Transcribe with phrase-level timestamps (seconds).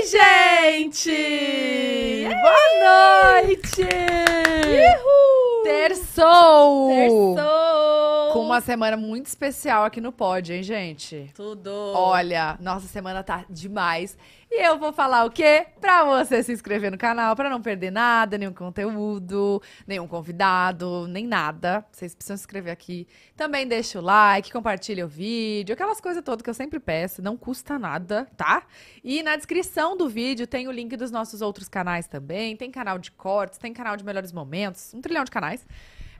[0.00, 1.10] Oi, gente!
[2.24, 3.86] Boa noite!
[5.62, 6.88] Terçou!
[6.88, 8.32] Terçou!
[8.32, 11.30] Com uma semana muito especial aqui no Pod, hein, gente?
[11.34, 11.70] Tudo!
[11.94, 14.16] Olha, nossa semana tá demais.
[14.50, 15.66] E eu vou falar o quê?
[15.90, 21.26] Pra você se inscrever no canal, pra não perder nada, nenhum conteúdo, nenhum convidado, nem
[21.26, 21.84] nada.
[21.90, 23.08] Vocês precisam se inscrever aqui.
[23.36, 27.36] Também deixa o like, compartilha o vídeo, aquelas coisas todas que eu sempre peço, não
[27.36, 28.62] custa nada, tá?
[29.02, 32.56] E na descrição do vídeo tem o link dos nossos outros canais também.
[32.56, 35.66] Tem canal de cortes, tem canal de melhores momentos, um trilhão de canais.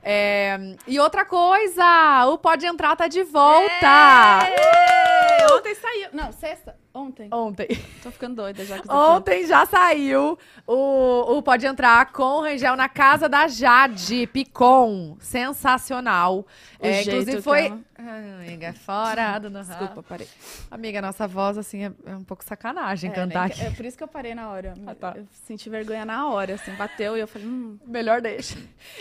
[0.03, 4.49] É, e outra coisa, o Pode Entrar tá de volta!
[4.49, 6.09] É, Ontem saiu.
[6.11, 6.75] Não, sexta?
[6.93, 7.29] Ontem.
[7.31, 7.67] Ontem.
[8.03, 10.37] Tô ficando doida já Ontem já saiu
[10.67, 15.15] o, o Pode Entrar com o Rangel na casa da Jade Picon.
[15.19, 16.39] Sensacional.
[16.39, 17.67] O É, inclusive foi.
[17.67, 19.77] ela- Ai, Amiga, fora do normal.
[19.77, 20.27] Desculpa, parei.
[20.69, 23.63] Amiga, nossa voz, assim, é, é um pouco sacanagem É, cantar né, aqui.
[23.63, 24.73] É por isso que eu parei na hora.
[24.85, 25.13] Ah, tá.
[25.15, 26.73] Eu senti vergonha na hora, assim.
[26.73, 27.77] Bateu e eu falei, hum.
[27.85, 28.57] Melhor deixa.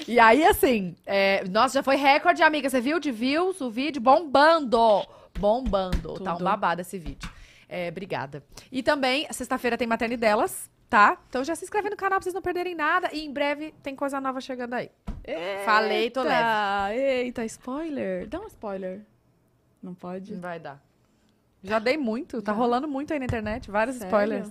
[0.07, 2.69] E aí, assim, é, nossa, já foi recorde, amiga.
[2.71, 4.01] Você viu de views o vídeo?
[4.01, 5.05] Bombando!
[5.39, 6.15] Bombando.
[6.21, 6.45] Tá um Tudo.
[6.45, 7.29] babado esse vídeo.
[7.73, 8.43] É, obrigada.
[8.73, 11.17] E também, sexta-feira tem Materne delas, tá?
[11.29, 13.09] Então já se inscreve no canal pra vocês não perderem nada.
[13.13, 14.91] E em breve tem coisa nova chegando aí.
[15.65, 16.25] Falei, tô
[16.93, 18.27] Eita, Eita, spoiler.
[18.27, 19.03] Dá um spoiler.
[19.81, 20.35] Não pode?
[20.35, 20.83] Vai dar.
[21.63, 24.09] Já dei muito, tá rolando muito aí na internet, vários Sério?
[24.09, 24.49] spoilers.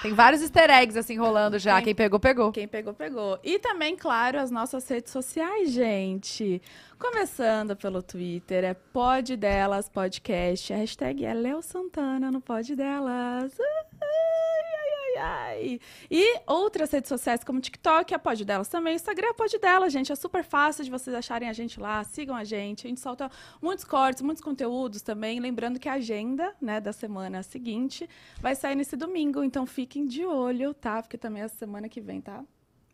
[0.00, 1.76] Tem vários easter eggs assim rolando já.
[1.76, 2.52] Quem- Quem pegou, pegou.
[2.52, 3.38] Quem pegou, pegou.
[3.42, 6.62] E também, claro, as nossas redes sociais, gente.
[6.98, 10.72] Começando pelo Twitter, é Pod Delas Podcast.
[10.72, 13.52] A hashtag é Léo Santana no Pod Delas.
[13.60, 14.61] Ai,
[15.22, 15.80] ai.
[16.10, 18.94] E outras redes sociais como TikTok, é Pod Delas também.
[18.94, 20.10] Instagram é Pod Delas, gente.
[20.10, 22.02] É super fácil de vocês acharem a gente lá.
[22.04, 22.86] Sigam a gente.
[22.86, 23.30] A gente solta
[23.60, 25.40] muitos cortes, muitos conteúdos também.
[25.40, 28.08] Lembrando que a agenda né, da semana seguinte
[28.40, 29.42] vai sair nesse domingo.
[29.44, 31.00] Então fiquem de olho, tá?
[31.02, 32.44] Porque também a semana que vem tá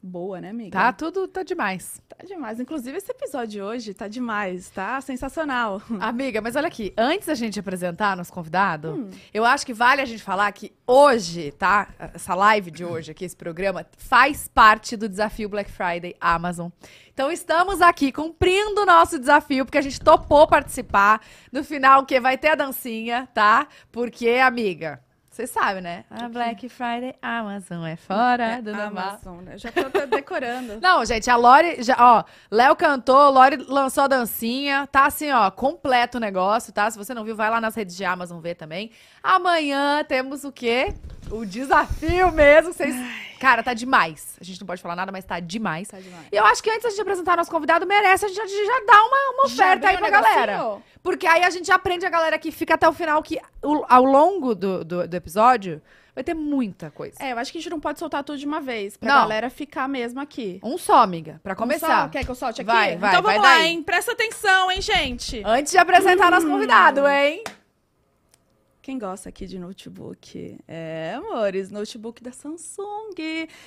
[0.02, 0.70] boa, né, amiga?
[0.78, 2.00] Tá tudo, tá demais.
[2.08, 2.60] Tá demais.
[2.60, 5.00] Inclusive, esse episódio de hoje tá demais, tá?
[5.00, 5.82] Sensacional.
[6.00, 9.10] Amiga, mas olha aqui, antes da gente apresentar nosso convidado, Hum.
[9.34, 11.88] eu acho que vale a gente falar que hoje, tá?
[12.14, 16.68] Essa live de hoje aqui, esse programa, faz parte do desafio Black Friday Amazon.
[17.12, 21.20] Então estamos aqui cumprindo o nosso desafio, porque a gente topou participar.
[21.52, 23.66] No final, o que vai ter a dancinha, tá?
[23.90, 25.02] Porque, amiga,
[25.38, 26.04] você sabe, né?
[26.10, 29.10] A Black Friday Amazon é fora do normal.
[29.10, 29.56] Amazon, né?
[29.56, 30.78] Já tô até decorando.
[30.82, 35.48] Não, gente, a Lori, já, ó, Léo cantou, Lori lançou a dancinha, tá assim, ó,
[35.48, 36.90] completo o negócio, tá?
[36.90, 38.90] Se você não viu, vai lá nas redes de Amazon ver também.
[39.22, 40.92] Amanhã temos o quê?
[41.30, 42.94] O desafio mesmo, vocês...
[43.38, 44.36] Cara, tá demais.
[44.40, 45.86] A gente não pode falar nada, mas tá demais.
[45.88, 46.26] Tá demais.
[46.32, 48.80] E eu acho que antes da gente apresentar nosso convidado, merece a gente já, já
[48.84, 50.34] dar uma, uma oferta aí um pra negocinho?
[50.34, 50.76] galera.
[51.02, 54.02] Porque aí a gente aprende a galera que fica até o final, que o- ao
[54.04, 55.80] longo do, do, do episódio
[56.16, 57.14] vai ter muita coisa.
[57.22, 59.20] É, eu acho que a gente não pode soltar tudo de uma vez, pra Não.
[59.20, 60.58] galera ficar mesmo aqui.
[60.64, 62.02] Um só, amiga, pra começar.
[62.02, 62.08] só?
[62.08, 62.66] Quer que eu solte aqui?
[62.72, 63.68] Vai, vai, então vai vamos lá, daí.
[63.68, 63.82] hein?
[63.84, 65.40] Presta atenção, hein, gente?
[65.46, 66.50] Antes de apresentar nosso Hum.
[66.50, 67.44] convidado, hein?
[68.88, 70.58] Quem gosta aqui de notebook?
[70.66, 73.12] É, amores, notebook da Samsung.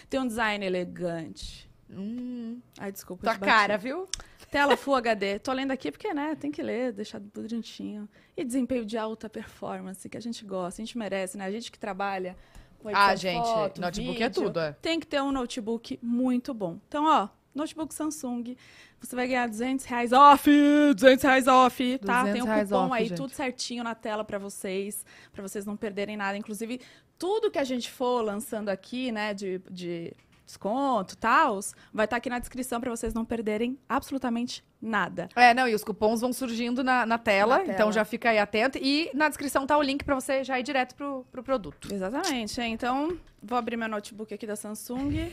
[0.09, 1.69] Tem um design elegante.
[1.91, 3.21] Hum, Ai, desculpa.
[3.27, 4.07] tua cara, viu?
[4.49, 5.37] Tela Full HD.
[5.37, 8.09] Tô lendo aqui porque, né, tem que ler, deixar bonitinho.
[8.35, 11.45] E desempenho de alta performance, que a gente gosta, a gente merece, né?
[11.45, 12.35] A gente que trabalha
[12.79, 14.71] com Ah, gente, foto, notebook é vídeo, tudo, é.
[14.81, 16.79] Tem que ter um notebook muito bom.
[16.87, 18.55] Então, ó, notebook Samsung,
[18.99, 20.49] você vai ganhar 200 reais off,
[20.95, 22.23] 200 reais off, tá?
[22.23, 23.17] 200 Tem um cupom off, aí, gente.
[23.17, 26.37] tudo certinho na tela pra vocês, pra vocês não perderem nada.
[26.37, 26.79] Inclusive,
[27.17, 30.13] tudo que a gente for lançando aqui, né, de, de
[30.45, 35.29] desconto, tals, vai estar aqui na descrição pra vocês não perderem absolutamente nada.
[35.35, 37.73] É, não, e os cupons vão surgindo na, na tela, Na tela.
[37.73, 38.77] então já fica aí atento.
[38.81, 41.93] E na descrição tá o link pra você já ir direto pro, pro produto.
[41.93, 42.59] Exatamente.
[42.59, 45.31] é, Então, vou abrir meu notebook aqui da Samsung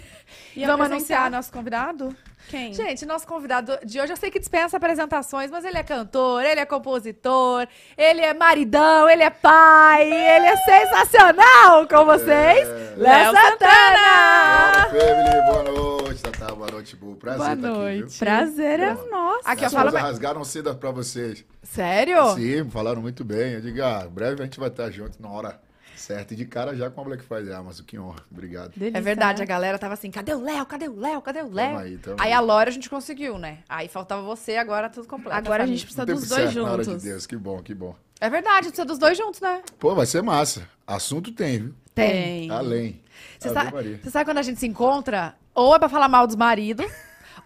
[0.56, 2.14] e Vamos anunciar nosso convidado?
[2.48, 2.72] quem?
[2.72, 6.60] Gente, nosso convidado de hoje, eu sei que dispensa apresentações, mas ele é cantor, ele
[6.60, 7.66] é compositor,
[7.96, 14.88] ele é maridão, ele é pai, ele é sensacional com vocês, Léo Santana!
[14.90, 17.16] Boa, Family, boa noite, Tatá, boa noite, Bu.
[17.16, 18.18] Prazer Boa estar aqui, noite.
[18.18, 19.06] Prazer é Boa.
[19.38, 19.48] Nosso.
[19.48, 21.44] Aqui, As coisas mais- rasgaram cedo pra vocês.
[21.62, 22.34] Sério?
[22.34, 23.54] Sim, falaram muito bem.
[23.54, 25.60] Eu digo, ah, breve a gente vai estar junto na hora
[25.96, 26.32] certa.
[26.32, 28.20] E de cara já com a Black Friday Amazon, que honra.
[28.30, 28.72] Obrigado.
[28.76, 29.44] Delícia, É verdade, né?
[29.44, 30.64] a galera tava assim, cadê o Léo?
[30.64, 31.20] Cadê o Léo?
[31.20, 31.68] Cadê o Léo?
[31.72, 33.58] Tamo aí, tamo Aí a Lora a gente conseguiu, né?
[33.68, 35.36] Aí faltava você, agora tudo completo.
[35.36, 37.02] Agora a gente precisa dos dois certo, na hora juntos.
[37.02, 37.94] de Deus, que bom, que bom.
[38.20, 39.62] É verdade, precisa dos dois juntos, né?
[39.78, 40.68] Pô, vai ser massa.
[40.86, 41.74] Assunto tem, viu?
[41.94, 42.50] Tem.
[42.50, 43.00] Além.
[43.38, 46.86] Você sabe, sabe quando a gente se encontra, ou é pra falar mal dos maridos,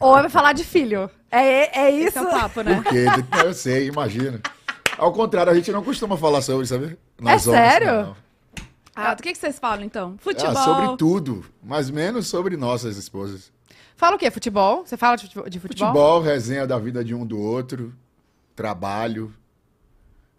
[0.02, 1.10] ou é pra falar de filho.
[1.30, 2.18] É, é Esse isso.
[2.18, 2.74] é o papo, né?
[2.74, 3.06] Porque,
[3.44, 4.40] eu sei, imagina.
[4.98, 6.98] Ao contrário, a gente não costuma falar sobre, sabe?
[7.24, 7.92] É sério?
[8.02, 8.16] não.
[8.94, 10.16] Ah, do que, que vocês falam, então?
[10.18, 10.50] Futebol.
[10.50, 13.50] Ah, sobre tudo, mas menos sobre nossas esposas.
[13.96, 14.30] Fala o quê?
[14.30, 14.84] Futebol?
[14.84, 15.28] Você fala de
[15.58, 15.60] futebol?
[15.60, 17.94] Futebol, resenha da vida de um do outro,
[18.54, 19.32] trabalho,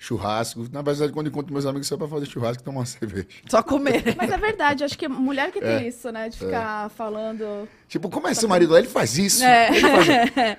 [0.04, 0.68] churrasco.
[0.72, 3.26] Na verdade, quando encontro meus amigos, só pra fazer churrasco e tomar uma cerveja.
[3.48, 4.04] Só comer.
[4.18, 5.88] Mas é verdade, acho que mulher que tem É.
[5.88, 6.28] isso, né?
[6.30, 7.68] De ficar falando.
[7.88, 8.80] Tipo, como é seu marido lá?
[8.80, 9.44] Ele faz isso.
[9.44, 9.70] É.
[9.70, 10.08] Ele faz-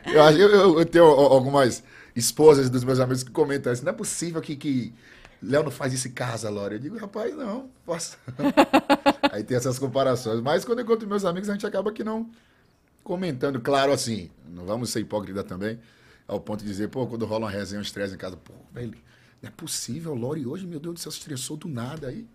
[0.39, 1.83] Eu, eu- eu- tenho al- algumas
[2.17, 3.85] esposas dos meus amigos que comentam isso.
[3.85, 4.95] Não é possível que, que
[5.43, 6.77] Léo não faz isso em casa, Laura.
[6.77, 8.17] Eu digo, rapaz, não, faça.
[9.31, 10.41] Aí tem essas comparações.
[10.41, 12.31] Mas quando eu encontro meus amigos, a gente acaba que não
[13.03, 13.61] comentando.
[13.61, 15.79] Claro, assim, não vamos ser hipócrita também,
[16.27, 18.95] ao ponto de dizer, pô, quando rola uma resenha, um estresse em casa, pô, velho,
[19.45, 22.27] não é possível, Lore hoje, meu Deus do céu, se estressou do nada aí.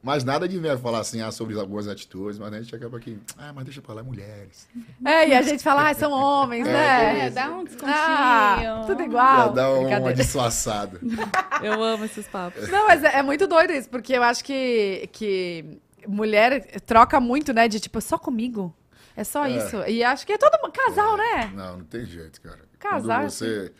[0.00, 3.18] Mas nada de ver falar assim, ah, sobre algumas atitudes, mas a gente acaba que,
[3.36, 4.68] ah, mas deixa pra lá, mulheres.
[5.04, 7.26] É, e a gente fala, ah, são homens, né?
[7.26, 7.94] É, dá um descontinho.
[7.96, 9.52] Ah, tudo Já igual.
[9.52, 10.14] dá uma Brincadeira.
[10.14, 11.00] disfarçada.
[11.62, 12.68] Eu amo esses papos.
[12.68, 17.52] Não, mas é, é muito doido isso, porque eu acho que, que mulher troca muito,
[17.52, 17.66] né?
[17.66, 18.72] De tipo, só comigo.
[19.16, 19.50] É só É.
[19.50, 19.76] isso.
[19.88, 21.52] E acho que é todo mundo casal, né?
[21.56, 22.60] Não, não tem jeito, cara.
[22.78, 23.72] Casar, Quando você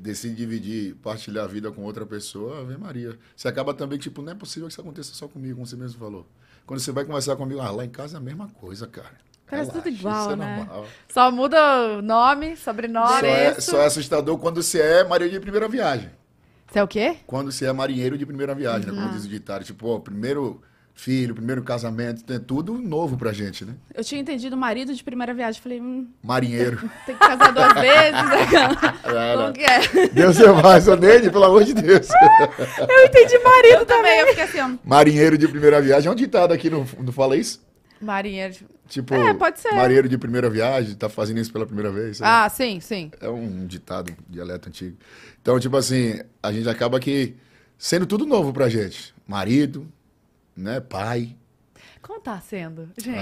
[0.00, 3.18] decide dividir, partilhar a vida com outra pessoa, Ave Maria.
[3.36, 5.98] Você acaba também, tipo, não é possível que isso aconteça só comigo, como você mesmo
[5.98, 6.26] falou.
[6.66, 9.12] Quando você vai conversar comigo, ah, lá em casa é a mesma coisa, cara.
[9.46, 10.56] Parece tudo igual, isso é né?
[10.56, 10.86] normal.
[11.12, 13.28] Só muda o nome, Só sobrenome.
[13.28, 13.70] é, isso.
[13.70, 16.10] só é assustador quando você é marinheiro de primeira viagem.
[16.66, 17.18] Você é o quê?
[17.26, 19.00] Quando você é marinheiro de primeira viagem, né?
[19.00, 19.64] Como diz o ditado.
[19.64, 20.62] Tipo, ó, primeiro
[20.96, 23.74] filho, primeiro casamento, tem tudo novo pra gente, né?
[23.94, 25.60] Eu tinha entendido marido de primeira viagem.
[25.60, 26.78] Falei, hum, Marinheiro.
[27.04, 28.94] tem que casar duas vezes.
[29.04, 29.36] Era.
[29.36, 30.08] Como que é?
[30.08, 32.08] Deus é mais, ô Neide, pelo amor de Deus.
[32.88, 34.70] Eu entendi marido Eu também, eu fiquei assim, ó.
[34.84, 36.08] Marinheiro de primeira viagem.
[36.08, 37.60] É um ditado aqui, não, não fala isso?
[38.00, 38.54] Marinheiro.
[38.86, 39.72] Tipo, É, pode ser.
[39.74, 42.18] marinheiro de primeira viagem, tá fazendo isso pela primeira vez.
[42.18, 42.30] sabe?
[42.30, 43.10] Ah, sim, sim.
[43.20, 44.96] É um ditado, um dialeto antigo.
[45.40, 47.34] Então, tipo assim, a gente acaba que
[47.78, 49.14] sendo tudo novo pra gente.
[49.26, 49.88] Marido,
[50.56, 51.36] né, pai.
[52.02, 53.18] Como tá sendo, gente?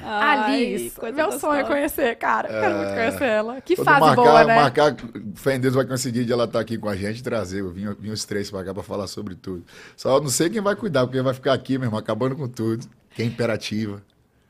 [0.00, 2.48] Ah, Ai, Alice, coisa meu sonho é conhecer, cara.
[2.48, 3.60] Quero muito conhecer ela.
[3.60, 4.54] Que quando fase marcar, boa, né?
[4.56, 4.96] marcar,
[5.34, 7.60] fé em Deus vai coincidir de ela estar aqui com a gente e trazer.
[7.60, 9.64] Eu vim, vim os três pra cá pra falar sobre tudo.
[9.96, 12.86] Só não sei quem vai cuidar, porque vai ficar aqui, meu irmão, acabando com tudo.
[13.16, 14.00] Quem é imperativa,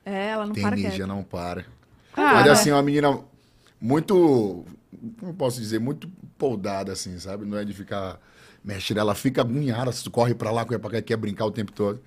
[0.05, 1.07] É, ela não tem para energia, quieta.
[1.07, 1.65] não para.
[2.15, 2.51] Ah, Mas né?
[2.53, 3.19] assim, uma menina
[3.81, 4.67] muito,
[5.19, 6.11] como posso dizer, muito
[6.43, 7.45] poldada, assim, sabe?
[7.47, 8.19] Não é de ficar
[8.65, 12.01] mexendo, ela fica agoniada, corre pra lá, corre pra cá, quer brincar o tempo todo.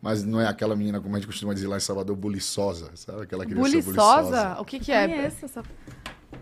[0.00, 3.24] Mas não é aquela menina, como a gente costuma dizer lá em Salvador, buliçosa, sabe?
[3.24, 3.92] Aquela criança Buliçosa?
[4.22, 4.56] buliçosa.
[4.60, 5.06] O que que é?
[5.06, 5.62] Conheço essa...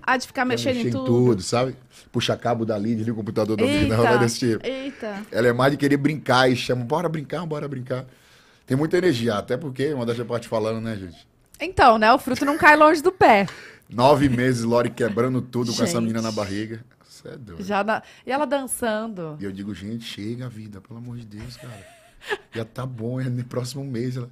[0.00, 1.42] Ah, de ficar mexendo mexer em tudo.
[1.42, 1.74] sabe?
[2.12, 4.64] Puxa cabo dali, desliga o computador da menina, Eita, ela é desse tipo.
[4.64, 5.22] eita.
[5.32, 8.04] Ela é mais de querer brincar e chama, bora brincar, bora brincar.
[8.64, 11.26] Tem muita energia, até porque, uma das parte falando, né, gente?
[11.60, 12.12] Então, né?
[12.12, 13.46] O fruto não cai longe do pé.
[13.90, 16.84] Nove meses, Lore quebrando tudo com essa menina na barriga.
[17.24, 17.62] Você é doido.
[17.64, 19.36] Já na- E ela dançando.
[19.40, 21.86] E eu digo, gente, chega a vida, pelo amor de Deus, cara.
[22.52, 24.16] Já tá bom, é no próximo mês.
[24.16, 24.30] Ela,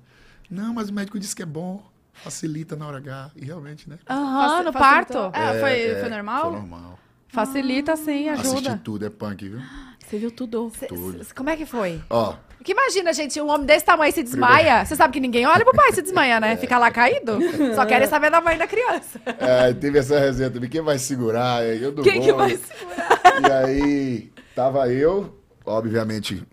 [0.50, 1.82] não, mas o médico disse que é bom,
[2.12, 3.30] facilita na hora H.
[3.36, 3.98] E realmente, né?
[4.08, 5.30] Aham, Faci- no facilitou.
[5.30, 5.38] parto.
[5.38, 6.42] É, foi, É, foi normal?
[6.42, 6.98] Foi normal.
[7.28, 8.80] Facilita sim, Assistir ajuda.
[8.84, 9.60] tudo, é punk, viu?
[10.06, 10.70] Você viu tudo.
[10.88, 11.26] Tudo.
[11.34, 12.02] Como é que foi?
[12.10, 14.84] Ó, Porque imagina, gente, um homem desse tamanho se desmaia.
[14.84, 16.54] Você sabe que ninguém olha pro pai se desmaia, né?
[16.62, 17.36] Fica lá caído.
[17.74, 19.20] Só querem saber da mãe da criança.
[19.40, 20.70] é, teve essa resenha também.
[20.70, 21.64] Quem vai segurar?
[21.64, 22.38] É, Eu do Quem que bom.
[22.38, 23.42] vai segurar?
[23.42, 26.46] E aí, tava eu, obviamente,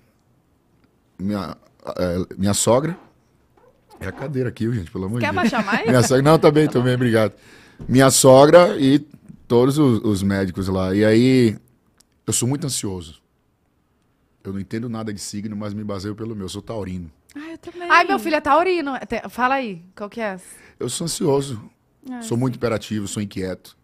[1.19, 1.55] minha,
[1.95, 2.97] é, minha sogra.
[3.99, 5.53] É a cadeira aqui, gente, pelo amor Quer de Deus.
[5.53, 5.85] abaixar mais?
[5.87, 7.33] Minha sogra, não, também, também, obrigado.
[7.87, 8.97] Minha sogra e
[9.47, 10.95] todos os, os médicos lá.
[10.95, 11.55] E aí,
[12.25, 13.21] eu sou muito ansioso.
[14.43, 16.45] Eu não entendo nada de signo, mas me baseio pelo meu.
[16.45, 17.11] Eu sou taurino.
[17.35, 17.89] Ai, eu também.
[17.89, 18.93] Ai, meu filho é taurino.
[19.29, 20.39] Fala aí, qual que é?
[20.79, 21.69] Eu sou ansioso.
[22.09, 23.77] Ai, Sou muito imperativo, sou inquieto.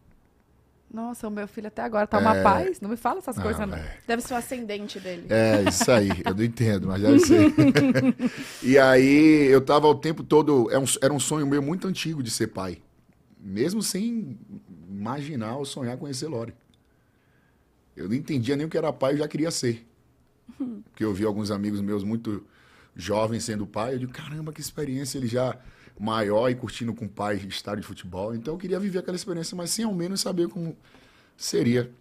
[0.92, 2.80] Nossa, o meu filho até agora tá uma paz.
[2.80, 3.76] Não me fala essas coisas, Ah, não.
[3.76, 3.90] velho.
[4.08, 5.26] Deve ser o ascendente dele.
[5.30, 6.10] É, isso aí.
[6.24, 7.54] Eu não entendo, mas deve ser.
[8.64, 10.72] e aí, eu tava o tempo todo.
[10.72, 12.78] é um- Era um sonho meu muito antigo de ser pai.
[13.38, 14.40] Mesmo sem
[14.90, 16.54] imaginar ou sonhar conhecer Lore.
[17.96, 19.86] Eu não entendia nem o que era pai, eu já queria ser.
[20.58, 22.46] Porque eu vi alguns amigos meus muito
[22.96, 23.96] jovens sendo pai.
[23.96, 25.58] Eu digo, caramba, que experiência ele já
[26.00, 28.36] maior e curtindo com o pai estádio de futebol.
[28.36, 30.76] Então eu queria viver aquela experiência, mas sem ao menos saber como
[31.38, 31.92] seria.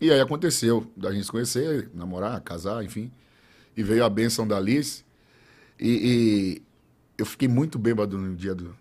[0.00, 3.10] E aí aconteceu, da gente se conhecer, namorar, casar, enfim.
[3.76, 5.04] E veio a bênção da Alice.
[5.78, 6.62] E, e
[7.16, 8.76] eu fiquei muito bêbado no dia do,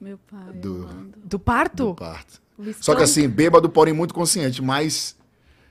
[0.00, 0.52] Meu pai.
[0.54, 0.88] Do-.
[1.24, 1.86] Do parto?
[1.86, 2.42] do parto.
[2.80, 5.16] Só que assim, bêbado, porém muito consciente, mas.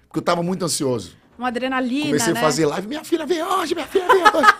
[0.07, 1.17] Porque eu tava muito ansioso.
[1.37, 2.39] Uma adrenalina, Comecei né?
[2.39, 4.53] a fazer live, minha filha veio hoje, minha filha veio hoje.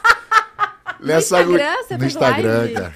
[1.00, 2.74] Nessa Instagram, agulha- você No Instagram, live?
[2.74, 2.94] cara.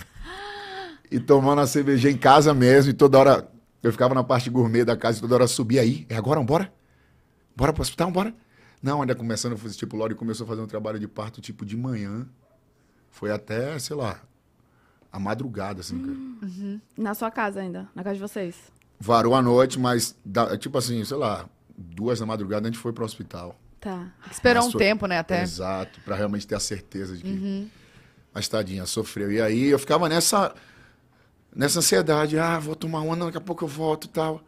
[1.12, 3.50] E tomando a cerveja em casa mesmo, e toda hora.
[3.82, 6.06] Eu ficava na parte gourmet da casa e toda hora subia aí.
[6.10, 6.72] É agora, bora?
[7.56, 8.34] Bora pro hospital, bora?
[8.84, 11.78] Não, ainda começando, tipo, o Lori começou a fazer um trabalho de parto, tipo, de
[11.78, 12.28] manhã.
[13.10, 14.20] Foi até, sei lá,
[15.12, 16.82] a madrugada, assim, cara.
[16.98, 18.56] Na sua casa ainda, na casa de vocês.
[19.00, 20.14] Varou a noite, mas,
[20.60, 21.46] tipo assim, sei lá,
[21.78, 23.58] duas da madrugada a gente foi pro hospital.
[23.80, 24.08] Tá.
[24.30, 25.42] Esperou um Passou- tempo, né, até.
[25.42, 27.30] Exato, pra realmente ter a certeza de que.
[27.30, 27.70] Uhum.
[28.34, 29.32] Mas tadinha, sofreu.
[29.32, 30.54] E aí eu ficava nessa,
[31.56, 34.42] nessa ansiedade, ah, vou tomar uma, não, daqui a pouco eu volto e tal.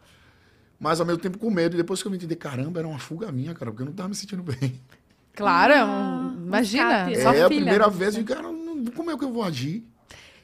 [0.78, 1.74] Mas ao mesmo tempo com medo.
[1.74, 3.92] E depois que eu me entendi, caramba, era uma fuga minha, cara, porque eu não
[3.92, 4.80] tava me sentindo bem.
[5.34, 7.46] Claro, é Ah, um- um imagina, é a filha.
[7.46, 7.92] primeira né?
[7.92, 9.86] vez, e cara, não- como é que eu vou agir?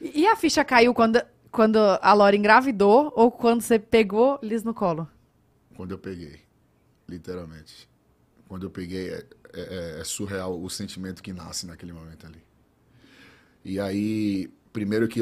[0.01, 4.73] E a ficha caiu quando, quando a Laura engravidou ou quando você pegou Liz no
[4.73, 5.07] colo?
[5.75, 6.39] Quando eu peguei,
[7.07, 7.88] literalmente.
[8.49, 12.43] Quando eu peguei, é, é- é surreal o sentimento que nasce naquele momento ali.
[13.63, 15.21] E aí, primeiro que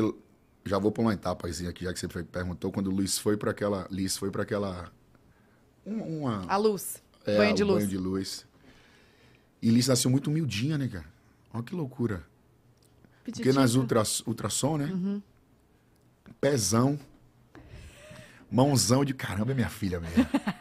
[0.65, 3.51] já vou pular uma etapazinha aqui, já que você perguntou, quando o Luiz foi para
[3.51, 4.91] aquela, Liz foi para aquela
[5.85, 7.03] um- uma A luz.
[7.25, 7.77] é, banho de luz.
[7.79, 8.45] banho de luz.
[9.61, 11.05] E Liz nasceu muito humildinha, né, cara?
[11.53, 12.25] Olha que loucura.
[13.25, 14.85] Porque nas ultra, ultrassom, né?
[14.85, 15.21] Uhum.
[16.39, 16.97] Pezão.
[18.49, 20.15] Mãozão de caramba, é minha filha mesmo.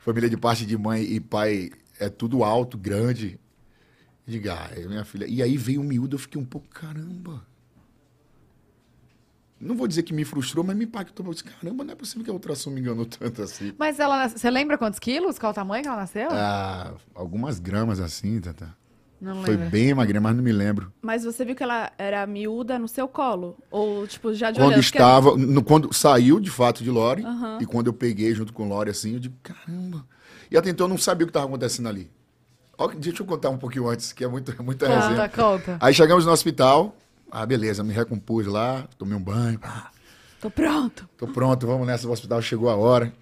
[0.00, 3.38] Família de parte de mãe e pai é tudo alto, grande.
[4.26, 5.26] Diga, ah, minha filha.
[5.26, 7.46] E aí veio o miúdo, eu fiquei um pouco, caramba.
[9.60, 11.26] Não vou dizer que me frustrou, mas me impactou.
[11.26, 13.74] Eu disse, caramba, não é possível que a ultrassom me enganou tanto assim.
[13.78, 15.38] Mas ela, você lembra quantos quilos?
[15.38, 16.28] Qual o tamanho que ela nasceu?
[16.30, 18.74] Ah, algumas gramas assim, Tata.
[19.20, 19.70] Não Foi lembro.
[19.70, 20.90] bem magrinha, mas não me lembro.
[21.02, 23.58] Mas você viu que ela era miúda no seu colo?
[23.70, 24.82] Ou, tipo, já de Quando olhando?
[24.82, 27.58] Porque- estava, no- quando saiu de fato de Lore, Aham.
[27.60, 30.06] e quando eu peguei junto com Lore assim, eu digo, caramba.
[30.50, 32.10] E até então eu não sabia o que estava acontecendo ali.
[32.78, 35.28] Ó, deixa eu contar um pouquinho antes, que é muito, é muita Conta, resenha.
[35.28, 35.76] conta.
[35.80, 36.96] Aí chegamos no hospital,
[37.30, 39.60] ah, beleza, me recompus lá, tomei um banho,
[40.40, 41.06] Tô pronto.
[41.18, 43.12] tô pronto, vamos nessa, o hospital chegou a hora.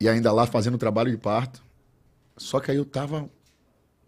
[0.00, 1.60] E ainda lá fazendo o trabalho de parto.
[2.36, 3.28] Só que aí eu tava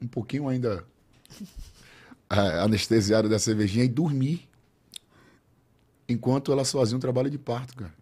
[0.04, 0.84] um pouquinho ainda
[2.28, 4.49] ah, anestesiado da cervejinha e dormi.
[6.08, 7.94] Enquanto ela fazia um trabalho de parto, cara.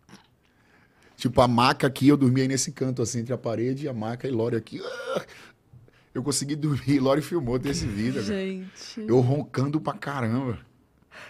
[1.17, 3.93] Tipo, a maca aqui, eu dormia aí nesse canto, assim, entre a parede e a
[3.93, 4.81] maca e Lore aqui.
[4.85, 5.25] Ah!
[6.15, 8.35] Eu consegui dormir, Lore filmou desse vídeo, cara.
[8.35, 9.01] Gente.
[9.01, 10.59] Eu roncando pra caramba.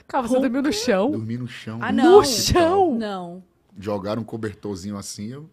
[0.09, 1.11] Calma, você dormiu no chão?
[1.11, 1.79] Dormi no chão.
[1.81, 2.19] Ah, não.
[2.19, 2.99] No chão?
[2.99, 3.45] Não.
[3.79, 5.49] Jogaram um cobertorzinho assim, eu.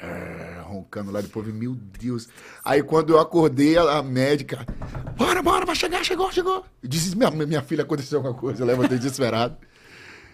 [0.00, 2.28] É, roncando lá, depois, eu, meu Deus.
[2.64, 4.64] Aí quando eu acordei, a, a médica.
[5.16, 6.64] Bora, bora, vai chegar, chegou, chegou.
[6.82, 9.56] Eu disse, minha, minha filha aconteceu alguma coisa, eu levantei desesperado.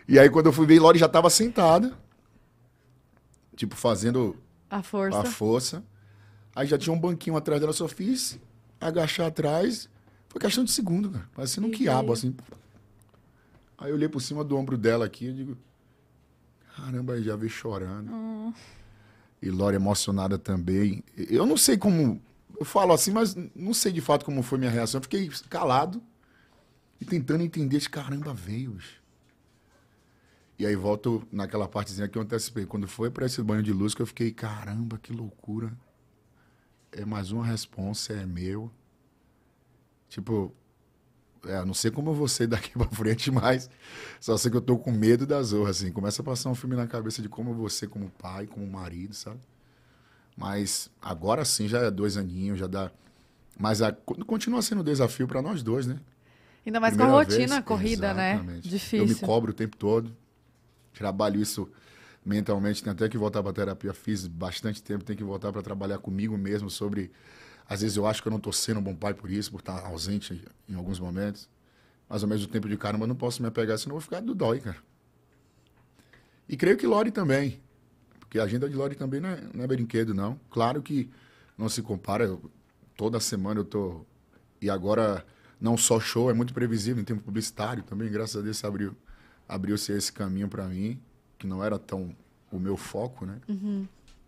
[0.07, 1.93] E aí quando eu fui ver, Lori já tava sentada.
[3.57, 4.37] Tipo, fazendo
[4.71, 5.19] A força.
[5.21, 5.85] a força.
[6.55, 8.39] Aí já tinha um banquinho atrás dela, só fiz
[8.81, 9.89] agachar atrás.
[10.29, 11.29] Foi questão de segundo, cara.
[11.35, 12.13] Parecendo um E quiabo, veio.
[12.13, 12.37] assim.
[13.77, 15.59] Aí eu olhei por cima do ombro dela aqui e digo,
[16.77, 18.13] caramba, aí já veio chorando.
[18.13, 18.53] Hum.
[19.41, 21.03] E Lore emocionada também.
[21.17, 22.21] Eu não sei como.
[22.59, 24.99] Eu falo assim, mas não sei de fato como foi minha reação.
[24.99, 26.03] Eu fiquei calado
[27.01, 28.73] e tentando entender de caramba, veio.
[28.73, 28.99] bicho."
[30.59, 32.67] E aí volto naquela partezinha que eu antecipei.
[32.67, 35.73] Quando foi para esse banho de luz que eu fiquei, caramba, que loucura.
[36.91, 38.69] É mais uma responsa, é meu.
[40.09, 40.53] Tipo,
[41.47, 43.71] é, não sei como você daqui pra frente, mas
[44.21, 45.93] só sei que eu tô com medo da Zorra, assim.
[45.93, 49.41] Começa a passar um filme na cabeça de como você, como pai, como marido, sabe?
[50.37, 52.91] Mas agora sim já é dois aninhos, já dá.
[53.59, 53.93] Mas a-
[54.27, 56.01] continua sendo um desafio para nós dois, né?
[56.67, 58.35] Ainda mais com a Primeira rotina vez, corrida, né?
[58.35, 58.69] exatamente.
[58.97, 59.27] Eu me Difícil.
[59.27, 60.17] cobro o tempo todo.
[60.95, 61.71] Trabalho isso
[62.25, 62.83] mentalmente.
[62.83, 63.93] Tenho até que voltar para terapia.
[63.95, 65.05] Fiz bastante tempo.
[65.05, 67.11] Tenho que voltar para trabalhar comigo mesmo sobre.
[67.69, 69.61] Às vezes eu acho que eu não estou sendo um bom pai por isso, por
[69.61, 71.49] estar ausente em alguns momentos.
[72.09, 74.21] Mas ao mesmo tempo de caramba, eu não posso me apegar, senão eu vou ficar
[74.21, 74.79] do dói, cara.
[76.49, 77.61] E creio que Lore também.
[78.21, 80.41] Porque a agenda de Lore também não é, não é brinquedo, não.
[80.51, 81.11] Claro que
[81.57, 82.25] não se compara.
[82.25, 82.51] eu-
[82.97, 84.01] toda semana eu tô.
[84.61, 85.25] E agora,
[85.61, 88.11] não só show, é muito previsível em tempo publicitário também.
[88.11, 88.97] Graças a Deus abriu,
[89.49, 90.99] abriu-se esse caminho para mim,
[91.39, 92.15] que não era tão
[92.51, 93.39] o meu foco, né?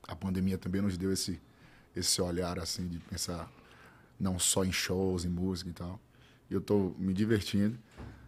[0.06, 1.40] A pandemia também nos deu esse,
[1.94, 3.50] esse olhar, assim, de pensar
[4.18, 6.00] não só em shows, em música e tal.
[6.50, 7.78] E eu tô me divertindo.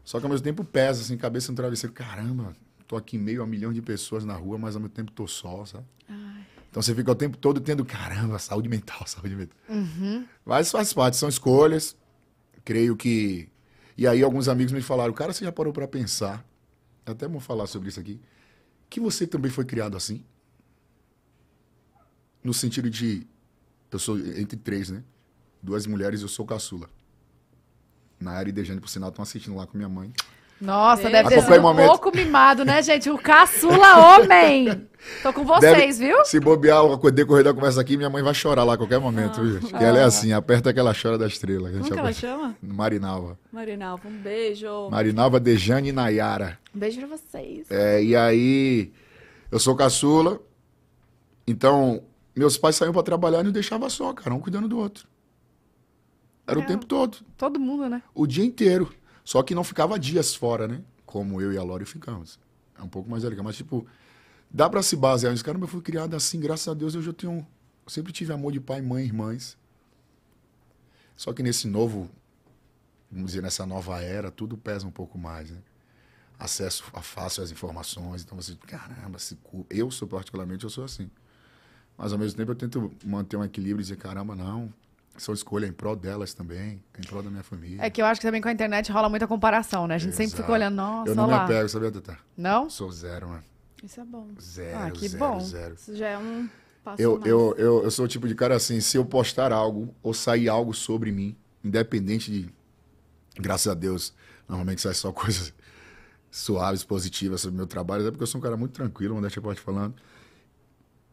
[0.04, 1.92] Só que ao mesmo tempo pesa, assim, cabeça no travesseiro.
[1.94, 2.56] Caramba,
[2.88, 5.10] tô aqui em meio a um milhão de pessoas na rua, mas ao mesmo tempo
[5.12, 5.84] tô só, sabe?
[6.70, 9.56] Então você fica o tempo todo tendo, caramba, saúde mental, saúde mental.
[10.44, 11.96] Mas faz parte, são escolhas.
[12.64, 13.48] Creio que.
[13.96, 16.42] E aí alguns amigos me falaram, cara, você já parou para pensar?
[17.04, 18.18] Até vamos falar sobre isso aqui.
[18.88, 20.24] Que você também foi criado assim?
[22.42, 23.26] No sentido de.
[23.92, 25.02] Eu sou entre três, né?
[25.62, 26.88] Duas mulheres e eu sou caçula.
[28.18, 30.12] Na área e Dejane, por sinal, estão assistindo lá com minha mãe.
[30.60, 33.10] Nossa, deve A ter qualquer sido um momento- pouco mimado, né, gente?
[33.10, 34.88] O caçula homem.
[35.20, 36.24] Tô com vocês, Deve- viu?
[36.24, 39.40] Se bobear o decorrer da conversa aqui, minha mãe vai chorar lá a qualquer momento,
[39.42, 39.60] viu?
[39.60, 39.72] gente?
[39.74, 41.68] Que ela é assim, aperta que ela chora da estrela.
[41.68, 42.56] Como que ela chama- chama?
[42.62, 43.36] Marinalva.
[43.52, 44.88] Marinalva, um beijo.
[44.88, 46.56] Marinalva, Dejane e Nayara.
[46.72, 47.68] Um beijo pra vocês.
[47.68, 48.92] É, e aí,
[49.50, 50.40] eu sou caçula,
[51.44, 52.04] então
[52.40, 55.06] meus pais saíam pra trabalhar e não deixava só, cara, um cuidando do outro.
[56.46, 56.66] Era o É.
[56.66, 58.02] tempo todo, Todo mundo, né?
[58.14, 58.92] o dia inteiro.
[59.24, 60.82] Só que não ficava dias fora, né?
[61.06, 62.38] Como eu e a Lori ficamos.
[62.76, 63.86] É um pouco mais delicado, mas tipo,
[64.50, 65.44] dá pra se basear nisso.
[65.44, 67.46] Caramba, eu fui criado assim, graças a Deus, eu tenho.
[67.84, 69.56] Eu sempre tive amor de pai, mãe, irmãs.
[71.16, 72.10] Só que nesse novo,
[73.10, 75.58] vamos dizer, nessa nova era, tudo pesa um pouco mais, né?
[76.38, 78.22] Acesso a fácil às informações.
[78.22, 81.08] Então você, caramba, se cu- eu sou particularmente, eu sou assim.
[82.02, 84.74] Mas ao mesmo tempo eu tento manter um equilíbrio e dizer, caramba, não.
[85.16, 87.80] Sou escolha em prol delas também, em prol da minha família.
[87.80, 89.94] É que eu acho que também com a internet rola muita comparação, né?
[89.94, 90.42] A gente sempre Exato.
[90.42, 92.18] fica olhando, nossa, eu não me apego, sabia, Tata?
[92.36, 92.68] Não?
[92.68, 93.44] Sou zero, mano.
[93.84, 94.26] Isso é bom.
[94.40, 95.40] Zero, Ah, que zero, bom.
[95.40, 95.74] zero.
[95.74, 96.48] Isso já é um
[96.82, 97.30] passo Eu, mais.
[97.30, 100.48] eu, eu, eu sou o tipo de cara assim, se eu postar algo ou sair
[100.48, 102.50] algo sobre mim, independente de.
[103.38, 104.12] Graças a Deus,
[104.48, 105.54] normalmente sai só coisas
[106.32, 109.40] suaves, positivas sobre o meu trabalho, até porque eu sou um cara muito tranquilo, modéstia
[109.40, 109.94] parte falando.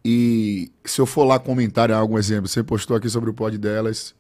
[0.04, 4.16] E se eu for lá comentar algum exemplo, você postou aqui sobre o pod delas,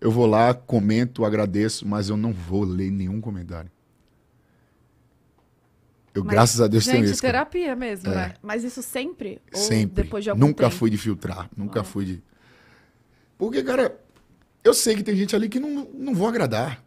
[0.00, 3.70] eu vou lá, comento, agradeço, mas eu não vou ler nenhum comentário.
[6.14, 7.22] Eu, Mas, graças a Deus, tenho Gente, isso.
[7.22, 7.32] cara.
[7.44, 8.14] terapia mesmo, É.
[8.14, 8.34] né?
[8.42, 9.40] Mas isso sempre?
[9.52, 10.02] Sempre.
[10.04, 10.76] depois de algum nunca tempo?
[10.76, 11.84] fui de filtrar, nunca Ah.
[11.84, 12.22] fui de.
[13.36, 13.96] Porque, cara,
[14.64, 16.82] eu sei que tem gente ali que não, não vou agradar.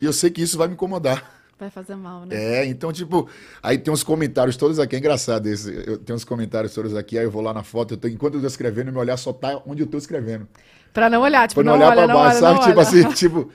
[0.00, 1.37] E eu sei que isso vai me incomodar.
[1.58, 2.36] Vai fazer mal, né?
[2.36, 3.28] É, então, tipo,
[3.60, 5.74] aí tem uns comentários todos aqui, é engraçado esse.
[5.86, 8.34] Eu tenho uns comentários todos aqui, aí eu vou lá na foto, eu tô, enquanto
[8.34, 10.46] eu tô escrevendo, meu olhar só tá onde eu tô escrevendo.
[10.92, 12.58] Pra não olhar, tipo, Pra não, não, olhar olha, pra baixo, sabe?
[12.60, 12.80] tipo olha.
[12.82, 13.50] assim, tipo,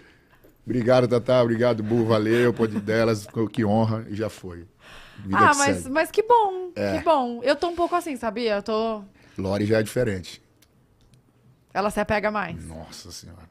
[0.66, 4.66] obrigado, Tatá, obrigado, Bu, valeu, pode delas, que honra, e já foi.
[5.20, 5.90] Vida Ah, mas, segue.
[5.90, 6.98] mas que bom, É.
[6.98, 7.40] que bom.
[7.42, 8.56] Eu tô um pouco assim, sabia?
[8.58, 9.02] Eu tô...
[9.38, 10.42] Lori já é diferente.
[11.74, 12.64] Ela se apega mais.
[12.66, 13.50] Nossa senhora.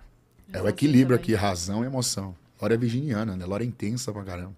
[0.53, 2.35] É o equilíbrio aqui, razão e emoção.
[2.63, 3.45] Lora é virginiana, né?
[3.45, 4.55] Lora é intensa pra caramba.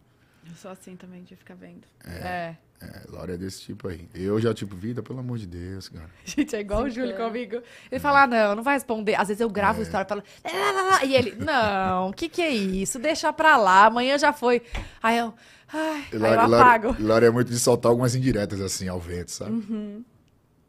[0.47, 1.87] Eu sou assim também, de ficar vendo.
[2.05, 2.55] É.
[2.83, 4.07] É, Lora é desse tipo aí.
[4.15, 6.11] Eu já, tipo, vida, pelo amor de Deus, cara.
[6.23, 7.31] Gente, é igual o Sim, Júlio claro.
[7.33, 7.63] comigo.
[7.91, 9.15] Ele fala, ah, não, não vai responder.
[9.15, 9.81] Às vezes eu gravo É.
[9.81, 12.99] o story e falo, "Lá, lá, lá", e ele, não, o que que é isso?
[12.99, 14.61] Deixa pra lá, amanhã já foi.
[15.03, 15.33] Aí eu,
[15.73, 16.95] ai, aí eu apago.
[17.01, 19.53] Lora é muito de soltar algumas indiretas, assim, ao vento, sabe?
[19.53, 20.05] Uhum.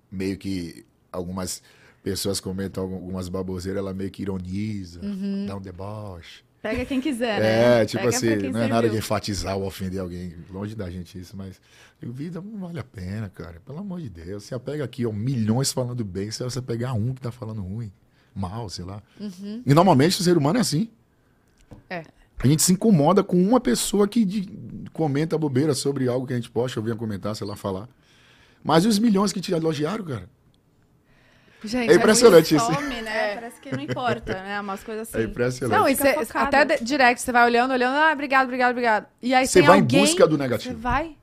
[0.10, 1.62] Meio que algumas
[2.02, 5.46] pessoas comentam algumas baboseiras, ela meio que ironiza, Uhum.
[5.48, 6.45] dá um deboche.
[6.70, 7.82] Pega quem quiser, né?
[7.82, 10.34] É, tipo Pega assim, não é nada de enfatizar ou ofender alguém.
[10.50, 11.62] Longe da gente isso, mas
[12.02, 13.62] vida não vale a pena, cara.
[13.66, 14.44] Pelo amor de Deus.
[14.46, 17.92] Você pega aqui, ó, milhões falando bem, se você pegar um que tá falando ruim,
[18.34, 19.02] mal, sei lá.
[19.66, 20.90] E normalmente o ser humano é assim.
[21.90, 22.04] É.
[22.40, 24.50] A gente se incomoda com uma pessoa que de-
[24.92, 27.88] comenta bobeira sobre algo que a gente posta, eu venha comentar, sei lá, falar.
[28.64, 30.30] Mas e os milhões que te elogiaram, cara?
[31.66, 32.82] Gente, É impressionante Muito isso.
[32.82, 33.36] Some, né?
[33.36, 34.60] Parece que não importa, né?
[34.62, 35.18] Umas coisas assim.
[35.20, 35.80] É impressionante.
[35.80, 36.46] Não, e Fica cê, focado.
[36.56, 39.06] até de- direct, você vai olhando, olhando, ah, obrigado, obrigado, obrigado.
[39.22, 40.78] E aí Você tem vai alguém, em busca do Você negativo.
[40.80, 41.16] vai?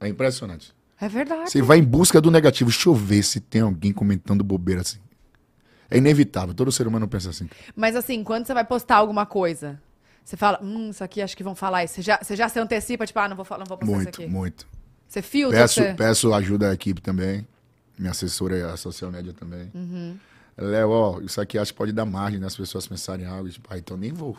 [0.00, 0.72] É impressionante.
[1.00, 1.50] É verdade.
[1.50, 2.70] Você vai em busca do negativo.
[2.70, 4.98] Deixa eu ver se tem alguém comentando bobeira assim.
[5.90, 6.54] É inevitável.
[6.54, 7.48] Todo ser humano pensa assim.
[7.74, 9.80] Mas assim, quando você vai postar alguma coisa,
[10.24, 11.94] você fala, hum, isso aqui acho que vão falar isso.
[11.94, 14.02] Você já, você já se antecipa, tipo, ah, não vou, falar, não vou postar isso
[14.04, 14.30] Muito, aqui.
[14.30, 14.66] muito.
[15.08, 15.94] Você filtra, Peço, você...
[15.94, 17.46] peço ajuda à equipe também.
[18.00, 19.70] Minha assessora é a social media também.
[19.74, 20.16] Uhum.
[20.56, 23.48] Léo, ó, isso aqui acho que pode dar margem das pessoas pensarem algo.
[23.50, 24.36] Tipo, ah, então nem vou.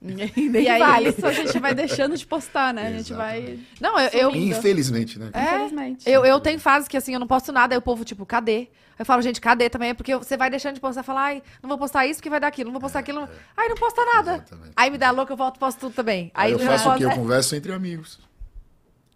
[0.00, 1.08] E aí, vale.
[1.08, 2.86] isso a gente vai deixando de postar, né?
[2.86, 3.58] A gente vai.
[3.80, 4.34] Não, eu, eu.
[4.34, 5.30] Infelizmente, né?
[5.32, 6.08] É, Infelizmente.
[6.08, 8.68] eu, eu tenho fases que assim, eu não posto nada, aí o povo, tipo, cadê?
[8.96, 9.94] Eu falo, gente, cadê também?
[9.94, 12.48] Porque você vai deixando de postar, fala, ai, não vou postar isso porque vai dar
[12.48, 13.28] aquilo, não vou postar aquilo.
[13.56, 14.34] Ai, não posta nada.
[14.34, 14.72] Exatamente.
[14.76, 16.30] Aí me dá louco, eu volto e posto tudo também.
[16.34, 17.04] Aí Aí eu faço o quê?
[17.04, 18.20] Eu converso entre amigos.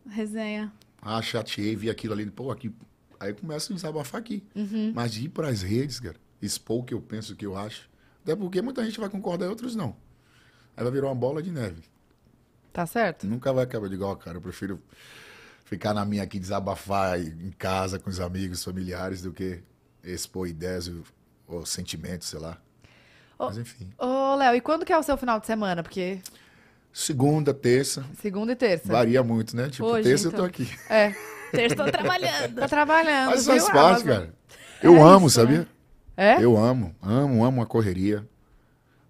[0.09, 0.73] Resenha.
[1.01, 2.27] Ah, chateei, vi aquilo ali.
[2.27, 2.73] Pô, aqui.
[3.23, 4.43] Aí eu começo a desabafar aqui.
[4.53, 4.93] Uhum.
[4.93, 7.89] Mas de ir pras redes, cara, expor o que eu penso, o que eu acho.
[8.25, 9.95] Até porque muita gente vai concordar e outros não.
[10.77, 11.83] Aí vai virar uma bola de neve.
[12.73, 13.25] Tá certo?
[13.25, 14.39] Nunca vai acabar de igual, cara.
[14.39, 14.83] Eu prefiro
[15.65, 19.63] ficar na minha aqui, desabafar em casa com os amigos, familiares, do que
[20.03, 21.05] expor ideias ou,
[21.47, 22.59] ou sentimentos, sei lá.
[23.39, 23.47] Ô.
[23.47, 23.89] Mas enfim.
[23.99, 25.81] Ô, Léo, e quando que é o seu final de semana?
[25.81, 26.21] Porque
[26.93, 28.93] Segunda, terça, segunda e terça.
[28.93, 29.71] varia muito, né?
[29.71, 30.41] Tipo, Hoje, terça eu então.
[30.41, 30.69] tô aqui.
[30.91, 31.15] É,
[31.77, 32.55] Tô trabalhando.
[32.55, 33.55] tá trabalhando, Mas viu?
[33.55, 34.07] faz parte, Amazon?
[34.09, 34.35] cara.
[34.83, 35.69] Eu É amo, isso, sabia?
[36.17, 36.43] É?
[36.43, 38.27] Eu amo, amo, amo a correria.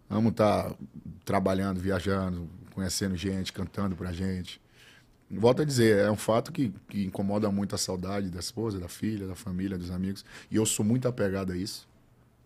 [0.09, 0.75] Amo estar
[1.25, 4.61] trabalhando, viajando, conhecendo gente, cantando pra gente.
[5.31, 8.89] Volto a dizer, é um fato que, que incomoda muito a saudade da esposa, da
[8.89, 10.25] filha, da família, dos amigos.
[10.51, 11.89] E eu sou muito apegado a isso.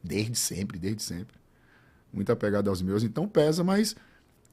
[0.02, 1.34] Desde sempre, desde sempre.
[2.12, 3.02] Muito apegado aos meus.
[3.02, 3.96] Então pesa, mas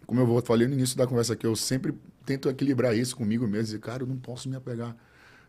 [0.07, 1.93] como eu vou falei no início da conversa aqui, eu sempre
[2.25, 4.95] tento equilibrar isso comigo mesmo, dizer, cara, eu não posso me apegar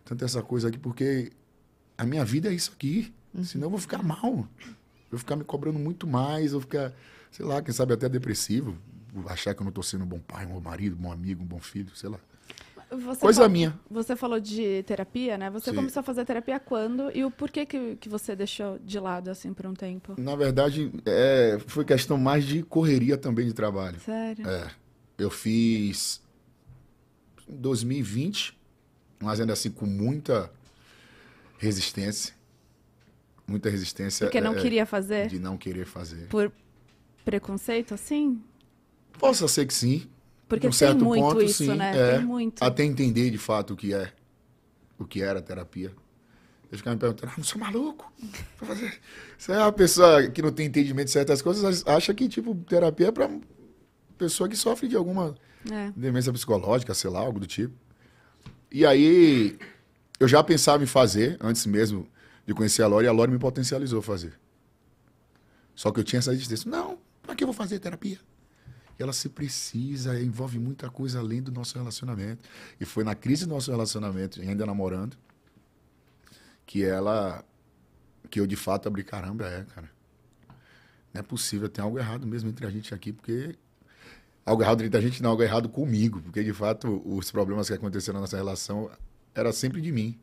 [0.04, 1.32] tanto a essa coisa aqui, porque
[1.96, 3.12] a minha vida é isso aqui.
[3.44, 4.30] Senão eu vou ficar mal.
[4.30, 4.46] Eu
[5.10, 6.92] vou ficar me cobrando muito mais, eu vou ficar,
[7.30, 8.76] sei lá, quem sabe até depressivo,
[9.12, 11.12] vou achar que eu não tô sendo um bom pai, um bom marido, um bom
[11.12, 12.18] amigo, um bom filho, sei lá.
[12.90, 13.80] Você Coisa falou- minha.
[13.90, 15.50] Você falou de terapia, né?
[15.50, 15.76] Você Sim.
[15.76, 17.10] começou a fazer terapia quando?
[17.16, 20.14] E o porquê que, que você deixou de lado, assim, por um tempo?
[20.20, 23.98] Na verdade, é, foi questão mais de correria também de trabalho.
[23.98, 24.46] Sério?
[24.48, 24.70] É,
[25.18, 26.22] eu fiz
[27.48, 28.56] em 2020,
[29.24, 30.50] mas ainda assim com muita
[31.58, 32.34] resistência.
[33.46, 34.26] Muita resistência.
[34.26, 35.28] Porque não é, queria fazer?
[35.28, 36.28] De não querer fazer.
[36.28, 36.50] Por
[37.24, 38.42] preconceito, assim?
[39.18, 40.06] Possa ser que sim.
[40.48, 41.92] Porque Num tem certo muito ponto, isso, sim, né?
[41.96, 42.16] é.
[42.16, 42.62] Tem muito.
[42.62, 44.12] Até entender de fato o que é.
[44.98, 45.92] O que era a terapia.
[46.70, 48.12] Eu ficava me perguntando, ah, não sou maluco?
[48.56, 49.00] Fazer-
[49.38, 53.08] Você é uma pessoa que não tem entendimento de certas coisas, acha que, tipo, terapia
[53.08, 53.30] é pra
[54.18, 55.34] pessoa que sofre de alguma
[55.70, 55.92] É.
[55.94, 57.74] demência psicológica, sei lá, algo do tipo.
[58.74, 59.56] E aí,
[60.18, 62.08] eu já pensava em fazer, antes mesmo
[62.44, 64.36] de conhecer a Lore, e a Lore me potencializou a fazer.
[65.76, 66.68] Só que eu tinha essa resistência.
[66.68, 68.18] Não, pra que eu vou fazer terapia?
[68.98, 72.48] E ela se precisa, envolve muita coisa além do nosso relacionamento.
[72.80, 75.16] E foi na crise do nosso relacionamento, ainda namorando,
[76.66, 77.44] que ela.
[78.28, 79.88] que eu de fato abri, caramba, é, cara.
[81.12, 83.56] Não é possível, tem algo errado mesmo entre a gente aqui, porque
[84.44, 87.74] algo errado entre a gente, não, algo errado comigo, porque de fato os problemas que
[87.74, 88.90] aconteceram na nossa relação
[89.34, 90.18] era sempre de mim.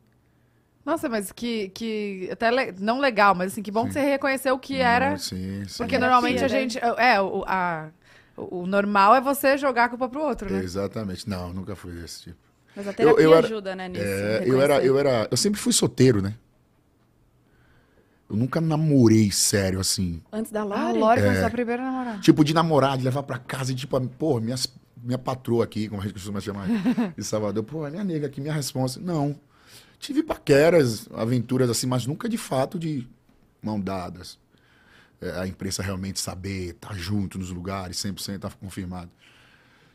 [0.84, 4.00] Nossa, mas que, que até le- não legal, mas assim, que bom que Sim.
[4.00, 5.10] você reconheceu que era.
[5.10, 5.78] Não, sim, sim.
[5.78, 6.48] Porque normalmente a né?
[6.48, 6.78] gente.
[6.78, 7.88] É, o, a-
[8.36, 10.58] o normal é você jogar a culpa pro outro, né?
[10.62, 11.28] Exatamente.
[11.28, 12.38] Não, nunca fui desse tipo.
[12.74, 14.02] Mas a terapia eu era- ajuda, né, nisso.
[14.04, 16.34] É, eu era, eu era, eu sempre fui solteiro, né?
[18.32, 20.98] Eu nunca namorei sério assim, Antes da Ah, Lore?
[20.98, 22.18] Lore foi sua primeira namorada.
[22.20, 24.66] tipo de namorar, de levar pra casa, e, tipo, pô, minhas,
[25.02, 26.66] minha patroa aqui, como a gente costuma chamar
[27.16, 28.98] de Salvador, pô, minha nega aqui, minha resposta.
[28.98, 29.38] Não.
[29.98, 33.06] Tive paqueras, aventuras assim, mas nunca de fato de
[33.62, 34.38] mão dadas.
[35.20, 39.10] É, a imprensa realmente saber, estar junto nos lugares, 100% tá confirmado.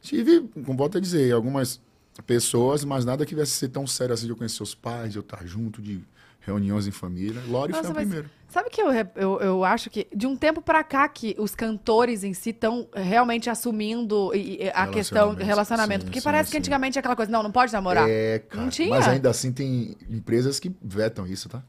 [0.02, 1.82] Tive, como volto a dizer, algumas
[2.26, 5.18] pessoas, mas nada que viesse ser tão sério assim de eu conhecer os pais, de
[5.18, 6.02] eu estar junto, de
[6.48, 7.42] reuniões em família.
[7.48, 8.32] Lore foi Nossa, a mas primeira.
[8.48, 12.24] Sabe que eu, eu, eu acho que de um tempo pra cá que os cantores
[12.24, 16.02] em si estão realmente assumindo e- e a questão Relacionamento, relacionamento.
[16.02, 16.60] sim, Porque sim, parece que sim.
[16.60, 18.08] antigamente é aquela coisa, não, não pode namorar.
[18.10, 18.64] É, cara.
[18.64, 18.90] Não tinha?
[18.90, 21.62] Mas ainda assim tem empresas que vetam isso, tá?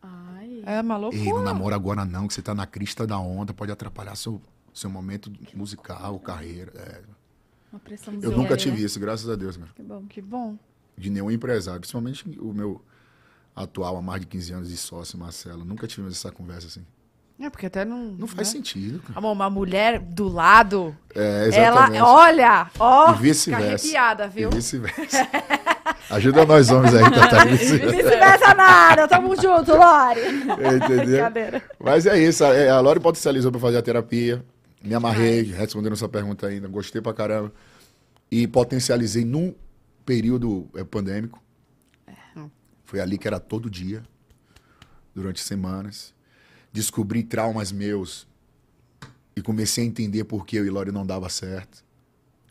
[0.00, 0.62] Ai.
[0.64, 1.42] É uma Ei, não loucura.
[1.42, 4.40] namora agora não, que você tá na crista da onda, pode atrapalhar seu,
[4.72, 6.72] seu momento musical, carreira.
[6.76, 7.00] É.
[7.72, 8.24] Uma pressãozinha.
[8.24, 8.82] Eu nunca aí, tive né?
[8.84, 9.70] isso, graças a Deus, cara.
[9.74, 10.04] Que bom.
[10.08, 10.56] Que bom.
[10.96, 12.80] De nenhum empresário, principalmente o meu
[13.54, 15.64] atual, há mais de 15 anos de sócio, Marcelo.
[15.64, 16.84] Nunca tivemos essa conversa assim.
[17.38, 18.12] É, porque até não.
[18.18, 18.58] Não faz né?
[18.58, 19.18] sentido, cara.
[19.18, 21.96] Amor, uma mulher do lado, É, exatamente.
[21.96, 23.78] ela, olha, ó, E vice-versa.
[23.78, 24.50] fica arrepiada, viu?
[24.50, 25.26] Vice-versa.
[26.10, 27.44] Ajuda nós homens aí, Tata.
[27.48, 28.54] vice-versa.
[28.54, 30.20] Nada, tamo junto, Lore.
[30.76, 31.06] Entendeu?
[31.06, 31.62] Brincadeira.
[31.82, 34.44] Mas é isso, a, Lore potencializou pra fazer a terapia.
[34.82, 37.52] Me amarrei, respondendo sua pergunta ainda, gostei pra caramba.
[38.30, 39.54] E potencializei num
[40.04, 41.40] período é, pandêmico.
[42.90, 44.02] Foi ali que era todo dia,
[45.14, 46.12] durante semanas.
[46.72, 48.26] Descobri traumas meus
[49.36, 51.84] e comecei a entender por que eu e Lore não dava certo.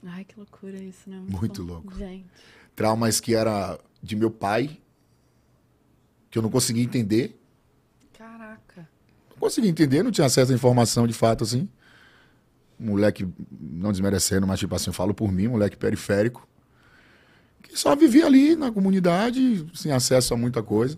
[0.01, 1.21] Ai, que loucura isso, né?
[1.27, 1.73] Muito bom.
[1.73, 1.93] louco.
[1.93, 2.25] Gente.
[2.73, 4.79] Traumas que era de meu pai,
[6.31, 7.37] que eu não conseguia entender.
[8.17, 8.87] Caraca.
[9.31, 11.67] Não conseguia entender, não tinha acesso à informação de fato, assim.
[12.79, 13.27] Moleque,
[13.59, 16.47] não desmerecendo, mas tipo assim, eu falo por mim, moleque periférico.
[17.61, 20.97] Que só vivia ali na comunidade, sem acesso a muita coisa.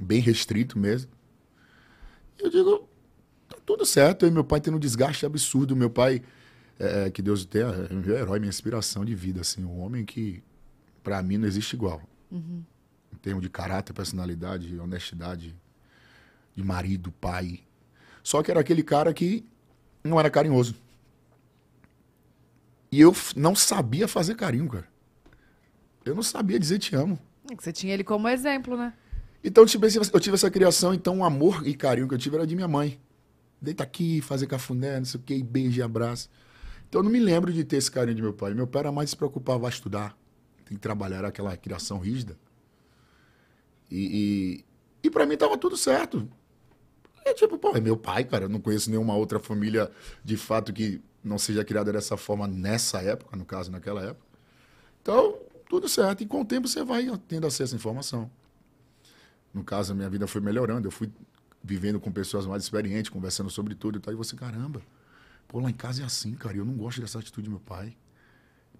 [0.00, 1.10] Bem restrito mesmo.
[2.38, 2.88] E eu digo,
[3.48, 4.24] tá tudo certo.
[4.24, 5.76] Eu e meu pai tendo um desgaste absurdo.
[5.76, 6.22] Meu pai,
[6.78, 9.64] é, que Deus o tenha, é meu herói, minha inspiração de vida, assim.
[9.64, 10.42] Um homem que,
[11.02, 12.02] pra mim, não existe igual.
[13.12, 15.56] Em termos de caráter, personalidade, honestidade,
[16.54, 17.60] de marido, pai.
[18.22, 19.44] Só que era aquele cara que
[20.02, 20.74] não era carinhoso.
[22.90, 24.88] E eu não sabia fazer carinho, cara.
[26.06, 27.18] Eu não sabia dizer te amo.
[27.50, 28.92] É que Você tinha ele como exemplo, né?
[29.42, 32.36] Então tive, esse- eu tive essa criação, então o amor e carinho que eu tive
[32.36, 33.00] era de minha mãe.
[33.60, 36.28] Deita aqui, fazer cafuné, não sei o que, beijo e abraço.
[36.88, 38.54] Então eu não me lembro de ter esse carinho de meu pai.
[38.54, 40.16] Meu pai era mais se preocupar, vai estudar,
[40.64, 42.36] tem que trabalhar, era aquela criação rígida.
[43.90, 44.64] E,
[45.02, 46.28] e, e para mim tava tudo certo.
[47.24, 48.44] É tipo, pô, é meu pai, cara.
[48.44, 49.90] Eu não conheço nenhuma outra família
[50.24, 54.24] de fato que não seja criada dessa forma nessa época, no caso, naquela época.
[55.02, 55.36] Então,
[55.68, 56.22] tudo certo.
[56.22, 58.30] E com o tempo você vai tendo acesso à informação.
[59.52, 60.86] No caso, a minha vida foi melhorando.
[60.86, 61.10] Eu fui
[61.62, 64.12] vivendo com pessoas mais experientes, conversando sobre tudo e tal.
[64.12, 64.82] E você, caramba,
[65.48, 67.96] Pô, lá em casa é assim, cara, eu não gosto dessa atitude do meu pai.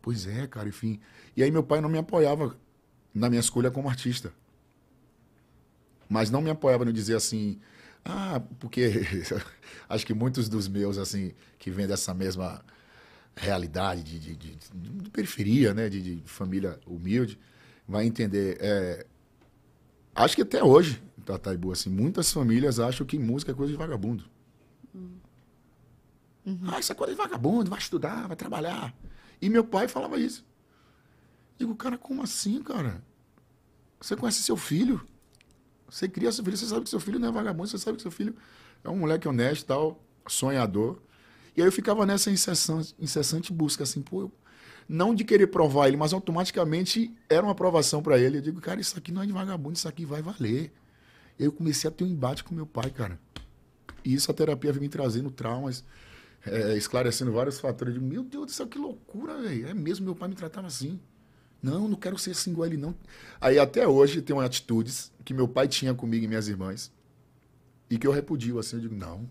[0.03, 1.01] Pois é, cara, enfim.
[1.37, 2.57] E aí meu pai não me apoiava
[3.14, 4.33] na minha escolha como artista.
[6.09, 7.59] Mas não me apoiava no dizer assim,
[8.05, 9.03] ah, porque
[9.88, 12.64] acho que muitos dos meus, assim, que vêm dessa mesma
[13.37, 17.38] realidade de, de, de, de periferia, né, de, família humilde,
[17.87, 18.57] vai entender.
[18.61, 19.07] É,
[20.14, 24.25] acho que até hoje, Tataibu, assim, muitas famílias acham que música é coisa de vagabundo.
[26.46, 26.59] Uhum.
[26.68, 28.94] Ah, isso é coisa de vagabundo, vai estudar, vai trabalhar.
[29.42, 30.44] E meu pai falava isso.
[31.59, 33.03] Digo, cara, como assim, cara?
[34.01, 35.07] Você conhece seu filho?
[35.88, 38.03] Você cria seu filho, você sabe que seu filho não é vagabundo, você sabe que
[38.03, 38.35] seu filho
[38.83, 41.01] é um moleque honesto tal, sonhador.
[41.57, 44.31] E aí eu ficava nessa incessante, incessante busca, assim, pô,
[44.88, 48.38] não de querer provar ele, mas automaticamente era uma aprovação para ele.
[48.38, 50.73] Eu digo, cara, isso aqui não é de vagabundo, isso aqui vai valer.
[51.38, 53.19] E aí eu comecei a ter um embate com meu pai, cara.
[54.05, 55.83] E isso a terapia vem me trazendo traumas,
[56.47, 57.95] é, esclarecendo vários fatores.
[57.95, 59.69] Eu digo, meu Deus do céu, que loucura, velho.
[59.69, 61.01] É mesmo, meu pai me tratava assim.
[61.62, 62.95] Não, não quero ser assim igual ele, não.
[63.40, 66.92] Aí até hoje tem atitudes que meu pai tinha comigo e minhas irmãs
[67.90, 69.29] e que eu repudio, assim, eu digo, não.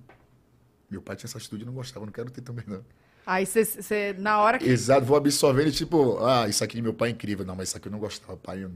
[0.90, 2.84] Meu pai tinha essa atitude e não gostava, não quero ter também, não.
[3.26, 4.66] Aí você, na hora que.
[4.66, 7.44] Exato, vou absorvendo, tipo, ah, isso aqui de meu pai é incrível.
[7.44, 8.70] Não, mas isso aqui eu não gostava, pai,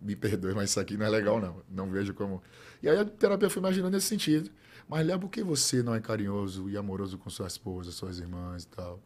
[0.00, 1.62] me perdoe, mas isso aqui não é legal, não.
[1.68, 2.42] Não vejo como.
[2.82, 4.50] E aí a terapia foi imaginando nesse sentido.
[4.88, 8.64] Mas, Léo, por que você não é carinhoso e amoroso com sua esposa, suas irmãs
[8.64, 9.00] e tal?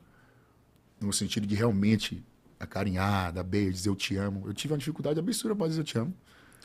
[1.00, 2.24] No sentido de realmente
[2.58, 4.44] acarinhar, dar beijo, dizer eu te amo.
[4.46, 6.14] Eu tive uma dificuldade absurda para dizer eu te amo.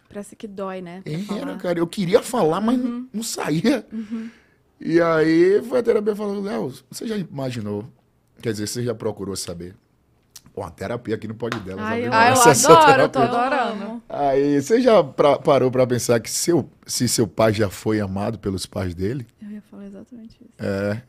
[0.07, 1.03] Parece que dói, né?
[1.05, 1.79] Era, cara.
[1.79, 3.07] Eu queria falar, mas uhum.
[3.13, 3.85] não, saía.
[3.91, 4.29] Uhum.
[4.83, 7.85] E aí foi a terapia falando, Léo, você já imaginou?
[8.41, 9.75] Quer dizer, você já procurou saber?
[10.53, 11.81] Pô, a terapia aqui no pode dela.
[11.81, 14.03] Ai, eu, eu adoro, eu tô adorando.
[14.09, 18.39] Aí, você já pra, parou para pensar que seu, se seu pai já foi amado
[18.39, 19.25] pelos pais dele?
[19.41, 20.53] Eu ia falar exatamente isso.
[20.59, 21.01] É.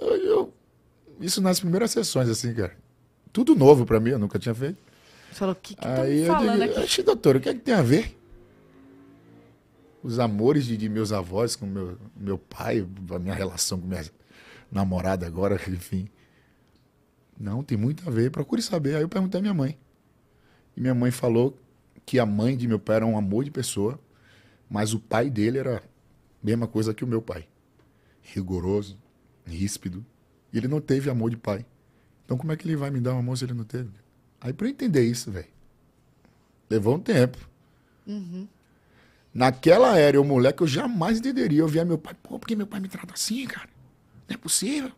[0.00, 0.54] Eu, eu,
[1.20, 2.72] isso nas primeiras sessões, assim, cara
[3.32, 4.78] tudo novo para mim, eu nunca tinha feito.
[5.30, 7.02] Você falou, o que, que Aí tá falando digo, aqui?
[7.02, 8.16] doutor, o que é que tem a ver?
[10.02, 14.04] Os amores de, de meus avós com meu, meu pai, a minha relação com minha
[14.70, 16.08] namorada agora, enfim.
[17.38, 18.96] Não, tem muito a ver, procure saber.
[18.96, 19.78] Aí eu perguntei à minha mãe.
[20.76, 21.58] E minha mãe falou
[22.04, 23.98] que a mãe de meu pai era um amor de pessoa,
[24.68, 25.82] mas o pai dele era a
[26.42, 27.46] mesma coisa que o meu pai.
[28.22, 28.98] Rigoroso,
[29.44, 30.04] ríspido.
[30.52, 31.64] E ele não teve amor de pai.
[32.24, 33.90] Então como é que ele vai me dar um amor se ele não teve?
[34.40, 35.48] Aí para eu entender isso, velho,
[36.68, 37.38] levou um tempo.
[38.06, 38.46] Uhum.
[39.32, 41.60] Naquela era, o moleque, eu jamais entenderia.
[41.60, 43.68] Eu via meu pai, pô, por que meu pai me trata assim, cara?
[44.28, 44.90] Não é possível.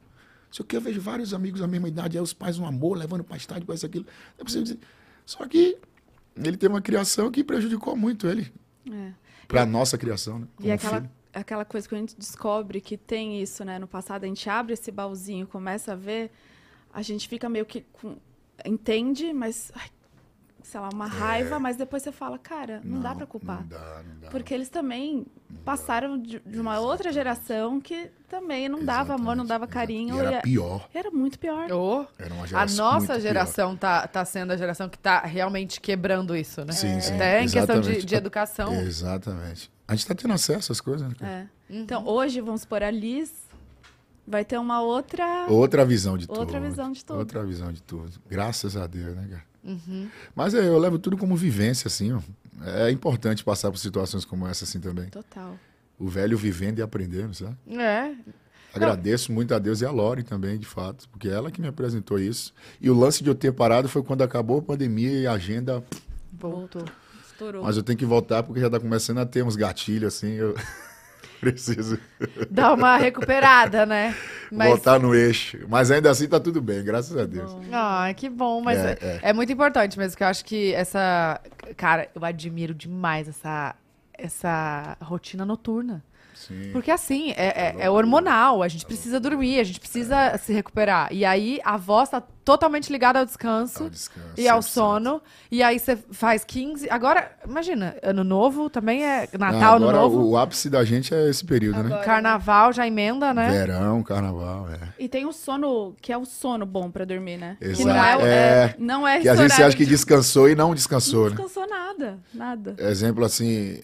[0.50, 3.24] Só que eu vejo vários amigos da mesma idade, aí os pais um amor, levando
[3.24, 4.04] para estádio, para isso, aquilo.
[4.04, 4.78] Não é possível dizer.
[5.24, 5.78] Só que
[6.36, 8.52] ele teve uma criação que prejudicou muito ele.
[8.90, 9.12] É.
[9.48, 10.46] Para a nossa criação, né?
[10.60, 13.78] e aquela, aquela coisa que a gente descobre que tem isso, né?
[13.78, 16.30] No passado, a gente abre esse baúzinho, começa a ver
[16.92, 18.16] a gente fica meio que com,
[18.64, 19.88] entende, mas ai,
[20.62, 21.08] sei lá, uma é.
[21.08, 23.60] raiva, mas depois você fala, cara, não, não dá para culpar.
[23.60, 24.30] Não dá, não dá.
[24.30, 26.78] Porque eles também não passaram de, de, uma Exatamente.
[26.78, 30.16] outra geração que também não dava amor, não dava carinho.
[30.16, 30.88] E era e pior.
[30.94, 31.70] Era muito pior.
[31.70, 35.80] Oh, era uma geração a nossa geração tá, tá sendo a geração que tá realmente
[35.80, 36.72] quebrando isso, né?
[36.72, 37.14] Sim, sim.
[37.14, 38.72] Até em questão de, de, educação.
[38.74, 39.70] Exatamente.
[39.86, 41.14] A gente tá tendo acesso às coisas, né?
[41.20, 41.72] É.
[41.72, 41.80] Uhum.
[41.82, 43.42] Então, hoje, vamos por a Liz
[44.26, 46.54] vai ter uma outra outra visão de outra tudo.
[46.54, 47.18] Outra visão de tudo.
[47.18, 48.12] Outra visão de tudo.
[48.28, 49.51] Graças a Deus, né, cara?
[49.64, 50.08] Uhum.
[50.34, 52.12] Mas é, eu levo tudo como vivência, assim.
[52.12, 52.20] Ó.
[52.64, 55.08] É importante passar por situações como essa, assim, também.
[55.08, 55.58] Total.
[55.98, 57.56] O velho vivendo e aprendendo, sabe?
[57.78, 58.14] É.
[58.74, 59.34] Agradeço Não.
[59.36, 62.18] muito a Deus e a Lore também, de fato, porque é ela que me apresentou
[62.18, 62.54] isso.
[62.80, 65.84] E o lance de eu ter parado foi quando acabou a pandemia e a agenda.
[66.32, 66.84] Voltou.
[67.26, 67.62] Estourou.
[67.62, 70.32] Mas eu tenho que voltar porque já tá começando a ter uns gatilhos, assim.
[70.32, 70.54] Eu...
[71.42, 71.98] Preciso.
[72.48, 74.14] Dar uma recuperada, né?
[74.48, 74.68] Mas...
[74.68, 75.66] Voltar no eixo.
[75.68, 77.50] Mas ainda assim tá tudo bem, graças a Deus.
[77.72, 78.60] Ah, que bom.
[78.60, 79.20] Mas é, é.
[79.22, 81.40] é muito importante mesmo, que eu acho que essa.
[81.76, 83.74] Cara, eu admiro demais essa,
[84.16, 86.04] essa rotina noturna.
[86.32, 86.70] Sim.
[86.72, 91.08] Porque assim, é, é, é, hormonal, a gente precisa dormir, a gente precisa se recuperar.
[91.12, 94.62] E aí a voz tá totalmente ligada ao descanso, ao descanso e ao 100%.
[94.62, 95.22] sono.
[95.50, 96.88] E aí você faz 15.
[96.90, 100.22] Agora, imagina, ano novo também é Natal, Não, ano novo.
[100.24, 101.86] O ápice da gente é esse período, né?
[101.86, 102.04] agora, né?
[102.04, 103.50] Carnaval já emenda, né?
[103.50, 104.78] Verão, carnaval, é.
[104.98, 107.56] E tem o sono, que é o sono bom para dormir, né?
[107.60, 107.78] Exato.
[107.78, 110.74] Que não é, é, é não é Que a gente acha que descansou e não
[110.74, 111.36] descansou, não né?
[111.36, 112.74] descansou nada, nada.
[112.78, 113.80] Exemplo assim,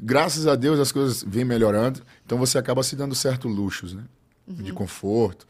[0.00, 4.02] graças a Deus as coisas vêm melhorando, então você acaba se dando certo luxos, né?
[4.48, 4.54] Uhum.
[4.56, 5.46] De conforto.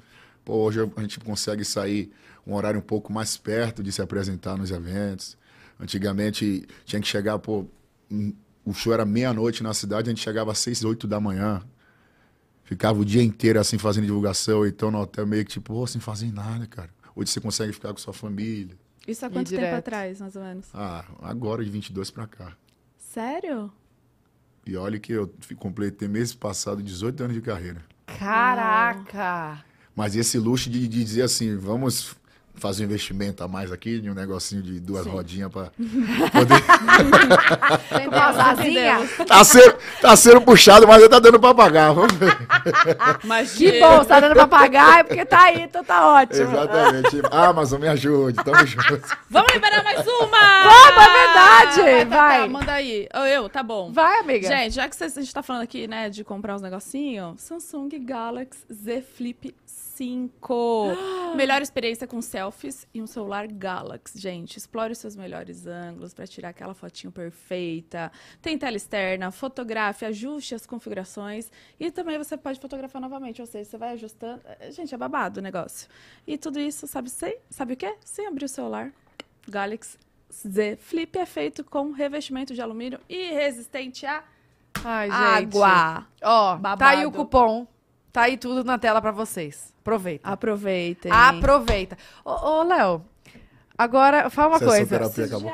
[0.50, 2.10] Pô, hoje a gente consegue sair
[2.44, 5.38] um horário um pouco mais perto de se apresentar nos eventos.
[5.78, 7.66] Antigamente tinha que chegar, pô,
[8.64, 11.62] o show era meia-noite na cidade, a gente chegava às seis, oito da manhã.
[12.64, 16.00] ficava o dia inteiro assim fazendo divulgação, então no hotel meio que tipo, pô, sem
[16.00, 16.90] fazer nada, cara.
[17.14, 18.76] Hoje você consegue ficar com sua família.
[19.06, 20.66] Isso há quanto tempo atrás, mais ou menos?
[20.74, 22.56] Ah, agora de 22 pra cá.
[22.98, 23.72] Sério?
[24.66, 27.84] E olha que eu completei mês passado 18 anos de carreira.
[28.18, 29.69] Caraca!
[30.00, 32.16] Mas esse luxo de, de dizer assim, vamos
[32.54, 35.70] fazer um investimento a mais aqui, de um negocinho de duas rodinhas pra
[36.32, 36.62] poder.
[38.08, 39.08] Uma asinha?
[39.26, 41.92] tá, sendo, tá sendo puxado, mas tá dando pra pagar.
[41.92, 42.36] Vamos ver.
[43.24, 46.42] Mas Que bom, você tá dando pra pagar, é porque tá aí, então tá ótimo.
[46.42, 47.20] Exatamente.
[47.30, 49.02] Amazon, me ajude, tamo junto.
[49.28, 50.62] Vamos liberar mais uma!
[50.62, 51.76] Vamos, é verdade!
[51.76, 52.40] Tá, tá, Vai.
[52.40, 53.08] tá, manda aí.
[53.14, 53.92] Ou eu, tá bom.
[53.92, 54.48] Vai, amiga.
[54.48, 57.88] Gente, já que cês- a gente tá falando aqui, né, de comprar uns negocinhos, Samsung
[58.04, 59.54] Galaxy Z Flip
[60.00, 60.86] 5.
[61.36, 64.18] Melhor experiência com selfies e um celular Galaxy.
[64.18, 68.10] Gente, explore os seus melhores ângulos para tirar aquela fotinho perfeita.
[68.40, 73.68] Tem tela externa, fotografe, ajuste as configurações e também você pode fotografar novamente, ou seja,
[73.68, 74.40] você vai ajustando.
[74.58, 75.86] Eh, Gente, é babado o negócio.
[76.26, 77.94] E tudo isso, sabe, sei, sabe o quê?
[78.02, 78.90] Sem abrir o celular.
[79.46, 79.98] Galaxy
[80.32, 84.24] Z Flip é feito com revestimento de alumínio e resistente a
[84.82, 86.06] Ai, água.
[86.22, 87.12] Ó, tá aí o Babado.
[87.12, 87.66] cupom.
[88.12, 89.72] Tá aí tudo na tela pra vocês.
[89.80, 90.28] Aproveita.
[90.28, 91.10] Aproveitem.
[91.12, 91.96] Aproveita.
[92.24, 93.04] Ô, ô, Léo,
[93.78, 94.86] agora fala uma Sessão coisa.
[94.98, 95.52] terapia acabou.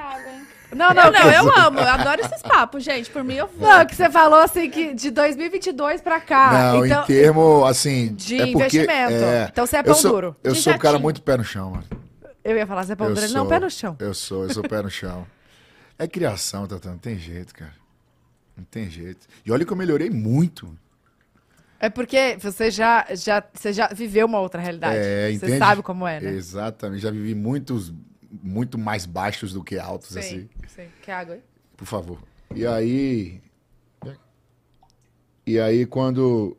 [0.75, 3.09] Não, não, Não, eu amo, eu adoro esses papos, gente.
[3.11, 3.69] Por mim, eu vou.
[3.69, 6.73] Não, que você falou assim que de 2022 pra cá.
[6.73, 8.13] Não, então, em termo, assim.
[8.15, 9.13] de é porque, investimento.
[9.13, 10.37] é, Então você é eu pão sou, duro.
[10.43, 11.85] Eu De sou um cara muito pé no chão, mano.
[12.43, 13.29] Eu ia falar, você é pão Eu duro.
[13.29, 13.97] sou, Não, pé no chão.
[14.01, 15.27] Eu sou, eu sou pé no chão.
[15.99, 17.73] É criação, Tatá, não tem jeito, cara.
[18.57, 19.27] Não tem jeito.
[19.45, 20.77] E olha que eu melhorei muito.
[21.79, 24.97] É porque você já, já, você já viveu uma outra realidade.
[24.99, 25.59] É, você entende?
[25.59, 26.31] sabe como é, né?
[26.33, 27.03] Exatamente.
[27.03, 27.93] Já vivi muitos,
[28.43, 30.49] muito mais baixos do que altos, assim.
[30.69, 30.87] sim.
[31.03, 31.43] Quer água aí?
[31.77, 32.19] Por favor.
[32.55, 33.41] E aí.
[35.47, 36.57] E aí, quando.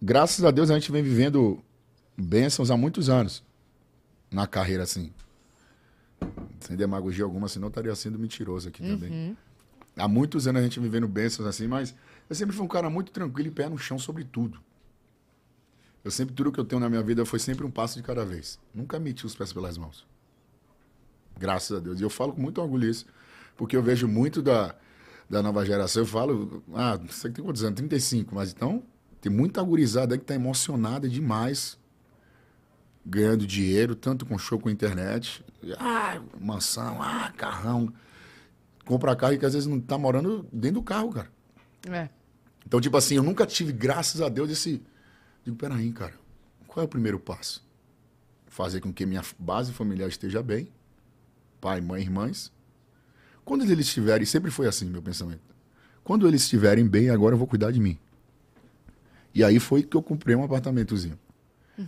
[0.00, 1.62] Graças a Deus a gente vem vivendo
[2.16, 3.42] bênçãos há muitos anos.
[4.30, 5.12] Na carreira, assim.
[6.60, 9.36] Sem demagogia alguma, senão eu estaria sendo mentiroso aqui também.
[9.96, 11.94] Há muitos anos a gente vivendo bênçãos assim, mas
[12.28, 14.60] eu sempre fui um cara muito tranquilo e pé no chão sobre tudo.
[16.04, 18.24] Eu sempre, tudo que eu tenho na minha vida foi sempre um passo de cada
[18.24, 18.60] vez.
[18.72, 20.06] Nunca meti os pés pelas mãos.
[21.38, 22.00] Graças a Deus.
[22.00, 23.06] E eu falo com muito orgulho isso,
[23.56, 24.74] porque eu vejo muito da,
[25.28, 26.02] da nova geração.
[26.02, 27.76] Eu falo, ah, você tem quantos anos?
[27.76, 28.82] 35, mas então
[29.20, 31.76] tem muita gurizada aí que tá emocionada demais,
[33.04, 35.44] ganhando dinheiro, tanto com show com internet.
[35.76, 37.92] Ah, mansão, ah, carrão.
[38.84, 41.35] Compra carro e que às vezes não tá morando dentro do carro, cara.
[41.90, 42.08] É.
[42.66, 44.82] Então, tipo assim, eu nunca tive, graças a Deus, esse.
[45.44, 46.14] Digo, peraí, cara,
[46.66, 47.64] qual é o primeiro passo?
[48.46, 50.68] Fazer com que minha base familiar esteja bem,
[51.60, 52.52] pai, mãe, irmãs.
[53.44, 55.54] Quando eles estiverem, sempre foi assim meu pensamento.
[56.02, 57.98] Quando eles estiverem bem, agora eu vou cuidar de mim.
[59.34, 61.18] E aí foi que eu comprei um apartamentozinho.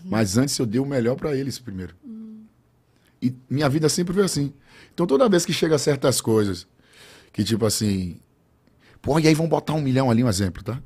[0.04, 1.94] Mas antes eu dei o melhor para eles primeiro.
[3.20, 4.52] E minha vida sempre foi assim.
[4.92, 6.66] Então toda vez que chega certas coisas,
[7.32, 8.20] que tipo assim,
[9.00, 10.82] Pô, e aí vão botar um milhão ali, um exemplo, tá?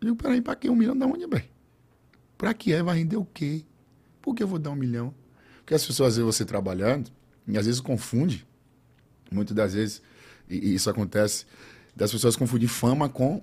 [0.00, 1.44] Eu digo, peraí, pra que um milhão da onde, bem?
[2.36, 2.82] Pra que é?
[2.82, 3.64] Vai render o quê?
[4.20, 5.14] Por que eu vou dar um milhão?
[5.58, 7.10] Porque as pessoas veem você trabalhando
[7.46, 8.46] e às vezes confunde.
[9.30, 10.02] Muitas das vezes,
[10.48, 11.46] e, e isso acontece,
[11.96, 13.42] das pessoas confundir fama com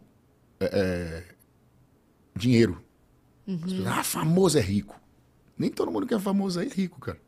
[0.60, 1.24] é, é,
[2.36, 2.84] dinheiro.
[3.48, 5.00] As pessoas, ah, famoso é rico.
[5.58, 7.20] Nem todo mundo que é famoso aí é rico, cara.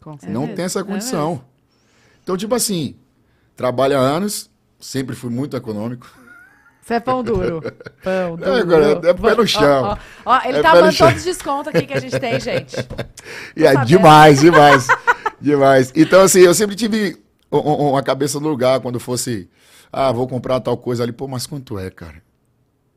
[0.00, 1.44] Com É não tem essa é condição.
[2.22, 2.96] então, tipo assim,
[3.56, 4.50] trabalha anos,
[4.82, 6.10] sempre fui muito econômico.
[6.82, 7.62] Você é pão duro.
[8.02, 8.52] Pão duro.
[8.56, 9.84] agora é pé no chão.
[9.84, 9.98] Ó, ó,
[10.36, 12.74] ó, ele É tá dando todos os descontos aqui que a gente tem, gente.
[13.56, 13.86] E é sabendo.
[13.86, 14.88] demais, demais,
[15.40, 15.92] demais.
[15.94, 17.22] Então, assim, eu sempre tive
[17.52, 19.48] um- um- uma cabeça no lugar quando fosse,
[19.92, 21.12] ah, vou comprar tal coisa ali.
[21.12, 22.20] Pô, mas quanto é, cara?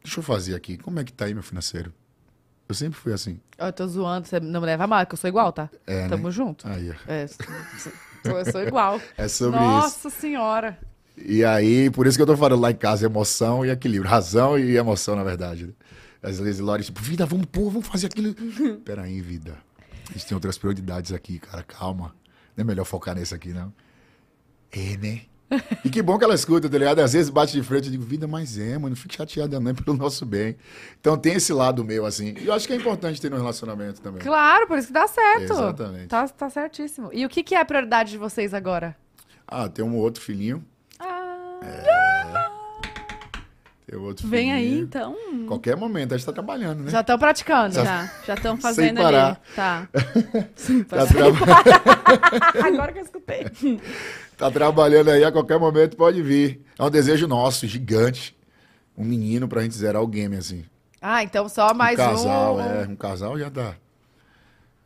[0.03, 0.77] Deixa eu fazer aqui.
[0.79, 1.93] Como é que tá aí meu financeiro?
[2.67, 3.39] Eu sempre fui assim.
[3.55, 5.69] Eu tô zoando, você não me leva mal, que eu sou igual, tá?
[5.85, 6.31] É, Tamo né?
[6.31, 6.67] junto.
[6.67, 6.93] Aí, ó.
[7.11, 7.25] É,
[8.25, 8.99] eu sou igual.
[9.15, 9.67] é sobre isso.
[9.67, 10.75] Nossa senhora.
[11.17, 14.09] E aí, por isso que eu tô falando lá em casa, emoção e equilíbrio.
[14.09, 15.73] Razão e emoção, na verdade.
[16.21, 18.33] Às vezes, Lore, tipo, vida, vamos pôr, vamos fazer aquilo.
[18.83, 19.57] Peraí, vida.
[20.09, 22.15] A gente tem outras prioridades aqui, cara, calma.
[22.55, 23.73] Não é melhor focar nesse aqui, não.
[24.71, 25.21] É, né?
[25.83, 26.99] E que bom que ela escuta, tá ligado?
[26.99, 29.71] Às vezes bate de frente e digo, vida, mas é, mano, não fique chateada não,
[29.71, 30.55] é pelo nosso bem.
[30.99, 32.33] Então tem esse lado meu, assim.
[32.39, 34.21] E eu acho que é importante ter no relacionamento também.
[34.21, 35.53] Claro, por isso que dá certo.
[35.53, 36.07] Exatamente.
[36.07, 37.09] Tá, tá certíssimo.
[37.13, 38.95] E o que, que é a prioridade de vocês agora?
[39.47, 40.65] Ah, tem um outro filhinho.
[43.87, 45.15] Tem outro Vem aí, então.
[45.47, 46.89] Qualquer momento, a gente tá trabalhando, né?
[46.91, 47.75] já estão praticando.
[47.75, 49.27] Já, já estão fazendo parar.
[49.27, 49.37] ali.
[49.55, 49.87] Tá.
[50.89, 53.45] Tá, tra- Agora que eu escutei.
[54.37, 56.61] tá trabalhando aí, a qualquer momento pode vir.
[56.79, 58.35] É um desejo nosso, gigante,
[58.97, 60.65] um menino pra gente zerar o game, assim.
[61.01, 62.61] Ah, então só mais um casal, um.
[62.61, 62.87] é.
[62.87, 63.75] Um casal já tá.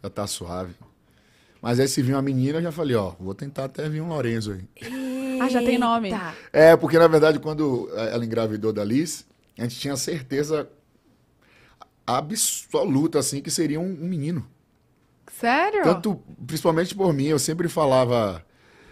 [0.03, 0.73] Já tá suave.
[1.61, 4.09] Mas aí se vir uma menina, eu já falei, ó, vou tentar até vir um
[4.09, 4.89] Lorenzo aí.
[5.41, 6.11] Ah, já tem nome.
[6.51, 9.25] É, porque na verdade, quando ela engravidou da Liz,
[9.57, 10.69] a gente tinha certeza
[12.05, 14.47] absoluta, assim, que seria um, um menino.
[15.39, 15.83] Sério?
[15.83, 18.43] Tanto, principalmente por mim, eu sempre falava,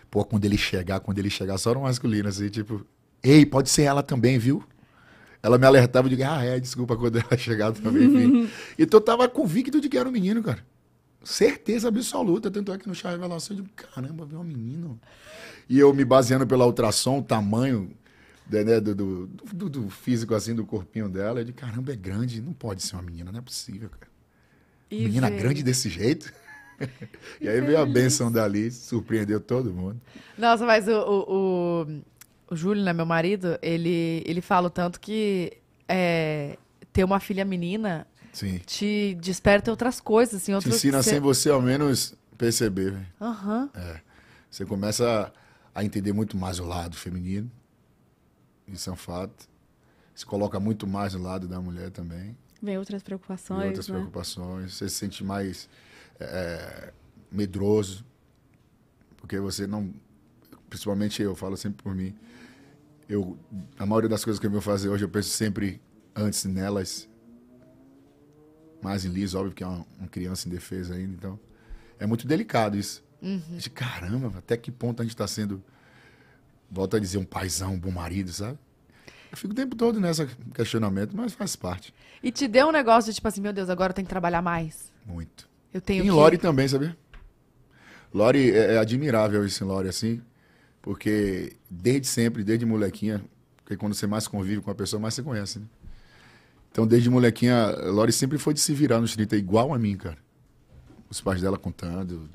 [0.09, 2.85] pô, quando ele chegar, quando ele chegar, só no masculino, assim, tipo,
[3.23, 4.63] ei, pode ser ela também, viu?
[5.41, 8.49] Ela me alertava, eu digo, ah, é, desculpa, quando ela chegar também, enfim.
[8.77, 10.63] então eu tava convicto de que era um menino, cara.
[11.23, 14.99] Certeza absoluta, tanto é que no chá revelação eu digo, caramba, viu um menino.
[15.69, 17.91] E eu me baseando pela ultrassom, o tamanho
[18.49, 21.95] né, né, do, do, do- do físico, assim, do corpinho dela, eu digo, caramba, é
[21.95, 24.11] grande, não pode ser uma menina, não é possível, cara.
[24.89, 25.39] E Menina veio.
[25.41, 26.31] grande desse jeito.
[27.41, 29.99] e aí veio a benção dali, surpreendeu todo mundo.
[30.37, 32.01] Nossa, mas o, o, o,
[32.51, 35.57] o Júlio, né, meu marido, ele, ele fala tanto que
[35.87, 36.57] é,
[36.93, 38.59] ter uma filha menina Sim.
[38.59, 42.95] te desperta outras coisas, assim, Te ensina sem você ao menos perceber.
[43.19, 43.69] Aham.
[44.49, 45.46] Você começa a
[45.83, 47.51] entender muito mais o lado feminino.
[48.67, 49.47] Isso é um fato.
[50.13, 52.35] Se coloca muito mais no lado da mulher também.
[52.61, 53.95] Vem outras preocupações, outras né?
[53.95, 54.73] preocupações.
[54.73, 55.69] Você se sente mais
[56.19, 56.91] é,
[57.31, 58.03] medroso.
[59.17, 59.93] Porque você não.
[60.69, 62.15] Principalmente eu, falo sempre por mim.
[63.07, 63.37] Eu,
[63.77, 65.81] a maioria das coisas que eu vou fazer hoje, eu penso sempre
[66.15, 67.07] antes nelas.
[68.81, 71.13] Mais em Liz, óbvio que é uma, uma criança indefesa ainda.
[71.13, 71.39] Então,
[71.99, 73.03] é muito delicado isso.
[73.21, 75.63] De caramba, até que ponto a gente está sendo,
[76.69, 78.57] volta a dizer, um paizão, um bom marido, sabe?
[79.31, 81.93] Eu fico o tempo todo nesse questionamento, mas faz parte.
[82.23, 84.41] E te deu um negócio de tipo assim, meu Deus, agora eu tenho que trabalhar
[84.41, 84.91] mais.
[85.05, 85.49] Muito.
[85.73, 86.11] Eu tenho Em que...
[86.11, 86.95] Lore também, sabia?
[88.13, 90.21] Lore é, é admirável isso em Lore, assim,
[90.81, 93.23] porque desde sempre, desde molequinha,
[93.57, 95.65] porque quando você mais convive com a pessoa, mais você conhece, né?
[96.71, 100.17] Então, desde molequinha, Lore sempre foi de se virar nos 30, igual a mim, cara.
[101.09, 102.29] Os pais dela contando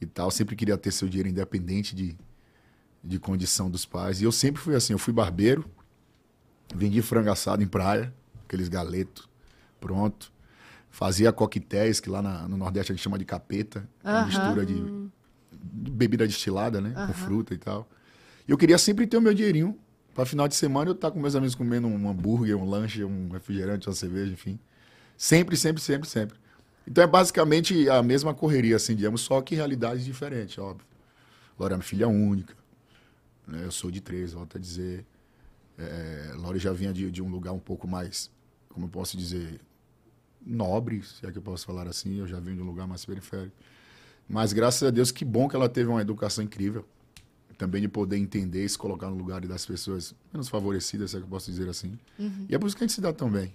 [0.00, 2.16] e tal, sempre queria ter seu dinheiro independente de,
[3.02, 4.20] de condição dos pais.
[4.20, 5.64] E eu sempre fui assim, eu fui barbeiro,
[6.74, 8.12] vendi frango assado em praia,
[8.44, 9.28] aqueles galetos,
[9.80, 10.32] pronto.
[10.90, 14.24] Fazia coquetéis, que lá na- no Nordeste a gente chama de capeta, Aham.
[14.26, 14.82] mistura de,
[15.52, 16.94] de bebida destilada, né?
[17.06, 17.88] Com fruta e tal.
[18.46, 19.78] E eu queria sempre ter o meu dinheirinho.
[20.14, 23.28] Pra final de semana eu estar com meus amigos comendo um hambúrguer, um lanche, um
[23.28, 24.58] refrigerante, uma cerveja, enfim.
[25.16, 26.36] Sempre, sempre, sempre, sempre.
[26.88, 30.86] Então é basicamente a mesma correria, assim, digamos, só que realidades diferentes, óbvio.
[31.58, 32.54] Laura é minha filha única.
[33.46, 33.62] né?
[33.64, 35.04] Eu sou de três, volto a dizer.
[35.76, 38.30] É, Laura já vinha de, de um lugar um pouco mais,
[38.70, 39.60] como eu posso dizer,
[40.44, 42.18] nobre, se é que eu posso falar assim.
[42.20, 43.54] Eu já vim de um lugar mais periférico.
[44.26, 46.86] Mas graças a Deus, que bom que ela teve uma educação incrível.
[47.58, 51.20] Também de poder entender e se colocar no lugar das pessoas menos favorecidas, se é
[51.20, 51.98] que eu posso dizer assim.
[52.48, 53.52] E é por isso que a gente se dá tão bem.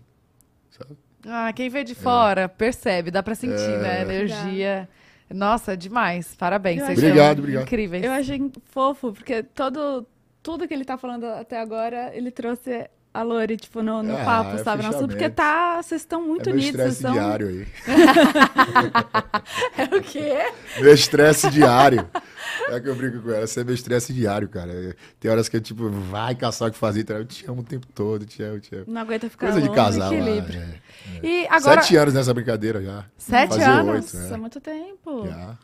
[0.69, 0.95] Sabe?
[1.25, 3.77] Ah, quem vê de fora percebe, dá pra sentir, É.
[3.77, 4.01] né?
[4.01, 4.89] Energia.
[5.33, 6.35] Nossa, demais.
[6.35, 6.79] Parabéns.
[6.81, 7.63] Eu vocês Obrigado, obrigado.
[7.63, 8.03] Incríveis.
[8.03, 10.05] Eu achei fofo, porque todo,
[10.41, 14.23] tudo que ele tá falando até agora, ele trouxe a Lori, tipo, no, no Ah,
[14.25, 14.81] papo, é sabe?
[14.83, 15.35] Nossa, porque fechamento.
[15.35, 16.81] tá, vocês estão muito é meu unidos.
[16.81, 17.13] Vocês estresse são...
[17.13, 17.67] diário aí.
[19.77, 20.51] É o quê?
[20.79, 22.07] Meu estresse diário.
[22.69, 24.95] É que eu brinco com ela, esse é meu estresse diário, cara.
[25.19, 27.63] Tem horas que eu, tipo, vai caçar o que fazer, então eu te amo o
[27.63, 28.85] tempo todo, te amo, te amo.
[28.87, 30.11] Não aguenta ficar Coisa de longe, casal.
[30.11, 30.61] lá, equilíbrio.
[30.61, 31.25] é.
[31.25, 31.81] E agora.
[31.81, 33.05] Sete anos nessa brincadeira já.
[33.17, 33.93] Sete Fazer anos?
[34.13, 34.37] oito, Nossa, é.
[34.37, 35.27] muito tempo.
[35.27, 35.57] Já.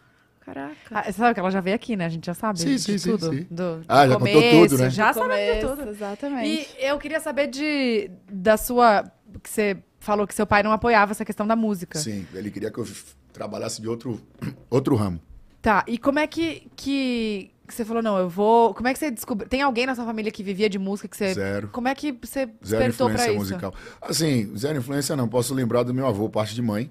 [0.53, 0.75] Caraca.
[0.91, 2.05] Ah, você sabe que ela já veio aqui, né?
[2.05, 3.29] A gente já sabe Sim, de sim, sim, tudo.
[3.33, 3.47] sim.
[3.49, 4.89] Do, Ah, do já contou tudo, né?
[4.89, 5.89] Já sabe de tudo.
[5.89, 6.69] Exatamente.
[6.79, 9.03] E eu queria saber de da sua.
[9.43, 11.99] Que você falou que seu pai não apoiava essa questão da música.
[11.99, 12.87] Sim, ele queria que eu
[13.31, 14.19] trabalhasse de outro,
[14.69, 15.19] outro ramo.
[15.61, 18.73] Tá, e como é que, que, que você falou, não, eu vou.
[18.73, 19.47] Como é que você descobriu?
[19.47, 21.33] Tem alguém na sua família que vivia de música que você.
[21.33, 21.67] Zero.
[21.67, 23.39] Como é que você Zero despertou pra influência isso?
[23.39, 23.73] musical.
[24.01, 25.27] Assim, zero influência não.
[25.27, 26.89] Posso lembrar do meu avô, parte de mãe,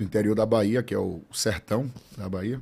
[0.00, 2.58] do interior da Bahia, que é o sertão da Bahia.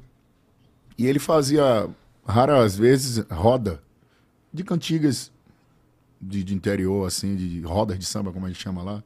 [0.99, 1.89] E ele fazia,
[2.27, 3.81] raras vezes, roda
[4.53, 5.31] de cantigas
[6.21, 9.05] de, de interior, assim, de rodas de samba, como a gente chama lá,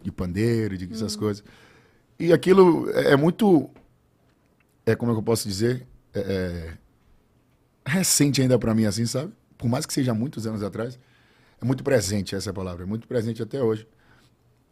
[0.00, 1.42] de pandeiro, de essas coisas.
[2.16, 3.68] E aquilo é, é muito.
[4.86, 5.84] É como é que eu posso dizer?
[6.14, 6.74] É,
[7.84, 9.32] é recente ainda pra mim, assim, sabe?
[9.58, 10.96] Por mais que seja muitos anos atrás.
[11.60, 13.84] É muito presente essa palavra, é muito presente até hoje.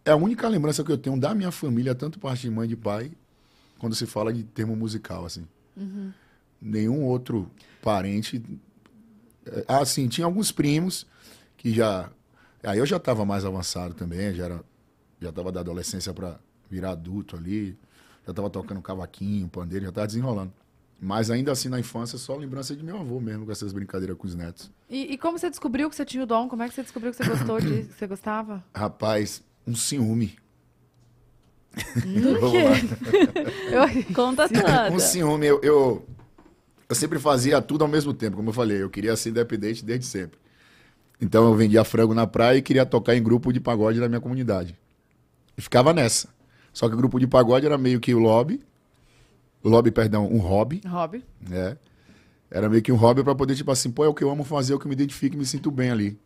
[0.05, 2.69] É a única lembrança que eu tenho da minha família, tanto parte de mãe e
[2.69, 3.13] de pai,
[3.79, 5.47] quando se fala de termo musical, assim.
[6.61, 7.51] Nenhum outro
[7.83, 8.43] parente.
[9.47, 11.07] é, Ah, sim, tinha alguns primos
[11.57, 12.11] que já.
[12.63, 14.65] Aí eu já estava mais avançado também, já era,
[15.21, 16.39] já estava da adolescência para
[16.71, 17.77] virar adulto ali,
[18.25, 20.53] já estava tocando cavaquinho, pandeiro, já estava desenrolando.
[21.01, 24.25] Mas ainda assim, na infância, só lembrança de meu avô mesmo, com essas brincadeiras com
[24.29, 24.71] os netos.
[24.89, 26.49] E, e como você descobriu que você tinha o dom?
[26.49, 28.63] Como é que você descobriu que você gostou disso, que você gostava?
[28.73, 30.37] Rapaz, um ciúme.
[32.05, 32.63] Do Vamos quê?
[32.65, 33.87] lá.
[33.89, 34.91] Eu- Conta toda.
[34.93, 36.07] Um ciúme, eu, eu,
[36.89, 40.05] eu sempre fazia tudo ao mesmo tempo, como eu falei, eu queria ser independente desde
[40.07, 40.39] sempre.
[41.21, 44.21] Então eu vendia frango na praia e queria tocar em grupo de pagode na minha
[44.21, 44.77] comunidade.
[45.57, 46.29] E ficava nessa.
[46.73, 48.61] Só que o grupo de pagode era meio que o lobby,
[49.63, 51.25] o lobby, perdão, um hobby, Hobby.
[51.41, 51.77] né?
[52.51, 54.45] Era meio que um hobby pra poder, tipo assim, pô, é o que eu amo
[54.45, 56.19] fazer, é o que eu me identifico e me sinto bem ali.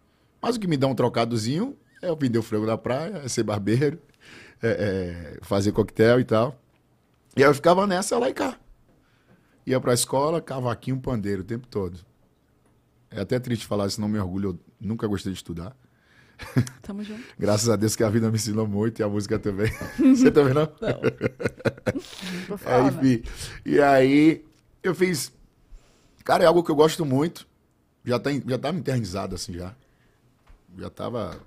[0.43, 1.77] Mas o que me dá um trocadozinho
[2.07, 3.99] é eu vender o frango na praia, é ser barbeiro,
[4.63, 6.59] é- é fazer coquetel e tal.
[7.37, 8.59] E aí eu ficava nessa lá e cá.
[9.67, 11.99] Ia pra escola, cavaquinho, pandeiro o tempo todo.
[13.11, 15.77] É até triste falar isso, não me orgulho, eu nunca gostei de estudar.
[16.83, 17.23] Tamo junto.
[17.39, 19.71] Graças a Deus que a vida me ensinou muito e a música também.
[19.99, 20.67] Você também não?
[20.67, 20.77] Tô
[22.69, 23.23] É, enfim.
[23.65, 24.45] E aí
[24.83, 25.33] eu fiz.
[26.25, 27.47] Cara, é algo que eu gosto muito.
[28.05, 29.75] Já tá, já tava internizado assim já.
[30.79, 31.41] Já tava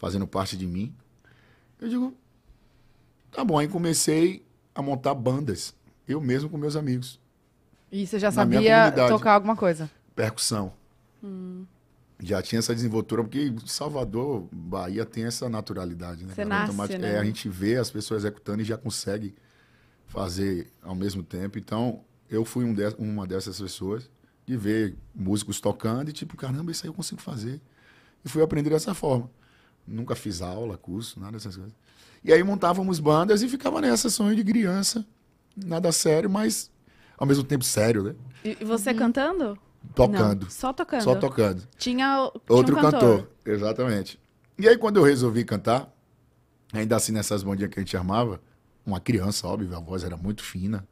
[0.00, 0.92] fazendo parte de mim.
[1.78, 2.16] Eu digo,
[3.30, 3.58] tá bom.
[3.58, 4.42] Aí comecei
[4.74, 5.74] a montar bandas.
[6.08, 7.20] Eu mesmo com meus amigos.
[7.92, 8.60] E você já sabia
[9.18, 9.90] tocar alguma coisa?
[10.16, 10.72] Percussão.
[12.18, 16.32] Já tinha essa desenvoltura, porque Salvador, Bahia tem essa naturalidade, né?
[16.34, 17.08] Você nasce, né?
[17.16, 19.34] É, a gente vê as pessoas executando e já consegue
[20.06, 21.58] fazer ao mesmo tempo.
[21.58, 24.10] Então, eu fui um de- uma dessas pessoas
[24.46, 27.60] de ver músicos tocando e tipo, caramba, isso aí eu consigo fazer.
[28.24, 29.30] E fui aprender dessa forma.
[29.86, 31.74] Nunca fiz aula, curso, nada dessas coisas.
[32.22, 35.04] E aí montávamos bandas e ficava nessa sonho de criança.
[35.56, 36.70] Nada sério, mas
[37.16, 38.14] ao mesmo tempo sério, né?
[38.44, 39.58] E você cantando?
[39.94, 40.44] Tocando.
[40.44, 41.02] Não, só tocando.
[41.02, 41.62] Só tocando.
[41.78, 43.28] Tinha, tinha Outro um cantor.
[43.44, 44.20] Exatamente.
[44.58, 45.90] E aí, quando eu resolvi cantar,
[46.72, 48.40] ainda assim nessas bandinhas que a gente armava,
[48.84, 50.86] uma criança, óbvio, a voz era muito fina.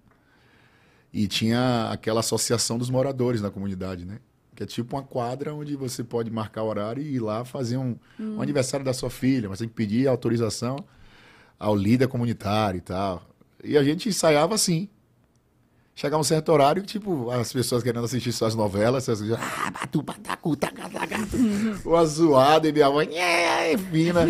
[1.13, 4.19] E tinha aquela associação dos moradores na comunidade, né?
[4.59, 7.77] Que é tipo uma quadra onde você pode marcar o horário e ir lá fazer
[7.77, 10.85] um, um aniversário da sua filha, mas tem que pedir autorização
[11.57, 13.23] ao líder comunitário e tal.
[13.63, 14.89] E a gente ensaiava assim.
[15.95, 20.03] Chegava um certo horário, tipo, as pessoas querendo assistir suas novelas, essas coisas, ah, batu,
[20.03, 20.57] batacu,
[21.87, 24.27] uma zoada, e minha mãe, é, fina.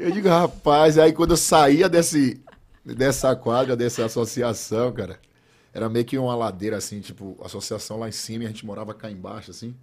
[0.00, 2.42] Eu digo, rapaz, aí quando eu saía desse,
[2.84, 5.20] dessa quadra, dessa associação, cara,
[5.78, 8.92] era meio que uma ladeira, assim, tipo, associação lá em cima, e a gente morava
[8.92, 9.74] cá embaixo, assim,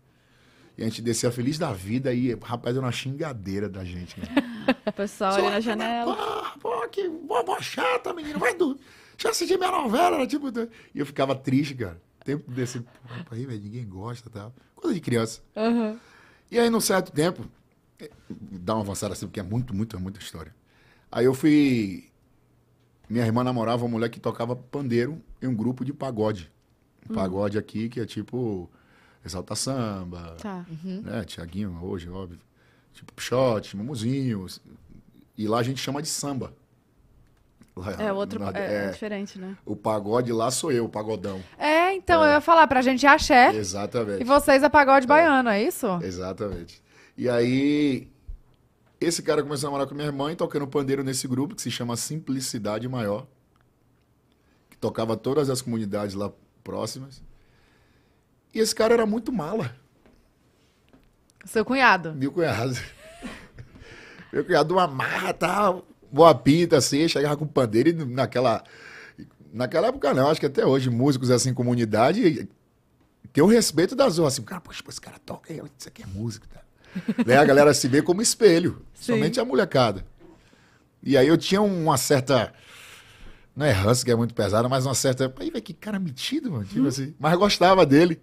[0.77, 4.27] e a gente descia feliz da vida, e, rapaz, era uma xingadeira da gente, né?
[4.85, 6.15] O pessoal ali na janela.
[6.15, 8.39] Pô, pô, que boba chata, menino.
[8.39, 8.79] Vai do.
[9.15, 10.47] Já assisti minha novela, era tipo.
[10.93, 12.01] E eu ficava triste, cara.
[12.23, 12.79] Tempo desse.
[12.79, 14.51] Pô, aí, velho, ninguém gosta tal.
[14.75, 15.41] Coisa de criança.
[16.49, 17.45] E aí, num certo tempo,
[17.99, 20.53] eh, dá uma avançada assim, porque é muito, muito, é muita história.
[21.11, 22.09] Aí eu fui.
[23.09, 26.51] Minha irmã namorava uma mulher que tocava pandeiro em um grupo de pagode.
[27.09, 28.67] Um Pagode aqui, que é tipo.
[29.23, 30.65] Exalta samba, Tá.
[30.83, 31.23] né?
[31.23, 32.39] Tiaguinho, hoje, óbvio.
[32.93, 34.45] Tipo, Pichote, Mumuzinho.
[35.37, 36.51] E lá a gente chama de samba.
[37.75, 38.39] Lá- É outro.
[38.39, 39.55] na- É, é, diferente, né?
[39.65, 41.41] o pagode lá sou eu, o pagodão.
[41.59, 44.21] É, então eu ia falar, pra gente é axé Exatamente.
[44.21, 45.87] e vocês é pagode baiano, é isso?
[46.01, 46.81] Exatamente.
[47.17, 48.07] E aí,
[49.05, 51.69] esse cara começou a namorar com minha irmã e tocando pandeiro nesse grupo que se
[51.69, 53.27] chama Simplicidade Maior,
[54.69, 56.31] que tocava todas as comunidades lá
[56.63, 57.21] próximas.
[58.53, 59.75] E esse cara era muito mala.
[61.45, 62.13] Seu cunhado.
[62.13, 62.75] Meu cunhado.
[64.33, 68.63] Meu cunhado, uma marra, tal, boa pinta, assim, chegava com pandeiro e naquela.
[69.53, 72.49] Naquela época não, acho que até hoje, músicos assim, comunidade,
[73.31, 76.05] tem o respeito das ruas, assim, cara, poxa, esse cara toca, aí, isso aqui é
[76.05, 76.54] música, tá?
[77.25, 77.37] Né?
[77.37, 79.13] A galera se vê como espelho, Sim.
[79.13, 80.05] somente a molecada.
[81.01, 82.53] E aí eu tinha uma certa.
[83.55, 85.33] Não é ranço, que é muito pesada, mas uma certa.
[85.39, 86.65] Aí, velho, que cara metido, mano.
[86.65, 87.13] Tipo assim.
[87.19, 88.19] Mas gostava dele.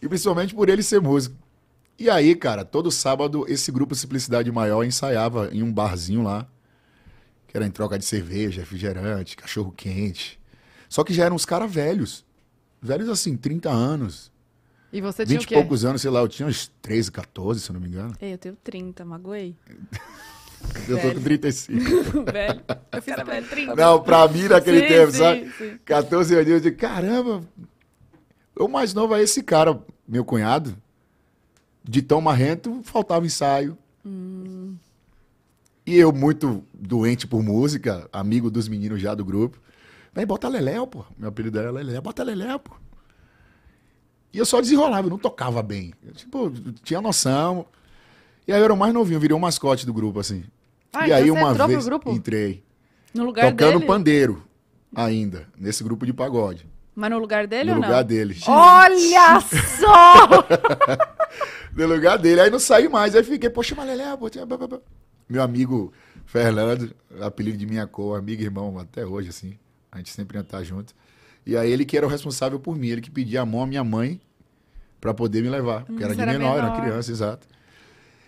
[0.00, 1.36] E principalmente por ele ser músico.
[1.98, 6.48] E aí, cara, todo sábado esse grupo Simplicidade Maior ensaiava em um barzinho lá,
[7.46, 10.40] que era em troca de cerveja, refrigerante, cachorro quente.
[10.88, 12.24] Só que já eram uns caras velhos.
[12.82, 14.32] Velhos assim, 30 anos,
[14.94, 15.54] E você tinha 20 o e quê?
[15.56, 18.14] poucos anos, sei lá, eu tinha uns 13, 14, se eu não me engano.
[18.20, 19.56] Ei, eu tenho 30, magoei.
[20.88, 22.24] Eu tô com 35.
[22.24, 22.62] Velho.
[22.90, 23.76] Eu fiz até 30.
[23.76, 25.52] Não, pra mim naquele Sim, tempo, sim, sabe?
[25.58, 25.78] sim.
[25.84, 27.44] 14 anos, eu digo, caramba,
[28.58, 29.78] o mais novo é esse cara,
[30.08, 30.74] meu cunhado,
[31.82, 33.76] de tão marrento, faltava ensaio.
[35.86, 39.60] E eu, muito doente por música, amigo dos meninos já do grupo,
[40.14, 41.04] Vem, bota Leléo, pô.
[41.18, 42.76] Meu apelido era Leléo, bota Leléo, pô.
[44.34, 45.94] E eu só desenrolava, eu não tocava bem.
[46.04, 46.50] Eu, tipo,
[46.82, 47.64] tinha noção.
[48.46, 50.44] E aí eu era o mais novinho, virei o mascote do grupo, assim.
[50.92, 52.10] Ah, e aí então você uma entrou pro vez grupo?
[52.12, 52.62] entrei
[53.14, 53.86] No lugar tocando dele.
[53.86, 54.44] pandeiro
[54.94, 56.66] ainda, nesse grupo de pagode.
[56.94, 58.04] Mas no lugar dele no ou lugar não?
[58.08, 58.36] dele.
[58.46, 60.46] Olha só!
[61.76, 62.40] No lugar dele.
[62.40, 63.16] Aí não saí mais.
[63.16, 64.78] Aí fiquei, poxa, mas Lelé, pô, tinha- blá, blá, blá.
[65.28, 65.92] Meu amigo
[66.24, 69.58] Fernando, apelido de minha cor, amigo e irmão até hoje, assim.
[69.90, 70.94] A gente sempre ia estar junto.
[71.46, 73.66] E aí ele que era o responsável por mim, ele que pedia a mão à
[73.66, 74.20] minha mãe
[75.00, 75.84] pra poder me levar.
[75.84, 76.80] Porque era você de era menor, era menor.
[76.80, 77.46] criança, exato.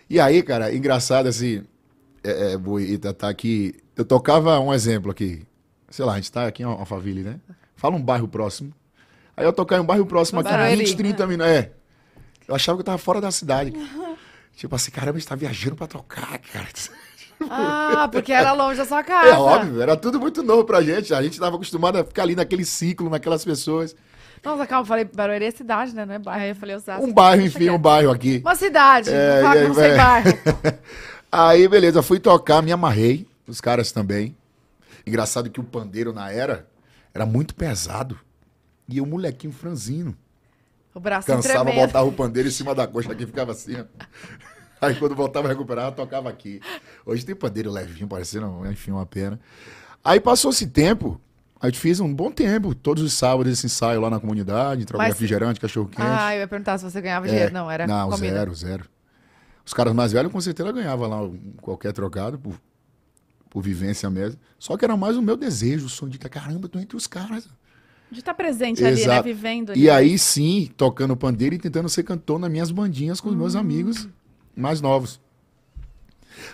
[0.09, 1.63] E aí, cara, engraçado assim,
[2.23, 5.45] é, é, Boi e Tatá, que eu tocava um exemplo aqui.
[5.89, 7.39] Sei lá, a gente tá aqui em Alphaville, né?
[7.75, 8.73] Fala um bairro próximo.
[9.35, 10.85] Aí eu tocava em um bairro próximo aqui, Barueri.
[10.85, 11.51] 20, 30 minutos.
[11.51, 11.71] É.
[12.47, 13.73] Eu achava que eu tava fora da cidade.
[14.55, 16.67] Tipo assim, caramba, a gente tá viajando pra tocar, cara.
[17.49, 19.29] Ah, porque era longe da sua casa.
[19.29, 21.13] É óbvio, era tudo muito novo pra gente.
[21.13, 23.95] A gente tava acostumado a ficar ali naquele ciclo, naquelas pessoas.
[24.43, 26.05] Nossa, calma, falei Barueri é cidade, né?
[26.05, 26.43] Não é bairro.
[26.43, 27.05] Aí eu falei, Osasco.
[27.05, 28.41] Um bairro, deixa enfim, um bairro aqui.
[28.43, 29.09] Uma cidade.
[29.11, 29.97] É, não sei vai.
[29.97, 30.37] bairro.
[31.31, 34.35] Aí, beleza, fui tocar, me amarrei, os caras também.
[35.05, 36.65] Engraçado que o pandeiro na era
[37.13, 38.17] era muito pesado.
[38.87, 40.15] E o molequinho franzino.
[40.93, 41.85] O braço Cansava, tremendo.
[41.85, 43.83] botava o pandeiro em cima da coxa aqui, ficava assim, ó.
[44.81, 46.59] Aí quando voltava a recuperar, tocava aqui.
[47.05, 49.39] Hoje tem pandeiro levinho, parecendo, enfim, uma pena.
[50.03, 51.19] Aí passou esse tempo,
[51.59, 55.05] a gente fez um bom tempo, todos os sábados esse ensaio lá na comunidade, entregava
[55.05, 56.01] Mas- refrigerante, cachorro quente.
[56.07, 57.53] Ah, eu ia perguntar se você ganhava É, dinheiro.
[57.53, 58.35] Não, era Não, comida.
[58.35, 58.85] zero, zero.
[59.65, 61.29] Os caras mais velhos com certeza ganhavam lá
[61.61, 62.55] qualquer trocado por,
[63.49, 64.39] por vivência mesmo.
[64.59, 67.05] Só que era mais o meu desejo, o sonho de que, caramba, tô entre os
[67.07, 67.49] caras.
[68.09, 69.01] De estar presente ali, né?
[69.01, 69.23] Exato.
[69.25, 69.81] Vivendo ali.
[69.81, 73.53] E aí sim, tocando pandeiro e tentando ser cantor nas minhas bandinhas com os meus
[73.55, 74.07] amigos
[74.57, 75.19] mais novos.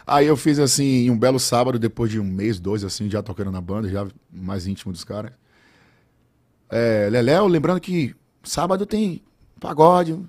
[0.06, 3.52] Aí eu fiz assim, um belo sábado, depois de um mês, dois, assim, já tocando
[3.52, 5.32] na banda, já mais íntimo dos caras.
[6.70, 9.22] É, Leléo, lembrando que sábado tem
[9.60, 10.20] pagode.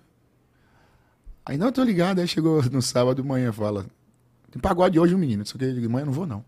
[1.45, 3.87] Aí não, tô ligado, aí chegou no sábado manhã, fala,
[4.51, 5.45] tem pagode hoje, um menino.
[5.45, 6.45] Só que eu digo, manhã não vou não.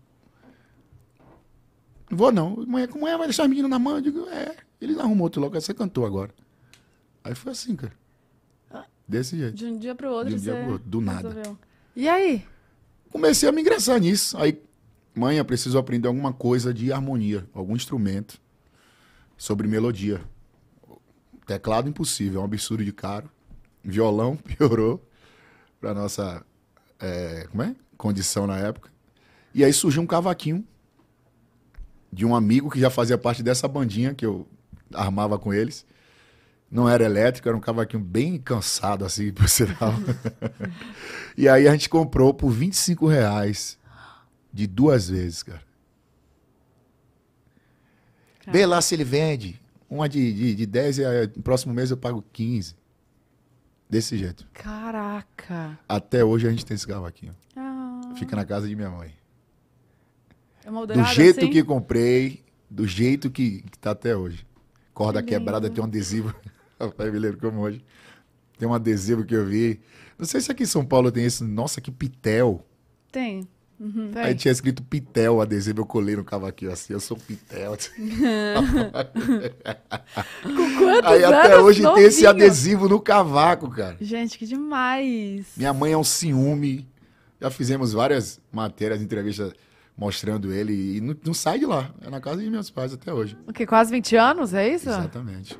[2.09, 2.65] Não vou não.
[2.65, 3.17] Manhã, como é?
[3.17, 3.95] Vai deixar o menino na mão?
[3.95, 4.55] Eu digo, é.
[4.79, 6.31] Ele arrumou outro local, você cantou agora.
[7.23, 7.93] Aí foi assim, cara.
[9.07, 9.55] Desse jeito.
[9.55, 11.29] De um dia pro outro De um dia pro outro, do nada.
[11.29, 11.57] resolveu.
[11.95, 12.45] E aí?
[13.09, 14.37] Comecei a me ingressar nisso.
[14.37, 14.61] Aí,
[15.15, 18.39] mãe, eu preciso aprender alguma coisa de harmonia, algum instrumento
[19.37, 20.21] sobre melodia.
[21.45, 23.29] Teclado impossível, é um absurdo de caro.
[23.83, 25.01] Violão piorou
[25.79, 26.45] pra nossa
[26.99, 27.73] é, como é?
[27.97, 28.91] condição na época.
[29.53, 30.67] E aí surgiu um cavaquinho
[32.11, 34.45] de um amigo que já fazia parte dessa bandinha que eu
[34.93, 35.85] armava com eles.
[36.69, 39.93] Não era elétrico, era um cavaquinho bem cansado, assim, por sinal.
[41.37, 43.77] e aí a gente comprou por 25 reais
[44.51, 45.61] de duas vezes, cara.
[48.51, 49.59] Vê lá se ele vende.
[49.89, 51.03] Uma de, de, de 10 e
[51.35, 52.75] no próximo mês eu pago 15.
[53.89, 54.45] Desse jeito.
[54.53, 55.79] Caraca.
[55.87, 57.33] Até hoje a gente tem esse cavaquinho.
[57.55, 59.13] Ah, Fica na casa de minha mãe.
[60.65, 61.49] é Do jeito assim?
[61.49, 64.45] que comprei, do jeito que, que tá até hoje.
[64.93, 66.35] Corda Que quebrada, tem um adesivo.
[66.79, 67.83] Rapaz, me lembro como hoje.
[68.57, 69.79] Tem um adesivo que eu vi.
[70.17, 71.43] Não sei se aqui em São Paulo tem esse.
[71.43, 72.65] Nossa, que pitel.
[73.11, 73.47] Tem.
[73.79, 74.11] Uhum.
[74.15, 77.77] Aí tinha escrito Pitel, o adesivo, eu colei no cavaquinho assim, eu sou Pitel.
[80.41, 82.45] Com quantos Aí até hoje tem esse novinho?
[82.45, 83.95] adesivo no cavaco, cara.
[84.01, 85.45] Gente, que demais.
[85.55, 86.87] Minha mãe é um ciúme.
[87.39, 89.53] Já fizemos várias matérias, entrevistas
[89.95, 91.93] mostrando ele e não, não sai de lá.
[92.01, 93.37] É na casa de meus pais até hoje.
[93.45, 93.67] O quê?
[93.67, 94.89] Quase 20 anos, é isso?
[94.89, 95.55] Exatamente.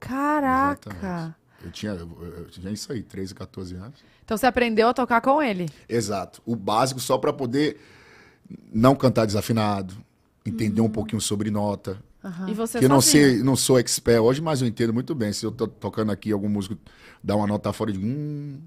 [0.00, 0.90] Caraca.
[0.90, 1.34] Exatamente.
[1.64, 4.00] Eu tinha, eu, tinha isso aí, 13, 14 anos.
[4.24, 5.68] Então você aprendeu a tocar com ele.
[5.88, 6.40] Exato.
[6.46, 7.80] O básico só para poder
[8.72, 9.94] não cantar desafinado,
[10.46, 12.00] entender um pouquinho sobre nota.
[12.46, 15.32] E você que eu não sei, não sou expert hoje, mas eu entendo muito bem.
[15.32, 16.76] Se eu tô tocando aqui algum músico
[17.22, 18.60] dá uma nota fora de hum,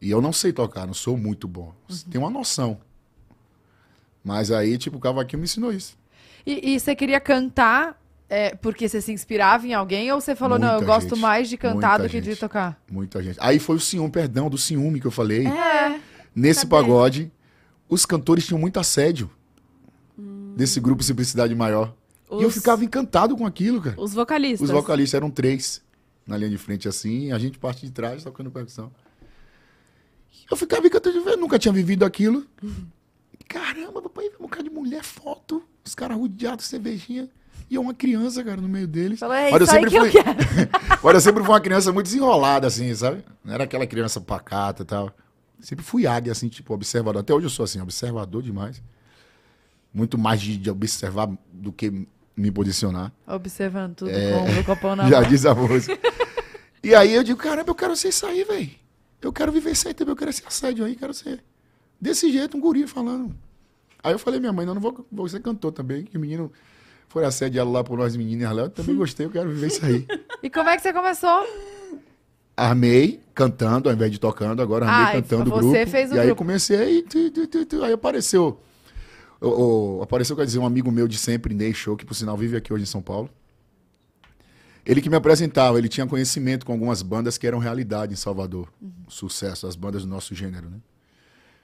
[0.00, 1.72] e eu não sei tocar, não sou muito bom.
[2.10, 2.80] Tem uma noção.
[4.24, 5.96] Mas aí, tipo, o cavaquinho me ensinou isso.
[6.44, 8.01] E, e você queria cantar
[8.34, 11.20] é, porque você se inspirava em alguém ou você falou, não, eu Muita gosto gente.
[11.20, 12.40] mais de cantar Muita do que de gente.
[12.40, 12.80] tocar?
[12.90, 13.36] Muita gente.
[13.40, 15.46] Aí foi o ciúme, perdão, do ciúme que eu falei.
[15.46, 16.00] É.
[16.34, 16.70] Nesse cadê?
[16.70, 17.32] pagode,
[17.88, 19.30] os cantores tinham muito assédio.
[20.56, 21.94] Desse grupo Simplicidade Maior.
[22.30, 23.96] E eu Os- ficava encantado com aquilo, cara.
[24.00, 24.62] Os vocalistas.
[24.68, 25.82] Os vocalistas eram três
[26.26, 28.90] na linha de frente assim, a gente parte de trás tocando percussão.
[30.50, 32.46] Eu ficava encantado de ver, nunca tinha vivido aquilo.
[33.48, 37.28] Caramba, papai, um bocado de mulher, foto, os caras rodeados, cervejinha.
[37.72, 39.18] E eu uma criança, cara, no meio deles.
[39.18, 40.20] Falou, é Mas eu sempre que eu fui-.
[41.02, 43.24] Mas eu sempre fui uma criança muito desenrolada, assim, sabe?
[43.42, 45.10] Não era aquela criança pacata e tal.
[45.58, 47.20] Sempre fui águia, assim, tipo, observador.
[47.22, 48.82] Até hoje eu sou assim, observador demais.
[49.90, 52.06] Muito mais de, de observar do que
[52.36, 53.10] me posicionar.
[53.26, 55.08] Observando tudo com o copão na É.
[55.08, 55.30] Já mão.
[55.30, 55.98] diz a música.
[56.84, 58.70] e aí eu digo, caramba, eu quero ser isso aí, velho.
[59.22, 61.42] Eu quero viver isso aí também, eu quero ser assédio aí, quero ser.
[61.98, 63.34] Desse jeito, um guri falando.
[64.02, 66.52] Aí eu falei, minha mãe, não, não vou, vou ser cantor também, que o menino
[67.08, 68.62] Foi assediado lá por nós meninas lá.
[68.62, 70.06] Eu também gostei, eu quero viver isso aí.
[70.42, 71.46] E como é que você começou?
[72.56, 75.90] Armei cantando, ao invés de tocando, agora armei Ah, cantando o você grupo.
[75.90, 76.38] fez o e aí grupo.
[76.38, 78.60] comecei, e tu, tu, tu, tu, aí apareceu.
[79.40, 82.36] o- o- apareceu, quer dizer, um amigo meu de sempre, Ney Show, que por sinal
[82.36, 83.30] vive aqui hoje em São Paulo.
[84.84, 88.68] Ele que me apresentava, ele tinha conhecimento com algumas bandas que eram realidade em Salvador.
[88.80, 88.90] Uhum.
[89.08, 90.78] Sucesso, as bandas do nosso gênero, né?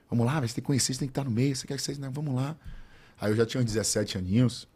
[0.09, 1.83] Vamos lá, você tem que conhecer, você tem que estar no meio, você quer que
[1.83, 1.99] vocês.
[1.99, 2.57] Não, vamos lá.
[3.21, 4.69] Aí eu já tinha uns 17 aninhos.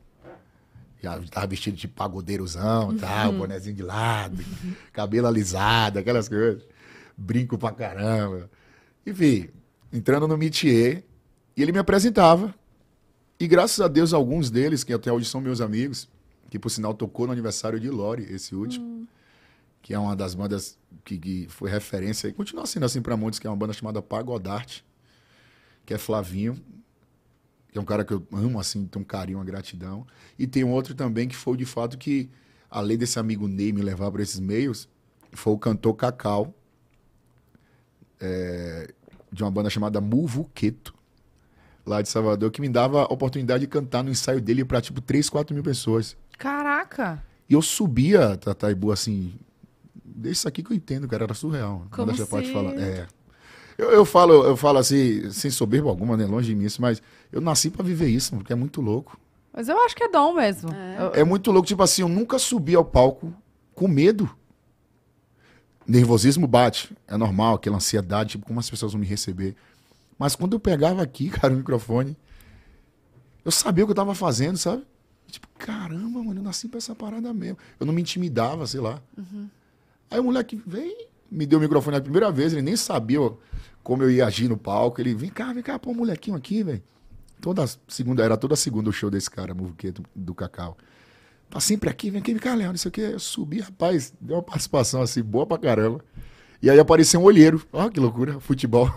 [1.02, 4.42] Já tava vestido de pagodeirozão, tal, bonezinho de lado,
[4.92, 6.62] cabelo alisado, aquelas coisas.
[7.16, 8.48] Brinco pra caramba.
[9.04, 9.48] Enfim,
[9.92, 11.04] entrando no métier,
[11.56, 12.54] e ele me apresentava.
[13.38, 16.08] E graças a Deus, alguns deles, que até hoje são meus amigos,
[16.48, 19.06] que por sinal tocou no aniversário de Lore, esse último,
[19.82, 23.40] que é uma das bandas que, que foi referência e continua sendo assim pra muitos,
[23.40, 24.84] que é uma banda chamada Pagodarte,
[25.84, 26.62] que é Flavinho,
[27.72, 30.06] que é um cara que eu amo, assim, tenho um carinho, uma gratidão.
[30.38, 32.28] E tem outro também que foi de fato que,
[32.70, 34.88] além desse amigo Ney me levar para esses meios,
[35.32, 36.54] foi o cantor Cacau,
[38.20, 38.92] é,
[39.32, 40.94] de uma banda chamada Muvuqueto,
[41.84, 45.00] lá de Salvador, que me dava a oportunidade de cantar no ensaio dele para tipo
[45.00, 46.16] 3, 4 mil pessoas.
[46.38, 47.22] Caraca.
[47.48, 49.34] E eu subia, Tataibu, assim,
[50.04, 51.86] desse aqui que eu entendo, cara, era surreal.
[51.90, 52.74] Como você pode se- falar.
[52.78, 53.06] É.
[53.82, 56.24] Eu, eu falo, eu falo assim, sem soberba alguma, né?
[56.26, 59.18] Longe de mim isso, mas eu nasci pra viver isso, porque é muito louco.
[59.52, 60.70] Mas eu acho que é dom mesmo.
[60.98, 63.32] Eu- É muito louco, tipo assim, eu nunca subi ao palco
[63.74, 64.28] com medo.
[65.86, 69.56] Nervosismo bate, é normal, aquela ansiedade, tipo, como as pessoas vão me receber.
[70.18, 72.16] Mas quando eu pegava aqui, cara, o microfone,
[73.44, 74.84] eu sabia o que eu tava fazendo, sabe?
[75.26, 77.58] Tipo, caramba, mano, eu nasci pra essa parada mesmo.
[77.80, 79.00] Eu não me intimidava, sei lá.
[80.10, 80.94] Aí o moleque veio,
[81.30, 83.32] me deu o microfone a primeira vez, ele nem sabia ó,
[83.82, 85.00] como eu ia agir no palco.
[85.00, 86.82] Ele, vem cá, vem cá, pô, um molequinho aqui, velho.
[87.40, 90.76] Toda segunda, era toda segunda o show desse cara, Muvuqueto, do Cacau.
[91.50, 93.00] Tá sempre aqui, vem aqui, vem cá, Léo, não sei o quê.
[93.12, 96.02] Eu subi, rapaz, deu uma participação assim, boa pra caramba.
[96.62, 97.60] E aí apareceu um olheiro.
[97.72, 98.88] Ó, que loucura, futebol.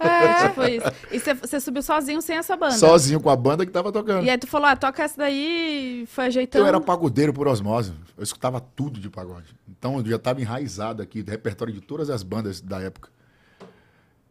[0.00, 0.86] É, tipo isso.
[1.10, 2.74] E você- subiu sozinho sem essa banda.
[2.76, 4.24] Sozinho com a banda que tava tocando.
[4.24, 6.64] E aí tu falou, ah, toca essa daí e foi ajeitando.
[6.64, 7.92] Eu era pagodeiro por osmose.
[8.16, 9.54] Eu escutava tudo de pagode.
[9.68, 13.10] Então eu já estava enraizado aqui, do repertório de todas as bandas da época.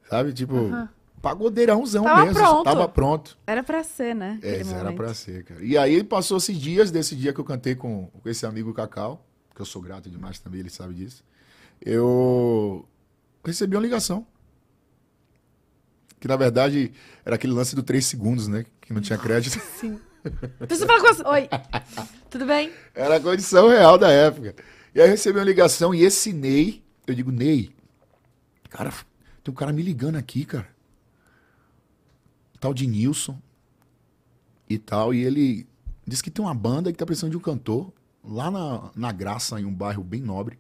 [0.10, 0.34] Sabe?
[0.34, 0.70] Tipo,
[1.22, 2.40] pagodeirãozão Tava mesmo.
[2.40, 2.64] pronto.
[2.64, 3.38] Tava pronto.
[3.46, 4.40] Era pra ser, né?
[4.42, 4.96] É, era momento.
[4.96, 5.64] pra ser, cara.
[5.64, 9.26] E aí passou esses dias, desse dia que eu cantei com, com esse amigo Cacau,
[9.56, 11.24] que eu sou grato demais também, ele sabe disso.
[11.82, 12.88] Eu
[13.46, 14.26] recebi uma ligação.
[16.20, 16.92] Que na verdade
[17.24, 18.66] era aquele lance do 3 segundos, né?
[18.82, 19.60] Que não tinha crédito.
[19.80, 20.00] Sim.
[20.60, 21.24] Preciso falar com você.
[21.28, 21.50] Oi.
[22.30, 22.72] Tudo bem?
[22.96, 24.56] Era a condição real da época.
[24.96, 27.72] E aí eu recebi uma ligação e esse Ney, eu digo, Ney,
[28.70, 28.92] cara,
[29.48, 30.68] tem um cara me ligando aqui, cara.
[32.60, 33.40] Tal de Nilson
[34.70, 35.14] e tal.
[35.14, 35.66] E ele
[36.06, 37.92] disse que tem uma banda que tá precisando de um cantor
[38.24, 40.60] lá na, na Graça, em um bairro bem nobre.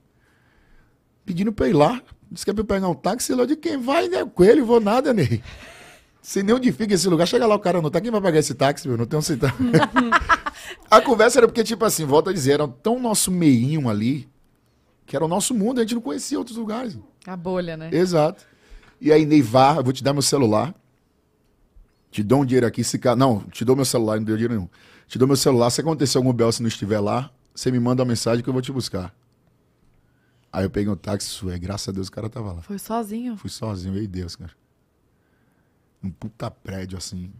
[1.26, 2.02] Pedindo pra eu ir lá.
[2.32, 4.24] Disse que é pra eu pegar um táxi lá de quem vai, né?
[4.26, 5.44] Com ele, vou nada, Ney.
[6.22, 7.26] Sei nem onde fica esse lugar.
[7.26, 8.00] Chega lá, o cara não tá.
[8.00, 8.98] Quem vai pagar esse táxi, meu?
[8.98, 9.54] Não tem onde sentar.
[10.90, 14.30] A conversa era porque, tipo assim, volta a dizer, era tão nosso meinho ali,
[15.06, 16.98] que era o nosso mundo, a gente não conhecia outros lugares.
[17.26, 17.90] A bolha, né?
[17.92, 18.46] Exato.
[19.00, 20.74] E aí, Neivar, eu vou te dar meu celular.
[22.10, 23.16] Te dou um dinheiro aqui, se ca...
[23.16, 24.70] Não, te dou meu celular, não deu dinheiro nenhum.
[25.08, 28.02] Te dou meu celular, se acontecer algum bel se não estiver lá, você me manda
[28.02, 29.14] uma mensagem que eu vou te buscar.
[30.52, 32.62] Aí eu peguei um táxi, sué, graças a Deus o cara tava lá.
[32.62, 33.38] Foi sozinho.
[33.38, 34.52] Fui sozinho, ei Deus, cara.
[36.04, 37.32] Um puta prédio, assim,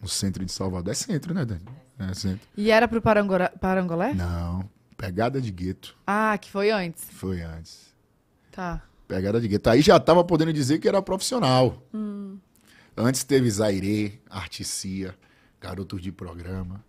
[0.00, 0.90] no centro de Salvador.
[0.90, 1.60] É centro, né, Dani?
[1.98, 2.46] É centro.
[2.56, 4.14] E era pro Parangora- Parangolé?
[4.14, 5.96] Não, pegada de gueto.
[6.06, 7.04] Ah, que foi antes.
[7.12, 7.94] Foi antes.
[8.50, 8.82] Tá.
[9.08, 9.70] Pegada de gueto.
[9.70, 11.82] Aí já tava podendo dizer que era profissional.
[12.96, 15.14] Antes teve Zaire, Articia,
[15.60, 16.84] Garotos de Programa.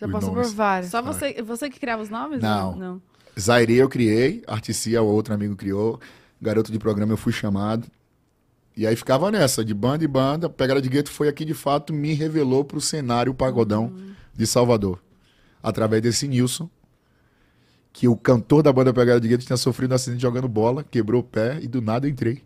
[0.00, 0.52] Já passou por nomes.
[0.52, 0.90] vários.
[0.90, 2.42] Só você, você que criava os nomes?
[2.42, 2.74] Não.
[2.74, 3.02] Não.
[3.38, 6.00] Zaire eu criei, Articia o outro amigo criou,
[6.40, 7.86] Garoto de Programa eu fui chamado.
[8.76, 10.48] E aí ficava nessa, de banda e banda.
[10.48, 13.94] Pegada de Gueto foi aqui de fato me revelou pro cenário pagodão
[14.34, 14.98] de Salvador.
[15.62, 16.68] Através desse Nilson,
[17.92, 21.20] que o cantor da banda Pegada de Gueto tinha sofrido um acidente jogando bola, quebrou
[21.20, 22.42] o pé e do nada eu entrei.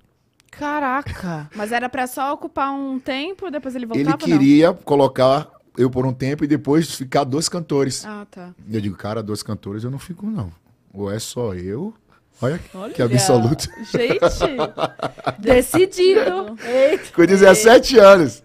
[0.50, 1.48] Caraca.
[1.54, 4.18] Mas era pra só ocupar um tempo, depois ele voltava Ele não?
[4.18, 8.04] queria colocar eu por um tempo e depois ficar dois cantores.
[8.06, 8.54] Ah, tá.
[8.70, 10.50] Eu digo, cara, dois cantores eu não fico, não.
[10.92, 11.92] Ou é só eu.
[12.40, 12.92] Olha, Olha.
[12.92, 13.66] que absoluto.
[13.90, 14.18] Gente,
[15.38, 16.56] Decidido.
[16.66, 17.12] Eita.
[17.14, 18.42] Com 17 anos.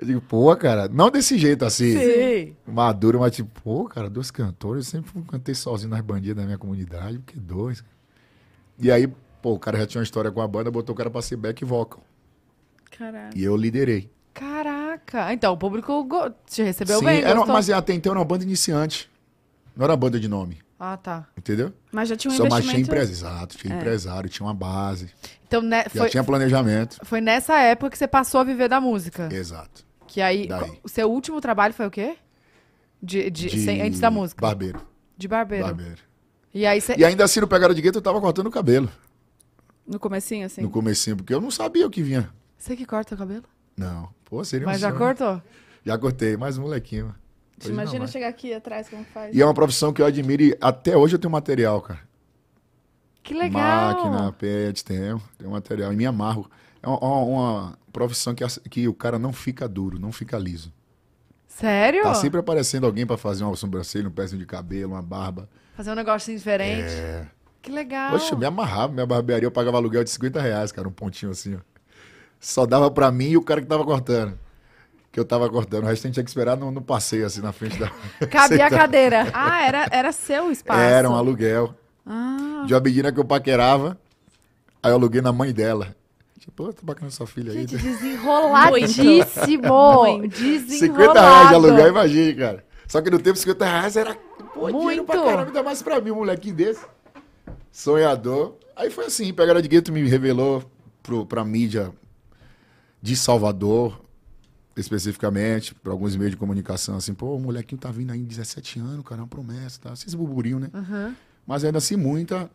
[0.00, 2.56] Eu digo, pô, cara, não desse jeito assim, Sim.
[2.66, 6.56] maduro, mas tipo, pô, cara, dois cantores, eu sempre cantei sozinho nas bandinhas da minha
[6.56, 7.84] comunidade, porque dois.
[8.78, 9.06] E aí,
[9.42, 11.36] pô, o cara já tinha uma história com a banda, botou o cara pra ser
[11.36, 12.02] back vocal.
[12.90, 13.36] caralho.
[13.36, 14.10] E eu liderei.
[14.32, 14.80] Caraca.
[15.06, 15.32] Caraca.
[15.34, 17.52] Então, o público go- te recebeu Sim, bem, era, gostou?
[17.54, 19.10] mas até então era uma banda iniciante.
[19.76, 21.26] Não era banda de nome, Ah, tá.
[21.36, 21.72] entendeu?
[21.92, 22.88] Mas já tinha um Só mais investimento.
[22.90, 23.76] tinha empresário, exato, tinha É.
[23.78, 25.10] empresário, tinha uma base,
[25.46, 26.98] Então, né, já foi, tinha planejamento.
[27.04, 29.28] foi nessa época que você passou a viver da música.
[29.32, 29.84] Exato.
[30.10, 30.72] Que aí, Daí.
[30.82, 32.16] o seu último trabalho foi o quê?
[33.00, 34.40] De, de- sem- antes da música?
[34.44, 34.80] Barbeiro.
[35.16, 35.64] De barbeiro.
[35.66, 35.98] barbeiro.
[36.52, 36.96] E aí você...
[36.98, 38.90] E ainda assim, no Pegada de Gueto, eu tava cortando o cabelo
[39.86, 40.62] No comecinho, assim.
[40.62, 42.28] no comecinho, porque eu não sabia o que vinha.
[42.58, 43.44] Você que corta o cabelo?
[43.76, 44.08] Não.
[44.24, 44.98] Pô, seria um Mas já sonho.
[44.98, 45.40] cortou?
[45.86, 47.14] Já cortei, mais um molequinho.
[47.60, 49.32] Te imagina chegar aqui atrás, como faz?
[49.32, 52.00] E é uma profissão que eu admiro e até hoje eu tenho material, cara.
[53.22, 53.94] Que legal.
[53.94, 55.92] Máquina, pet, tenho, tenho material.
[55.92, 56.50] E me amarro.
[56.82, 60.72] É uma, uma- profissão que, que o cara não fica duro, não fica liso.
[61.48, 62.02] Sério?
[62.04, 65.48] Tá sempre aparecendo alguém pra fazer uma sobrancelha, um pezinho de cabelo, uma barba.
[65.76, 66.92] Fazer um negocinho diferente.
[66.92, 67.26] É.
[67.60, 68.12] Que legal.
[68.12, 68.92] Poxa, eu me amarrava.
[68.92, 71.58] Minha barbearia eu pagava aluguel de 50 reais, cara, um pontinho assim, ó.
[72.38, 74.38] Só dava pra mim e o cara que tava cortando.
[75.12, 75.82] Que eu tava cortando.
[75.82, 77.90] O resto a gente tinha que esperar no, no passeio, assim, na frente da.
[78.30, 79.26] Cabia a cadeira.
[79.34, 80.80] Ah, era, era seu espaço.
[80.80, 81.74] Era um aluguel.
[82.12, 83.96] Ah, De uma menina que eu paquerava.
[84.82, 85.94] Aí eu aluguei na mãe dela.
[86.40, 87.60] Tipo, tô bacana sua filha aí.
[87.60, 89.68] Gente, desenroladíssimo.
[90.08, 90.36] Muito.
[90.36, 92.64] 50 reais de aluguel, imagine, cara.
[92.88, 94.16] Só que no tempo 50 reais era
[94.52, 95.04] pô, dinheiro Muito.
[95.04, 96.84] pra caramba, ainda mais pra mim, um molequinho desse.
[97.70, 98.56] Sonhador.
[98.74, 100.64] Aí foi assim, Pegada de Gueto me revelou
[101.02, 101.92] pro, pra mídia
[103.00, 104.00] de Salvador,
[104.76, 109.04] especificamente, pra alguns meios de comunicação, assim, pô, o molequinho tá vindo aí, 17 anos,
[109.04, 109.92] cara, é uma promessa, tá?
[109.92, 110.70] Esses burburinho, né?
[110.74, 111.14] Uhum.
[111.50, 112.48] Mas ainda assim, muita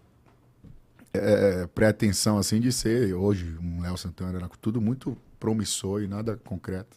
[1.14, 6.38] é, pretensão, assim, de ser hoje um Léo Santana, era tudo muito promissor e nada
[6.38, 6.96] concreto.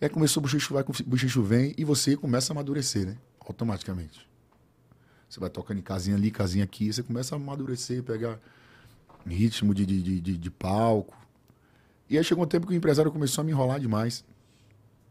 [0.00, 3.16] E aí começou o bochicho vai, o bochicho vem e você começa a amadurecer, né?
[3.38, 4.28] Automaticamente.
[5.28, 8.40] Você vai tocando em casinha ali, casinha aqui, você começa a amadurecer, pegar
[9.24, 11.16] ritmo de, de, de, de- de palco.
[12.10, 14.24] E aí chegou um tempo que o empresário começou a me enrolar demais.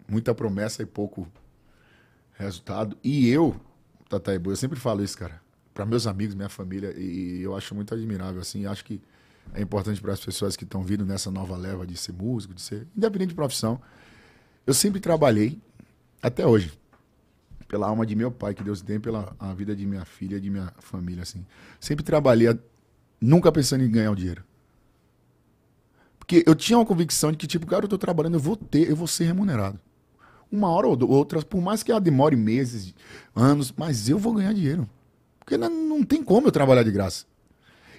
[0.10, 1.26] Muita promessa e pouco
[2.34, 2.98] resultado.
[3.02, 3.56] E eu,
[4.10, 5.42] Tataibu, eu sempre falo isso, cara,
[5.74, 9.02] para meus amigos, minha família, e eu acho muito admirável, assim, acho que
[9.54, 12.62] é importante para as pessoas que estão vindo nessa nova leva de ser músico, de
[12.62, 13.82] ser independente de profissão.
[14.66, 15.62] Eu sempre trabalhei,
[16.22, 16.78] até hoje,
[17.68, 20.50] pela alma de meu pai, que Deus tem, pela a vida de minha filha, de
[20.50, 21.46] minha família, assim.
[21.80, 22.58] Sempre trabalhei,
[23.20, 24.44] nunca pensando em ganhar o dinheiro.
[26.18, 28.90] Porque eu tinha uma convicção de que, tipo, cara, eu tô trabalhando, eu vou ter,
[28.90, 29.80] eu vou ser remunerado.
[30.52, 32.94] Uma hora ou outra, por mais que ela demore meses,
[33.36, 34.90] anos, mas eu vou ganhar dinheiro.
[35.40, 37.26] Porque não, não tem como eu trabalhar de graça.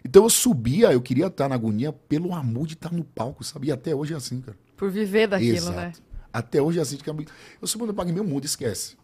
[0.05, 3.69] Então eu subia, eu queria estar na agonia pelo amor de estar no palco, sabe?
[3.69, 4.57] E até hoje é assim, cara.
[4.77, 5.77] Por viver daquilo, Exato.
[5.77, 5.93] né?
[6.33, 6.97] Até hoje é assim.
[6.97, 8.97] que Eu subo no palco, meu mundo, esquece.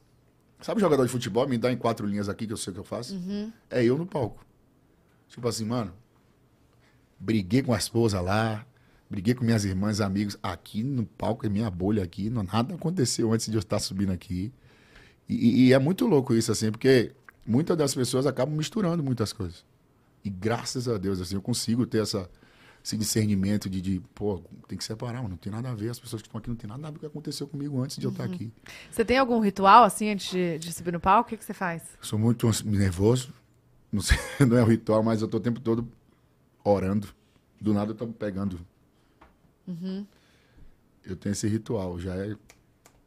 [0.61, 1.47] Sabe jogador de futebol?
[1.47, 3.21] Me dá em quatro linhas aqui que eu sei o que eu faço?
[3.69, 4.45] É eu no palco.
[5.29, 5.93] Tipo assim, mano,
[7.19, 8.65] briguei com a esposa lá,
[9.15, 10.37] briguei com minhas irmãs, amigos.
[10.43, 14.11] Aqui no palco, é minha bolha aqui, não, nada aconteceu antes de eu estar subindo
[14.11, 14.53] aqui.
[15.29, 17.13] E, e- é muito louco isso, assim, porque
[17.47, 19.65] muitas das pessoas acabam misturando muitas coisas.
[20.25, 22.29] E graças a Deus, assim, eu consigo ter essa,
[22.85, 25.91] esse discernimento de, de, pô, tem que separar, não tem nada a ver.
[25.91, 27.81] As pessoas que estão aqui não tem nada a ver com o que aconteceu comigo
[27.81, 28.51] antes de eu estar aqui.
[28.91, 31.29] Você tem algum ritual, assim, antes de, de subir no palco?
[31.29, 31.83] O que, que você faz?
[32.01, 33.33] Eu sou muito nervoso.
[33.93, 35.87] Não, sei, não é o ritual, mas eu tô o tempo todo
[36.65, 37.09] orando.
[37.61, 38.59] Do nada eu tô pegando.
[41.07, 42.35] Eu tenho esse ritual, já é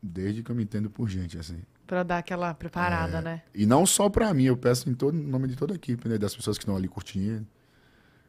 [0.01, 1.59] desde que eu me entendo por gente, assim.
[1.85, 3.21] Pra dar aquela preparada, É.
[3.21, 3.41] né?
[3.55, 6.07] E não só pra mim, eu peço em todo em nome de toda a equipe,
[6.07, 6.17] né?
[6.17, 7.47] Das pessoas que estão ali curtindo.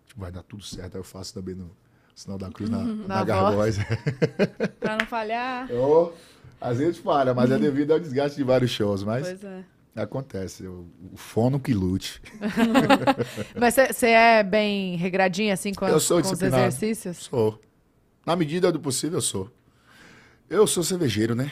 [0.06, 0.94] Tipo, vai dar tudo certo.
[0.94, 1.70] Aí eu faço também no
[2.14, 3.76] sinal da cruz na, na, Na gargóis.
[4.80, 5.68] pra não falhar.
[5.70, 6.14] Eu,
[6.60, 9.02] às vezes falha, mas é devido ao desgaste de vários shows.
[9.02, 9.64] Mas Pois é.
[9.96, 10.62] acontece.
[10.64, 12.22] eu- o fono que lute.
[13.58, 17.16] Mas você- é bem regradinho, assim, com, Eu sou com os exercícios?
[17.18, 17.60] Sou.
[18.28, 19.50] Na medida do possível, eu sou.
[20.50, 21.50] Eu sou cervejeiro, né?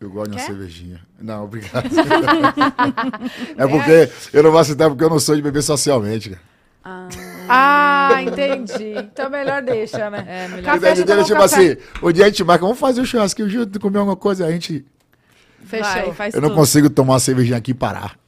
[0.00, 0.46] Eu gosto de uma Quer?
[0.48, 1.00] cervejinha.
[1.20, 1.86] Não, obrigado.
[3.56, 6.42] é porque eu não vou aceitar porque eu não sou de beber socialmente, cara.
[6.84, 8.94] Ah, Ah, entendi.
[8.98, 10.24] Então melhor deixa, né?
[10.26, 10.64] é melhor.
[10.64, 11.54] Café, deixa eu um tipo café.
[11.72, 14.50] assim, o dia a gente marca, vamos fazer o churrasquinho junto, comer alguma coisa, a
[14.50, 14.84] gente.
[15.64, 15.92] Fechou.
[15.92, 16.58] Vai, faz Eu não tudo.
[16.58, 18.18] consigo tomar uma cervejinha aqui e parar.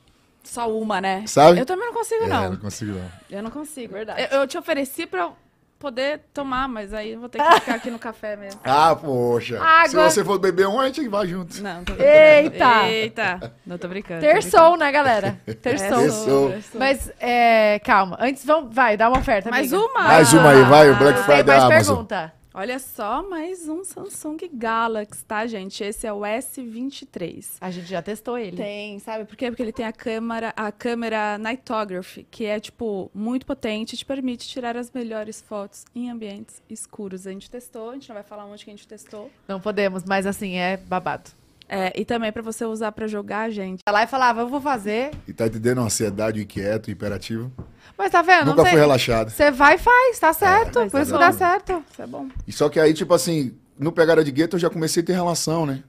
[0.44, 1.24] Só uma, né?
[1.26, 1.58] Sabe?
[1.58, 2.50] Eu também não consigo, É, não.
[2.50, 3.10] não consigo não.
[3.28, 3.92] Eu não consigo.
[3.92, 4.28] Verdade.
[4.30, 5.32] Eu, eu te ofereci pra eu
[5.80, 8.60] poder tomar, mas aí vou ter que ficar aqui no café mesmo.
[8.72, 9.58] Ah, poxa.
[9.60, 9.88] Água.
[9.88, 11.60] Se você for beber um, a gente vai junto.
[11.62, 12.14] Não, tô brincando.
[12.16, 12.88] Eita!
[12.88, 13.52] Eita!
[13.66, 14.20] Não tô brincando.
[14.20, 15.40] Terçou, né, galera?
[15.60, 15.98] Terçou.
[15.98, 16.54] Terçou.
[16.74, 18.16] Mas, é, calma.
[18.20, 19.88] Antes, vamos, vai, dá uma oferta, Mais amiga.
[19.90, 20.02] uma?
[20.02, 21.96] Mais uma aí, vai, o Black Tem Friday mais da Amazon.
[21.96, 22.39] pergunta.
[22.52, 25.84] Olha só, mais um Samsung Galaxy, tá, gente?
[25.84, 27.46] Esse é o S23.
[27.60, 28.56] A gente já testou ele.
[28.56, 29.50] Tem, sabe por quê?
[29.50, 34.04] Porque ele tem a câmera, a câmera Nightography, que é, tipo, muito potente e te
[34.04, 37.24] permite tirar as melhores fotos em ambientes escuros.
[37.24, 39.30] A gente testou, a gente não vai falar onde que a gente testou.
[39.46, 41.30] Não podemos, mas assim, é babado.
[41.68, 43.78] É, e também pra você usar pra jogar, gente.
[43.86, 45.12] Ia lá e falava, eu vou fazer.
[45.28, 47.52] E tá entendendo uma ansiedade, inquieto, imperativo.
[48.00, 48.46] Mas tá vendo?
[48.46, 49.28] Nunca fui relaxado.
[49.28, 50.78] Você vai e faz, tá certo.
[50.78, 51.84] Mas Por isso tá que dá certo.
[51.92, 52.28] Isso é bom.
[52.48, 55.12] E só que aí, tipo assim, no Pegada de Gueto eu já comecei a ter
[55.12, 55.84] relação, né?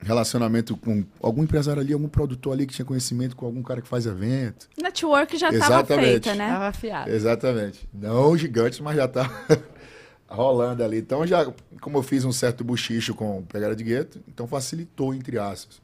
[0.00, 3.88] Relacionamento com algum empresário ali, algum produtor ali que tinha conhecimento com algum cara que
[3.88, 4.68] faz evento.
[4.76, 6.08] Network já tava Exatamente.
[6.08, 6.50] feita, né?
[6.50, 7.10] Tava afiado.
[7.10, 7.88] Exatamente.
[7.90, 9.30] Não gigante, mas já tá
[10.28, 10.98] rolando ali.
[10.98, 15.14] Então já, como eu fiz um certo buchicho com o Pegada de Gueto, então facilitou,
[15.14, 15.80] entre aspas.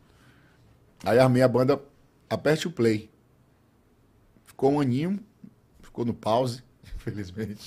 [1.03, 1.81] Aí armei a banda
[2.29, 3.09] Aperte o Play.
[4.45, 5.19] Ficou um aninho,
[5.97, 6.63] ficou no pause,
[6.97, 7.67] infelizmente.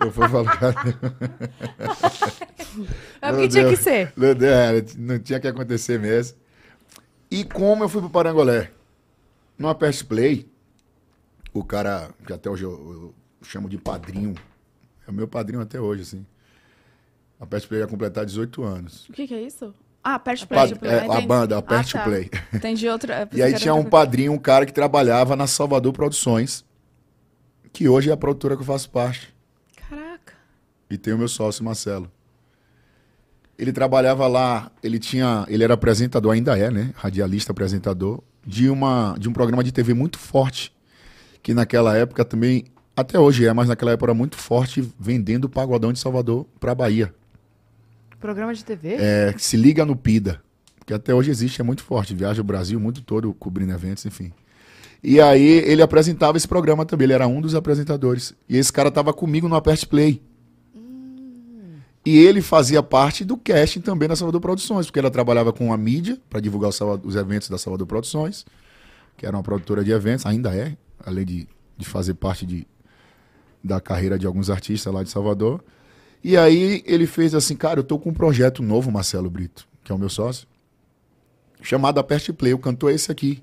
[0.00, 0.74] Eu fui falar,
[3.22, 4.12] É porque tinha que ser.
[4.16, 6.36] não, deu, é, não tinha que acontecer mesmo.
[7.30, 8.70] E como eu fui pro Parangolé?
[9.56, 10.50] No Aperte Play,
[11.52, 13.14] o cara, que até hoje eu, eu
[13.46, 14.34] chamo de padrinho,
[15.06, 16.26] é o meu padrinho até hoje, assim.
[17.38, 19.08] A Aperte Play ia completar 18 anos.
[19.08, 19.72] O que que é isso?
[20.02, 20.90] Ah, Aperte Pa- Play.
[20.90, 22.06] é, a banda, Aperte Ah, tá.
[22.08, 22.30] Play.
[22.54, 23.28] Entendi outra.
[23.32, 26.64] E aí que tinha um padrinho, um cara que trabalhava na Salvador Produções,
[27.72, 29.34] que hoje é a produtora que eu faço parte.
[29.76, 30.34] Caraca.
[30.88, 32.10] E tem o meu sócio, Marcelo.
[33.58, 36.92] Ele trabalhava lá, ele tinha, ele era apresentador, ainda é, né?
[36.96, 40.74] Radialista, apresentador, de, uma, de um programa de TV muito forte,
[41.42, 42.64] que naquela época também,
[42.96, 46.74] até hoje é, mas naquela época era muito forte, vendendo o pagodão de Salvador para
[46.74, 47.14] Bahia.
[48.18, 48.96] Programa de TV?
[48.98, 50.42] É, que se liga no PIDA,
[50.86, 54.32] que até hoje existe, é muito forte, viaja o Brasil muito todo cobrindo eventos, enfim.
[55.02, 58.34] E aí ele apresentava esse programa também, ele era um dos apresentadores.
[58.48, 60.22] E esse cara tava comigo no Aperte Play.
[62.04, 65.76] E ele fazia parte do casting também da Salvador Produções, porque ela trabalhava com a
[65.76, 66.70] mídia para divulgar
[67.02, 68.46] os eventos da Salvador Produções,
[69.16, 72.66] que era uma produtora de eventos, ainda é, além de, de fazer parte de,
[73.62, 75.62] da carreira de alguns artistas lá de Salvador.
[76.24, 79.92] E aí ele fez assim, cara, eu tô com um projeto novo, Marcelo Brito, que
[79.92, 80.46] é o meu sócio,
[81.62, 83.42] chamado Aperte Play, o cantor é esse aqui.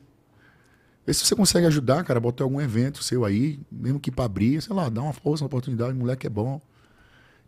[1.08, 4.62] Vê se você consegue ajudar, cara, botar algum evento seu aí, mesmo que pra abrir,
[4.62, 6.60] sei lá, dá uma força, uma oportunidade, moleque é bom.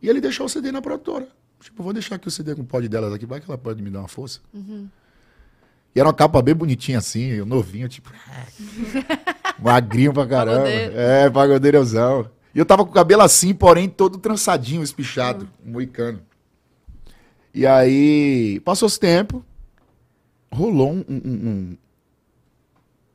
[0.01, 1.27] E ele deixou o CD na produtora.
[1.59, 3.83] Tipo, vou deixar aqui o CD com o pod delas aqui, vai que ela pode
[3.83, 4.39] me dar uma força.
[5.93, 8.09] E era uma capa bem bonitinha assim, eu novinho, tipo.
[9.59, 10.59] magrinho pra caramba.
[10.61, 10.93] Pagodeiro.
[10.95, 12.31] É, pagodeirãozão.
[12.55, 16.21] E eu tava com o cabelo assim, porém todo trançadinho, espichado, moicano.
[17.53, 19.43] E aí, passou esse tempo,
[20.49, 21.77] rolou um, um, um,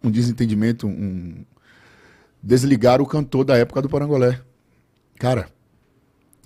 [0.05, 1.45] um desentendimento, um.
[2.43, 4.39] Desligar o cantor da época do Parangolé.
[5.19, 5.49] Cara,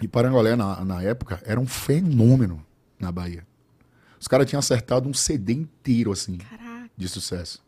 [0.01, 2.65] e Parangolé, na, na época, era um fenômeno
[3.01, 3.45] na Bahia.
[4.21, 6.91] Os caras tinham acertado um CD inteiro, assim, Caraca.
[6.97, 7.65] de sucesso.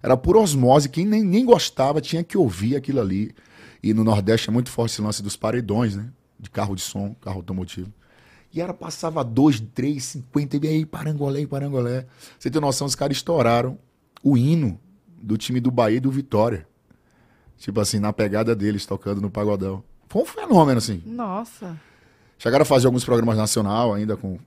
[0.00, 3.34] Era por osmose, quem nem, nem gostava tinha que ouvir aquilo ali.
[3.82, 6.08] E no Nordeste é muito forte esse lance dos paredões, né?
[6.38, 7.92] De carro de som, carro automotivo.
[8.52, 12.06] E era, passava dois, três, cinquenta, e aí, Parangolé, Parangolé.
[12.38, 13.78] Você tem noção, os caras estouraram
[14.22, 14.78] o hino
[15.26, 16.68] do time do Bahia e do Vitória.
[17.58, 19.82] Tipo assim, na pegada deles, tocando no pagodão.
[20.08, 21.02] Foi um fenômeno, assim.
[21.04, 21.76] Nossa.
[22.38, 24.38] Chegaram a fazer alguns programas nacional ainda com,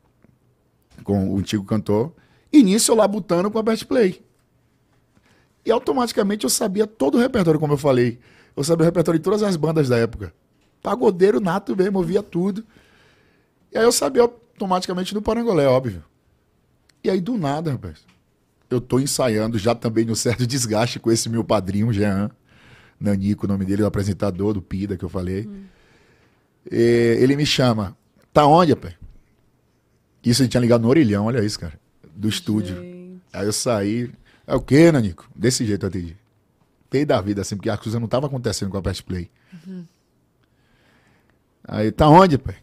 [1.04, 2.14] com o antigo cantor.
[2.52, 4.24] E nisso eu lá botando com a Best Play.
[5.66, 8.18] E automaticamente eu sabia todo o repertório, como eu falei.
[8.56, 10.34] Eu sabia o repertório de todas as bandas da época.
[10.82, 12.64] Pagodeiro nato mesmo, ouvia tudo.
[13.70, 16.04] E aí eu sabia automaticamente do Parangolé, óbvio.
[17.04, 18.09] E aí do nada, rapaz.
[18.70, 22.30] Eu tô ensaiando já também no certo desgaste com esse meu padrinho, Jean.
[23.00, 25.50] Nanico, o nome dele, o apresentador do PIDA que eu falei.
[26.70, 27.98] E ele me chama.
[28.32, 28.94] Tá onde, rapaz?
[30.24, 31.80] Isso ele tinha ligado no orelhão, olha isso, cara.
[32.16, 32.76] Do estúdio.
[32.76, 33.22] Gente.
[33.34, 34.12] Aí eu saí.
[34.46, 35.30] É o quê, Nanico?
[35.36, 36.18] Desse jeito eu atendi.
[36.90, 39.30] Pei da vida, assim, porque a coisa não tava acontecendo com a Best Play.
[41.64, 42.56] Aí, tá onde, pai?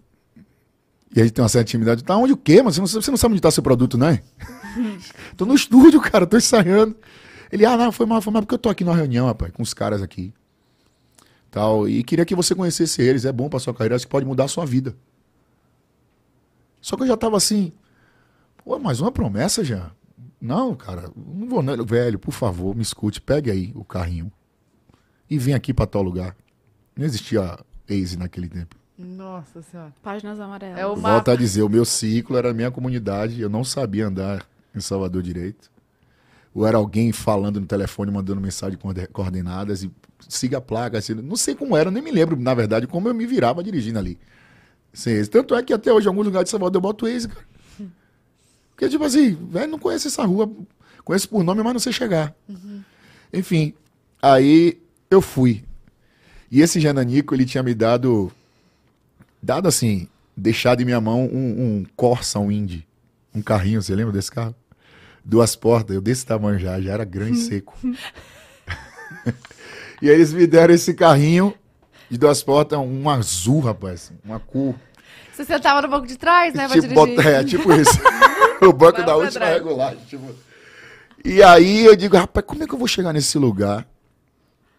[1.14, 2.02] E a gente tem uma certa intimidade.
[2.02, 2.72] Tá onde o quê, mano?
[2.72, 4.20] Você não, você não sabe onde tá seu produto, né?
[5.36, 6.96] Tô no estúdio, cara, tô ensaiando.
[7.50, 9.62] Ele, ah, não, foi mal, foi mal, porque eu tô aqui numa reunião, rapaz, com
[9.62, 10.32] os caras aqui.
[11.50, 14.26] Tal, e queria que você conhecesse eles, é bom pra sua carreira, acho que pode
[14.26, 14.94] mudar a sua vida.
[16.80, 17.72] Só que eu já tava assim,
[18.64, 19.90] pô, mais uma promessa já?
[20.40, 21.84] Não, cara, não vou, não.
[21.84, 24.30] velho, por favor, me escute, pegue aí o carrinho
[25.28, 26.36] e vem aqui pra tal lugar.
[26.94, 27.58] Não existia
[27.88, 28.76] Waze naquele tempo.
[28.98, 29.92] Nossa senhora.
[30.02, 30.78] Páginas amarelas.
[30.78, 31.32] É o Volto mapa.
[31.32, 34.46] a dizer, o meu ciclo era a minha comunidade, eu não sabia andar
[34.78, 35.70] em Salvador direito.
[36.54, 39.90] Ou era alguém falando no telefone, mandando mensagem coorde- coordenadas e
[40.28, 40.96] siga a placa.
[40.98, 43.98] Assim, não sei como era, nem me lembro, na verdade, como eu me virava dirigindo
[43.98, 44.18] ali.
[44.92, 45.22] sem.
[45.26, 47.44] Tanto é que até hoje, em alguns lugares de Salvador, eu boto Waze, cara.
[48.70, 50.50] Porque, tipo assim, velho, não conheço essa rua.
[51.04, 52.34] Conheço por nome, mas não sei chegar.
[53.32, 53.74] Enfim,
[54.20, 54.78] aí
[55.10, 55.62] eu fui.
[56.50, 58.30] E esse Jananico, ele tinha me dado,
[59.42, 62.86] dado assim, deixado em minha mão um, um Corsa, um Indy.
[63.34, 64.54] Um carrinho, você lembra desse carro?
[65.28, 67.76] Duas portas, eu desse tamanho já, já era grande e seco.
[70.00, 71.52] e aí eles me deram esse carrinho
[72.08, 74.76] de duas portas, um azul, rapaz, uma cor.
[75.32, 76.68] Você sentava no banco de trás, né?
[76.68, 77.98] Tipo, bota- é, tipo isso.
[78.62, 79.54] o banco Vai da última trás.
[79.56, 79.98] regulagem.
[80.04, 80.32] Tipo.
[81.24, 83.84] E aí eu digo, rapaz, como é que eu vou chegar nesse lugar?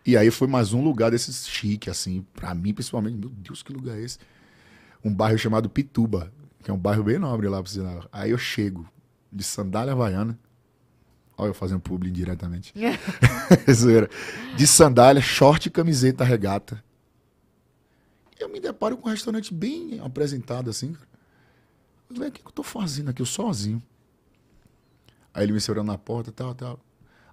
[0.06, 3.18] E aí foi mais um lugar desses chique, assim, pra mim principalmente.
[3.18, 4.18] Meu Deus, que lugar é esse?
[5.04, 6.32] Um bairro chamado Pituba,
[6.64, 8.08] que é um bairro bem nobre lá, por sinal.
[8.14, 8.88] Aí eu chego
[9.32, 10.38] de sandália havaiana.
[11.38, 12.73] Olha eu fazendo publi indiretamente.
[13.71, 14.09] Zoeira.
[14.55, 16.84] de sandália, short, camiseta, regata.
[18.39, 20.95] E eu me deparo com um restaurante bem apresentado, assim.
[22.13, 23.21] falei, o que, que eu tô fazendo aqui?
[23.21, 23.82] Eu sozinho.
[25.34, 26.80] Aí ele me segurando na porta, tal, tal.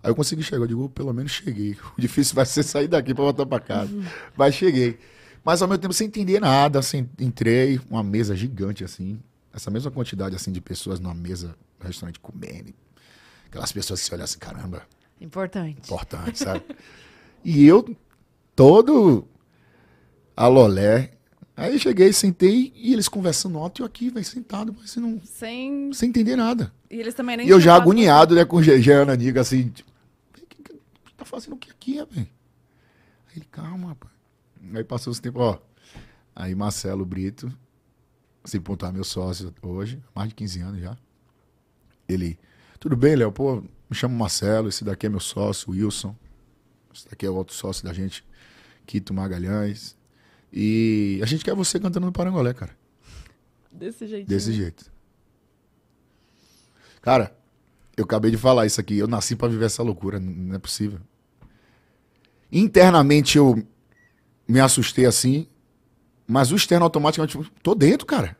[0.02, 0.62] Aí eu consegui chegar.
[0.64, 1.76] Eu digo, pelo menos cheguei.
[1.96, 3.90] O difícil vai ser sair daqui pra voltar pra casa.
[4.36, 4.98] Mas cheguei.
[5.42, 9.18] Mas ao mesmo tempo, sem entender nada, assim, entrei, uma mesa gigante, assim.
[9.52, 11.54] Essa mesma quantidade, assim, de pessoas numa mesa,
[11.86, 12.72] restaurante comendo.
[13.46, 14.82] Aquelas pessoas que se olham assim, caramba,
[15.20, 15.80] Importante.
[15.84, 16.64] importante, sabe?
[17.44, 17.96] e eu,
[18.56, 19.26] todo
[20.36, 21.12] alolé.
[21.56, 25.92] Aí cheguei, sentei e eles conversando alto e eu aqui, velho, sentado, mas não, Sem.
[25.92, 26.72] sem entender nada.
[26.90, 29.88] E eles também nem E eu já agoniado, né, com o Jean Niga, assim, tipo,
[30.36, 32.08] "Véi, que, que, que tá fazendo o que aqui, velho?
[33.28, 34.12] Aí ele, calma, rapaz.
[34.74, 35.62] Aí passou os tempos, ó.
[36.34, 37.52] Aí Marcelo Brito,
[38.44, 40.96] sem pontar meu sócio hoje, mais de 15 anos já.
[42.08, 42.38] Ele,
[42.78, 43.32] tudo bem, Léo?
[43.32, 46.14] Pô, me chamo Marcelo, esse daqui é meu sócio, Wilson.
[46.94, 48.24] Esse daqui é o outro sócio da gente,
[48.86, 49.96] Quito Magalhães.
[50.52, 52.76] E a gente quer você cantando no Parangolé, cara.
[53.72, 54.28] Desse jeito.
[54.28, 54.92] Desse jeito.
[57.02, 57.36] Cara,
[57.96, 58.96] eu acabei de falar isso aqui.
[58.96, 60.20] Eu nasci pra viver essa loucura.
[60.20, 61.00] Não é possível.
[62.52, 63.66] Internamente eu
[64.46, 65.48] me assustei assim.
[66.26, 68.36] Mas o externo automaticamente, tipo, tô dentro, cara.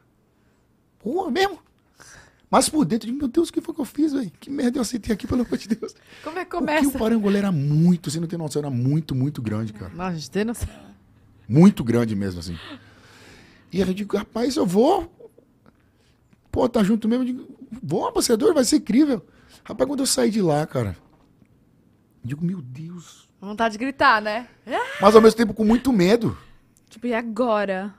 [1.01, 1.59] Porra, mesmo.
[2.55, 4.31] Mas por dentro, eu digo, meu Deus, o que foi que eu fiz, velho?
[4.39, 5.93] Que merda eu aceitei aqui, pelo amor de Deus.
[6.23, 6.89] Como é que Porque começa?
[6.89, 9.91] o Parangolé era muito, você não tem noção, era muito, muito grande, cara.
[9.93, 10.69] Não, a gente tem noção.
[11.49, 12.57] Muito grande mesmo, assim.
[13.73, 15.13] E aí eu digo, rapaz, eu vou.
[16.53, 17.25] Pô, tá junto mesmo.
[17.25, 19.27] Eu digo, vou, ambassador, vai ser incrível.
[19.65, 20.97] Rapaz, quando eu saí de lá, cara,
[22.23, 23.29] eu digo, meu Deus.
[23.41, 24.47] Vontade de gritar, né?
[25.01, 26.39] Mas ao mesmo tempo com muito medo.
[26.89, 27.93] Tipo, e agora?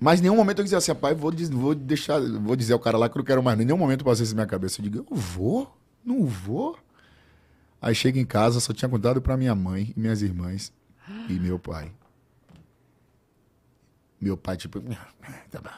[0.00, 2.96] Mas em nenhum momento eu dizia assim, rapaz, vou, vou deixar, vou dizer ao cara
[2.96, 3.60] lá que eu não quero mais.
[3.60, 4.80] Em nenhum momento passei isso na minha cabeça.
[4.80, 5.76] Eu digo, eu vou?
[6.02, 6.78] Não vou?
[7.82, 10.72] Aí chega em casa, só tinha contado pra minha mãe e minhas irmãs
[11.28, 11.92] e meu pai.
[14.18, 14.80] Meu pai, tipo,
[15.50, 15.68] tá bom.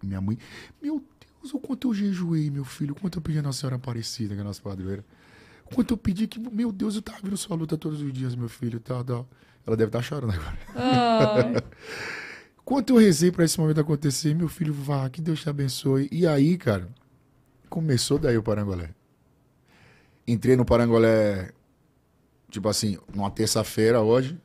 [0.00, 0.38] Minha mãe,
[0.80, 1.02] meu
[1.40, 4.34] Deus, o quanto eu jejuei, meu filho, o quanto eu pedi a Nossa Senhora Aparecida,
[4.34, 5.04] que é a nossa padroeira.
[5.70, 8.34] O quanto eu pedi que, meu Deus, eu tava vendo sua luta todos os dias,
[8.34, 9.28] meu filho, tal, tal.
[9.66, 10.58] Ela deve estar chorando agora.
[10.74, 11.54] Ai.
[12.70, 16.08] Quanto eu rezei pra esse momento acontecer, meu filho, vá, que Deus te abençoe.
[16.12, 16.86] E aí, cara,
[17.68, 18.90] começou daí o Parangolé.
[20.24, 21.50] Entrei no Parangolé,
[22.48, 24.38] tipo assim, numa terça-feira hoje,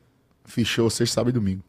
[0.44, 1.62] fechou sexta, sábado e domingo.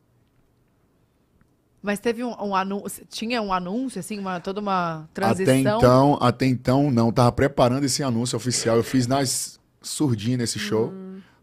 [1.79, 3.05] Mas teve um, um anúncio.
[3.07, 5.77] Tinha um anúncio, assim, uma, toda uma Até transição.
[5.77, 7.11] então, até então, não.
[7.11, 8.77] Tava preparando esse anúncio oficial.
[8.77, 10.91] Eu fiz nas surdinhas nesse show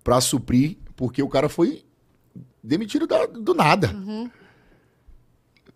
[0.02, 1.84] pra suprir, porque o cara foi
[2.60, 3.94] demitido da- do nada.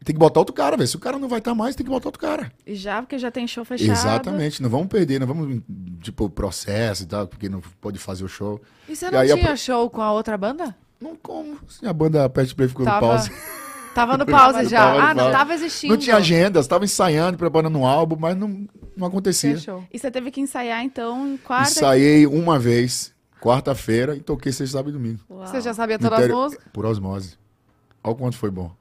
[0.09, 0.89] Tem que botar outro cara, velho.
[0.89, 2.51] Se o cara não vai estar mais, tem que botar outro cara.
[2.67, 3.91] E já, porque já tem show fechado.
[3.93, 5.61] Exatamente, não vamos perder, não vamos,
[6.01, 8.59] tipo, processo e tal, porque não pode fazer o show.
[8.89, 10.75] E você E não a tinha pro- show com a outra banda?
[10.99, 11.59] Não como.
[11.69, 13.31] Assim, a banda Pet Play ficou no Tava, pause.
[13.95, 14.79] tava no pause já.
[14.79, 15.37] Tava no ah, não pause.
[15.37, 15.93] tava existindo.
[15.93, 18.67] Não tinha agenda, estava ensaiando, preparando um álbum, mas não,
[18.97, 19.57] não acontecia.
[19.57, 19.85] Fechou.
[19.93, 21.71] E você teve que ensaiar, então, quarta.
[21.71, 23.13] Ensaiei uma vez,
[23.43, 25.21] quarta-feira, e toquei sexta, sábado e domingo.
[25.29, 25.47] Uau.
[25.47, 26.65] Você já sabia No todas as músicas?
[26.73, 27.37] Por osmose.
[28.03, 28.73] Olha o quanto foi bom.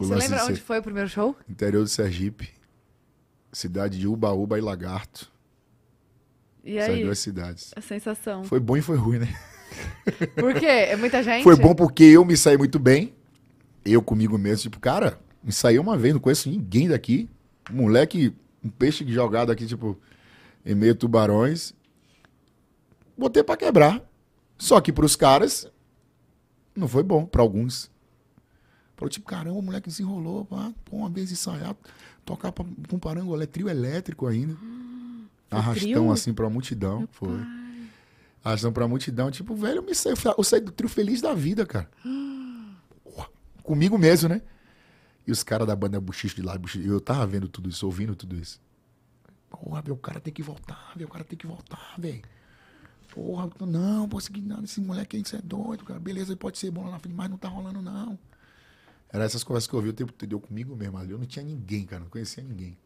[0.00, 1.36] Você lembra de onde ser foi o primeiro show?
[1.48, 2.48] interior de Sergipe,
[3.52, 5.30] cidade de Ubaúba e Lagarto.
[6.64, 7.04] E Essas aí?
[7.04, 7.70] duas cidades.
[7.76, 8.44] A sensação.
[8.44, 9.28] Foi bom e foi ruim, né?
[10.36, 10.66] Por quê?
[10.66, 11.42] É muita gente?
[11.42, 13.14] Foi bom porque eu me saí muito bem.
[13.84, 17.28] Eu comigo mesmo, tipo, cara, me saí uma vez, não conheço ninguém daqui.
[17.70, 19.98] Um moleque, um peixe jogado aqui, tipo,
[20.66, 21.72] em meio tubarões.
[23.16, 24.02] Botei pra quebrar.
[24.58, 25.66] Só que pros caras,
[26.76, 27.90] não foi bom, pra alguns.
[29.00, 31.74] Falou, tipo, caramba, o moleque desenrolou, pá, pô, uma vez ensaiar,
[32.22, 34.54] tocar pra, com parangolé, trio elétrico ainda.
[35.50, 36.12] Arrastão trio?
[36.12, 37.40] assim pra multidão, foi.
[38.44, 41.64] Arrastão pra multidão, tipo, velho, eu me saí, eu saí do trio feliz da vida,
[41.64, 41.88] cara.
[43.64, 44.42] Comigo mesmo, né?
[45.26, 48.14] E os caras da banda Buchicho de lá, Buchicho, eu tava vendo tudo isso, ouvindo
[48.14, 48.60] tudo isso.
[49.48, 52.20] Porra, velho, o cara tem que voltar, velho, o cara tem que voltar, velho.
[53.14, 55.98] Porra, não, pô, esse, não, esse moleque aí, isso é doido, cara.
[55.98, 58.18] Beleza, ele pode ser bom lá na frente, mas não tá rolando, não.
[59.12, 61.10] Era essas conversas que eu ouvi o tempo todo, comigo mesmo ali.
[61.10, 62.78] Eu não tinha ninguém, cara, não conhecia ninguém.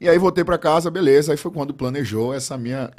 [0.00, 1.32] E aí voltei pra casa, beleza.
[1.32, 2.90] Aí foi quando planejou essa minha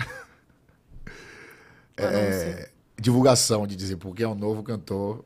[1.97, 2.69] é,
[2.99, 5.23] divulgação de dizer porque é um novo cantor.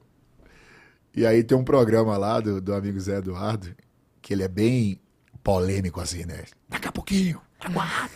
[1.15, 3.73] E aí tem um programa lá do, do amigo Zé Eduardo,
[4.21, 4.99] que ele é bem
[5.43, 6.43] polêmico assim, né?
[6.67, 8.11] Daqui a pouquinho, aguarda.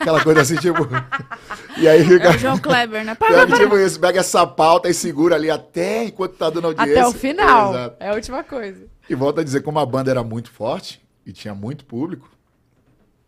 [0.00, 0.86] Aquela coisa assim, tipo.
[1.78, 2.28] E aí fica.
[2.28, 3.14] É o João Kleber, né?
[3.14, 6.92] Pega, tipo isso, pega essa pauta e segura ali até enquanto tá dando audiência.
[7.00, 7.70] Até o final.
[7.74, 7.96] Exato.
[8.00, 8.86] É a última coisa.
[9.10, 12.30] E volta a dizer, como a banda era muito forte e tinha muito público,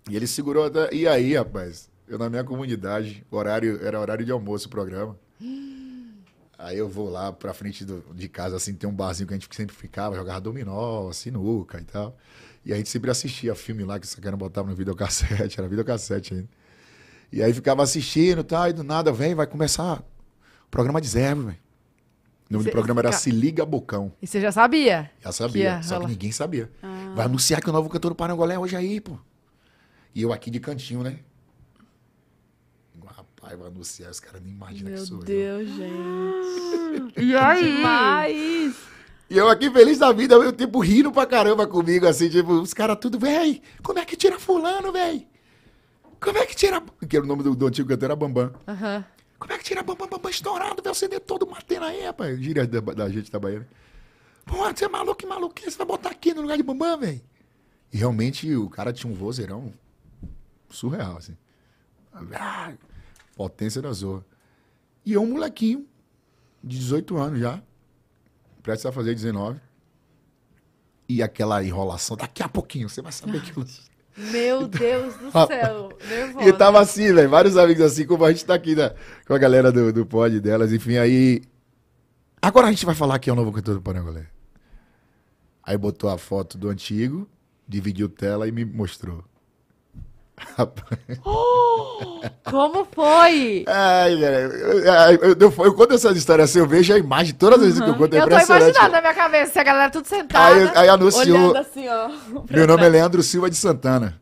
[0.08, 0.88] e ele segurou até.
[0.94, 5.14] E aí, rapaz, eu na minha comunidade, horário, era horário de almoço o programa.
[6.58, 9.36] Aí eu vou lá pra frente do- de casa, assim, tem um barzinho que a
[9.38, 12.16] gente sempre ficava, jogava dominó, sinuca e tal.
[12.68, 16.34] E a gente sempre assistia filme lá, que essa cara botava no videocassete, era videocassete
[16.34, 16.48] ainda.
[17.32, 21.08] E aí ficava assistindo e tal, e do nada, vem, vai começar o programa de
[21.08, 21.56] Zé, velho.
[22.50, 24.12] O nome Cê do programa era fica- Se Liga Bocão.
[24.22, 25.10] E você já sabia?
[25.20, 26.70] Já Que sabia, ia só que ninguém sabia.
[27.14, 29.18] Vai anunciar que o novo cantor do Parangolé é hoje aí, pô.
[30.14, 31.18] E eu aqui de cantinho, né?
[33.04, 35.24] Rapaz, vai anunciar, os caras nem imaginam que Meu sou eu.
[35.24, 37.20] Deus, gente.
[37.20, 37.76] E aí?
[37.76, 38.76] Demais.
[39.30, 42.72] E eu aqui feliz da vida, eu tipo rindo pra caramba comigo, assim, tipo, os
[42.72, 45.28] caras tudo, véi, como é que tira fulano, véi?
[46.20, 46.82] Como é que tira...
[47.06, 48.52] Que era o nome do, do antigo cantor, era Bambam.
[48.66, 49.04] Aham.
[49.38, 52.40] Como é que tira Bambam, Bambam estourado, velho, o CD todo matando aí, rapaz.
[52.40, 53.66] Gíria da, da gente da Bahia, né?
[54.46, 57.20] Pô, você é maluco, que maluco, você vai botar aqui no lugar de Bambam, velho?
[57.92, 59.72] E realmente o cara tinha um vozeirão
[60.70, 61.36] surreal, assim.
[62.32, 62.72] Ah,
[63.36, 64.24] potência da zorra.
[65.04, 65.86] E eu, um molequinho,
[66.64, 67.62] de 18 anos já,
[68.68, 69.58] prestes a fazer 19.
[71.08, 73.52] E aquela enrolação, daqui a pouquinho, você vai saber que...
[74.30, 75.96] Meu Deus do céu.
[76.06, 76.48] Nervosa.
[76.48, 78.92] E tava assim, velho, vários amigos assim, como a gente tá aqui né,
[79.26, 81.42] com a galera do, do pod delas, enfim, aí...
[82.42, 84.26] Agora a gente vai falar que é o novo cantor do Parangolé.
[85.62, 87.26] Aí botou a foto do antigo,
[87.66, 89.24] dividiu tela e me mostrou.
[92.44, 93.64] Como foi?
[93.66, 94.14] Ai.
[94.14, 97.80] Eu, eu, eu, eu conto essas histórias assim, eu vejo a imagem todas as vezes
[97.80, 100.54] que eu conto, é Eu tô imaginando na minha cabeça, a galera tudo sentada.
[100.54, 101.50] Aí, aí anunciou.
[101.50, 102.10] Olhando assim, ó.
[102.50, 104.18] Meu nome é Leandro Silva de Santana.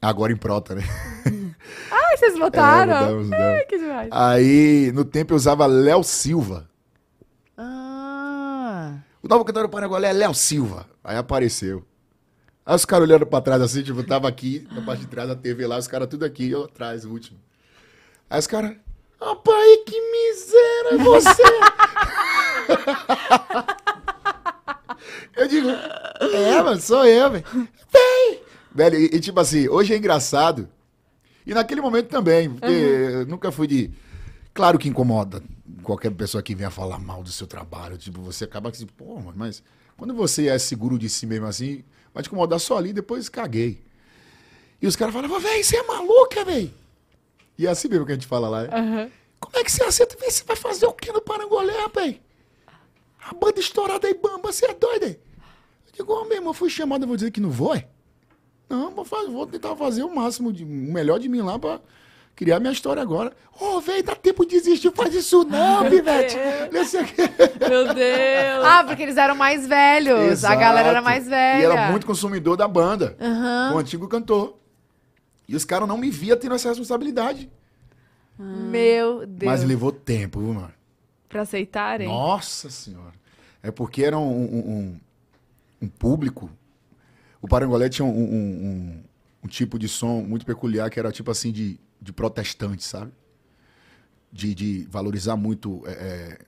[0.00, 0.82] Agora em prota, né?
[1.90, 2.92] Ai, vocês votaram?
[2.92, 3.46] É, mudamos, mudamos.
[3.46, 4.08] Ai, que demais.
[4.10, 6.68] Aí, no tempo, eu usava Léo Silva.
[7.56, 8.94] Ah.
[9.22, 10.86] O novo cantor do Parangolé é Léo Silva.
[11.02, 11.84] Aí apareceu.
[12.66, 15.36] Aí os caras olhando pra trás assim, tipo, tava aqui, na parte de trás da
[15.36, 17.38] TV lá, os caras tudo aqui, eu atrás, o último.
[18.30, 18.74] Aí os caras,
[19.20, 21.42] rapaz, que miséria é você!
[25.36, 27.44] eu digo, é, mano, sou eu, velho.
[27.92, 28.40] Vem!
[28.74, 30.66] Velho, e, e tipo assim, hoje é engraçado.
[31.46, 33.90] E naquele momento também, porque eu nunca fui de.
[34.54, 35.42] Claro que incomoda
[35.82, 37.98] qualquer pessoa que venha falar mal do seu trabalho.
[37.98, 39.62] Tipo, você acaba que, pô, mano, mas
[39.96, 41.84] quando você é seguro de si mesmo assim,
[42.14, 43.82] vai te incomodar só ali, depois caguei.
[44.80, 46.72] E os caras falavam, véi, você é maluca, véi.
[47.58, 48.62] E é assim mesmo que a gente fala lá.
[48.62, 48.68] né?
[49.40, 50.16] Como é que você aceita?
[50.18, 52.16] Véi, você vai fazer o que no Parangolé, rapaz?
[53.26, 55.16] A banda estourada aí, bamba, você é doido, hein?
[55.86, 57.86] Eu digo, ô, meu irmão, eu fui chamado, eu vou dizer que não vou, é?
[58.68, 61.80] Não, vou, fazer, vou tentar fazer o máximo, de, o melhor de mim lá pra
[62.34, 63.32] criar minha história agora.
[63.60, 66.36] Ô, velho, dá tempo de desistir, faz isso não, Pivete.
[67.68, 68.64] Meu Deus.
[68.64, 70.44] Ah, porque eles eram mais velhos.
[70.44, 71.04] A galera era Exato.
[71.04, 71.60] mais velha.
[71.62, 73.16] E era muito consumidor da banda.
[73.72, 74.58] O antigo cantor.
[75.46, 77.50] E os caras não me via tendo essa responsabilidade.
[78.38, 79.52] Meu Deus.
[79.52, 80.72] Mas levou tempo, viu, mano?
[81.28, 82.08] Pra aceitarem?
[82.08, 83.12] Nossa senhora.
[83.62, 85.00] É porque era um, um- um-
[85.82, 86.50] um público.
[87.40, 89.02] O Parangolé tinha um, um- um-
[89.44, 93.10] um tipo de som muito peculiar que era tipo assim de, de protestante, sabe?
[94.30, 96.38] De, de valorizar muito é, é,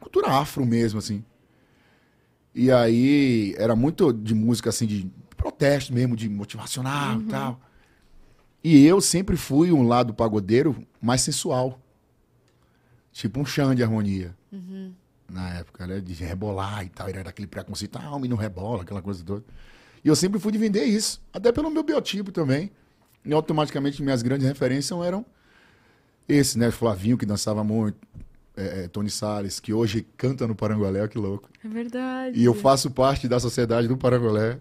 [0.00, 1.24] cultura afro mesmo, assim.
[2.54, 7.60] E aí era muito de música assim de protesto mesmo, de motivacional e tal.
[8.64, 11.80] E eu sempre fui um lado pagodeiro mais sensual.
[13.12, 14.36] Tipo um chão de harmonia.
[15.28, 16.00] Na época, né?
[16.00, 17.08] De rebolar e tal.
[17.08, 19.44] Era aquele preconceito, ah, homem não rebola, aquela coisa toda.
[20.04, 21.22] E eu sempre fui de vender isso.
[21.32, 22.72] Até pelo meu biotipo também.
[23.28, 25.24] E automaticamente minhas grandes referências eram
[26.26, 26.70] esses, né?
[26.70, 27.96] Flavinho, que dançava muito.
[28.56, 31.48] é, é, Tony Salles, que hoje canta no Parangolé, olha que louco.
[31.64, 32.38] É verdade.
[32.38, 34.58] E eu faço parte da sociedade do Parangolé,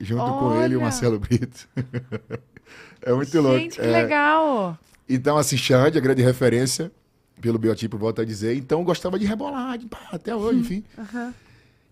[0.00, 0.84] junto com ele e o Olha!
[0.86, 1.68] Marcelo Brito.
[3.02, 3.58] é muito louco.
[3.58, 4.76] Gente, que É, legal.
[5.08, 6.90] então, assim, Xande, a grande referência,
[7.40, 8.54] pelo biotipo, volto a dizer.
[8.56, 10.84] Então, eu gostava de rebolar, de pá, até hoje, enfim.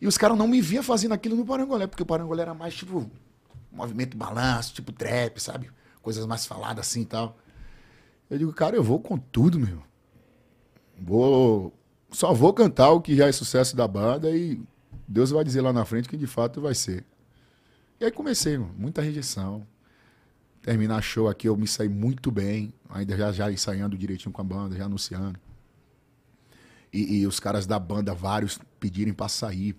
[0.00, 2.74] E os caras não me viam fazendo aquilo no Parangolé, porque o Parangolé era mais
[2.74, 3.08] tipo
[3.72, 5.70] movimento balanço, tipo trap, sabe?
[6.06, 7.36] Coisas mais faladas assim e tal.
[8.30, 9.82] Eu digo, cara, eu vou com tudo, meu.
[10.96, 11.76] Vou.
[12.12, 14.62] Só vou cantar o que já é sucesso da banda e
[15.08, 17.04] Deus vai dizer lá na frente que de fato vai ser.
[17.98, 19.66] E aí comecei, mano, muita rejeição.
[20.62, 22.72] Terminar show aqui, eu me saí muito bem.
[22.88, 25.40] Ainda já, já ensaiando direitinho com a banda, já anunciando.
[26.92, 29.76] E, e os caras da banda, vários, pedirem pra sair.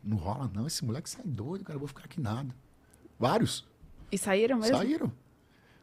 [0.00, 0.68] Não rola, não.
[0.68, 1.74] Esse moleque sai doido, cara.
[1.74, 2.54] Eu vou ficar aqui nada.
[3.18, 3.66] Vários.
[4.12, 4.76] E saíram mesmo?
[4.76, 5.25] Saíram.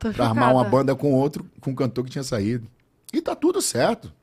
[0.03, 2.67] Tô Pra armar uma banda com outro, com um cantor que tinha saído.
[3.13, 4.13] E tá tudo certo.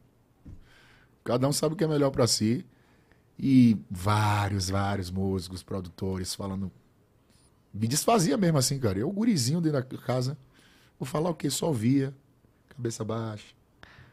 [1.25, 2.67] Cada um sabe o que é melhor pra si.
[3.39, 6.71] E vários, vários músicos, produtores falando.
[7.73, 8.99] Me desfazia mesmo assim, cara.
[8.99, 10.37] Eu, gurizinho dentro da casa,
[10.99, 11.49] vou falar o quê?
[11.49, 12.15] Só ouvia,
[12.69, 13.55] cabeça baixa.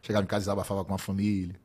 [0.02, 1.60] Chegava em casa e desabafava com a família.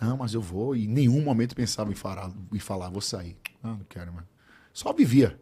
[0.00, 0.74] Não, mas eu vou.
[0.74, 3.36] E em nenhum momento pensava em falar, em falar vou sair.
[3.62, 4.26] Não, não quero, mano.
[4.72, 5.38] Só vivia.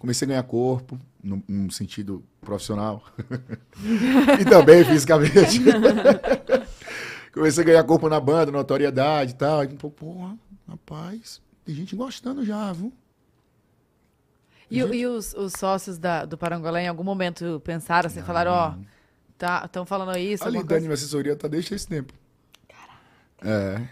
[0.00, 3.02] Comecei a ganhar corpo, no, no sentido profissional.
[4.40, 5.60] e também fisicamente.
[7.32, 9.62] Comecei a ganhar corpo na banda, notoriedade e tal.
[9.64, 10.36] E, pô, porra,
[10.68, 12.92] rapaz, tem gente gostando já, viu?
[14.70, 18.52] E, o- e os, os sócios da- do Parangolé, em algum momento, pensaram assim, falaram,
[18.52, 18.74] ó,
[19.36, 20.80] tá, estão falando isso, Ali, Dani, coisa?
[20.82, 22.12] minha assessoria tá desde esse tempo.
[23.42, 23.88] É.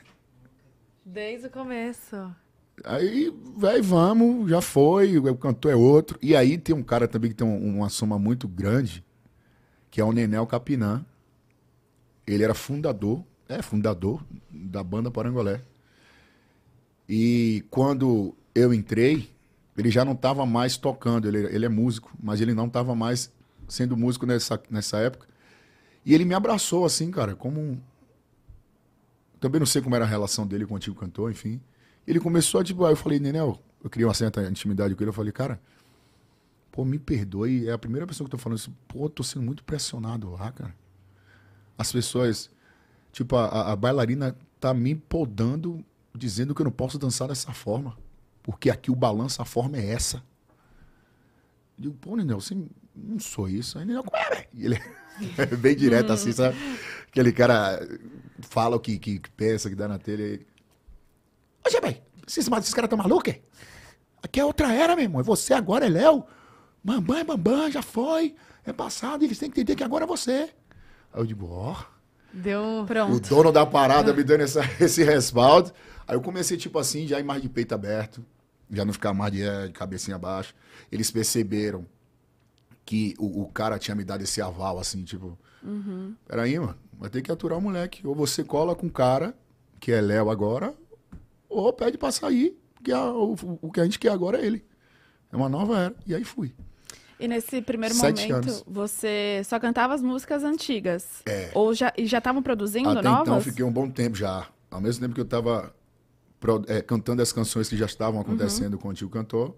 [1.05, 2.33] Desde o começo.
[2.85, 6.19] Aí, vai, vamos, já foi, o cantor é outro.
[6.23, 9.05] E aí tem um cara também que tem um- uma soma muito grande,
[9.91, 11.05] que é o Nenel Capinã.
[12.27, 15.61] Ele era fundador, é fundador da banda Parangolé.
[17.09, 19.31] E quando eu entrei,
[19.77, 23.33] ele já não estava mais tocando, ele, ele é músico, mas ele não estava mais
[23.67, 25.27] sendo músico nessa, nessa época.
[26.05, 27.79] E ele me abraçou assim, cara, como um...
[29.41, 31.61] Também não sei como era a relação dele com o antigo cantor, enfim.
[32.09, 35.11] Ele começou a, tipo, aí eu falei, Nenel, eu criei uma certa intimidade com ele,
[35.11, 35.61] eu falei, cara,
[36.73, 39.43] pô, me perdoe, é a primeira pessoa que eu tô falando isso, pô, tô sendo
[39.45, 40.75] muito pressionado lá, cara.
[41.77, 42.51] As pessoas,
[43.13, 45.85] tipo, a, a- bailarina tá me podando,
[46.17, 47.97] dizendo que eu não posso dançar dessa forma,
[48.43, 50.17] porque aqui o balanço, a forma é essa.
[51.77, 52.57] Eu digo, pô, Nenel, você
[52.97, 53.79] não sou isso.
[53.79, 54.49] Aí, Nenel, como é, velho?
[54.55, 54.81] Ele
[55.39, 56.57] é bem direto assim, sabe?
[57.07, 57.79] Aquele cara
[58.41, 60.23] fala o que, que, que pensa, que dá na telha.
[60.23, 60.47] e-
[61.67, 63.33] Ô, bem, esses, esses caras tão malucos?
[63.35, 63.41] é?
[64.23, 65.21] Aqui é outra era, meu irmão.
[65.21, 66.25] É você agora, é Léo.
[66.83, 68.35] Bambam é Bambam, já foi.
[68.65, 70.51] É passado, eles têm que entender que agora é você.
[71.13, 71.77] Aí eu digo, ó.
[72.33, 72.83] Deu um...
[72.83, 73.29] O Pronto.
[73.29, 75.73] dono da parada me dando essa- esse respaldo.
[76.07, 78.25] Aí eu comecei, tipo assim, já ir mais de peito aberto.
[78.71, 80.55] Já não ficar mais de, eh, de cabecinha abaixo.
[80.93, 81.87] Eles perceberam
[82.85, 85.39] que o, o cara tinha me dado esse aval, assim, tipo...
[86.27, 86.77] Peraí, mano.
[86.99, 88.07] Vai ter que aturar o moleque.
[88.07, 89.35] Ou você cola com o cara,
[89.81, 90.75] que é Léo agora,
[91.49, 94.65] ou pede pra sair, porque a- o, o que a gente quer agora é ele.
[95.33, 95.95] É uma nova era.
[96.07, 96.55] E aí fui.
[97.21, 98.65] E nesse primeiro Sete momento, anos.
[98.67, 101.23] você só cantava as músicas antigas?
[101.27, 101.51] É.
[101.55, 103.23] Ou já e já estavam produzindo Até novas?
[103.29, 104.47] então fiquei um bom tempo já.
[104.71, 105.75] Ao mesmo tempo que eu estava
[106.87, 109.55] cantando as canções que já estavam acontecendo com o antigo cantor,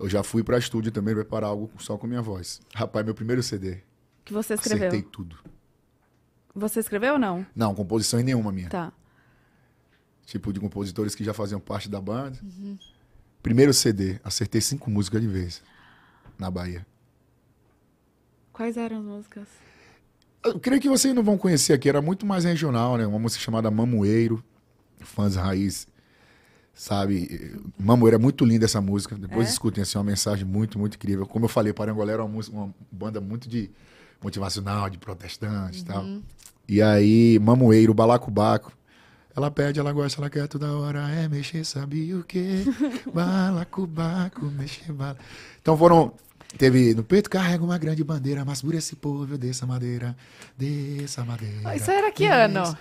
[0.00, 2.60] eu já fui para estúdio também preparar algo só com minha voz.
[2.74, 3.78] Rapaz, meu primeiro CD.
[4.24, 4.88] Que você escreveu?
[4.88, 5.36] Acertei tudo.
[6.54, 7.46] Você escreveu ou não?
[7.54, 8.68] Não, composição nenhuma minha.
[8.68, 8.92] Tá.
[10.32, 12.38] Tipo de compositores que já faziam parte da banda.
[13.42, 15.62] Primeiro CD, acertei cinco músicas de vez.
[16.38, 16.86] Na Bahia.
[18.50, 19.46] Quais eram as músicas?
[20.42, 23.06] Eu creio que vocês não vão conhecer aqui, era muito mais regional, né?
[23.06, 24.42] Uma música chamada Mamoeiro,
[25.00, 25.86] fãs raiz,
[26.72, 27.54] sabe?
[27.78, 29.14] Mamoeiro é muito linda essa música.
[29.14, 29.50] Depois É?
[29.50, 31.26] escutem, assim, uma mensagem muito, muito incrível.
[31.26, 33.70] Como eu falei, Parangolé era uma, música, uma banda muito de
[34.22, 36.06] motivacional, de protestante e tal.
[36.66, 38.72] E aí, Mamoeiro, Balacobaco.
[39.34, 41.08] Ela pede, ela gosta, ela quer toda hora.
[41.10, 42.64] É mexer, sabe o quê?
[43.12, 45.16] Balacobaco, mexer bala.
[45.60, 46.12] Então foram.
[46.58, 50.14] Teve no peito carrega uma grande bandeira, mas por esse povo eu desço a madeira,
[50.56, 51.74] desça madeira.
[51.74, 52.44] Isso era que desça.
[52.44, 52.76] ano?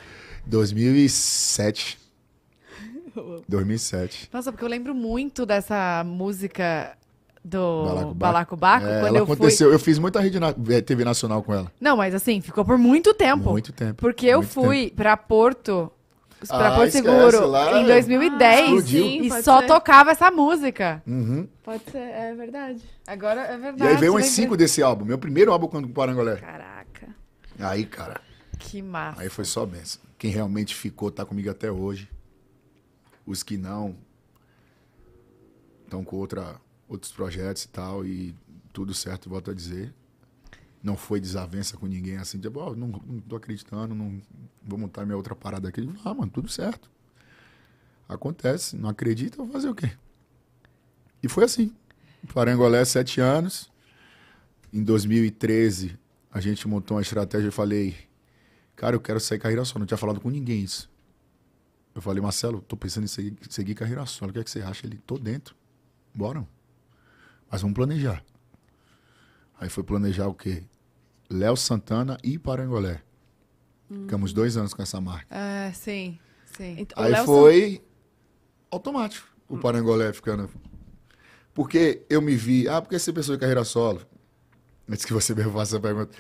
[0.46, 1.98] 2007.
[3.48, 4.30] 2007.
[4.34, 6.98] Nossa, porque eu lembro muito dessa música
[7.44, 8.16] do Balacobaco.
[8.16, 9.36] Balacobaco, É, quando eu fui...
[9.36, 11.72] aconteceu, eu fiz muita rede na, eh, TV nacional com ela.
[11.80, 13.52] Não, mas assim, ficou por muito tempo.
[13.52, 13.96] Muito tempo.
[13.96, 15.92] Porque eu fui pra Porto,
[16.48, 18.62] pra Ah, Porto Seguro, lá em 2010.
[18.68, 19.06] explodiu.
[19.06, 19.68] e pode só ser.
[19.68, 21.02] tocava essa música.
[21.08, 21.48] Uhum.
[21.64, 22.82] Pode ser, é verdade.
[23.08, 23.84] Agora é verdade.
[23.84, 24.32] E aí veio uns lembrei.
[24.32, 25.06] cinco desse álbum.
[25.06, 26.38] Meu primeiro álbum com o Parangolé.
[26.38, 27.10] Caraca.
[27.60, 28.20] Aí, cara,
[28.60, 29.22] Que massa.
[29.22, 30.02] aí foi só benção.
[30.18, 32.10] Quem realmente ficou tá comigo até hoje.
[33.26, 33.96] Os que não
[35.84, 36.56] estão com outra,
[36.88, 38.06] outros projetos e tal.
[38.06, 38.36] E
[38.74, 39.94] tudo certo, volto a dizer.
[40.84, 44.20] Não foi desavença com ninguém assim, tipo, ó, não, não tô acreditando, não
[44.64, 45.88] vou montar minha outra parada aqui.
[46.04, 46.90] Ah, mano, tudo certo.
[48.10, 49.92] Acontece, não acredita, vou fazer o quê?
[51.24, 51.74] E foi assim.
[52.34, 53.72] Parangolé, sete anos.
[54.74, 55.98] Em 2013,
[56.32, 57.96] a gente montou uma estratégia e falei,
[58.76, 59.82] cara, eu quero sair carreira solo.
[59.82, 60.90] Não tinha falado com ninguém isso.
[61.94, 64.32] Eu falei, Marcelo, tô pensando em seguir, seguir carreira solo.
[64.32, 64.88] O que é que você acha?
[64.88, 65.56] Ele, tô dentro.
[66.14, 66.48] Bora.
[67.50, 68.24] Mas vamos planejar.
[69.60, 70.64] Aí foi planejar o quê?
[71.32, 73.02] Léo Santana e Parangolé.
[73.90, 75.28] Ficamos dois anos com essa marca.
[75.36, 76.18] É, sim,
[76.56, 76.76] sim.
[76.78, 77.82] Então, o Aí Léo foi
[78.70, 80.50] automático o Parangolé ficando.
[81.54, 84.02] Porque eu me vi, ah, porque você pensou em carreira solo?
[84.90, 86.12] Antes que você me faça essa pergunta.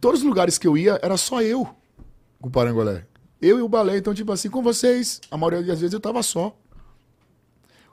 [0.00, 1.64] Todos os lugares que eu ia, era só eu
[2.40, 3.06] com o Parangolé.
[3.40, 3.96] Eu e o balé.
[3.96, 6.56] Então, tipo assim, com vocês, a maioria das vezes eu tava só.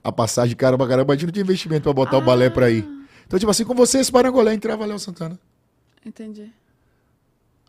[0.04, 2.88] A passagem, caramba, caramba, a gente não tinha investimento pra botar o balé pra ir.
[3.28, 5.40] Então, tipo assim, com vocês, Parangolé, entrava Léo Santana.
[6.06, 6.52] Entendi.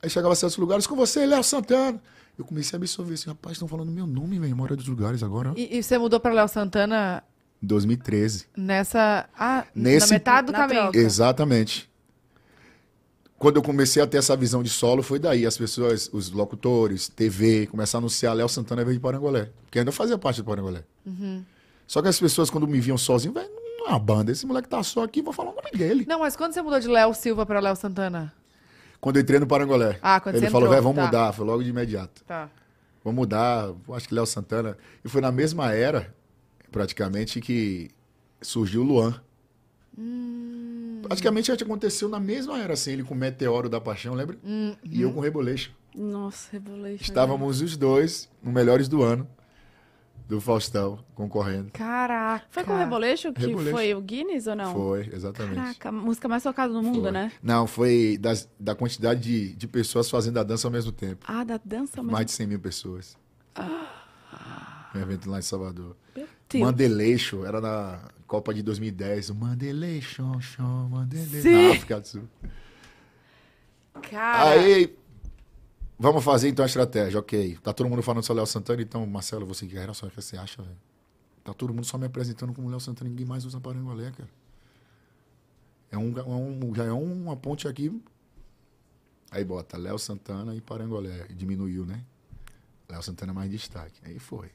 [0.03, 2.01] Aí chegava a certos lugares, com você, Léo Santana.
[2.39, 5.53] Eu comecei a absorver assim, rapaz, estão falando meu nome, velho, maioria dos lugares agora.
[5.57, 7.23] E, e você mudou pra Léo Santana
[7.63, 8.47] Em 2013.
[8.57, 9.29] nessa.
[9.39, 10.81] Ah, Nesse- na metade do na caminho.
[10.83, 10.99] troca.
[10.99, 11.91] Exatamente.
[13.39, 15.45] Quando eu comecei a ter essa visão de solo, foi daí.
[15.45, 19.51] As pessoas, os locutores, TV, começaram a anunciar Léo Santana veio de Parangolé.
[19.65, 20.85] Porque ainda fazia parte do Parangolé.
[21.87, 23.51] Só que as pessoas, quando me viam sozinho, velho,
[23.83, 24.33] não é uma banda.
[24.33, 26.05] Esse moleque tá só aqui, vou falar o nome dele.
[26.09, 28.33] Não, mas quando você mudou de Léo Silva pra Léo Santana?
[29.01, 29.99] Quando eu entrei no Parangolé.
[30.01, 31.07] Ah, quando ele você falou, velho, vamos tá.
[31.07, 31.33] mudar.
[31.33, 32.23] Foi logo de imediato.
[32.25, 32.49] Tá.
[33.05, 33.73] Vamos mudar.
[33.93, 34.77] Acho que Léo Santana.
[35.05, 36.15] E foi na mesma era,
[36.71, 37.91] praticamente, que
[38.41, 39.21] surgiu o Luan.
[41.03, 44.39] Praticamente já aconteceu na mesma era, assim, ele com o Meteoro da Paixão, lembra?
[44.85, 45.73] E eu com o Reboleixo.
[45.95, 47.03] Nossa, Revolution.
[47.03, 49.29] Estávamos os dois no Melhores do Ano,
[50.33, 51.71] do Faustão, concorrendo.
[51.73, 52.47] Caraca.
[52.51, 53.71] Foi com o Reboleixo que Reboleixo.
[53.71, 54.73] foi o Guinness ou não?
[54.73, 55.57] Foi, exatamente.
[55.57, 57.11] Caraca, a música mais tocada do mundo, Foi.
[57.11, 57.31] né?
[57.43, 61.27] Não, foi das- da quantidade de, de pessoas fazendo a dança ao mesmo tempo.
[61.29, 62.13] Ah, da dança mesmo.
[62.13, 63.15] Mais de 100 mil pessoas.
[64.95, 65.97] Um evento lá em Salvador.
[66.17, 66.65] Meu Deus.
[66.65, 69.29] Mandeleixo, era na Copa de 2010.
[69.31, 71.49] O Mandeleixo, show, Mandeleixo.
[71.51, 72.23] Na África do Sul.
[74.11, 74.51] Cara.
[74.51, 74.95] Aí,
[76.03, 77.57] vamos fazer então a estratégia, ok.
[77.63, 80.21] Tá todo mundo falando só Léo Santana, então, Marcelo, você que era só o que
[80.21, 80.77] você acha, velho?
[81.45, 84.29] Tá todo mundo só me apresentando como Léo Santana, ninguém mais usa Parangolé, cara.
[85.91, 88.03] É um, é um- já é uma ponte aqui.
[89.31, 91.27] Aí bota Léo Santana e Parangolé.
[91.35, 92.05] Diminuiu, né?
[92.89, 93.99] Léo Santana é mais destaque.
[94.05, 94.51] Aí foi.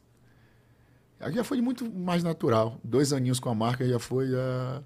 [1.20, 2.80] Aí já foi muito mais natural.
[2.84, 4.84] Dois aninhos com a marca já foi já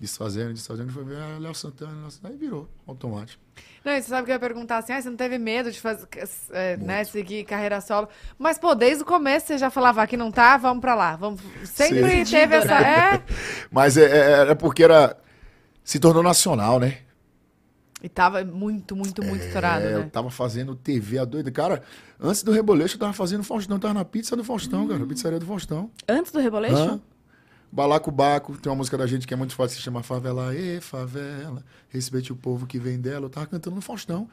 [0.00, 0.92] desfazendo, desfazendo.
[0.92, 2.34] Foi ah, Léo Santana, Léo Santana.
[2.34, 3.42] Aí virou automático.
[3.84, 5.80] Não, e você sabe que eu ia perguntar assim, ah, você não teve medo de
[5.80, 6.06] fazer,
[6.50, 8.08] é, né, seguir carreira solo?
[8.38, 11.16] Mas, pô, desde o começo você já falava, aqui não tá, vamos pra lá.
[11.16, 11.40] Vamos...
[11.64, 12.32] Sempre Sim.
[12.32, 12.74] teve essa...
[12.74, 13.22] É,
[13.70, 15.16] Mas é, é, é porque era.
[15.84, 16.98] Se tornou nacional, né?
[18.02, 19.96] e tava muito, muito, muito estourado, É, né?
[19.98, 21.50] Eu tava fazendo TV a doida.
[21.52, 21.82] Cara,
[22.20, 23.76] antes do Reboleixo, eu tava fazendo Faustão.
[23.76, 25.06] Eu tava na pizza do Faustão, cara.
[25.06, 25.88] Pizzaria do Faustão.
[26.08, 26.94] Antes do Rebolation?
[26.94, 27.00] Hã?
[27.72, 30.54] Balacobaco, tem uma música da gente que é muito forte, se chama Favela.
[30.54, 33.24] Ê, favela, respeite o povo que vem dela.
[33.24, 34.28] Eu tava cantando no Faustão.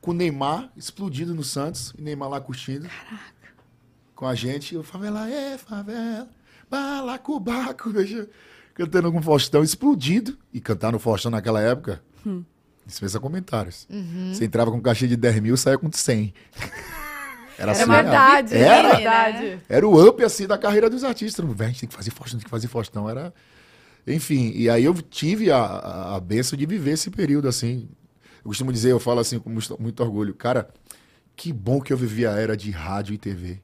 [0.00, 1.92] Com o Neymar explodido no Santos.
[1.98, 2.88] E Neymar lá curtindo.
[4.14, 4.72] Com a gente.
[4.74, 6.30] Eu, favela, ê, favela,
[6.70, 7.90] balacobaco.
[7.90, 8.26] Veja,
[8.72, 10.38] cantando com o Faustão explodido.
[10.50, 12.02] E cantar no Faustão naquela época,
[12.86, 13.86] dispensa comentários.
[14.32, 16.32] Você entrava com cachê de 10 mil, saia com 100.
[17.58, 18.88] Era assim, verdade, Era?
[18.88, 19.60] é verdade.
[19.68, 21.44] era o up, assim, da carreira dos artistas.
[21.44, 23.10] A gente tem que fazer Faustão, tem que fazer Faustão.
[23.10, 23.34] Era...
[24.06, 27.88] Enfim, e aí eu tive a, a, a benção de viver esse período, assim.
[28.38, 30.34] Eu costumo dizer, eu falo assim com muito, muito orgulho.
[30.34, 30.68] Cara,
[31.34, 33.60] que bom que eu vivi a era de rádio e TV.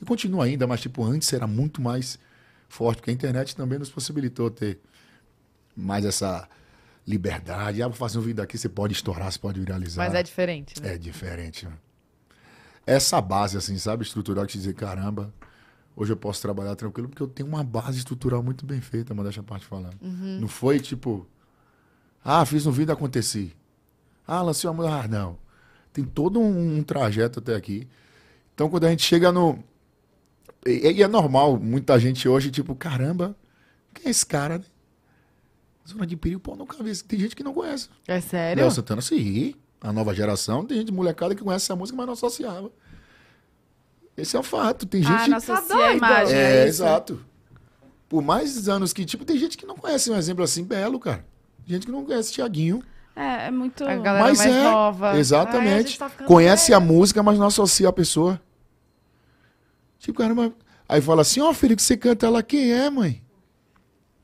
[0.00, 2.18] E continua ainda, mas, tipo, antes era muito mais
[2.68, 4.78] forte, porque a internet também nos possibilitou ter
[5.76, 6.48] mais essa
[7.06, 7.82] liberdade.
[7.82, 10.02] Ah, vou fazer um vídeo aqui, você pode estourar, você pode viralizar.
[10.04, 10.94] Mas é diferente, né?
[10.94, 11.72] É diferente, né?
[12.86, 15.32] Essa base, assim, sabe, estrutural, que te dizer, caramba,
[15.96, 19.24] hoje eu posso trabalhar tranquilo, porque eu tenho uma base estrutural muito bem feita, mas
[19.24, 19.90] deixa a parte falar.
[20.00, 21.26] Não foi tipo,
[22.24, 23.54] ah, fiz um vídeo aconteci.
[24.26, 25.04] Ah, lancei uma música.
[25.04, 25.38] Ah, não.
[25.92, 27.86] Tem todo um, um trajeto até aqui.
[28.54, 29.62] Então, quando a gente chega no.
[30.64, 33.36] E, e é normal, muita gente hoje, tipo, caramba,
[33.92, 34.64] quem é esse cara, né?
[35.86, 36.96] Zona de perigo, pô, nunca vi.
[37.02, 37.90] Tem gente que não conhece.
[38.08, 38.62] É sério?
[38.62, 39.54] Léo Santana, sim.
[39.84, 42.70] A nova geração, tem gente molecada que conhece essa música, mas não associava.
[44.16, 44.86] Esse é o fato.
[44.86, 45.30] Tem Ah, gente.
[45.30, 46.34] não associa a imagem.
[46.34, 46.82] é, a isso.
[46.82, 47.20] exato.
[48.08, 51.22] Por mais anos que, tipo, tem gente que não conhece um exemplo assim, belo, cara.
[51.66, 52.82] Gente que não conhece Tiaguinho.
[53.14, 53.84] É, é muito.
[53.84, 55.10] A galera Mas mais é, nova.
[55.10, 55.88] Ai, a exatamente.
[55.88, 56.76] gente tá conhece velho.
[56.76, 58.40] a música, mas não associa a pessoa.
[59.98, 60.50] Tipo, caramba.
[60.88, 63.22] Aí fala assim, ó, filho, que você canta lá, quem é, mãe?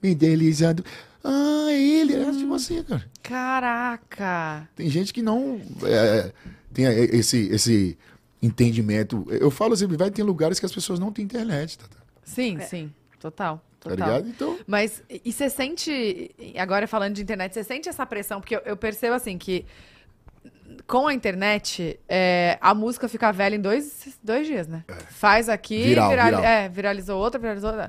[0.03, 0.85] Me delizando.
[1.23, 2.15] Ah, é ele.
[2.15, 3.05] É tipo assim, cara.
[3.23, 4.69] Caraca.
[4.75, 6.33] Tem gente que não é,
[6.73, 7.99] tem esse, esse
[8.43, 9.27] entendimento.
[9.31, 11.87] Eu falo assim, vai ter lugares que as pessoas não têm internet, tá?
[12.25, 12.93] Sim, sim.
[13.19, 13.63] Total.
[13.81, 14.09] Tá Total.
[14.09, 14.29] ligado?
[14.29, 18.41] Então, Mas, e você sente, agora falando de internet, você sente essa pressão?
[18.41, 19.65] Porque eu, eu percebo assim que
[20.87, 24.85] com a internet, é, a música fica velha em dois, dois dias, né?
[25.11, 25.87] Faz aqui, É.
[25.87, 26.45] Viral, viral.
[26.45, 27.87] É, viralizou outra, viralizou outra.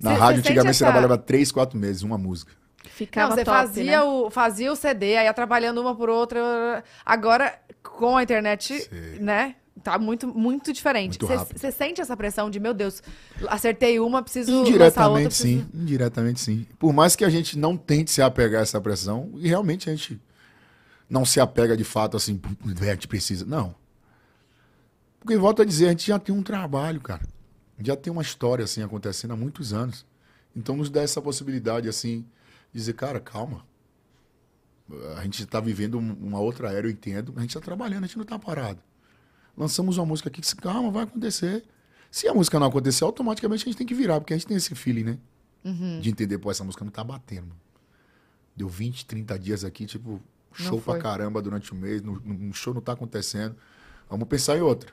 [0.00, 2.52] na Cê- cê rádio, sente antigamente, você essa- trabalhava três, quatro meses, uma música.
[2.88, 4.02] Ficava Não, você top, fazia, né?
[4.02, 6.82] o, fazia o CD, aí ia trabalhando uma por outra.
[7.04, 9.18] Agora, com a internet, Sei.
[9.20, 9.56] né?
[9.82, 11.18] Tá muito, muito diferente.
[11.54, 13.02] Você sente essa pressão de, meu Deus,
[13.48, 14.70] acertei uma, preciso lançar outra.
[14.70, 15.48] Indiretamente, preciso...
[15.48, 15.68] sim.
[15.72, 16.66] Indiretamente, sim.
[16.78, 19.94] Por mais que a gente não tente se apegar a essa pressão, e realmente a
[19.94, 20.20] gente
[21.08, 23.46] não se apega de fato assim, "Pô, a gente precisa.
[23.46, 23.74] Não.
[25.18, 27.22] Porque, volto a dizer, a gente já tem um trabalho, cara.
[27.78, 30.04] Já tem uma história assim acontecendo há muitos anos.
[30.54, 32.26] Então nos dá essa possibilidade, assim,
[32.72, 33.64] dizer, cara, calma.
[35.16, 37.32] A gente está vivendo um- uma outra era, eu entendo.
[37.36, 38.80] A gente está trabalhando, a gente não está parado.
[39.56, 41.64] Lançamos uma música aqui que, calma, vai acontecer.
[42.10, 44.56] Se a música não acontecer, automaticamente a gente tem que virar, porque a gente tem
[44.56, 45.18] esse feeling, né?
[45.64, 46.00] Uhum.
[46.00, 47.46] De entender, pô, essa música não tá batendo.
[47.48, 47.60] mano.
[48.56, 50.20] Deu 20, 30 dias aqui, tipo,
[50.52, 53.54] show pra caramba durante o mês, um show não tá acontecendo.
[54.08, 54.92] Vamos pensar em outra.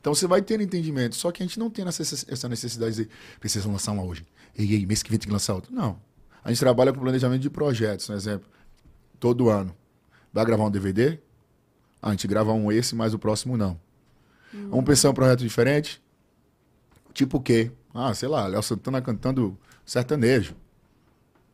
[0.00, 3.10] Então você vai tendo entendimento, só que a gente não tem essa necessidade de dizer,
[3.38, 4.24] precisa lançar uma hoje.
[4.56, 5.70] Ei, ei, mês que vem tem que lançar outra.
[5.72, 6.00] Não.
[6.44, 8.48] A gente trabalha com planejamento de projetos, por exemplo.
[9.20, 9.74] Todo ano.
[10.32, 11.18] Vai gravar um DVD?
[12.00, 13.78] Ah, a gente grava um esse, mas o próximo não.
[14.52, 16.02] Vamos pensar um projeto diferente?
[17.14, 17.70] Tipo o quê?
[17.94, 20.54] Ah, sei lá, Léo Santana cantando sertanejo.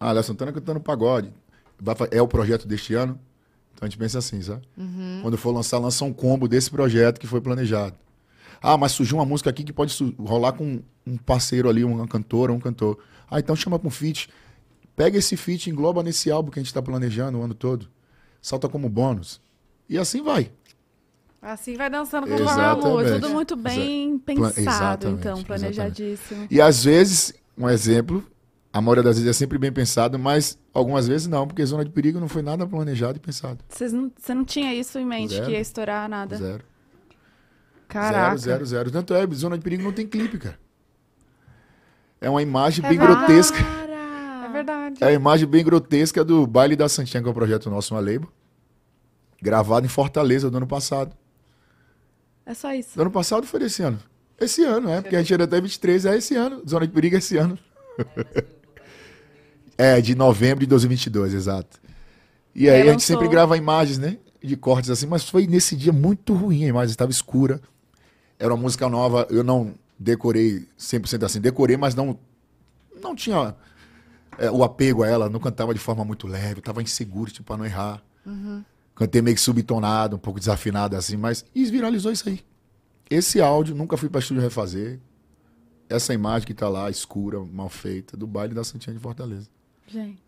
[0.00, 1.32] Ah, Léo Santana cantando pagode.
[2.10, 3.20] É o projeto deste ano?
[3.74, 4.66] Então a gente pensa assim, sabe?
[5.22, 7.96] Quando for lançar, lança um combo desse projeto que foi planejado.
[8.60, 12.52] Ah, mas surgiu uma música aqui que pode rolar com um parceiro ali, uma cantora,
[12.52, 12.98] um cantor.
[13.30, 14.28] Ah, então chama com feat.
[14.98, 17.88] Pega esse feat, engloba nesse álbum que a gente está planejando o ano todo.
[18.42, 19.40] Salta como bônus.
[19.88, 20.50] E assim vai.
[21.40, 22.88] Assim vai dançando conforme a Exatamente.
[22.88, 23.20] música.
[23.20, 26.48] Tudo muito bem pensado, exatamente, então, planejadíssimo.
[26.50, 28.26] E às vezes, um exemplo,
[28.72, 31.92] a maioria das vezes é sempre bem pensado, mas algumas vezes não, porque zona de
[31.92, 33.60] perigo não foi nada planejado e pensado.
[33.68, 35.46] Vocês não, você não tinha isso em mente, Zero.
[35.46, 36.36] que ia estourar nada?
[36.36, 36.64] Zero.
[37.86, 38.36] Caraca.
[38.36, 38.90] Zero, zero, zero.
[38.90, 40.58] Tanto é, zona de perigo não tem clipe, cara.
[42.20, 43.58] É uma imagem bem grotesca.
[44.48, 45.04] É verdade.
[45.04, 48.00] É a imagem bem grotesca do Baile da Santinha, que é o projeto nosso, uma
[48.00, 48.28] label.
[49.40, 51.14] Gravado em Fortaleza do ano passado.
[52.44, 52.96] É só isso.
[52.96, 53.98] Do ano passado foi desse ano.
[54.40, 56.62] Esse ano, é, porque a gente era até 23, é esse ano.
[56.68, 57.58] Zona de perigo é esse ano.
[59.76, 61.78] é, de novembro de 2022, exato.
[62.54, 64.18] E aí a gente sempre grava imagens, né?
[64.42, 67.60] De cortes assim, mas foi nesse dia muito ruim, a imagem estava escura.
[68.38, 72.18] Era uma música nova, eu não decorei 100% assim, decorei, mas não
[73.02, 73.54] não tinha
[74.38, 77.56] é, o apego a ela, não cantava de forma muito leve, tava inseguro, tipo, pra
[77.56, 78.02] não errar.
[78.94, 82.40] Cantei meio que subtonado, um pouco desafinado assim, mas e viralizou isso aí.
[83.08, 85.00] Esse áudio, nunca fui pra estúdio refazer.
[85.88, 89.48] Essa imagem que tá lá, escura, mal feita, do baile da Santinha de Fortaleza.
[89.86, 90.20] Gente.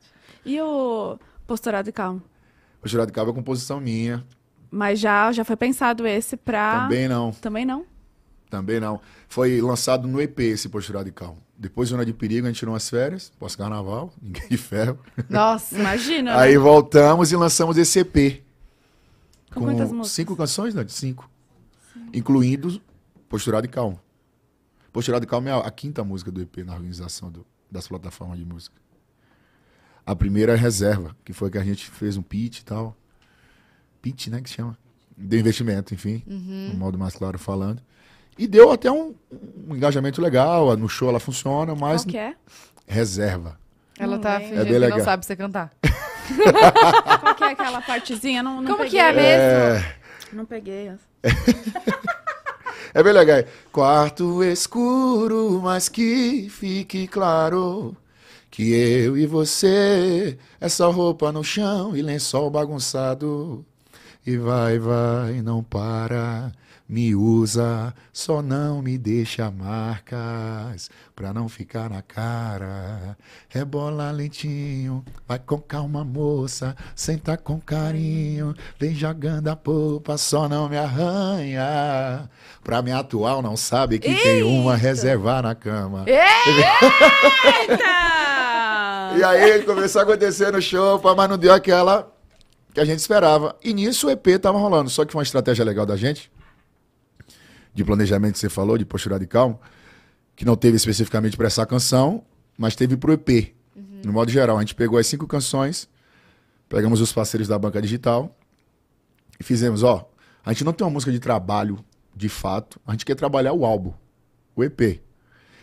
[0.45, 2.23] E o Posturado e Calmo?
[2.83, 4.25] O Jurado de Cabo é composição minha.
[4.71, 6.83] Mas já, já foi pensado esse pra...
[6.85, 7.85] Também não, Também não?
[8.49, 9.01] também não.
[9.29, 11.39] Foi lançado no EP esse Posturado de Calmo.
[11.63, 14.99] Depois Zona de Perigo, a gente tirou umas férias, pós-carnaval, ninguém de ferro.
[15.29, 15.79] Nossa.
[15.79, 16.59] Imagina, Aí né?
[16.59, 18.43] voltamos e lançamos esse EP.
[19.55, 20.11] Com músicas?
[20.11, 20.87] cinco canções, né?
[20.89, 21.29] Cinco.
[22.15, 22.81] Incluindo
[23.29, 24.01] Posturado e Calmo.
[24.93, 28.45] Posturado e Calmo é a, quinta música do EP na organização do- das plataformas de
[28.47, 28.75] música.
[30.07, 32.97] A primeira é Reserva, que foi que a gente fez um pitch e tal.
[34.01, 34.77] Pitch, né, que chama?
[35.17, 37.83] Deu investimento, enfim, no modo mais claro falando.
[38.41, 39.15] E deu até um,
[39.69, 42.35] um engajamento legal, no show ela funciona, mas Qual que é?
[42.87, 43.59] Reserva.
[43.99, 44.49] Ela Não tá lembro.
[44.49, 45.01] fingindo É bem que não legal.
[45.05, 45.71] sabe você cantar.
[47.21, 48.43] Qual que é aquela partezinha?
[48.43, 48.91] Não, não Como peguei.
[48.91, 49.43] que é mesmo?
[49.85, 49.95] É,
[50.33, 50.93] Não peguei.
[52.93, 53.45] É bem legal.
[53.71, 57.97] Quarto escuro, mas que fique claro
[58.51, 63.65] que eu e você é só roupa no chão e lençol bagunçado.
[64.27, 66.51] E vai, vai, não para,
[66.91, 73.17] me usa, só não me deixa marcas pra não ficar na cara.
[73.49, 80.69] Rebola lentinho, vai com calma, moça, senta com carinho, vem jogando a polpa, só não
[80.69, 82.29] me arranha.
[82.65, 86.05] Pra me atual não sabe que tem uma reservar na cama.
[86.09, 87.81] Eita!
[89.17, 92.09] E aí começou a acontecer no show, mas não deu aquela
[92.73, 93.57] que a gente esperava.
[93.63, 94.89] E nisso o EP tava rolando.
[94.89, 96.31] Só que foi uma estratégia legal da gente,
[97.81, 99.59] de planejamento que você falou, de postura calmo,
[100.37, 102.23] que não teve especificamente para essa canção,
[102.59, 103.55] mas teve pro EP.
[104.05, 105.89] No modo geral, a gente pegou as cinco canções,
[106.69, 108.37] pegamos os parceiros da banca digital
[109.39, 110.11] e fizemos, ó,
[110.45, 111.83] a gente não tem uma música de trabalho
[112.15, 113.93] de fato, a gente quer trabalhar o álbum,
[114.55, 115.01] o EP.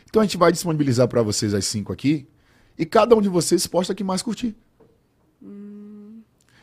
[0.09, 2.27] Então a gente vai disponibilizar para vocês as cinco aqui
[2.77, 4.55] e cada um de vocês posta que mais curtir.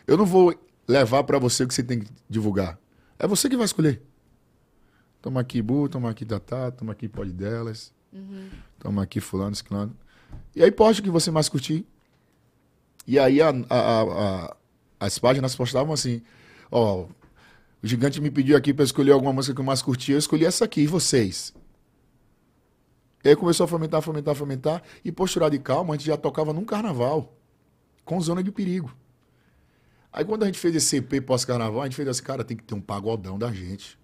[0.06, 0.54] Eu não vou
[0.86, 2.78] levar para você o que você tem que divulgar.
[3.18, 4.02] É você que vai escolher.
[5.24, 7.90] Toma aqui Bu, toma aqui Tatá, toma aqui Pode Delas,
[8.78, 9.96] toma aqui Fulano, Ciclano.
[10.54, 11.86] E aí poste o que você mais curtir.
[13.06, 14.56] E aí a- a- a-
[15.00, 16.20] as páginas postavam assim,
[16.70, 17.08] ó, o
[17.82, 20.66] gigante me pediu aqui para escolher alguma música que eu mais curti, eu escolhi essa
[20.66, 21.54] aqui, e vocês?
[23.24, 26.52] E aí começou a fomentar, fomentar, fomentar, e Posturar de Calma a gente já tocava
[26.52, 27.34] num carnaval,
[28.04, 28.94] com Zona de Perigo.
[30.12, 32.62] Aí quando a gente fez esse EP pós-carnaval, a gente fez assim, cara, tem que
[32.62, 33.98] ter um pagodão da gente.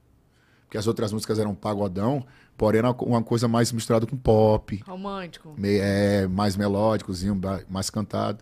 [0.70, 2.24] Porque as outras músicas eram pagodão,
[2.56, 5.52] porém era uma coisa mais misturada com pop, Romântico.
[5.58, 7.36] me- é, mais melódicozinho,
[7.68, 8.38] mais cantado.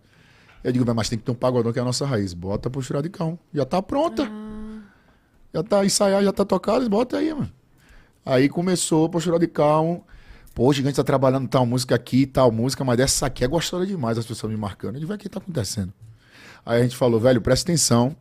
[0.62, 2.34] Eu digo, mas tem que ter um pagodão que é a nossa raiz.
[2.34, 3.38] Bota postura de cão.
[3.54, 4.30] Já tá pronta.
[5.54, 7.50] Já tá ensaiado, já tá tocado, bota aí, mano.
[8.26, 10.04] Aí começou postura de calmo.
[10.54, 13.86] Pô, o gigante tá trabalhando tal música aqui, tal música, mas essa aqui é gostosa
[13.86, 14.96] demais, as pessoas me marcando.
[14.96, 15.94] Eu digo, o que tá acontecendo?
[16.66, 18.14] Aí a gente falou, velho, presta atenção,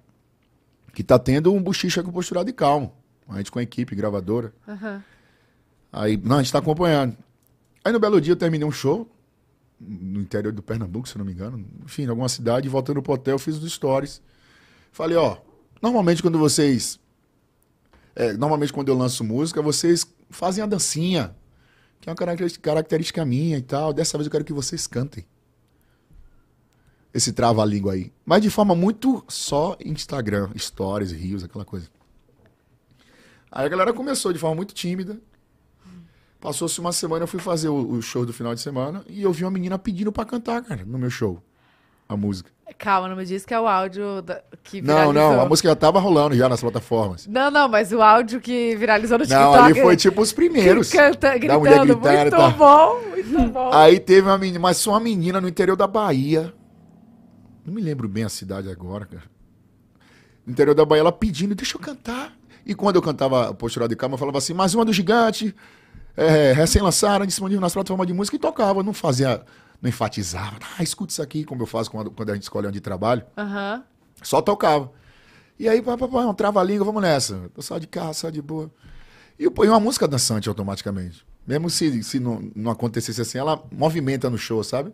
[0.94, 2.94] que tá tendo um buchicho aqui com postura de calmo.
[3.30, 4.54] A gente com a equipe gravadora.
[4.68, 5.04] Aham.
[5.92, 7.18] Aí, não, a gente tá acompanhando.
[7.84, 9.10] Aí no belo dia eu terminei um show
[9.80, 13.14] no interior do Pernambuco, se eu não me engano, enfim, em alguma cidade, voltando pro
[13.14, 14.22] hotel, fiz os stories.
[14.92, 15.38] Falei, ó,
[15.82, 17.00] normalmente quando vocês.
[18.16, 21.36] é, normalmente quando eu lanço música, vocês fazem a dancinha,
[22.02, 23.94] que é uma característica, característica minha e tal.
[23.94, 25.26] Dessa vez eu quero que vocês cantem.
[27.14, 28.12] Esse trava-língua aí.
[28.26, 31.88] Mas de forma muito só Instagram, stories, rios, aquela coisa.
[33.52, 35.18] Aí a galera começou de forma muito tímida.
[36.40, 39.32] Passou-se uma semana, eu fui fazer o, o show do final de semana e eu
[39.34, 41.42] vi uma menina pedindo pra cantar, cara, no meu show.
[42.08, 42.50] A música.
[42.78, 45.14] Calma, não me diz que é o áudio da- que Não, viralizou.
[45.14, 47.28] não, a música já tava rolando já nas plataformas.
[47.28, 49.58] Não, não, mas o áudio que viralizou no Não, TikTok.
[49.72, 50.90] ali foi tipo os primeiros.
[50.94, 52.52] Canta, Da mulher gritando, gritando muito tal.
[52.54, 53.74] bom, muito bom.
[53.74, 56.54] Aí teve uma menina, mas só uma menina no interior da Bahia.
[57.66, 59.24] Não me lembro bem a cidade agora, cara.
[60.46, 62.37] No interior da Bahia, ela pedindo, deixa eu cantar.
[62.68, 65.56] E quando eu cantava Posturado de Calma, eu falava assim, mais uma do Gigante,
[66.18, 68.84] é, recém-lançada, disponível nas plataformas de música, e tocava.
[68.84, 69.42] Não fazia,
[69.82, 70.58] não enfatizava.
[70.78, 73.24] Ah, escuta isso aqui, como eu faço quando, quando a gente escolhe onde trabalho.
[73.38, 73.84] Aham.
[74.22, 74.92] Só tocava.
[75.58, 77.50] E aí, pá, pá, pá, um trava-língua, vamos nessa.
[77.56, 78.70] Eu só de carro, só de boa.
[79.40, 81.26] E eu ponho uma música dançante automaticamente.
[81.48, 84.92] Mesmo se, se não, não acontecesse assim, ela movimenta no show, sabe?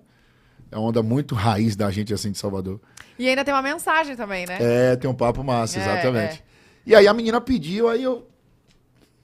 [0.71, 2.79] É uma onda muito raiz da gente, assim, de Salvador.
[3.17, 4.57] E ainda tem uma mensagem também, né?
[4.59, 6.43] É, tem um papo massa, É, exatamente.
[6.49, 6.52] é.
[6.85, 8.27] E aí a menina pediu, aí eu...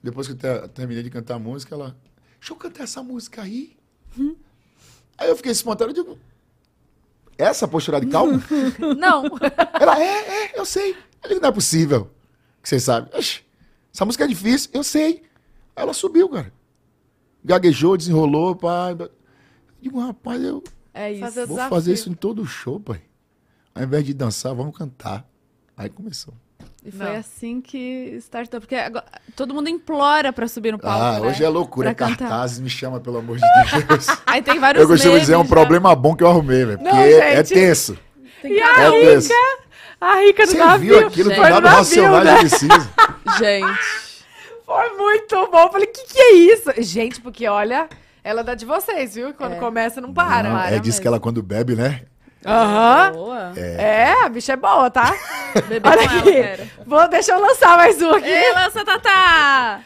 [0.02, 1.96] Depois que eu te- terminei de cantar a música, ela...
[2.40, 3.76] Deixa eu cantar essa música aí.
[5.18, 6.20] Aí eu fiquei espontâneo, eu digo...
[7.38, 8.42] Essa postura de calma?
[9.00, 9.24] Não.
[9.80, 10.92] Ela, é, é, eu sei.
[11.24, 12.12] Eu digo, não é possível.
[12.62, 13.10] Que você sabe.
[13.94, 15.24] Essa música é difícil, eu sei.
[15.74, 16.52] Aí ela subiu, cara.
[17.44, 18.94] Gaguejou, desenrolou, pai.
[19.00, 19.10] Eu
[19.82, 20.62] digo, rapaz, eu
[20.94, 21.22] É isso.
[21.22, 21.70] Fazer vou desafio.
[21.78, 23.02] fazer isso em todo show, pai.
[23.74, 25.26] Ao invés de dançar, vamos cantar.
[25.78, 26.34] Aí começou.
[26.86, 27.16] E foi Não.
[27.18, 28.60] assim que startou.
[28.62, 31.04] Porque agora, todo mundo implora pra subir no palco.
[31.04, 31.28] ah, né?
[31.28, 32.18] hoje é loucura, é cantar.
[32.18, 33.44] cartazes, me chama, pelo amor de
[33.88, 34.08] Deus.
[34.26, 35.50] Aí tem vários eu costumo memes dizer, é um já.
[35.50, 36.78] problema bom que eu arrumei, velho.
[36.80, 37.54] Porque Não, é gente.
[37.54, 37.98] tenso.
[38.42, 38.94] Tem E cada É um.
[39.02, 39.30] tenso.
[40.00, 40.98] A rica do Você navio.
[40.98, 42.34] viu aquilo do lado navio, racional né?
[42.36, 42.90] de precisa.
[43.38, 43.80] Gente.
[44.66, 45.60] Foi muito bom.
[45.64, 46.72] Eu Falei, que que é isso?
[46.78, 47.90] Gente, porque olha,
[48.24, 49.34] ela é da de vocês, viu?
[49.34, 49.60] Quando É.
[49.60, 50.48] começa, não para.
[50.50, 51.02] Não, para é mesmo.
[51.02, 52.04] que ela quando bebe, né?
[52.46, 53.12] Aham.
[53.12, 53.54] Boa.
[53.58, 55.14] É, a bicha é boa, tá?
[55.68, 56.32] Beber Olha ela, aqui.
[56.32, 56.70] quero.
[56.86, 58.28] Vou, deixa eu lançar mais um aqui.
[58.30, 59.82] Ei, lança Tatá!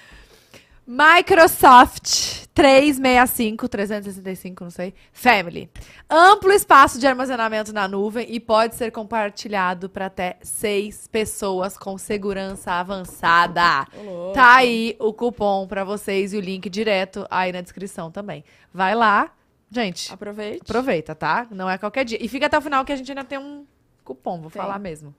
[0.86, 5.70] Microsoft 365, 365, não sei, Family.
[6.10, 11.98] Amplo espaço de armazenamento na nuvem e pode ser compartilhado para até seis pessoas com
[11.98, 13.88] segurança avançada.
[14.34, 18.44] Tá aí o cupom para vocês e o link direto aí na descrição também.
[18.72, 19.32] Vai lá,
[19.74, 20.14] gente.
[20.14, 20.62] Aproveite.
[20.62, 21.48] Aproveita, tá?
[21.52, 22.24] Não é qualquer dia.
[22.24, 23.66] E fica até o final que a gente ainda tem um
[24.04, 24.62] cupom, vou Tem.
[24.62, 25.14] falar mesmo.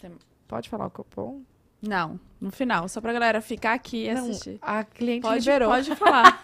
[0.00, 0.10] Tem.
[0.48, 1.42] Pode falar o cupom?
[1.82, 2.86] Não, no final.
[2.88, 4.58] Só pra galera ficar aqui e Não, assistir.
[4.60, 5.70] a cliente Pode, liberou.
[5.70, 6.38] pode falar.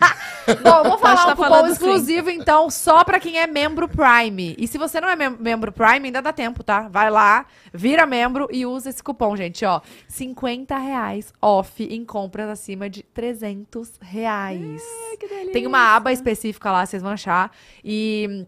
[0.63, 1.73] Bom, vou falar tá um cupom falando sim.
[1.73, 4.55] exclusivo, então, só pra quem é membro Prime.
[4.59, 6.89] E se você não é mem- membro Prime, ainda dá tempo, tá?
[6.89, 9.83] Vai lá, vira membro e usa esse cupom, gente, ó.
[10.09, 14.83] 50 reais off em compras acima de 300 reais.
[15.21, 15.53] que delícia.
[15.53, 17.51] Tem uma aba específica lá, vocês vão achar.
[17.85, 18.47] E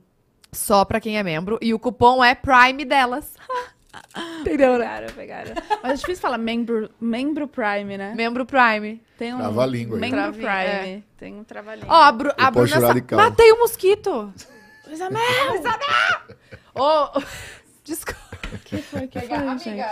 [0.53, 1.59] só pra quem é membro.
[1.61, 3.35] E o cupom é Prime delas.
[4.41, 4.85] Entendeu, né?
[4.85, 5.55] Pegaram, pegaram.
[5.83, 8.15] Mas é difícil falar membro, membro Prime, né?
[8.15, 9.03] Membro Prime.
[9.17, 10.01] Tem um Trava a língua aí.
[10.01, 10.49] membro Prime.
[10.49, 11.03] é.
[11.17, 11.89] Tem um trava-língua.
[11.93, 12.81] Ó, a, Bru a Bruna...
[12.81, 13.17] sa-.
[13.17, 14.33] Matei um mosquito.
[14.87, 15.63] Luísa Mel!
[16.75, 17.21] Ô,
[17.83, 18.21] desculpa.
[18.65, 19.87] que foi, que Amiga, foi, gente?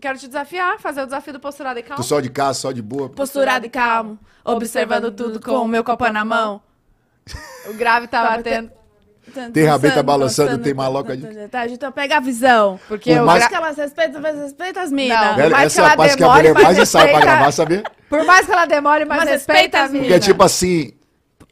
[0.00, 2.02] Quero te desafiar, fazer o desafio do posturado e calmo.
[2.02, 3.08] Tu só de casa, só de boa.
[3.08, 6.60] Posturado e calmo, observando tudo com o meu copo na mão.
[7.68, 8.70] O grave tá Tá batendo.
[9.52, 12.78] Tem rabeta balançando, tem maloca de- Tá, então pega a visão.
[12.88, 15.36] Porque Por o mais gra- Acho que elas respeitam, mas respeitam as minas.
[15.36, 17.52] Velho, essa que é a ela parte que a mulher mais ensaia pra respeita- gravar,
[17.52, 17.82] sabia?
[18.08, 20.04] Por mais que ela demore, mas, Mas respeita respeita a as mina.
[20.04, 20.92] Porque é tipo assim,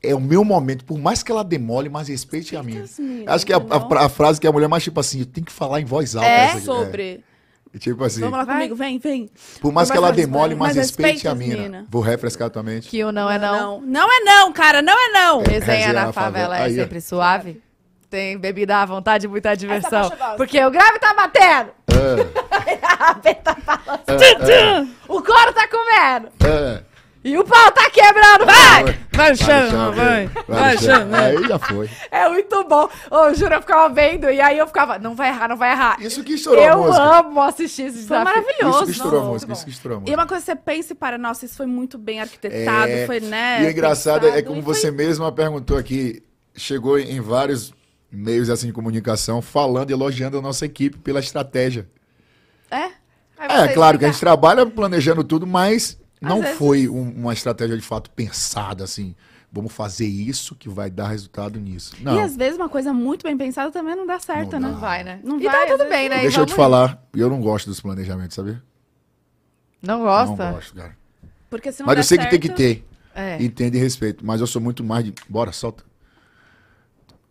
[0.03, 2.85] é o meu momento, por mais que ela demole, mas respeite a minha.
[2.99, 5.27] minas, Acho que é a, a- a frase que a mulher mais tipo assim, eu
[5.27, 6.29] tenho que falar em voz alta.
[6.29, 6.65] É essa aqui.
[6.67, 7.03] sobre.
[7.31, 7.34] É.
[7.79, 8.55] Tipo assim, Vamos lá Vai.
[8.57, 9.29] comigo, vem, vem.
[9.61, 11.57] por mais que ela demole, mas, mas respeite a mina.
[11.63, 11.87] mina.
[11.91, 12.89] Vou refrescar tua mente.
[12.89, 13.81] Que o não é não.
[13.81, 15.41] Não é não, cara, não é não.
[15.41, 15.45] É.
[15.51, 16.71] Resenha Resenha na na favela favela.
[16.71, 17.61] é sempre suave.
[18.09, 20.09] Tem bebida à vontade, muita diversão.
[20.37, 21.71] Porque o grave tá batendo.
[21.89, 24.51] É, A rabeta balançando.
[24.53, 26.29] é, O couro tá comendo.
[26.47, 26.83] é.
[27.25, 28.45] E o pau tá quebrando.
[28.45, 28.85] Vai!
[29.15, 30.27] Vai, chama, chão, vai.
[30.27, 30.95] vai Vai, no chão.
[30.95, 31.19] chama.
[31.19, 31.89] Aí já foi.
[32.11, 32.89] É muito bom.
[33.11, 35.97] Ô, juro, eu ficava vendo e aí eu ficava, não vai errar, não vai errar.
[36.03, 37.03] Isso que estourou a eu música.
[37.03, 38.77] amo assistir esse Foi maravilhoso.
[38.77, 40.21] Isso que estourou a não, música, muito isso que estourou a E música.
[40.21, 43.21] uma coisa que você pensa e para, nossa, isso foi muito bem arquitetado, É, foi,
[43.21, 43.63] né?
[43.63, 46.23] E o engraçado é como e foi- você mesma perguntou aqui,
[46.55, 47.73] chegou em vários
[48.13, 51.89] meios assim de comunicação falando, elogiando a nossa equipe pela estratégia.
[52.71, 52.91] É?
[53.39, 57.77] É, claro que a gente trabalha planejando tudo, mas não vezes- foi um- uma estratégia
[57.77, 59.15] de fato pensada assim.
[59.53, 61.95] Vamos fazer isso que vai dar resultado nisso.
[62.01, 62.17] Não.
[62.17, 64.69] E às vezes uma coisa muito bem pensada também não dá certo, Não né?
[64.69, 65.21] Não vai, né?
[65.23, 66.21] Não e vai, tá tudo vezes bem, né?
[66.23, 68.61] Deixa eu te falar, eu não gosto dos planejamentos, sabe?
[69.81, 70.45] Não gosta?
[70.47, 70.97] Não gosto, cara.
[71.49, 72.85] Porque se não Mas eu sei que tem certo- que ter.
[73.15, 73.41] É.
[73.41, 74.27] Entende e respeito.
[74.27, 75.15] Mas eu sou muito mais de.
[75.29, 75.85] Bora, solta.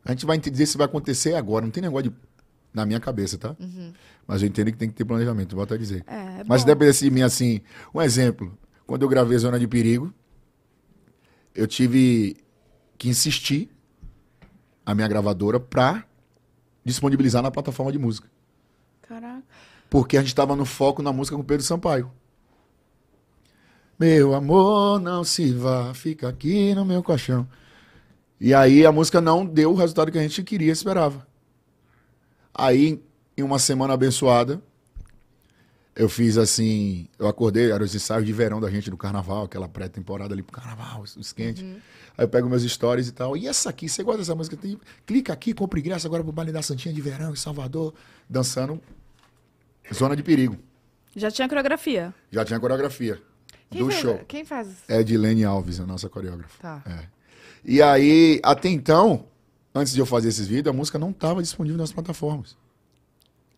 [0.05, 1.65] A gente vai entender se vai acontecer agora.
[1.65, 2.15] Não tem negócio de.
[2.73, 3.55] Na minha cabeça, tá?
[4.25, 6.03] Mas eu entendo que tem que ter planejamento, volto a dizer.
[6.07, 7.61] É, é Mas se dependesse de mim assim.
[7.93, 8.57] Um exemplo.
[8.85, 10.13] Quando eu gravei Zona de Perigo,
[11.55, 12.37] eu tive
[12.97, 13.69] que insistir
[14.85, 16.05] a minha gravadora pra
[16.83, 18.29] disponibilizar na plataforma de música.
[19.01, 19.43] Caraca.
[19.89, 22.11] Porque a gente estava no foco na música com Pedro Sampaio.
[23.99, 27.47] Meu amor, não se vá, fica aqui no meu colchão.
[28.39, 31.25] E aí a música não deu o resultado que a gente queria, esperava.
[32.53, 33.01] Aí,
[33.37, 34.61] em uma semana abençoada,
[35.95, 39.67] eu fiz assim, eu acordei, eram os ensaios de verão da gente do carnaval, aquela
[39.67, 41.63] pré-temporada ali pro carnaval, os esquente.
[42.17, 43.35] Aí eu pego meus stories e tal.
[43.37, 44.55] E essa aqui, você gosta dessa música?
[44.57, 47.93] Tem- Clica aqui, compra ingresso agora pro baile da Santinha de verão em Salvador,
[48.29, 48.79] dançando
[49.93, 50.57] Zona de Perigo.
[51.15, 52.13] Já tinha coreografia.
[52.31, 53.21] Já tinha coreografia
[53.69, 54.19] Quem do fez- show.
[54.27, 54.67] Quem faz?
[54.87, 56.59] É de Lene Alves, a nossa coreógrafa.
[56.61, 56.81] Tá.
[56.85, 57.05] É.
[57.65, 59.25] E aí, até então,
[59.73, 62.55] antes de eu fazer esses vídeos, a música não estava disponível nas plataformas.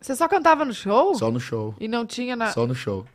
[0.06, 1.16] Você só cantava no show?
[1.16, 1.74] Só no show.
[1.80, 2.52] E não tinha na.
[2.52, 3.08] Só no show.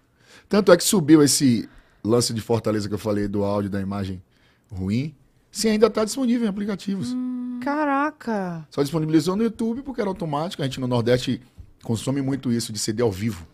[0.49, 1.69] Tanto é que subiu esse
[2.03, 4.21] lance de Fortaleza que eu falei do áudio da imagem
[4.69, 5.15] ruim.
[5.53, 7.15] Sim, ainda está disponível em aplicativos.
[7.63, 8.67] Caraca!
[8.71, 10.63] Só disponibilizou no YouTube porque era automático.
[10.63, 11.41] A gente no Nordeste
[11.85, 13.47] consome muito isso de CD ao vivo.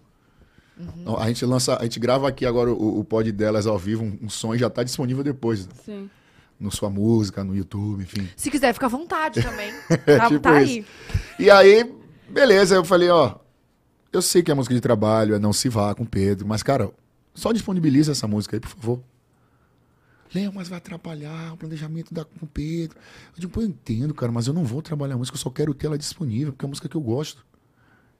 [0.79, 1.19] Uhum.
[1.19, 4.19] A gente lança, a gente grava aqui agora o, o pod delas ao vivo, um,
[4.23, 5.69] um som e já está disponível depois.
[5.85, 6.09] Sim.
[6.59, 8.27] No sua música, no YouTube, enfim.
[8.35, 9.75] Se quiser, fica à vontade também.
[10.07, 10.87] É, tá tipo tá isso.
[11.39, 11.47] aí.
[11.47, 11.95] E aí,
[12.29, 13.37] beleza, eu falei, ó,
[14.13, 16.91] eu sei que é música de trabalho, é Não Se Vá com Pedro, mas, cara,
[17.35, 19.03] só disponibiliza essa música aí, por favor.
[20.35, 22.99] Léo, mas vai atrapalhar o planejamento da, com o Pedro.
[23.35, 25.51] Eu digo, pô, eu entendo, cara, mas eu não vou trabalhar a música, eu só
[25.51, 27.45] quero ter ela disponível, porque é a música que eu gosto.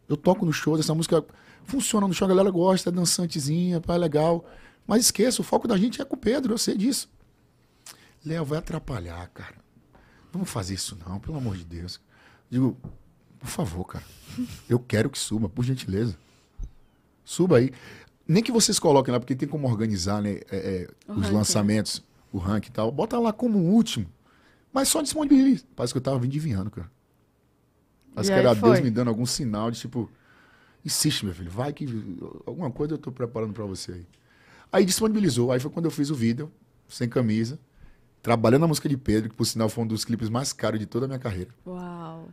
[0.09, 1.25] Eu toco no show, essa música
[1.65, 4.45] funciona no show, a galera gosta, é dançantezinha, é legal.
[4.87, 7.11] Mas esqueça, o foco da gente é com o Pedro, eu sei disso.
[8.25, 9.57] Léo, vai atrapalhar, cara.
[10.33, 12.01] Vamos fazer isso não, pelo amor de Deus.
[12.49, 12.77] Digo,
[13.47, 14.05] por favor, cara.
[14.69, 16.17] Eu quero que suba, por gentileza.
[17.25, 17.73] Suba aí.
[18.29, 22.03] Nem que vocês coloquem lá, porque tem como organizar né, é, é, os ranking, lançamentos,
[22.33, 22.91] o ranking e tal.
[22.91, 24.07] Bota lá como último.
[24.73, 25.65] Mas só disponibiliza.
[25.75, 26.91] Parece que eu tava vindiviando, cara.
[28.15, 28.81] Parece E que era Deus foi?
[28.83, 30.11] me dando algum sinal de tipo,
[30.85, 31.87] insiste, meu filho, vai que
[32.45, 34.07] alguma coisa eu tô preparando pra você aí.
[34.73, 35.53] Aí disponibilizou.
[35.53, 36.51] Aí foi quando eu fiz o vídeo,
[36.89, 37.59] sem camisa,
[38.23, 40.87] trabalhando a música de Pedro, que por sinal foi um dos clipes mais caros de
[40.87, 41.51] toda a minha carreira.
[41.65, 42.29] Uau.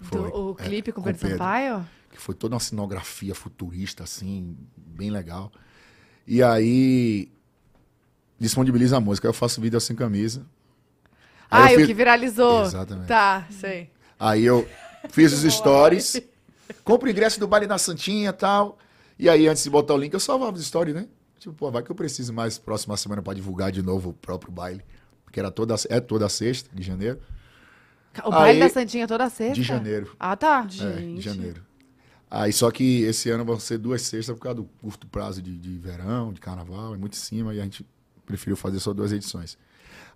[0.00, 0.30] Foi.
[0.30, 1.28] Do- o É, clipe com o Pedro.
[1.30, 1.86] Sampaio?
[2.10, 5.52] que foi toda uma cenografia futurista, assim, bem legal.
[6.26, 7.30] E aí
[8.38, 9.26] disponibiliza a música.
[9.28, 10.44] Eu faço vídeo sem camisa.
[11.50, 12.62] Aí Ah, o fiz- que viralizou.
[12.64, 13.06] Exatamente.
[13.08, 13.90] Tá, sei.
[14.18, 14.68] Aí eu
[15.10, 16.20] fiz os stories,
[16.84, 18.78] compro o ingresso do baile da Santinha e tal.
[19.18, 21.08] E aí, antes de botar o link, eu salvava os stories, né?
[21.38, 24.52] Tipo, pô, vai que eu preciso mais próxima semana pra divulgar de novo o próprio
[24.52, 24.82] baile.
[25.24, 27.20] Porque era toda, é toda sexta de janeiro.
[28.24, 29.54] O baile Aí- da Santinha toda sexta?
[29.54, 30.14] De janeiro.
[30.18, 30.66] Ah, tá.
[30.80, 31.62] É, de janeiro.
[32.30, 35.56] Aí só que esse ano vão ser duas sextas por causa do curto prazo de,
[35.56, 37.86] de verão, de carnaval, é muito em cima, e a gente
[38.26, 39.56] preferiu fazer só duas edições.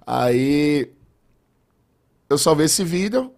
[0.06, 0.90] Aí
[2.28, 3.32] eu salvei esse vídeo,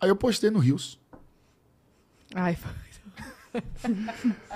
[0.00, 0.98] aí eu postei no Rios.
[2.34, 3.62] Ai, foi.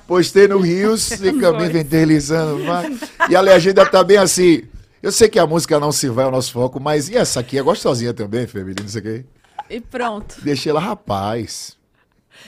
[0.06, 2.62] Postei no Rios, e também vem deslizando.
[3.28, 4.62] E a legenda tá bem assim.
[5.02, 7.58] Eu sei que a música não se vai ao nosso foco, mas e essa aqui
[7.58, 9.26] é gostosinha também, feminina, não sei o quê.
[9.68, 10.40] E pronto.
[10.42, 11.76] Deixei ela, rapaz.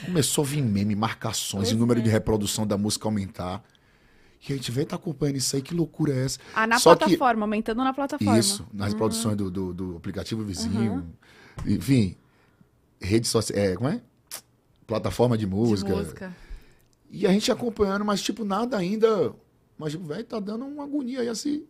[0.05, 2.03] Começou a vir meme, marcações, e o número é.
[2.03, 3.61] de reprodução da música aumentar.
[4.47, 6.39] E a gente vem tá acompanhando isso aí, que loucura é essa?
[6.55, 8.39] Ah, na Só que- plataforma, aumentando na plataforma.
[8.39, 11.13] Isso, nas reproduções do, do, do aplicativo vizinho.
[11.65, 12.15] Enfim,
[13.01, 13.59] rede social.
[13.59, 14.01] É, como é?
[14.87, 15.89] Plataforma de música.
[15.89, 16.35] De música.
[17.11, 19.33] E a gente acompanhando, mas tipo, nada ainda.
[19.77, 21.65] Mas, tipo, velho, tá dando uma agonia aí assim.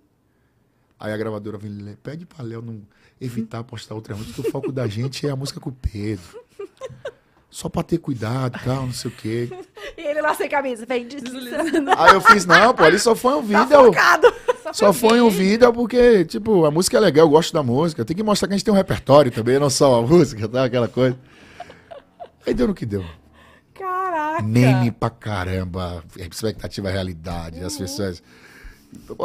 [1.05, 2.81] Aí a gravadora vem, "Lé, pede pra Léo não
[3.21, 6.43] evitar postar outra música, que o foco da gente é a música com o Pedro.
[7.49, 9.49] Só pra ter cuidado e tal, não sei o quê.
[9.97, 11.91] E ele lá sem camisa, vem deslizando.
[11.97, 13.67] Aí eu fiz, não, pô, ali só foi um vídeo.
[13.67, 14.33] Focado.
[14.73, 18.03] Só foi um vídeo porque, tipo, a música é legal, eu gosto da música.
[18.03, 20.65] Tem que mostrar que a gente tem um repertório também, não só a música, tá?
[20.65, 21.17] Aquela coisa.
[22.45, 23.05] Aí deu no que deu.
[23.73, 24.41] Caraca.
[24.43, 28.21] Meme pra caramba, expectativa realidade, as pessoas.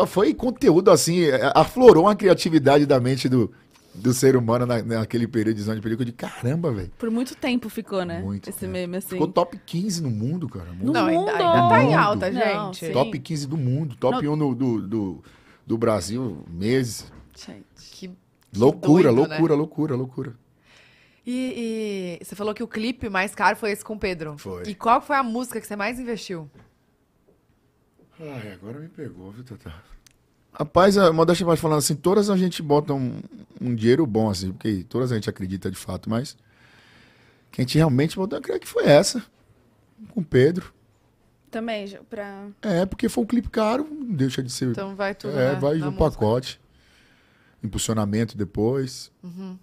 [0.07, 3.53] Foi conteúdo assim, aflorou uma criatividade da mente do,
[3.95, 6.91] do ser humano na, naquele período de zona de perigo de caramba, velho.
[6.99, 8.21] Por muito tempo ficou, né?
[8.21, 8.73] Muito Esse tempo.
[8.73, 9.09] meme, assim.
[9.11, 10.73] Ficou top 15 no mundo, cara.
[10.73, 11.29] No Não, ainda, mundo.
[11.31, 11.95] ainda tá em Mundo.
[11.99, 12.93] alta, Não, gente.
[12.93, 15.25] Top 15 do mundo, top 1 do, do, do,
[15.67, 17.11] do Brasil, meses.
[17.37, 17.65] Gente.
[17.93, 18.11] Que
[18.57, 19.37] Loucura, doido, né?
[19.37, 20.35] loucura, loucura, loucura.
[21.27, 24.37] E, e você falou que o clipe mais caro foi esse com o Pedro.
[24.39, 24.65] Foi.
[24.67, 26.51] E qual foi a música que você mais investiu?
[28.21, 29.73] Ai, agora me pegou, viu, Tata?
[30.53, 33.23] Rapaz, a modéstia vai falando assim, todas a gente bota um,
[33.61, 36.37] um dinheiro bom, assim, porque todas a gente acredita de fato, mas
[37.51, 39.25] quem a gente realmente botou, eu creio que foi essa,
[40.11, 40.75] com o Pedro.
[41.51, 42.49] Também, pra...
[42.63, 44.69] É, porque foi um clipe caro, não deixa de ser.
[44.69, 46.11] Então vai tudo, é, né, vai no música.
[46.11, 46.61] pacote.
[47.63, 49.11] Impulsionamento depois.
[49.23, 49.59] Uhum.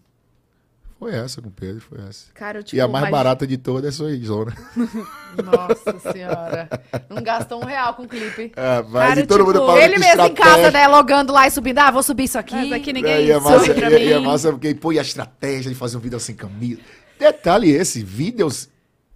[1.00, 2.32] Foi essa com o Pedro, foi essa.
[2.34, 4.52] Cara, eu, tipo, e a mais imagi- barata de todas é a Zona.
[5.44, 6.68] Nossa senhora.
[7.10, 8.52] Não gastou um real com o clipe.
[8.56, 10.88] É, mas Cara, e todo tipo, mundo falando Ele que mesmo em casa, né?
[10.88, 11.78] Logando lá e subindo.
[11.80, 12.56] Ah, vou subir isso aqui.
[12.56, 14.26] Mas aqui É, ninguém e é massa, e é- e é mim.
[14.26, 16.82] massa porque, pô, e a estratégia de fazer um vídeo sem camisa.
[17.20, 18.68] Detalhe esse, vídeos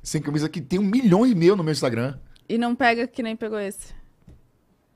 [0.04, 2.16] sem camisa que tem um milhão e meio no meu Instagram.
[2.48, 4.00] E não pega que nem pegou esse.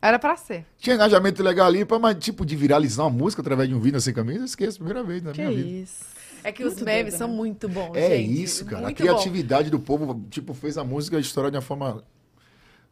[0.01, 0.65] Era pra ser.
[0.77, 4.13] Tinha engajamento legal ali, mas tipo, de viralizar uma música através de um vídeo sem
[4.13, 5.67] camisa, eu esqueço, primeira vez na Que minha vida.
[5.67, 6.14] isso.
[6.47, 7.33] É que os memes são né?
[7.35, 8.43] muito bons, É gente.
[8.43, 8.83] isso, cara.
[8.83, 12.03] Muito a criatividade do povo, tipo, fez a música estourar de uma forma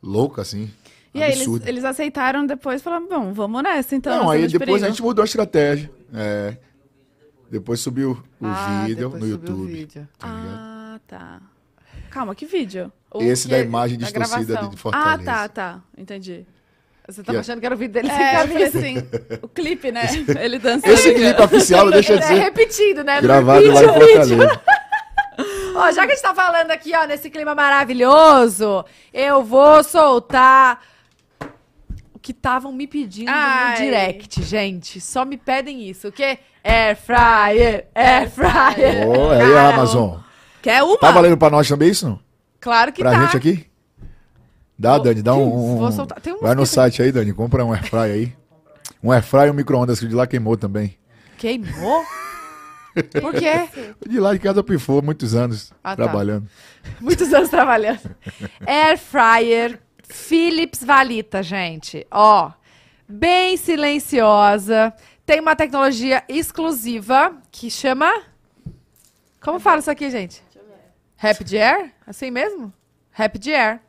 [0.01, 0.71] louca, assim.
[1.13, 4.23] E aí, eles, eles aceitaram depois e falaram, bom, vamos nessa, então.
[4.23, 4.88] Não, aí de depois a perigo.
[4.88, 5.91] gente mudou a estratégia.
[6.13, 6.57] É.
[7.51, 9.71] Depois subiu o Ah, vídeo no YouTube.
[9.71, 10.07] vídeo.
[10.17, 10.27] tá?
[10.27, 11.41] Ah, tá.
[12.09, 12.91] Calma, que vídeo?
[13.13, 15.23] O Esse que- da imagem da distorcida de Ah, Fortaleza.
[15.23, 15.81] tá, tá.
[15.95, 16.47] Entendi.
[17.07, 18.80] Você tava Que- achando que era o vídeo dele sem É, eu falei camisa.
[18.80, 19.07] assim,
[19.41, 20.07] o clipe, né?
[20.39, 20.91] Ele dançando.
[20.93, 23.15] Esse clipe oficial, deixa Ele de é ser repetido, né?
[23.17, 23.73] no gravado vídeo.
[23.73, 24.61] lá em Fortaleza.
[25.75, 30.80] Ó, já que a gente tá falando aqui, ó, nesse clima maravilhoso, eu vou soltar
[32.13, 33.71] o que estavam me pedindo Ai.
[33.71, 35.01] no direct, gente.
[35.01, 36.38] Só me pedem isso, o quê?
[36.63, 39.07] Air fryer, air fryer.
[39.09, 40.19] Ô, aí a Amazon.
[40.61, 40.97] Quer uma?
[40.99, 42.19] Tá valendo pra nós também isso, não?
[42.61, 43.21] Claro que Pra tá.
[43.25, 43.65] gente aqui?
[44.77, 45.73] Dá, Dani, dá um...
[45.73, 46.19] um- Vou soltar.
[46.19, 48.35] Tem um Vai no site aí, Dani, compra um airfry aí.
[49.01, 50.97] Um airfry e um micro-ondas, que de lá queimou também.
[51.37, 52.03] Queimou?
[53.21, 53.67] Por quê?
[54.07, 56.03] De lá de casa pifou muitos anos Ah, tá.
[56.03, 56.47] trabalhando.
[57.01, 58.15] Muitos anos trabalhando.
[58.67, 62.05] Air fryer Philips Valita, gente.
[62.11, 62.51] Ó,
[63.07, 64.93] bem silenciosa.
[65.25, 68.11] Tem uma tecnologia exclusiva que chama.
[69.41, 70.43] Como fala isso aqui, gente?
[71.17, 71.91] Rapid Air?
[72.05, 72.71] Assim mesmo?
[73.11, 73.79] Rapid Air.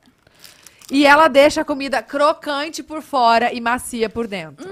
[0.91, 4.67] E ela deixa a comida crocante por fora e macia por dentro.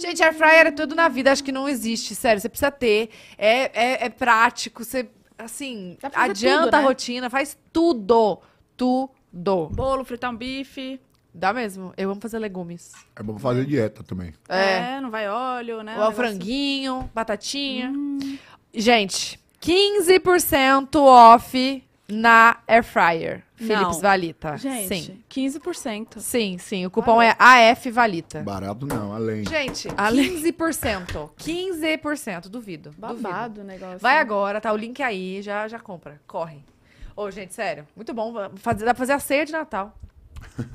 [0.00, 2.40] Gente, air fryer é tudo na vida, acho que não existe, sério.
[2.40, 3.70] Você precisa ter, é,
[4.02, 5.08] é, é prático, você,
[5.38, 6.84] assim, adianta tudo, a né?
[6.86, 8.40] rotina, faz tudo,
[8.76, 9.10] tudo.
[9.72, 11.00] Bolo, fritar um bife.
[11.32, 12.92] Dá mesmo, eu amo fazer legumes.
[13.16, 14.32] É bom fazer dieta também.
[14.48, 15.92] É, É, não vai óleo, né?
[15.92, 17.92] o negócio- franguinho, batatinha.
[18.72, 24.00] Gente, 15% off na air fryer, Philips Não.
[24.00, 24.56] Valita.
[24.56, 26.18] Gente, Sim, 15%.
[26.18, 28.42] sim, sim, o cupom é AF Valita.
[28.42, 29.44] Barato não, além.
[29.46, 31.30] Gente, Além- 15%.
[31.38, 32.90] 15%, duvido.
[32.90, 32.94] duvido.
[32.98, 33.98] Babado o negócio.
[34.00, 36.20] Vai agora, tá o link aí, já, já compra.
[36.26, 36.64] Corre.
[37.16, 38.34] Ô, gente, sério, muito bom.
[38.56, 39.96] Fazer, dá pra fazer a ceia de Natal.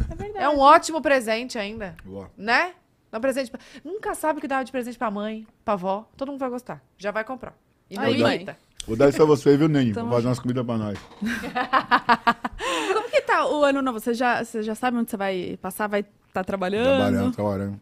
[0.10, 0.45] É verdade.
[0.45, 2.31] É um ótimo presente ainda, Boa.
[2.38, 2.73] né?
[3.11, 3.60] Dá um presente pra...
[3.84, 6.07] Nunca sabe o que dá de presente pra mãe, pra avó.
[6.15, 6.81] Todo mundo vai gostar.
[6.97, 7.53] Já vai comprar.
[7.89, 8.57] E não Aí, imita.
[8.89, 9.93] Vou dar isso pra você, viu, Neni?
[9.93, 10.97] Tamo Vou fazer umas comidas pra nós.
[12.91, 13.99] Como que tá o ano novo?
[13.99, 15.85] Você já, você já sabe onde você vai passar?
[15.85, 16.85] Vai estar tá trabalhando?
[16.87, 17.79] Trabalhando, trabalhando.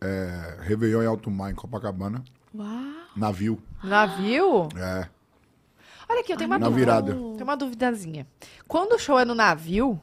[0.00, 2.22] É, Réveillon em Alto Mar, em Copacabana.
[2.54, 2.68] Uau.
[3.16, 3.60] Navio.
[3.82, 4.68] Navio?
[4.76, 5.08] É.
[6.08, 6.84] Olha aqui, eu tenho uma Na dúvida.
[6.84, 7.12] virada.
[7.12, 8.24] Tem uma duvidazinha.
[8.68, 10.00] Quando o show é no navio,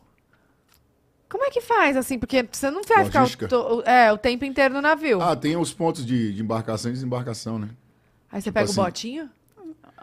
[1.30, 2.20] como é que faz, assim?
[2.20, 3.48] Porque você não vai ficar o, Logística.
[3.48, 5.22] to- é, o tempo inteiro no navio.
[5.22, 7.70] Ah, tem os pontos de, de embarcação e desembarcação, né?
[8.30, 8.80] Aí você tipo pega assim.
[8.82, 9.30] o botinho?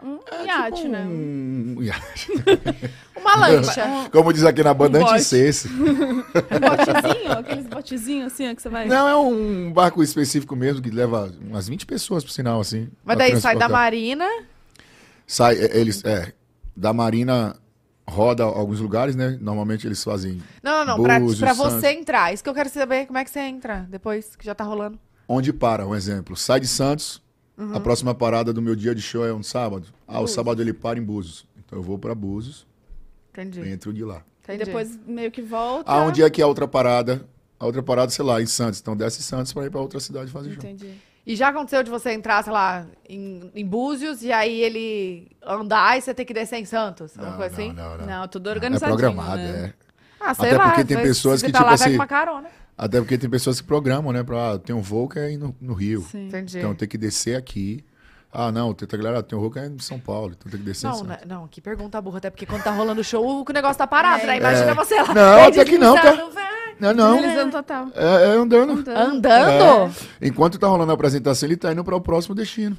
[0.03, 1.01] Um iate, né?
[1.05, 2.31] Um iate.
[3.15, 4.09] Uma lancha.
[4.11, 5.13] Como diz aqui na banda, Um bote.
[5.13, 5.69] anti-cesse.
[5.73, 6.23] Um
[6.59, 8.85] botezinho, aqueles botezinhos assim, ó, que você vai...
[8.85, 12.89] Não, é um barco específico mesmo que leva umas 20 pessoas, por sinal, assim.
[13.03, 14.27] Mas pra daí sai da marina.
[15.25, 16.33] Sai, é, eles, é,
[16.75, 17.55] da Marina
[18.05, 19.37] roda alguns lugares, né?
[19.39, 21.03] Normalmente eles fazem Não, não, não.
[21.03, 21.73] Pra, Búzios, pra Santos.
[21.75, 22.33] você entrar.
[22.33, 23.05] Isso que eu quero saber.
[23.05, 24.99] Como é que você entra depois que já tá rolando?
[25.25, 26.35] onde para, um exemplo.
[26.35, 27.22] Sai de Santos,
[27.57, 27.75] Uhum.
[27.75, 29.87] a próxima parada do meu dia de show é um sábado.
[30.07, 31.45] Ah, o sábado ele para em Búzios.
[31.57, 32.65] Então eu vou pra Búzios,
[33.31, 33.67] Entendi.
[33.69, 34.23] entro de lá.
[34.47, 34.65] E Entendi.
[34.65, 35.91] depois meio que volta.
[35.91, 37.23] Ah, onde é que é a outra parada?
[37.59, 38.79] A outra parada, sei lá, em Santos.
[38.81, 40.57] Então desce em Santos pra ir pra outra cidade fazer show.
[40.63, 40.93] Entendi.
[41.25, 45.97] E já aconteceu de você entrar, sei lá, em, em Búzios e aí ele andar
[45.97, 47.11] e você ter que descer em Santos?
[47.17, 47.71] Alguma Não, coisa assim?
[47.71, 48.05] não, não, não.
[48.05, 49.73] Não, tudo É organizadinho, programado, né?
[49.79, 49.83] é.
[50.19, 50.65] Ah, sei Até lá.
[50.69, 52.49] porque tem pessoas que, tá tipo lá, pega assim, uma carona.
[52.77, 54.23] Até porque tem pessoas que programam, né?
[54.23, 56.01] Pra, ah, tem um voo que é aí no, no Rio.
[56.11, 56.27] Sim.
[56.27, 56.57] Entendi.
[56.57, 57.83] Então tem que descer aqui.
[58.31, 60.65] Ah, não, tem, galera, tem um voo que é em São Paulo, então tem que
[60.65, 61.09] descer em Não, Santos.
[61.11, 63.85] né, não, que pergunta burra, até porque quando tá rolando o show, o negócio tá
[63.85, 64.25] parado, É.
[64.25, 64.37] né?
[64.37, 64.73] Imagina É.
[64.73, 65.13] você lá.
[65.13, 66.15] Não, é, até que não, tá?
[66.79, 67.15] Não, não.
[67.21, 67.87] Deslizando total.
[67.93, 68.83] É, é andando.
[68.89, 69.95] Andando?
[70.19, 72.75] Enquanto tá rolando a apresentação, ele tá indo para o próximo destino.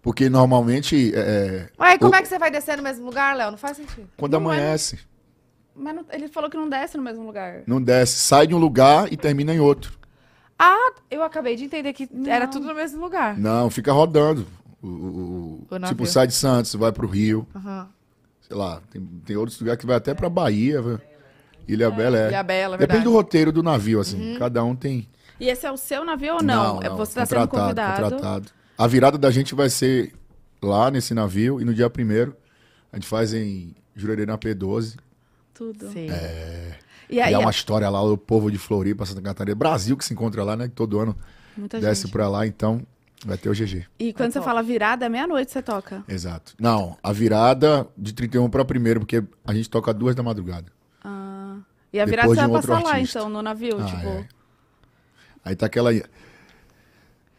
[0.00, 3.50] Porque normalmente, é, Mas como o- é que você vai descer no mesmo lugar, Léo?
[3.50, 4.08] Não faz sentido.
[4.16, 5.00] quando Não é, amanhece,
[5.76, 7.62] Mas não- ele falou que não desce no mesmo lugar.
[7.66, 9.92] não desce, sai de um lugar e termina em outro.
[10.58, 12.50] Ah, eu acabei de entender que era Não.
[12.52, 13.36] tudo no mesmo lugar.
[13.38, 14.46] Não, fica rodando.
[14.82, 17.88] O, o- o- tipo, sai de Santos, vai pro Rio, Aham.
[18.40, 20.82] sei lá, tem, tem outros lugares que vai até pra Bahia.
[21.68, 22.28] Ilha Bela é.
[22.28, 23.04] Ilha Bela, Depende verdade.
[23.04, 24.36] do roteiro do navio, assim.
[24.38, 25.08] Cada um tem.
[25.40, 26.80] E esse é o seu navio ou não?
[26.82, 28.02] é você tá sendo convidado.
[28.02, 28.48] contratado.
[28.78, 30.12] A virada da gente vai ser
[30.62, 32.34] lá nesse navio e no dia primeiro
[32.92, 34.96] a gente faz em Jurerê na P12.
[35.56, 35.90] Tudo.
[35.90, 36.06] Sim.
[37.08, 40.04] E E aí, é uma história lá do povo de Floripa, Santa Catarina, Brasil que
[40.04, 40.68] se encontra lá, né?
[40.68, 41.16] que Todo ano
[41.56, 42.12] muita desce gente.
[42.12, 42.82] pra lá, então
[43.24, 43.86] vai ter o GG.
[43.98, 44.44] E quando É você top.
[44.46, 46.02] fala virada, é meia-noite você toca.
[46.08, 46.54] Exato.
[46.58, 50.66] Não, a virada de 31 para primeiro, porque a gente toca duas da madrugada.
[51.02, 51.56] Ah.
[51.92, 53.18] E a virada Depois você um vai outro passar lá, artista.
[53.20, 54.06] então, no navio, Ah, tipo...
[54.08, 54.28] é.
[55.44, 55.90] Aí tá aquela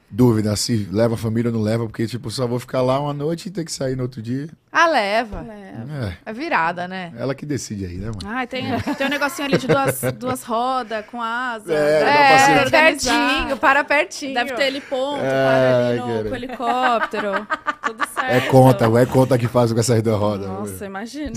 [0.09, 3.13] dúvida se leva a família ou não leva, porque tipo, só vou ficar lá uma
[3.13, 4.47] noite e ter que sair no outro dia.
[4.71, 5.45] Ah, leva.
[5.49, 5.73] É.
[6.05, 7.11] É, É virada, né?
[7.17, 8.19] ela que decide aí, né, mano?
[8.25, 8.63] Ah, tem,
[8.95, 11.73] tem um negocinho ali de duas, duas rodas com asa.
[11.73, 13.11] É, É, organizar.
[13.13, 14.33] pertinho, para pertinho.
[14.33, 17.47] Deve ter heliponto, Ai, para ali no, com o helicóptero.
[17.83, 18.31] Tudo certo.
[18.31, 20.47] É conta, é conta que faz com essas duas rodas.
[20.47, 21.33] Nossa, imagina.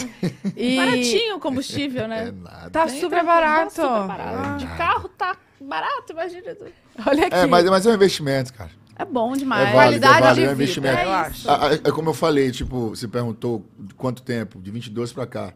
[0.57, 2.29] E Baratinho o combustível, né?
[2.29, 2.71] É nada.
[2.71, 3.73] tá Bem super barato.
[3.73, 4.39] super barato.
[4.45, 4.57] Ah.
[4.57, 6.57] De carro tá barato, imagina.
[7.07, 7.35] Olha aqui.
[7.37, 8.71] É, mas, mas é um investimento, cara.
[8.97, 9.69] É bom demais.
[9.69, 10.99] É válido, Qualidade é válido, de é um vida, investimento.
[11.03, 11.51] eu acho.
[11.51, 15.27] Ah, ah, É como eu falei, tipo, você perguntou de quanto tempo, de 22 pra
[15.27, 15.55] cá.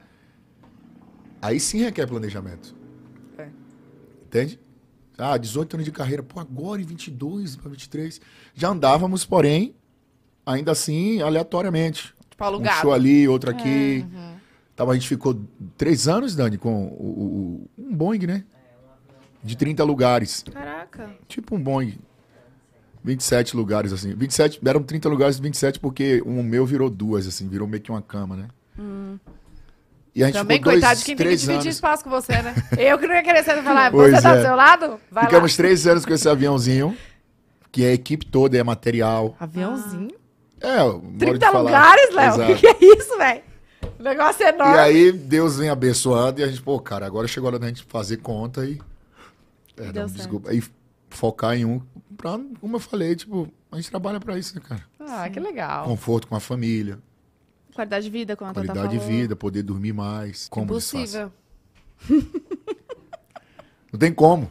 [1.42, 2.74] Aí sim requer planejamento.
[3.36, 3.48] É.
[4.26, 4.58] Entende?
[5.18, 6.22] Ah, 18 anos de carreira.
[6.22, 8.20] Pô, agora em 22 para 23.
[8.54, 9.74] Já andávamos, porém,
[10.46, 12.14] ainda assim, aleatoriamente.
[12.30, 12.80] Tipo, Um alugado.
[12.80, 14.04] show ali, outro aqui.
[14.72, 15.38] Então, a gente ficou
[15.76, 18.44] três anos, Dani, com o, o- um Boeing, né?
[19.44, 20.42] De 30 lugares.
[20.52, 21.10] Caraca.
[21.28, 21.98] Tipo um Boeing.
[23.04, 24.14] 27 lugares, assim.
[24.14, 28.00] 27, eram 30 lugares, 27, porque um meu virou duas, assim, virou meio que uma
[28.00, 28.48] cama, né?
[30.14, 31.74] E a gente Também, ficou dois, coitado de quem tem que dividir anos.
[31.74, 32.54] espaço com você, né?
[32.78, 34.36] Eu que não ia querer ser falar, Pois você tá é.
[34.36, 35.00] do seu lado?
[35.10, 36.96] Vai Ficamos três anos com esse aviãozinho,
[37.72, 39.30] que é a equipe toda, é material.
[39.30, 39.34] lá.
[39.40, 40.16] Aviãozinho.
[40.60, 41.60] É, eu modo de 30 falar.
[41.62, 42.52] lugares, Léo?
[42.52, 43.42] O que, é isso, velho?
[43.98, 44.78] O negócio é E enorme.
[44.78, 47.84] aí, Deus vem abençoando e a gente, pô, cara, agora chegou a hora da gente
[47.84, 48.80] fazer conta e.
[49.76, 50.12] É, não, certo.
[50.12, 50.54] desculpa.
[50.54, 50.62] E
[51.10, 51.80] focar em um.
[52.16, 54.84] Pra, como eu falei, tipo, a gente trabalha pra isso, né, cara?
[55.00, 55.84] Ah, que legal.
[55.86, 56.98] Conforto com a família,
[57.74, 60.46] Qualidade de vida, como a qualidade de vida, poder dormir mais.
[60.48, 60.64] Como?
[60.64, 61.32] Impossível.
[63.92, 64.48] Não tem como.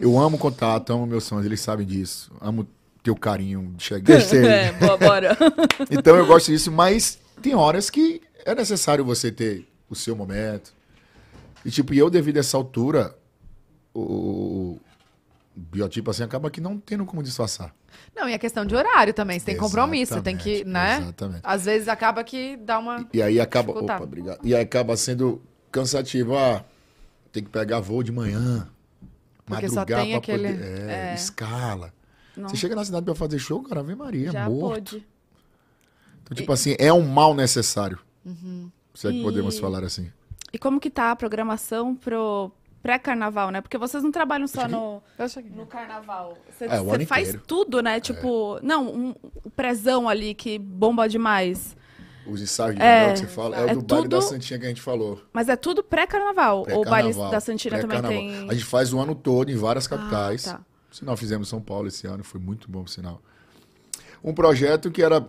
[0.00, 2.32] Eu amo contato, amo meus sonhos, eles sabem disso.
[2.40, 2.66] Amo
[3.02, 4.18] teu carinho de chegar.
[4.32, 5.36] É, boa, bora.
[5.90, 10.72] Então eu gosto disso, mas tem horas que é necessário você ter o seu momento.
[11.66, 13.14] E tipo, e eu devido a essa altura,
[13.94, 14.78] o,
[15.54, 17.74] biotipo assim acaba que não tendo como disfarçar.
[18.16, 19.38] Não, e a questão de horário também.
[19.38, 20.98] Você tem compromisso, você tem que, Exatamente, né?
[21.02, 21.40] Exatamente.
[21.44, 23.06] Às vezes acaba que dá uma.
[23.12, 24.38] E aí acaba, opa, obrigado.
[24.42, 26.64] E aí acaba sendo cansativo, ah,
[27.32, 28.68] tem que pegar voo de manhã,
[29.44, 31.14] Porque madrugar pra aquele- poder, é, é.
[31.14, 31.92] escala.
[32.36, 34.92] Não, Você chega na cidade pra fazer show, cara, Ave Maria, já morto.
[34.92, 35.06] pôde.
[36.22, 37.98] Então, tipo assim, é um mal necessário.
[38.94, 40.10] Se é que E- podemos falar assim.
[40.52, 42.50] E como que tá a programação pro
[42.82, 43.60] pré-carnaval, né?
[43.60, 45.52] Porque vocês não trabalham só no, cheguei.
[45.52, 46.36] no carnaval.
[46.50, 48.00] Você É, você faz tudo, né?
[48.00, 49.14] Tipo, não, um,
[49.44, 51.76] o prezão ali que bomba demais.
[52.26, 53.56] Os ensaios de É, que você fala.
[53.56, 55.20] É o é do baile da tudo- Santinha que a gente falou.
[55.32, 56.66] Mas é tudo pré-carnaval.
[56.70, 58.48] Ou o baile da Santina também tem.
[58.50, 60.48] A gente faz o ano todo em várias capitais.
[60.48, 60.60] Ah, tá.
[60.90, 63.20] Sinal, fizemos em São Paulo esse ano, foi muito bom, por sinal.
[64.22, 65.26] Um projeto que era,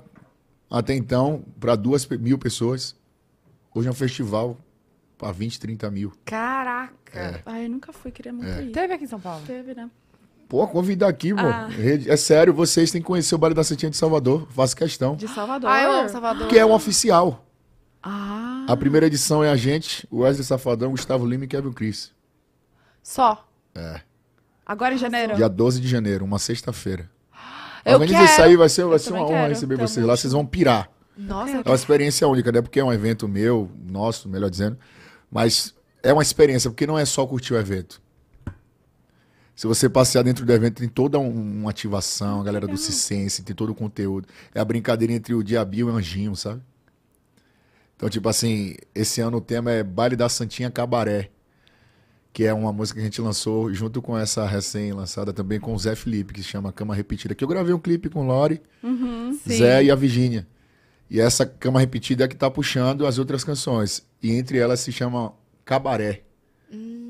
[0.69, 2.95] até então, para duas mil pessoas.
[3.73, 4.57] Hoje é um festival
[5.24, 6.12] para 20, 30 mil.
[6.26, 6.94] Caraca.
[7.18, 7.41] É.
[7.45, 8.72] Ai, eu nunca fui, queria muito ir.
[8.72, 9.41] Teve aqui em São Paulo.
[9.48, 9.90] Teve, né?
[10.50, 11.32] Pô, convida aqui.
[11.38, 11.70] Ah.
[12.06, 14.45] É sério, vocês têm que conhecer o Baile da Santinha de Salvador.
[14.52, 15.16] Faço questão.
[15.16, 15.70] De Salvador.
[15.70, 16.48] Ah, eu amo Salvador.
[16.50, 17.45] Que é um oficial.
[18.04, 18.66] Ah.
[18.68, 22.12] A primeira edição é a gente, o Wesley Safadão, Gustavo Lima e Kevin Cris.
[23.02, 23.48] Só.
[24.66, 25.36] Agora em janeiro.
[25.36, 27.10] Dia 12 de janeiro, uma sexta-feira.
[27.86, 28.32] Eu Organiza quero.
[28.32, 29.50] isso aí, vai ser, vai Eu ser uma honra quero.
[29.50, 30.16] receber Tamo vocês lá.
[30.18, 30.90] Vocês vão pirar.
[31.18, 32.62] Nossa, É uma experiência única, né?
[32.62, 34.78] Porque é um evento meu, nosso, melhor dizendo.
[35.34, 35.73] Mas
[36.03, 37.99] é uma experiência, porque não é só curtir o evento.
[39.55, 43.43] Se você passear dentro do evento, tem toda um- uma ativação, a galera do Cicense,
[43.43, 44.27] tem todo o conteúdo.
[44.53, 46.61] É a brincadeira entre o Diabinho e o Anjinho, sabe?
[47.95, 51.30] Então, tipo assim, esse ano o tema é Baile da Santinha Cabaré,
[52.34, 55.80] que é uma música que a gente lançou junto com essa recém-lançada também com o
[55.80, 57.35] Zé Felipe, que se chama Cama Repetida.
[57.35, 59.38] Que eu gravei um clipe com o Lori, Uhum.
[59.47, 60.47] Zé e a Virgínia.
[61.10, 64.03] E essa cama repetida é que tá puxando as outras canções.
[64.24, 65.34] E entre elas se chama
[65.66, 66.24] Cabaré.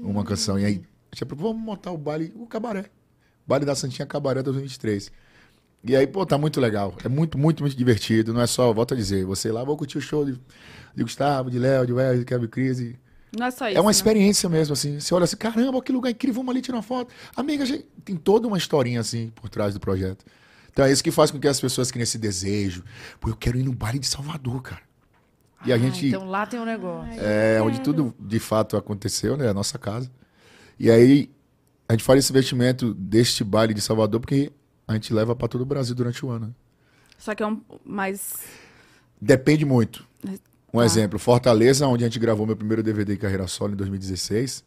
[0.01, 0.59] Uma canção.
[0.59, 0.81] E aí,
[1.13, 2.85] tipo, vamos montar o baile, o Cabaré.
[3.47, 5.11] Baile da Santinha Cabaré 2023.
[5.85, 6.95] E aí, pô, tá muito legal.
[7.03, 8.33] É muito, muito, muito divertido.
[8.33, 10.33] Não é só, volto a dizer, você lá, vou curtir o show de,
[10.95, 12.79] de Gustavo, de Léo, de Wesley, de Kevin Cris.
[12.79, 12.95] e-
[13.37, 13.77] Não é só isso.
[13.77, 13.91] é uma né?
[13.91, 14.99] experiência mesmo, assim.
[14.99, 17.13] Você olha assim, caramba, que lugar incrível, vamos ali tirar uma foto.
[17.35, 20.25] Amiga, gente, tem toda uma historinha, assim, por trás do projeto.
[20.71, 22.83] Então é isso que faz com que as pessoas criem esse desejo.
[23.19, 24.81] Pô, eu quero ir no baile de Salvador, cara.
[25.65, 27.13] E a Ah, gente, Então lá tem um negócio.
[27.19, 29.47] é onde tudo de fato aconteceu, né?
[29.49, 30.11] A nossa casa.
[30.79, 31.29] E aí,
[31.87, 34.51] a gente faz esse investimento deste baile de Salvador porque
[34.87, 36.47] a gente leva para todo o Brasil durante o ano.
[36.47, 36.53] né?
[37.17, 38.33] Só que é um mais.
[39.21, 40.05] Depende muito.
[40.73, 40.85] Um Tá.
[40.85, 44.63] exemplo, Fortaleza, onde a gente gravou meu primeiro DVD em carreira solo em 2016,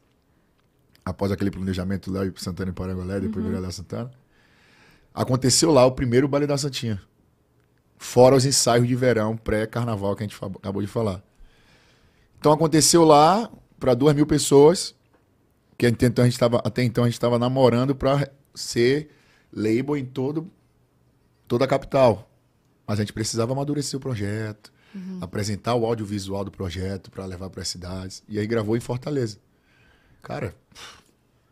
[1.04, 3.50] após aquele planejamento lá para Santana e Paragualé, depois Uhum.
[3.50, 4.10] virei lá Santana.
[5.12, 7.00] Aconteceu lá o primeiro baile da Santinha.
[7.98, 11.22] Fora os ensaios de verão pré-carnaval que a gente acabou de falar.
[12.38, 14.94] Então aconteceu lá para duas mil pessoas,
[15.78, 19.10] que até então a gente estava até então a gente estava namorando para ser
[19.52, 20.50] label em todo
[21.48, 22.30] toda a capital.
[22.86, 24.72] Mas a gente precisava amadurecer o projeto,
[25.20, 28.22] apresentar o audiovisual do projeto para levar para as cidades.
[28.28, 29.38] E aí gravou em Fortaleza.
[30.22, 30.54] Cara,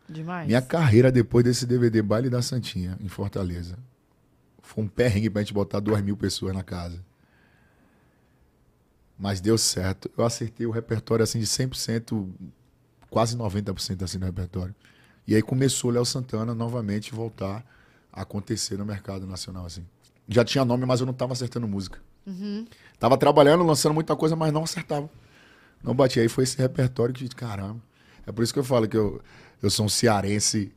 [0.07, 0.47] Demais.
[0.47, 3.77] minha carreira depois desse DVD Baile da Santinha, em Fortaleza,
[4.65, 6.99] foi um perrengue pra gente botar duas mil pessoas na casa.
[9.17, 10.11] Mas deu certo.
[10.17, 12.27] Eu acertei o repertório assim de 100%,
[13.09, 14.75] quase 90% assim no repertório.
[15.27, 17.65] E aí começou o Léo Santana novamente voltar
[18.11, 19.85] a acontecer no mercado nacional assim.
[20.27, 21.99] Já tinha nome, mas eu não tava acertando música.
[22.99, 25.09] Tava trabalhando, lançando muita coisa, mas não acertava.
[25.83, 26.23] Não batia.
[26.23, 27.79] Aí foi esse repertório que, caramba.
[28.25, 29.21] É por isso que eu falo que eu,
[29.61, 30.73] eu sou um cearense,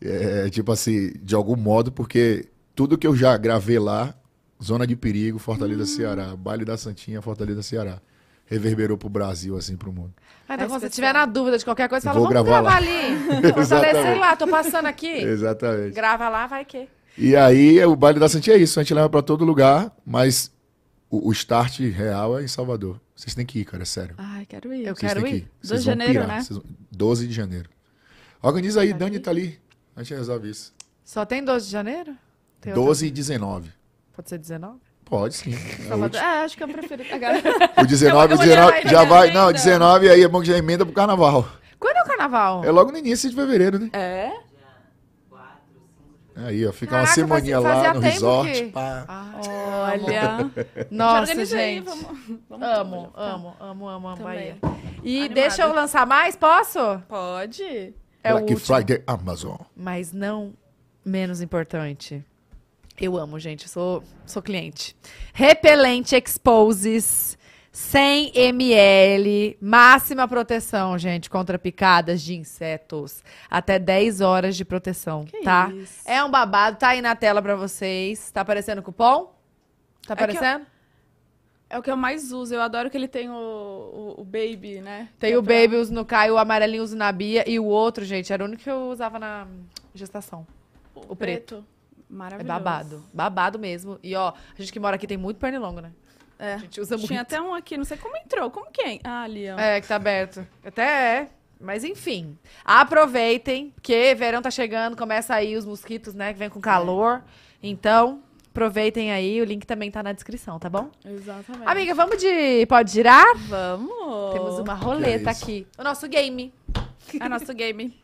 [0.00, 4.14] é, tipo assim, de algum modo, porque tudo que eu já gravei lá,
[4.62, 8.00] Zona de Perigo, Fortaleza, Ceará, Baile da Santinha, Fortaleza, Ceará,
[8.46, 10.12] reverberou pro Brasil, assim, pro mundo.
[10.48, 12.62] Ah, então, É quando você tiver na dúvida de qualquer coisa, fala, Vou vamos gravar
[12.62, 13.52] gravar, lá." ali.
[13.54, 15.08] Fortaleza, sei lá, tô passando aqui.
[15.08, 15.94] Exatamente.
[15.94, 16.88] Grava lá, vai que.
[17.18, 20.50] E aí, o Baile da Santinha é isso, a gente leva pra todo lugar, mas
[21.10, 23.00] o, o start real é em Salvador.
[23.14, 24.14] Vocês têm que ir, cara, é sério.
[24.18, 24.86] Ai, quero ir.
[24.86, 25.34] Eu Vocês quero ir.
[25.34, 25.40] ir.
[25.40, 26.28] 12 Vocês de janeiro, pirar.
[26.28, 26.40] né?
[26.42, 27.68] Vocês vão- 12 de janeiro.
[28.42, 29.58] Organiza aí, Dani tá ali.
[29.94, 30.74] A gente resolve isso.
[31.04, 32.14] Só tem 12 de janeiro?
[32.62, 32.86] Tem outra?
[32.86, 33.70] 12 e 19.
[34.16, 34.78] Pode ser 19?
[35.04, 35.52] Pode sim.
[35.52, 36.20] É o Salvador.
[36.20, 37.04] É, acho que eu prefiro.
[37.18, 37.42] Galera...
[37.78, 39.30] O 19, Eu o vou 19 levar já vai.
[39.32, 41.46] Não, 19 aí é bom que já emenda pro carnaval.
[41.78, 42.64] Quando é o carnaval?
[42.64, 43.90] É logo no início de fevereiro, né?
[43.92, 44.32] É?
[46.34, 48.50] Aí, ó, fica Caraca, uma semaninha lá no resort.
[48.50, 49.04] que- pá.
[49.06, 49.32] Ah,
[49.92, 50.50] Olha.
[50.90, 51.84] Nossa, gente.
[51.84, 52.06] Vamos,
[52.48, 53.20] vamos Amo, tudo.
[53.20, 54.54] amo, amo, amo, amo, Também.
[54.54, 54.58] Bahia.
[55.04, 55.34] E Animada.
[55.34, 56.78] deixa eu lançar mais, posso?
[57.06, 57.94] Pode.
[58.24, 58.60] É o Black último.
[58.76, 59.56] Friday Amazon.
[59.76, 60.54] Mas não
[61.04, 62.24] menos importante.
[63.02, 63.68] Eu amo, gente.
[63.68, 64.94] Sou, sou cliente.
[65.34, 67.36] Repelente Exposes
[67.72, 69.58] 100 ml.
[69.60, 73.24] Máxima proteção, gente, contra picadas de insetos.
[73.50, 75.72] Até 10 horas de proteção, Que tá?
[75.74, 76.00] isso.
[76.08, 76.76] É um babado.
[76.78, 78.30] Tá aí na tela pra vocês.
[78.30, 79.34] Tá aparecendo o cupom?
[80.06, 80.66] Tá eu- aparecendo?
[81.68, 82.54] É o que eu mais uso.
[82.54, 85.08] Eu adoro que ele tem o, o, o Baby, né?
[85.18, 87.48] Tem Que é o pra- Baby, uso no Caio, o amarelinho uso na Bia.
[87.50, 89.46] E o outro, gente, era o único que eu usava na
[89.92, 90.46] gestação.
[90.94, 91.64] O, o preto.
[91.68, 91.81] É
[92.12, 92.46] Maravilhoso.
[92.46, 93.04] babado.
[93.12, 93.98] Babado mesmo.
[94.02, 95.92] E ó, a gente que mora aqui tem muito pernilongo, né?
[96.38, 96.54] É.
[96.54, 97.08] A gente usa muito.
[97.08, 98.50] Tinha até um aqui, não sei como entrou.
[98.50, 99.00] Como quem?
[99.02, 99.58] Ah, ali, ó.
[99.58, 100.46] É, que tá aberto.
[100.64, 101.28] Até é.
[101.58, 102.36] Mas enfim.
[102.64, 106.32] Aproveitem, porque verão tá chegando, começa aí os mosquitos, né?
[106.32, 107.22] Que vem com calor.
[107.62, 108.20] Então,
[108.52, 110.90] Aproveitem aí, o link também tá na descrição, tá bom?
[111.02, 111.66] Exatamente.
[111.66, 112.66] Amiga, vamos de.
[112.66, 113.34] Pode girar?
[113.48, 114.34] vamos.
[114.34, 115.42] Temos uma roleta isso?
[115.42, 115.66] aqui.
[115.78, 116.52] O nosso game.
[117.18, 117.98] É nosso game.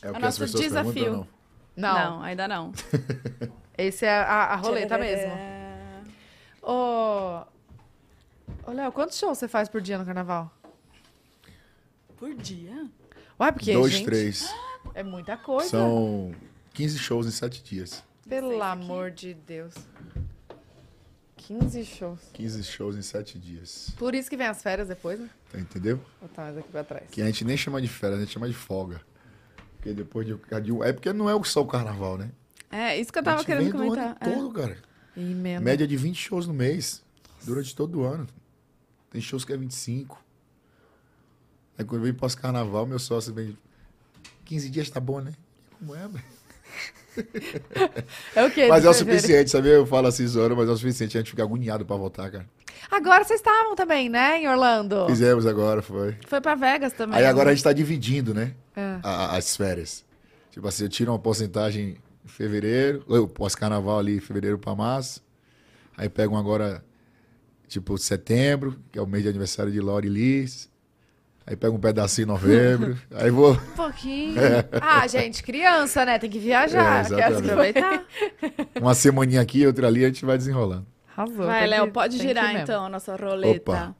[0.00, 1.26] É o É que as nosso desafio.
[1.78, 1.94] Não?
[1.94, 2.72] Não, ainda não.
[3.76, 5.32] esse é a, a roleta mesmo.
[5.32, 6.02] É.
[6.62, 7.44] Ô,
[8.66, 10.52] ô Léo, quantos shows você faz por dia no carnaval?
[12.16, 12.88] Por dia?
[13.40, 14.52] Ué, porque, Dois, gente, três.
[14.94, 15.70] é muita coisa.
[15.70, 16.34] São
[16.74, 18.02] 15 shows em 7 dias.
[18.28, 19.74] Pelo amor de Deus.
[21.36, 22.20] 15 shows.
[22.34, 23.94] 15 shows em 7 dias.
[23.96, 25.30] Por isso que vem as férias depois, né?
[25.50, 25.96] Tá, entendeu?
[26.20, 27.08] Vou botar mais aqui pra trás.
[27.10, 29.00] Que a gente nem chama de férias, a gente chama de folga.
[29.78, 32.30] Porque depois de, de É porque não é só o carnaval, né?
[32.70, 34.16] É, isso que eu tava querendo comentar.
[34.20, 34.30] É.
[34.30, 34.76] todo, cara.
[35.16, 37.02] Média de 20 shows no mês.
[37.44, 38.26] Durante todo o ano.
[39.10, 40.22] Tem shows que é 25.
[41.78, 43.56] Aí quando vem pós-carnaval, meu sócio vem.
[44.44, 45.32] 15 dias tá bom, né?
[45.78, 46.24] Como é, velho?
[48.34, 48.68] É o quê?
[48.68, 49.68] Mas é o suficiente, sabe?
[49.68, 51.16] Eu falo assim, zoando, mas é o suficiente.
[51.16, 52.46] A gente fica agoniado pra voltar, cara.
[52.90, 55.06] Agora vocês estavam também, né, em Orlando?
[55.08, 56.16] Fizemos agora, foi.
[56.26, 57.18] Foi pra Vegas também.
[57.18, 58.52] Aí agora a gente tá dividindo, né?
[58.76, 58.98] É.
[59.02, 60.04] a- as férias.
[60.52, 65.20] Tipo assim, eu tiro uma porcentagem em fevereiro, eu pós-carnaval ali, fevereiro pra março.
[65.96, 66.84] Aí pego um agora,
[67.66, 70.68] tipo, setembro, que é o mês de aniversário de Lori Liz.
[71.48, 72.98] Aí pego um pedacinho em novembro.
[73.14, 73.52] aí vou.
[73.54, 74.34] Um pouquinho.
[74.82, 76.18] Ah, gente, criança, né?
[76.18, 77.06] Tem que viajar.
[77.06, 78.04] É, quer aproveitar.
[78.78, 80.86] Uma semaninha aqui, outra ali, a gente vai desenrolando.
[81.16, 81.46] Arrasou.
[81.46, 83.72] Vai, Léo, que- pode girar então a nossa roleta.
[83.72, 83.96] Opa.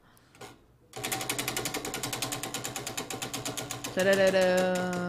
[3.95, 5.07] Tarararã.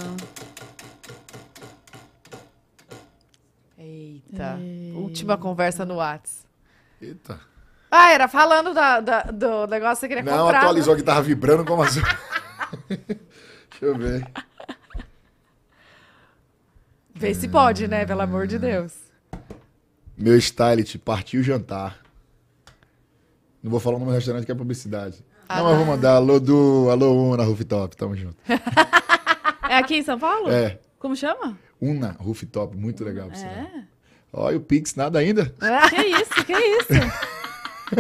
[3.78, 4.58] Eita.
[4.94, 6.46] Última conversa no Whats.
[7.02, 7.38] Eita.
[7.90, 10.60] Ah, era falando da, da- do negócio que você queria Não, comprar.
[10.60, 12.00] atualizou que tava vibrando como assim.
[12.88, 14.26] Deixa eu ver.
[17.14, 18.06] Vê se pode, né?
[18.06, 18.92] Pelo amor de Deus.
[20.16, 21.98] Meu stylist partiu jantar.
[23.62, 25.24] Não vou falar o nome do restaurante que é publicidade.
[25.48, 28.36] Ah, não, mas vou mandar alô do Alô Una Rooftop, tamo junto.
[29.68, 30.50] É aqui em São Paulo?
[30.50, 31.56] É, Como chama?
[31.80, 33.46] Una Rooftop, muito legal pra você.
[33.46, 33.84] É.
[34.32, 35.54] Olha o Pix, nada ainda.
[35.90, 36.88] Que isso, que isso?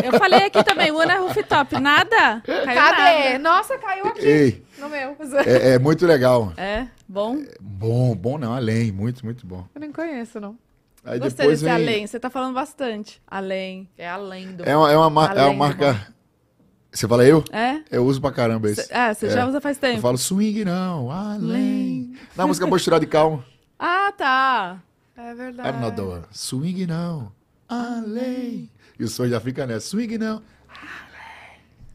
[0.04, 2.40] Eu falei aqui também, Una Rooftop, nada?
[2.44, 3.30] Caiu Cadê?
[3.30, 3.38] nada.
[3.38, 5.16] Nossa, caiu aqui Ei, no meu.
[5.46, 6.52] é, é muito legal.
[6.56, 7.38] É, bom.
[7.60, 9.66] Bom, bom não, além, muito, muito bom.
[9.74, 10.56] Eu nem conheço, não.
[11.04, 11.72] Aí Gostei desse vem...
[11.72, 13.22] além, você tá falando bastante.
[13.26, 13.88] Além.
[13.96, 14.64] É além do.
[14.68, 16.08] É uma, é uma, mar- é uma marca...
[16.92, 17.42] Você fala eu?
[17.52, 17.80] É?
[17.90, 18.82] Eu uso pra caramba esse.
[18.82, 20.00] Cê- ah, você já usa faz Eu tempo.
[20.02, 22.14] falo swing não, além.
[22.36, 23.44] Na música Posturado de Calma.
[23.78, 24.78] Ah, tá.
[25.16, 26.00] É verdade.
[26.02, 26.22] One.
[26.32, 27.30] Swing não,
[27.68, 28.68] além.
[29.00, 29.86] E o som já fica nessa.
[29.88, 30.42] Swing não.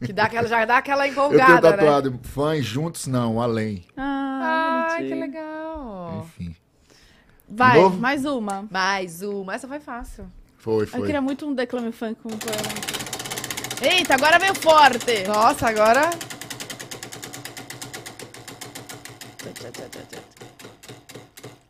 [0.04, 1.76] Que dá aquela, já dá aquela Eu tenho empolgada, né?
[1.76, 3.84] tatuado fãs juntos não, além.
[3.96, 5.20] Ah, Ai, que bonitinho.
[5.20, 6.26] legal.
[6.26, 6.56] Enfim.
[7.48, 7.96] Vai, Novo?
[7.98, 8.66] mais uma.
[8.68, 9.54] Mais uma.
[9.54, 10.26] Essa foi fácil.
[10.58, 11.02] Foi, Eu foi.
[11.02, 13.94] queria muito um declame funk com um poema.
[13.94, 15.22] Eita, agora veio forte.
[15.28, 16.10] Nossa, agora.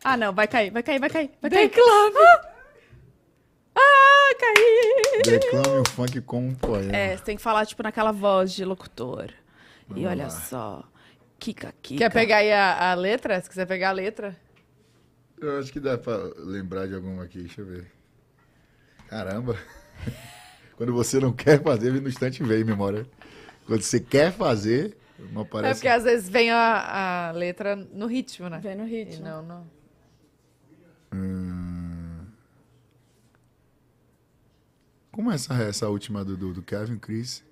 [0.03, 1.29] Ah, não, vai cair, vai cair, vai cair.
[1.41, 1.69] Vai cair.
[1.69, 2.17] Declame.
[3.75, 4.76] Ah, caí.
[5.23, 6.95] Declame o funk com um poema.
[6.95, 9.29] É, você tem que falar, tipo, naquela voz de locutor.
[9.29, 10.29] e Vamos olha lá.
[10.29, 10.83] só.
[11.39, 11.97] Kika, kika.
[11.99, 13.39] Quer pegar aí a, a letra?
[13.41, 14.35] Se quiser pegar a letra.
[15.39, 17.85] Eu acho que dá pra lembrar de alguma aqui, deixa eu ver.
[19.07, 19.55] Caramba.
[20.75, 23.05] Quando você não quer fazer, no instante vem memória.
[23.65, 24.97] Quando você quer fazer,
[25.31, 25.73] não É aparece.
[25.75, 28.59] porque às vezes vem a, a letra no ritmo, né?
[28.59, 29.23] Vem no E ritmo.
[29.25, 29.67] não, não.
[31.13, 31.46] Hum.
[35.17, 37.43] Como é essa, essa última do, do, do Kevin Chris?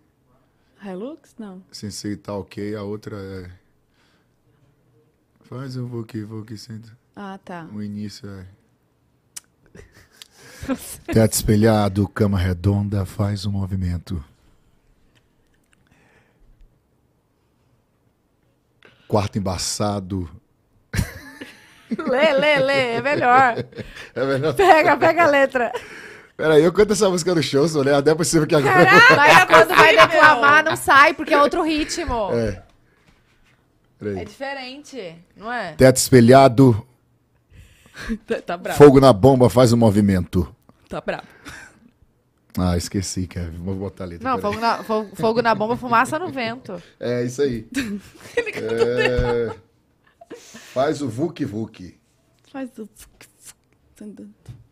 [0.83, 1.33] Hilux?
[1.39, 1.63] Não.
[1.71, 3.49] Sensei tá ok, a outra é.
[5.45, 6.95] Faz o Vuki Vuki senta.
[7.15, 7.67] Ah, tá.
[7.73, 8.45] O início é.
[11.11, 14.23] Teto espelhado, cama redonda, faz um movimento.
[19.07, 20.29] Quarto embaçado.
[21.97, 22.91] Lê, lê, lê.
[22.91, 23.55] É melhor.
[24.13, 24.55] É verdade.
[24.55, 25.71] Pega, pega a letra.
[26.37, 27.93] Peraí, eu canto essa música no show, né?
[27.95, 28.85] Até é possível que agora.
[29.15, 32.29] Mas quando vai declamar, não sai, porque é outro ritmo.
[32.33, 32.47] É.
[32.49, 32.63] É
[33.97, 34.25] Peraí.
[34.25, 35.73] diferente, não é?
[35.73, 36.85] Teto espelhado,
[38.27, 38.77] Tá, tá bravo.
[38.77, 40.53] fogo na bomba, faz um movimento.
[40.89, 41.23] Tá bravo.
[42.57, 43.57] Ah, esqueci, Kevin.
[43.63, 44.19] Vou botar ali.
[44.21, 46.81] Não, fogo na, fo- fogo na bomba, fumaça no vento.
[46.99, 47.65] É isso aí.
[48.57, 49.55] É,
[50.73, 51.97] Faz o Vuk Vuk.
[52.51, 52.89] Faz o...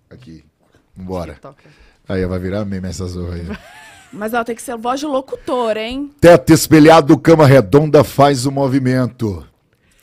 [0.09, 0.43] Aqui.
[0.95, 1.35] Vambora.
[1.41, 1.69] Toca.
[2.07, 3.47] Aí vai virar meme essa zorra aí.
[4.13, 6.11] Mas ela tem que ser voz de locutor, hein?
[6.21, 9.45] Teto espelhado, cama redonda, faz o movimento.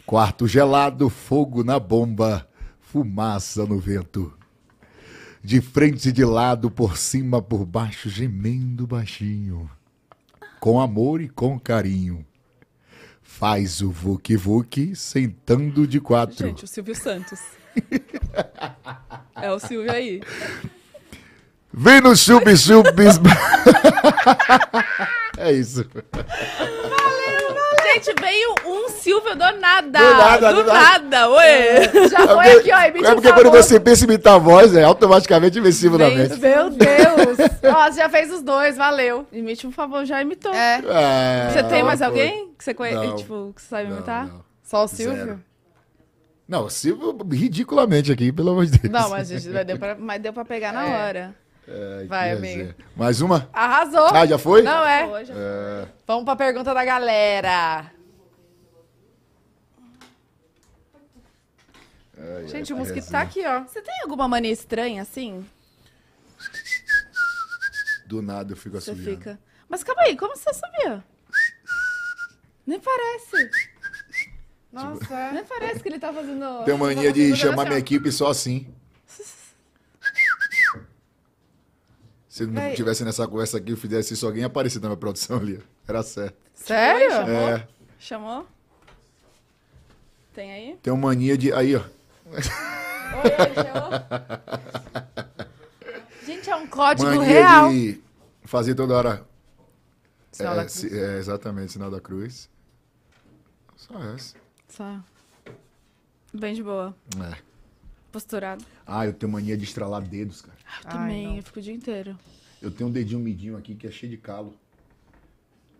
[0.04, 2.48] Quarto gelado, fogo na bomba,
[2.80, 4.32] fumaça no vento.
[5.42, 9.70] De frente e de lado, por cima, por baixo, gemendo baixinho.
[10.58, 12.26] Com amor e com carinho.
[13.22, 16.48] Faz o Vuk Vuk sentando de quatro.
[16.48, 17.38] Gente, o Silvio Santos.
[19.40, 20.20] é o Silvio aí.
[21.72, 22.88] Vem no chup chup.
[25.38, 25.84] é isso.
[27.92, 29.98] Gente, veio um Silvio do nada.
[29.98, 30.98] Do nada, do do nada.
[30.98, 31.28] nada.
[31.30, 32.06] Oi.
[32.08, 34.84] Já foi aqui, ó, É porque um quando você pensa em imitar a voz, é
[34.84, 36.18] automaticamente invencível na Vem.
[36.18, 36.38] mente.
[36.38, 37.38] Meu Deus!
[37.64, 39.26] Ó, você já fez os dois, valeu.
[39.32, 40.52] Imite um favor, já imitou.
[40.54, 42.06] É, Ah, Você tem mais foi.
[42.06, 44.26] alguém que você conhece, tipo, que você sabe Não, imitar?
[44.28, 44.44] não.
[44.62, 45.16] só o Silvio?
[45.24, 45.40] Zero.
[46.48, 48.92] Não, o Silvio, ridiculamente aqui, pelo amor de Deus.
[48.92, 49.96] Não, mas gente, vai deu pra...
[49.98, 51.08] Mas deu pra pegar na É.
[51.08, 51.34] hora.
[51.72, 52.46] Ai, Vai, amigo.
[52.46, 52.76] resenha.
[52.96, 53.48] Mais uma?
[53.52, 54.08] Arrasou!
[54.12, 54.62] Ah, já foi?
[54.62, 55.04] Não é?
[55.28, 57.92] É, Vamos pra pergunta da galera.
[62.18, 63.48] ai, Gente, ai, o mosquito tá resenha.
[63.52, 63.68] aqui, ó.
[63.68, 65.46] Você tem alguma mania estranha assim?
[68.06, 69.18] Do nada eu fico Você assobiando.
[69.18, 69.38] fica.
[69.68, 71.04] Mas calma aí, como você sabia?
[72.66, 73.50] Nem parece.
[74.72, 75.32] Nossa, é.
[75.32, 76.64] Nem parece que ele tá fazendo.
[76.64, 78.72] Tenho mania de chamar assim, minha equipe só assim.
[82.40, 82.74] Se não Véi.
[82.74, 85.62] tivesse nessa conversa aqui, eu fizesse isso, alguém ia aparecer na minha produção ali.
[85.86, 86.36] Era certo.
[86.54, 87.10] Sério?
[87.10, 87.48] Chamou?
[87.50, 87.68] É,
[87.98, 88.46] Chamou?
[90.32, 90.78] Tem aí?
[90.82, 91.52] tenho mania de.
[91.52, 91.80] Aí, ó.
[92.30, 92.40] Oi,
[93.54, 93.90] chamou?
[96.24, 97.68] Gente, é um código Mania real.
[97.70, 98.00] de
[98.44, 99.26] fazer toda hora.
[100.32, 100.72] Sinal é, da cruz.
[100.72, 102.48] se- é, exatamente, sinal da cruz.
[103.76, 104.36] Só essa.
[104.66, 104.98] Só.
[106.32, 106.94] Bem de boa.
[107.32, 107.36] É.
[108.10, 108.64] Posturado.
[108.86, 110.56] Ah, eu tenho mania de estralar dedos, cara.
[110.84, 111.36] Eu Ai, também, não.
[111.36, 112.18] eu fico o dia inteiro.
[112.62, 114.54] Eu tenho um dedinho midinho aqui que é cheio de calo.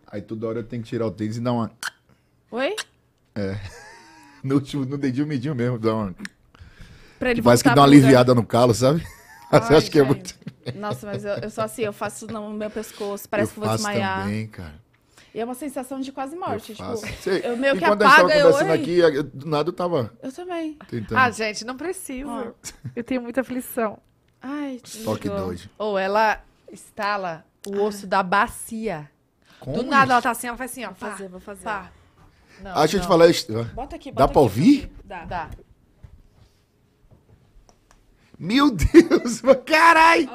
[0.07, 1.71] Aí toda hora eu tenho que tirar o tênis e dar uma.
[2.51, 2.75] Oi?
[4.43, 6.15] No, último, no dedinho midinho mesmo, dar uma.
[7.19, 7.97] Pra ele Parece que dá uma lugar.
[7.99, 8.99] aliviada no calo, sabe?
[9.51, 10.33] Você Ai, acha que é muito.
[10.75, 13.61] Nossa, mas eu, eu sou assim, eu faço no meu pescoço, parece eu que eu
[13.61, 14.23] vou faço desmaiar.
[14.23, 14.73] também, cara.
[15.35, 16.71] E é uma sensação de quase morte.
[16.71, 17.05] eu tipo, faço.
[17.21, 18.81] Cê- eu meio e que quando a gente apaga, tava eu, conversando oi.
[18.81, 20.77] aqui, eu- do nada eu tava Eu também.
[20.89, 21.17] tentando.
[21.19, 22.55] Ah, gente, não precisa.
[22.95, 23.99] Eu tenho muita aflição.
[24.41, 25.37] Ai, Toque desligou.
[25.45, 25.69] doido.
[25.77, 26.41] Ou ela
[26.71, 29.09] estala o osso da bacia.
[29.59, 30.11] Como, Do nada gente?
[30.13, 30.87] ela tá assim, ela faz assim, ó.
[30.87, 31.63] Vou Pá, fazer, vou fazer.
[31.63, 31.91] pá.
[32.61, 33.09] Não, Ah, deixa eu te não.
[33.09, 33.63] falar isso.
[33.73, 34.91] Bota aqui, Dá bota pra aqui, ouvir?
[35.03, 35.25] Dá.
[35.25, 35.49] Dá.
[38.39, 40.29] Meu Deus, caralho!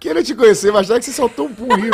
[0.00, 1.90] Queria te conhecer, mas já que você soltou um punho.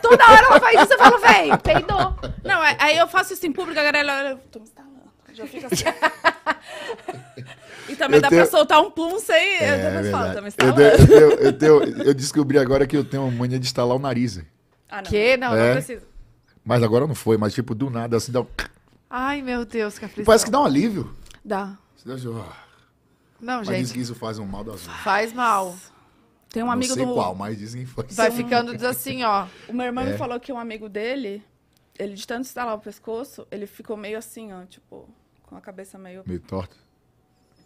[0.00, 2.14] Toda hora ela faz isso, eu falo, véi, peidou.
[2.44, 4.92] Não, é- aí eu faço isso em público, a galera olha, eu tô me instalando.
[5.32, 5.84] Já fica assim.
[7.88, 9.56] e também Eu dá tenho- pra soltar um plum sem.
[9.58, 12.96] eu É, falo, tô me eu, tenho- eu tenho- eu tenho- eu descobri agora que
[12.96, 14.40] eu tenho uma mania de instalar o nariz.
[14.88, 15.10] Ah, não.
[15.10, 15.36] Que?
[15.36, 15.66] Não, É.
[15.68, 16.02] não precisa.
[16.64, 18.46] Mas agora não foi, mas tipo, do nada, assim, dá um...
[19.10, 20.24] Ai, meu Deus, que aflição.
[20.24, 21.14] Parece que dá um alívio.
[21.44, 21.76] Dá.
[22.06, 22.28] Assim,
[23.40, 24.96] Não, Mas diz gente, que isso faz um mal das outras.
[25.02, 25.74] faz mal.
[26.48, 27.14] Tem um não amigo sei do.
[27.14, 28.14] qual, mas dizem que faz.
[28.14, 29.46] Vai ficando assim, ó.
[29.68, 30.12] O meu irmão É.
[30.12, 31.42] me falou que um amigo dele,
[31.98, 35.08] ele de tanto instalar o pescoço, ele ficou meio assim, ó, tipo,
[35.52, 36.22] com a cabeça meio.
[36.26, 36.76] Meio torto.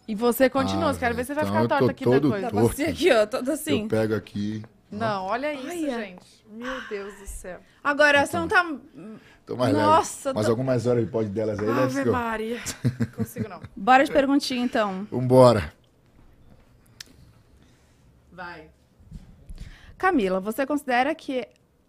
[0.07, 2.41] E você continua, Ah, quero ver se você vai então ficar torta aqui todo depois.
[2.43, 2.71] Tá torto.
[2.71, 3.81] assim aqui, ó, todo assim.
[3.83, 4.63] Eu pego aqui.
[4.89, 5.99] Não, olha isso, Olha.
[6.05, 6.45] gente.
[6.49, 7.59] Meu Deus do céu.
[7.83, 8.63] Agora, você não tá.
[9.45, 10.37] Tô mais Nossa, leve.
[10.37, 12.05] Mas tô- algumas horas ele pode delas aí, Ave.
[12.05, 12.61] Maria.
[12.99, 13.61] Não consigo, não.
[13.75, 15.05] Bora de perguntinha, então.
[15.11, 15.73] Vambora.
[18.31, 18.69] Vai.
[19.97, 21.47] Camila, você considera que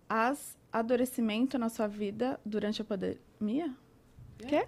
[0.09, 3.73] as adoecimento na sua vida durante a pandemia?
[4.39, 4.67] Quê?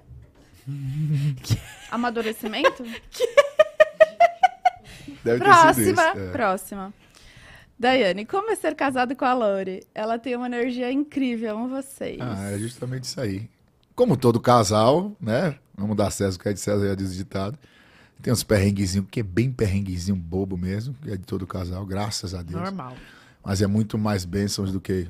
[1.90, 2.82] Amadurecimento?
[5.24, 6.02] Deve ter Próxima.
[6.02, 6.30] é.
[6.30, 6.94] Próxima.
[7.78, 9.82] Daiane, como é ser casado com a Lori?
[9.94, 12.18] Ela tem uma energia incrível, amo vocês.
[12.20, 13.48] Ah, é justamente isso aí.
[13.94, 15.56] Como todo casal, né?
[15.74, 17.59] Vamos dar César o que é de César, já diz o ditado.
[18.22, 22.34] Tem uns perrenguezinhos, que é bem perrenguezinho bobo mesmo, que é de todo casal, graças
[22.34, 22.60] a Deus.
[22.60, 22.94] Normal.
[23.42, 25.09] Mas é muito mais bênçãos do que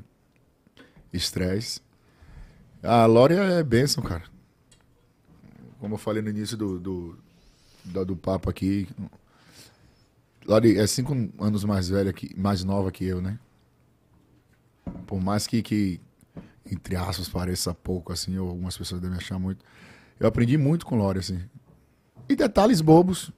[1.13, 1.81] estresse.
[2.83, 4.23] A Lória é bênção, cara.
[5.81, 7.19] Como eu falei no início do, do,
[7.85, 8.87] do, do papo aqui.
[10.47, 13.39] Lori é cinco anos mais velha, que, mais nova que eu, né?
[15.07, 16.01] Por mais que, que,
[16.71, 19.65] entre aspas, pareça pouco, assim, ou algumas pessoas devem achar muito.
[20.19, 21.41] Eu aprendi muito com Lori, assim.
[22.29, 23.31] E detalhes bobos.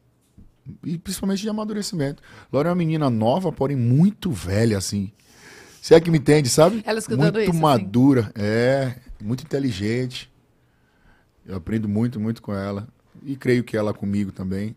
[0.85, 2.23] E principalmente de amadurecimento.
[2.53, 5.13] Lori é uma menina nova, porém muito velha, assim.
[5.81, 6.83] Se é que me entende, sabe?
[6.85, 7.61] Ela escutando muito isso, assim.
[7.61, 10.32] madura, é, muito inteligente.
[11.47, 12.89] Eu aprendo muito, muito com ela.
[13.23, 14.75] E creio que ela comigo também,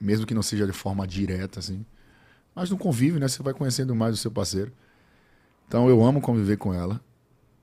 [0.00, 1.84] mesmo que não seja de forma direta, assim.
[2.54, 3.28] Mas no convívio, né?
[3.28, 4.72] Você vai conhecendo mais o seu parceiro.
[5.66, 7.00] Então eu amo conviver com ela,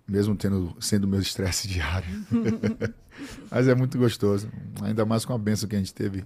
[0.08, 2.08] mesmo tendo sendo meu estresse diário.
[3.50, 4.50] Mas é muito gostoso.
[4.82, 6.26] Ainda mais com a benção que a gente teve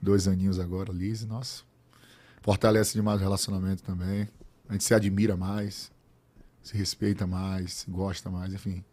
[0.00, 1.64] Dois aninhos agora, Liz, nossa.
[2.40, 4.28] Fortalece demais o relacionamento também.
[4.68, 5.90] A gente se admira mais,
[6.62, 8.84] se respeita mais, se gosta mais, enfim.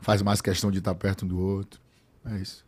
[0.00, 1.80] Faz mais questão de estar perto um do outro.
[2.24, 2.64] É isso.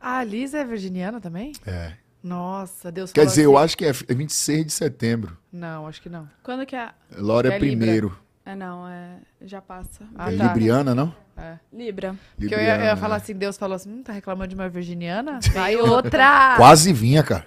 [0.00, 1.52] A Liz é virginiana também?
[1.66, 1.92] É.
[2.22, 5.36] Nossa, Deus Quer dizer, eu acho que é 26 de setembro.
[5.52, 6.28] Não, acho que não.
[6.42, 6.90] Quando que é?
[7.18, 7.68] Lora é É Libra.
[7.68, 8.18] primeiro.
[8.46, 9.18] É, não, é.
[9.42, 10.04] Já passa.
[10.14, 10.44] Ah, é tá.
[10.44, 11.14] Libriana, não?
[11.36, 11.58] É.
[11.72, 12.14] Libra.
[12.38, 13.22] Porque eu ia, eu ia falar né?
[13.22, 15.38] assim, Deus falou assim, hum, tá reclamando de uma virginiana?
[15.52, 16.54] Vai outra!
[16.56, 17.44] Quase vinha, cara.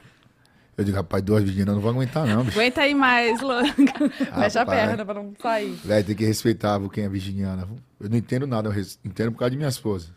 [0.77, 2.59] Eu digo, rapaz, duas virginianas não vou aguentar, não, bicho.
[2.59, 3.53] Aguenta aí mais, Lu.
[4.35, 5.71] Fecha a perna pra não sair.
[5.83, 7.67] Velho, tem que respeitar quem é virginiana.
[7.99, 10.09] Eu não entendo nada, eu entendo por causa de minha esposa.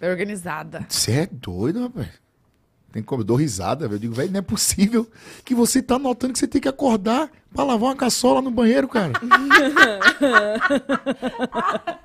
[0.00, 0.84] É organizada.
[0.88, 2.08] Você é doido, rapaz?
[2.92, 3.96] Tem como, eu dou risada, velho.
[3.96, 5.06] Eu digo, velho, não é possível
[5.44, 8.86] que você tá notando que você tem que acordar pra lavar uma caçola no banheiro,
[8.86, 9.12] cara.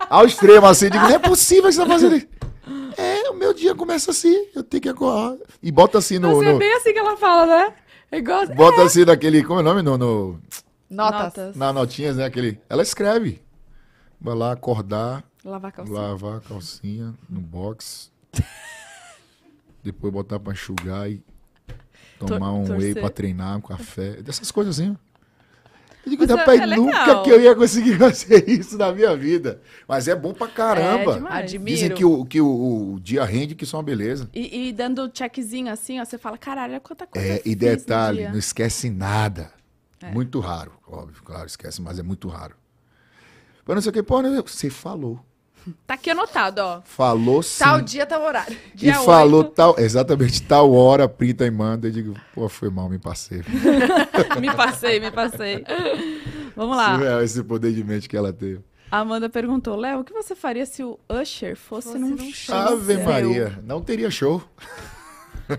[0.09, 2.27] Ao extremo, assim, digo, não é possível que você tá fazendo isso.
[2.97, 5.38] É, o meu dia começa assim, eu tenho que acordar.
[5.61, 6.38] E bota assim no.
[6.38, 7.73] Mas é no- bem assim que ela fala, né?
[8.11, 8.47] É igual...
[8.47, 9.43] bota assim naquele.
[9.43, 9.81] Como é o nome?
[9.81, 10.39] No, no,
[10.89, 11.55] Notas.
[11.55, 12.25] na notinhas, né?
[12.25, 12.59] Aquele.
[12.69, 13.41] Ela escreve.
[14.19, 15.99] Vai lá acordar, Lavar a calcinha.
[15.99, 18.11] lavar a calcinha no box.
[19.84, 21.22] Depois botar pra enxugar e
[22.19, 22.99] tomar um whey torcer.
[22.99, 24.22] pra treinar, um café.
[24.22, 24.98] Dessas coisas assim.
[26.06, 27.24] Eu digo, é- rapaz, é nunca legal.
[27.24, 29.61] que eu ia conseguir fazer isso na minha vida.
[29.88, 31.14] Mas é bom pra É caramba.
[31.15, 31.36] demais.
[31.53, 31.65] Admiro.
[31.78, 34.30] Dizem que, o, que o, o dia rende, que isso é uma beleza.
[34.34, 38.19] E, e dando checkzinho assim, ó, você fala, caralho, olha quanta coisa É, e detalhe,
[38.19, 39.52] dia." não esquece nada.
[40.02, 40.11] É.
[40.11, 42.56] Muito raro, óbvio, claro, esquece, mas é muito raro.
[43.65, 45.19] Mas não sei o que, pô, você falou.
[45.85, 46.81] Tá aqui anotado, ó.
[46.84, 47.64] Falou sim.
[47.64, 48.57] Tal dia, tal horário.
[48.73, 49.52] e dia falou oito.
[49.52, 51.88] tal, exatamente tal hora, printa e manda.
[51.88, 53.41] Eu digo, pô, foi mal, me passei.
[54.39, 55.64] me passei, me passei.
[56.56, 56.95] Vamos lá.
[56.95, 58.61] Surreal esse poder de mente que ela teve.
[58.89, 62.31] A Amanda perguntou, Léo, o que você faria se o Usher fosse, Fosse num num
[62.31, 62.56] show?
[62.56, 62.98] Ave?
[62.98, 64.41] Maria, não teria show.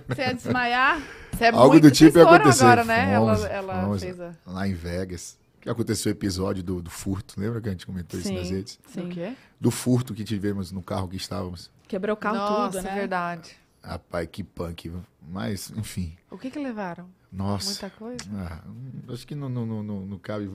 [0.09, 1.01] Você ia desmaiar?
[1.33, 1.83] Você é Algo muito...
[1.83, 2.65] do tipo ia acontecer.
[2.65, 3.15] agora, né?
[3.17, 4.03] Fomos, ela ela fomos.
[4.03, 4.33] fez a...
[4.47, 5.39] Lá em Vegas.
[5.69, 7.39] Que aconteceu o episódio do, do furto.
[7.39, 8.81] Lembra que a gente comentou isso nas Sim, redes?
[8.89, 9.09] O sim.
[9.11, 9.35] quê?
[9.61, 11.71] Do furto que tivemos no carro que estávamos.
[11.87, 12.95] Quebrou o carro Nossa, tudo, né?
[12.95, 13.55] verdade.
[13.83, 14.91] Rapaz, que punk.
[15.31, 16.17] Mas, enfim.
[16.31, 17.07] O que que levaram?
[17.31, 17.67] Nossa.
[17.69, 18.25] Muita coisa?
[18.35, 20.51] Ah, hum, acho que não, não, não, não, cabe.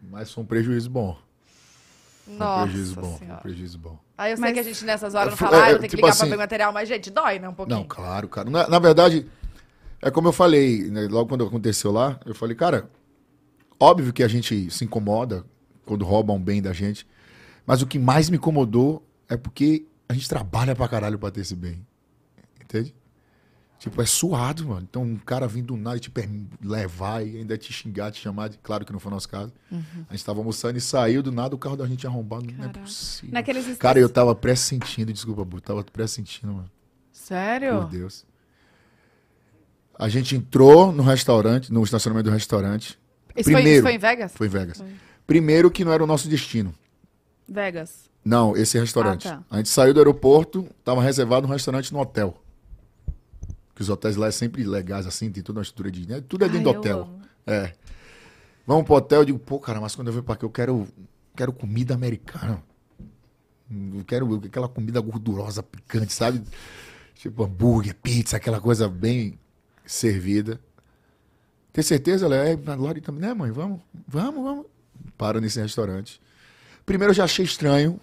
[0.00, 1.18] Mas foi um prejuízo bom.
[2.24, 3.20] Foi um Nossa prejuízo bom.
[3.22, 3.98] Um prejuízo bom.
[4.16, 5.82] Aí eu sei Mas- que a gente nessas horas não fala, ah, é, eu tenho
[5.82, 7.46] que tipo ligar pra assim- ver material, mas, gente, dói, né?
[7.46, 7.80] Um pouquinho.
[7.80, 8.48] Não, claro, cara.
[8.48, 9.26] Na, na verdade,
[10.00, 12.88] é como eu falei, né, logo quando aconteceu lá, eu falei, cara,
[13.78, 15.44] óbvio que a gente se incomoda
[15.84, 17.06] quando roubam bem da gente,
[17.66, 21.40] mas o que mais me incomodou é porque a gente trabalha pra caralho pra ter
[21.40, 21.84] esse bem.
[22.62, 22.94] Entende?
[23.78, 24.86] Tipo, é suado, mano.
[24.88, 26.28] Então, um cara vindo do nada e te per-
[26.62, 28.56] levar e ainda te xingar, te chamar de.
[28.58, 29.52] Claro que não foi o nosso caso.
[30.08, 32.46] A gente tava almoçando e saiu do nada o carro da gente arrombado.
[32.46, 32.80] Não é Caraca.
[32.80, 33.34] possível.
[33.34, 36.70] Naqueles Cara, eu tava pressentindo, desculpa, Bu, tava pressentindo, mano.
[37.12, 37.82] Sério?
[37.82, 38.24] Por Deus.
[39.98, 42.98] A gente entrou no restaurante, no estacionamento do restaurante.
[43.36, 43.70] Isso, foi, Primeiro.
[43.70, 44.32] isso foi em Vegas?
[44.34, 44.84] Foi em Vegas.
[45.26, 46.74] Primeiro que não era o nosso destino.
[47.48, 48.08] Vegas.
[48.24, 49.28] Não, esse restaurante.
[49.28, 49.42] Ah, tá.
[49.50, 52.36] A gente saiu do aeroporto, tava reservado um restaurante no hotel.
[53.74, 56.08] Que os hotéis lá é sempre legais, assim, tem toda uma estrutura de.
[56.08, 56.22] Né?
[56.26, 56.98] Tudo é dentro Ai, do hotel.
[57.02, 57.20] amo.
[57.46, 57.72] É.
[58.66, 60.88] Vamos pro hotel, eu digo, pô, cara, mas quando eu venho pra aqui, eu quero,
[61.36, 62.60] quero comida americana.
[63.70, 66.42] Eu quero aquela comida gordurosa, picante, sabe?
[67.14, 69.38] Tipo hambúrguer, pizza, aquela coisa bem
[69.84, 70.60] servida.
[71.76, 72.58] Tem certeza, Léo?
[72.66, 73.50] É, Lori também, né, mãe?
[73.50, 74.66] Vamos, vamos, vamos.
[75.18, 76.18] Para nesse restaurante.
[76.86, 78.00] Primeiro eu já achei estranho.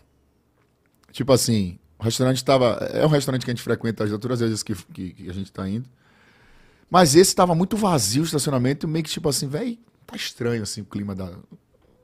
[1.11, 2.75] Tipo assim, o restaurante estava.
[2.93, 5.51] É um restaurante que a gente frequenta as outras vezes que, que, que a gente
[5.51, 5.89] tá indo.
[6.87, 9.75] Mas esse estava muito vazio o estacionamento, meio que tipo assim, velho,
[10.05, 11.33] tá estranho assim o clima da,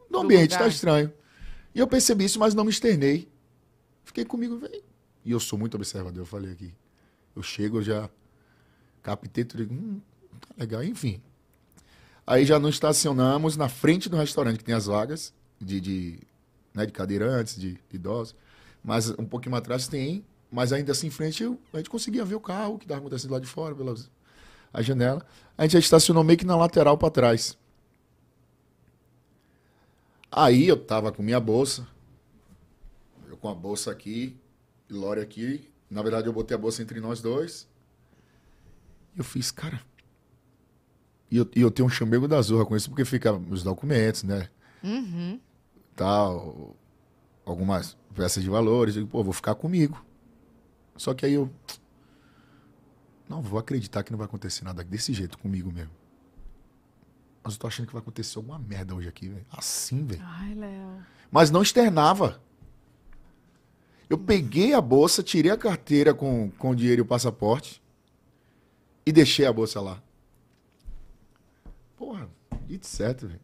[0.09, 0.69] do ambiente, tá lugar.
[0.69, 1.13] estranho.
[1.75, 3.31] E eu percebi isso, mas não me externei.
[4.03, 4.81] Fiquei comigo, velho.
[5.23, 6.73] E eu sou muito observador, eu falei aqui.
[7.35, 8.09] Eu chego, eu já
[9.03, 9.71] captei tudo.
[9.71, 10.01] Hum,
[10.41, 11.21] tá legal, enfim.
[12.29, 16.19] Aí já nos estacionamos na frente do restaurante, que tem as vagas de, de,
[16.75, 18.35] né, de cadeirantes, de, de idosos.
[18.83, 22.23] Mas um pouquinho mais atrás tem, mas ainda assim em frente eu, a gente conseguia
[22.23, 23.95] ver o carro que estava acontecendo lá de fora, pela
[24.71, 25.25] a janela.
[25.57, 27.57] A gente já estacionou meio que na lateral para trás.
[30.31, 31.87] Aí eu tava com minha bolsa,
[33.27, 34.37] eu com a bolsa aqui,
[34.87, 35.67] e Lore aqui.
[35.89, 37.67] Na verdade, eu botei a bolsa entre nós dois.
[39.15, 39.88] E eu fiz, cara.
[41.31, 44.23] E eu, e eu tenho um chamego da Zorra com isso, porque fica os documentos,
[44.23, 44.49] né?
[44.83, 45.39] Uhum.
[45.95, 46.75] Tal,
[47.45, 48.95] algumas peças de valores.
[48.95, 50.03] Eu digo, pô, vou ficar comigo.
[50.95, 51.49] Só que aí eu.
[53.27, 55.91] Não, vou acreditar que não vai acontecer nada desse jeito comigo mesmo.
[57.43, 59.45] Mas eu tô achando que vai acontecer alguma merda hoje aqui, velho.
[59.51, 60.21] Assim, velho.
[60.23, 61.05] Ai, Léo.
[61.31, 62.41] Mas não externava.
[64.09, 67.79] Eu peguei a bolsa, tirei a carteira com, com o dinheiro e o passaporte
[69.05, 70.01] E deixei a bolsa lá.
[71.99, 72.29] Porra,
[72.69, 73.41] e certo, velho.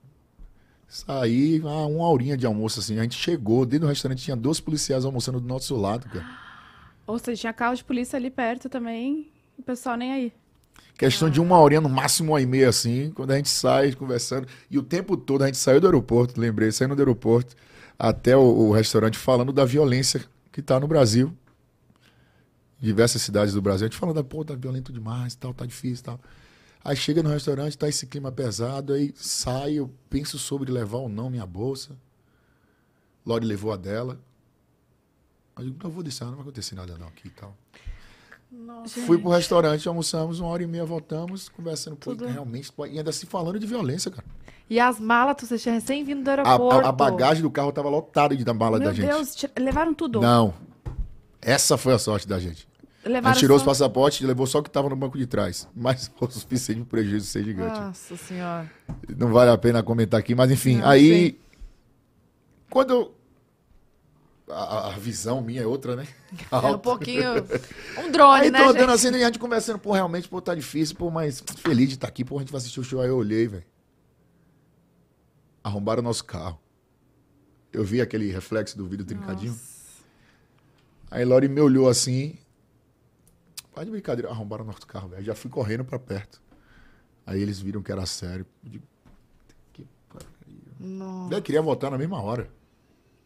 [0.88, 2.98] Saí, ah, uma horinha de almoço assim.
[2.98, 6.26] A gente chegou, dentro do restaurante tinha dois policiais almoçando do nosso lado, cara.
[7.06, 9.30] Ou seja, tinha carro de polícia ali perto também.
[9.60, 10.34] O pessoal nem aí.
[10.98, 14.48] Questão de uma horinha, no máximo uma e meia, assim, quando a gente sai conversando.
[14.72, 17.58] E o tempo todo a gente saiu do aeroporto, lembrei, saindo do aeroporto
[18.00, 20.24] até o, o restaurante falando da violência
[20.54, 21.36] que tá no Brasil.
[22.80, 23.86] Diversas cidades do Brasil.
[23.86, 26.22] A gente falando, pô, tá violento demais, tal, tá difícil tal.
[26.86, 31.10] Aí chega no restaurante, tá esse clima pesado, aí sai, eu penso sobre levar ou
[31.10, 31.98] não minha bolsa.
[33.26, 34.20] Lori levou a dela.
[35.56, 37.58] Aí eu digo, não vou deixar, não vai acontecer nada não aqui e tal.
[38.52, 39.02] Nossa.
[39.02, 41.96] Fui pro restaurante, almoçamos, uma hora e meia voltamos, conversando.
[41.98, 42.28] Pô, Tudo.
[42.28, 44.26] realmente, e ainda se falando de violência, cara.
[44.70, 46.86] E as malas, você tinha recém vindo do A, aeroporto.
[46.86, 49.08] a- a bagagem do carro tava lotada de da mala Meu da gente.
[49.08, 50.22] Deus, tira- levaram tudo.
[50.22, 50.54] Não.
[51.42, 52.68] Essa foi a sorte da gente.
[53.06, 53.64] Levaram tirou só...
[53.64, 55.68] os passaportes e levou só o que tava no banco de trás.
[55.76, 57.80] Mas o suficiente pro prejuízo ser gigante.
[57.80, 58.72] Nossa senhora.
[59.16, 60.78] Não vale a pena comentar aqui, mas enfim.
[60.78, 61.40] Não, aí.
[62.70, 63.16] Quando eu.
[64.50, 66.08] A, a visão minha é outra, né?
[66.52, 66.78] É um Alta.
[66.80, 67.32] pouquinho.
[67.98, 68.60] Um drone, Aí né?
[68.60, 68.78] tô gente?
[68.78, 71.96] andando assim, e a gente conversando, pô, realmente, pô, tá difícil, pô, mas feliz de
[71.96, 73.02] estar aqui, pô, a gente vai assistir o show.
[73.02, 73.64] Aí eu olhei, velho.
[75.64, 76.60] Arrombaram o nosso carro.
[77.72, 79.58] Eu vi aquele reflexo do vidro trincadinho.
[81.10, 82.38] Aí Lori me olhou assim.
[83.76, 85.24] Pode de brincadeira, arrombaram o nosso carro, velho.
[85.24, 86.42] Já fui correndo pra perto.
[87.26, 88.46] Aí eles viram que era sério.
[88.64, 88.84] Eu digo,
[89.74, 91.28] que pariu.
[91.30, 92.50] Velho, queria voltar na mesma hora.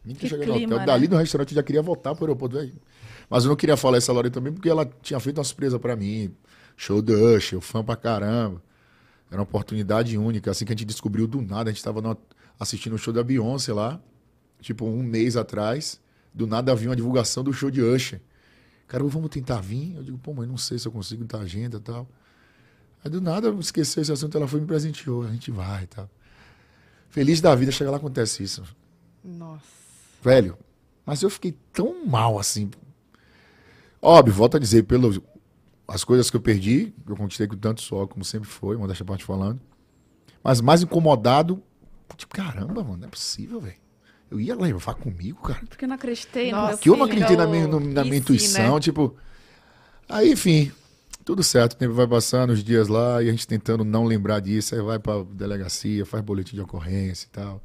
[0.04, 0.78] Nem Que tinha chegado no hotel.
[0.78, 0.86] né?
[0.86, 2.72] Dali do restaurante eu já queria voltar pro aeroporto, velho.
[3.28, 5.94] Mas eu não queria falar essa Lori também, porque ela tinha feito uma surpresa pra
[5.94, 6.34] mim.
[6.76, 8.60] Show do Usher, eu fã pra caramba.
[9.30, 11.70] Era uma oportunidade única, assim que a gente descobriu do nada.
[11.70, 12.18] A gente tava numa-
[12.58, 14.00] assistindo o show da Beyoncé lá,
[14.60, 16.00] tipo um mês atrás.
[16.34, 18.20] Do nada havia uma divulgação do show de Usher.
[18.90, 19.94] Cara, vamos tentar vir?
[19.94, 22.08] Eu digo, pô, mas não sei se eu consigo estar agenda e tal.
[23.04, 25.22] Aí do nada esqueceu esse assunto, ela foi e me presenteou.
[25.22, 26.10] A gente vai e tal.
[27.08, 28.64] Feliz da vida, chega lá acontece isso.
[29.22, 29.62] Nossa.
[30.20, 30.58] Velho,
[31.06, 32.68] mas eu fiquei tão mal assim.
[34.02, 35.20] Óbvio, volto a dizer, pelas
[35.86, 39.22] as coisas que eu perdi, eu conquistei com tanto suor, como sempre foi, modéstia parte
[39.22, 39.60] falando.
[40.42, 41.62] Mas mais incomodado,
[42.16, 43.78] tipo, caramba, mano, não é possível, velho.
[44.30, 45.60] Eu ia levar comigo, cara.
[45.66, 48.02] Porque eu não acreditei Nossa, no meu Que eu não acreditei na minha, no- na
[48.04, 48.80] minha sim, intuição, né?
[48.80, 49.16] tipo.
[50.08, 50.72] Aí, enfim,
[51.24, 54.40] tudo certo, o tempo vai passando, os dias lá, e a gente tentando não lembrar
[54.40, 57.62] disso, aí vai pra delegacia, faz boletim de ocorrência e tal.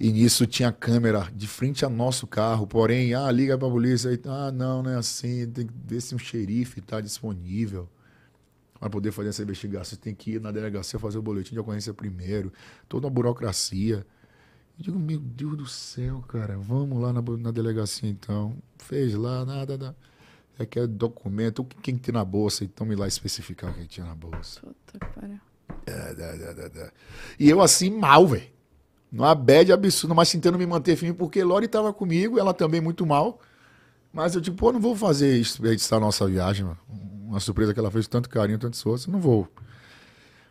[0.00, 4.20] E nisso tinha câmera de frente ao nosso carro, porém, ah, liga pra polícia, aí,
[4.26, 7.88] ah, não, não é assim, tem que ver se um xerife tá disponível
[8.80, 9.84] para poder fazer essa investigação.
[9.84, 12.52] Você tem que ir na delegacia fazer o boletim de ocorrência primeiro,
[12.88, 14.04] toda uma burocracia.
[14.78, 18.56] Eu digo, meu Deus do céu, cara, vamos lá na, na delegacia então.
[18.78, 19.96] Fez lá, nada, nada.
[20.58, 24.06] Requer documento, o que quem tem na bolsa, então me lá especificar o que tinha
[24.06, 24.60] na bolsa.
[24.60, 25.40] Puta que pariu.
[25.86, 26.92] É, dá, dá.
[27.38, 28.50] E eu assim, mal, velho.
[29.10, 33.04] Numa bad absurda, mas tentando me manter firme, porque Lori tava comigo, ela também muito
[33.04, 33.40] mal.
[34.12, 36.78] Mas eu tipo, pô, não vou fazer isso, editar a nossa viagem, mano.
[37.26, 39.48] Uma surpresa que ela fez com tanto carinho, tanto esforço, não vou.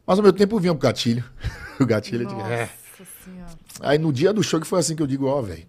[0.06, 1.24] Mas ao meu tempo vinha o gatilho.
[1.80, 2.70] o gatilho, eu digo, é.
[3.02, 3.58] Nossa senhora.
[3.80, 5.66] Aí no dia do show que foi assim que eu digo, ó, velho.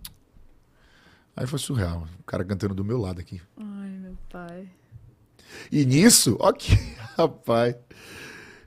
[1.37, 2.07] Aí foi surreal.
[2.21, 3.41] O cara cantando do meu lado aqui.
[3.57, 4.69] Ai, meu pai.
[5.71, 6.73] E nisso, ó que
[7.17, 7.75] rapaz.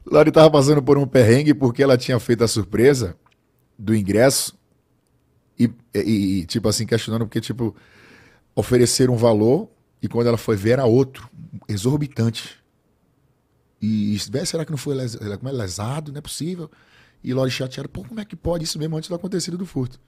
[0.06, 3.16] Lori tava passando por um perrengue porque ela tinha feito a surpresa
[3.78, 4.58] do ingresso
[5.60, 7.76] e, e- e, tipo assim, questionando porque, tipo,
[8.56, 9.70] ofereceram um valor
[10.02, 11.28] e quando ela foi ver era outro,
[11.68, 12.64] exorbitante.
[13.82, 16.12] E isso, "Véi, será que não foi les- como é, lesado?
[16.12, 16.70] Não é possível.
[17.26, 20.00] E Lori chateada, pô, como é que pode isso mesmo antes do acontecido do furto?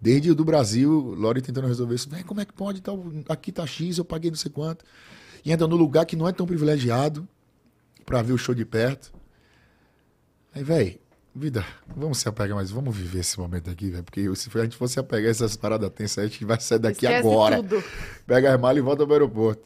[0.00, 2.08] Desde o do Brasil, Lori tentando resolver isso.
[2.26, 2.80] Como é que pode?
[2.80, 4.82] Tal, aqui tá X, eu paguei não sei quanto.
[5.44, 7.28] E ainda no lugar que não é tão privilegiado
[8.06, 9.12] pra ver o show de perto.
[10.54, 10.98] Aí, velho,
[11.36, 14.02] vida, vamos se apegar, mas vamos viver esse momento aqui, velho.
[14.02, 17.28] Porque se a gente fosse apegar essas paradas tensas, a gente vai sair daqui Esquece
[17.28, 17.56] agora.
[17.56, 17.84] tudo.
[18.26, 19.62] Pega as malas e volta pro aeroporto.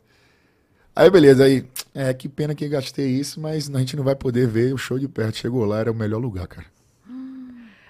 [0.96, 1.64] Aí, beleza, aí.
[1.98, 4.98] É, que pena que gastei isso, mas a gente não vai poder ver o show
[4.98, 5.38] de perto.
[5.38, 6.66] Chegou lá, era o melhor lugar, cara.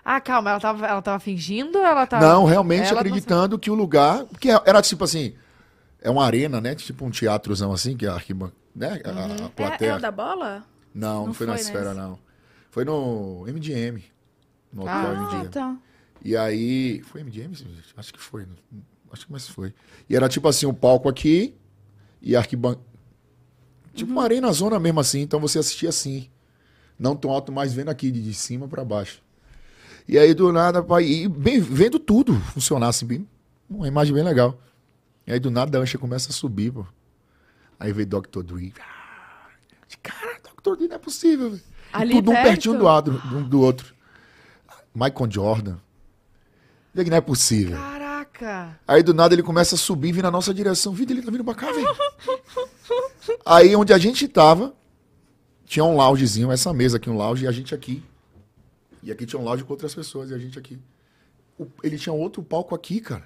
[0.05, 2.24] Ah, calma, ela tava, ela tava fingindo ou ela tava.
[2.24, 4.24] Não, realmente Ela não acreditando que o lugar.
[4.27, 5.35] Porque era tipo assim.
[6.01, 6.77] É uma arena, né?
[6.77, 8.55] Tipo um teatrozão assim, que é a arquibancada.
[8.73, 9.01] Né?
[9.05, 9.91] A- A, É, plateia.
[9.91, 10.65] é o da bola?
[10.95, 11.97] Não, não, Não foi, na foi esfera, nesse.
[12.01, 12.19] não.
[12.70, 14.05] Foi no MGM.
[14.73, 15.47] No hotel Ah, MGM.
[15.47, 15.78] então.
[16.24, 17.03] E aí.
[17.03, 17.66] Foi gente?
[17.97, 18.47] Acho que foi.
[19.12, 19.74] Acho que mais foi.
[20.09, 21.57] E era tipo assim, um palco aqui
[22.23, 22.86] e arquibancada.
[23.97, 26.28] Tipo uma arena zona mesmo assim, então você assistia assim.
[26.98, 29.23] Não tão alto, mas vendo aqui de, cima pra baixo.
[30.06, 33.28] E aí do nada, pai, e bem, vendo tudo funcionar assim, bem,
[33.68, 34.59] uma imagem bem legal.
[35.27, 36.86] E aí do nada a Ancha começa a subir, pô.
[37.78, 38.43] Aí veio Dr.
[38.43, 38.73] Dre.
[38.81, 39.48] Ah,
[40.02, 41.59] Cara, torto, não é possível.
[41.93, 42.47] Ali tudo um perto?
[42.47, 43.94] pertinho do, um do outro.
[44.94, 45.77] Michael Jordan.
[46.94, 47.77] Digo, não é possível.
[48.39, 48.79] Caraca.
[48.87, 50.93] Aí do nada ele começa a subir vir na nossa direção.
[50.93, 51.87] Vida, ele tá vindo pra cá, velho.
[53.45, 54.75] Aí onde a gente tava,
[55.65, 58.03] tinha um loungezinho, essa mesa aqui, um lounge, e a gente aqui.
[59.03, 60.79] E aqui tinha um lounge com outras pessoas, e a gente aqui.
[61.59, 63.25] O- ele tinha outro palco aqui, cara.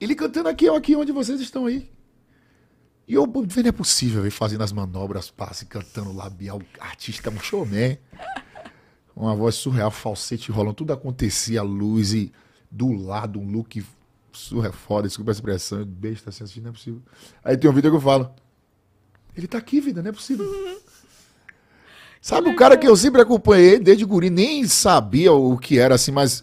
[0.00, 1.90] Ele cantando aqui, eu aqui, onde vocês estão aí.
[3.08, 7.38] E eu, pô, não é possível, velho, fazendo as manobras, passe, cantando labial, artista, um
[7.40, 7.98] showman.
[9.14, 12.30] Uma voz surreal, falsete rolando, tudo acontecia, luz e
[12.70, 13.84] do lado, um look
[14.32, 17.00] surreal, foda, desculpa a expressão, besta assim, assim, não é possível.
[17.42, 18.30] Aí tem um vídeo que eu falo,
[19.36, 20.46] ele tá aqui, vida, não é possível.
[22.20, 26.10] Sabe, o cara que eu sempre acompanhei desde guri, nem sabia o que era assim,
[26.10, 26.42] mas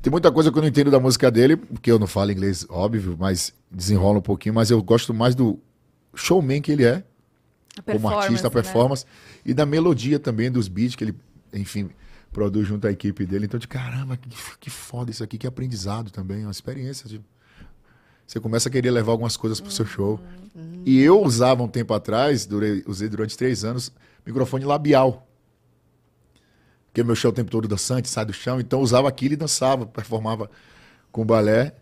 [0.00, 2.64] tem muita coisa que eu não entendo da música dele, porque eu não falo inglês,
[2.70, 5.58] óbvio, mas desenrola um pouquinho, mas eu gosto mais do
[6.14, 7.04] showman que ele é,
[7.84, 8.54] como artista, a né?
[8.54, 9.04] performance,
[9.44, 11.14] e da melodia também, dos beats que ele,
[11.52, 11.90] enfim,
[12.32, 13.46] produz junto à equipe dele.
[13.46, 14.28] Então, de caramba, que,
[14.60, 17.08] que foda isso aqui, que aprendizado também, uma experiência.
[17.08, 17.20] de-
[18.26, 20.20] Você começa a querer levar algumas coisas pro seu show.
[20.84, 23.92] E eu usava um tempo atrás, durei, usei durante três anos,
[24.26, 25.26] microfone labial.
[26.86, 29.86] Porque meu show o tempo todo dançante, sai do chão, então usava aquilo e dançava,
[29.86, 30.50] performava
[31.12, 31.74] com balé.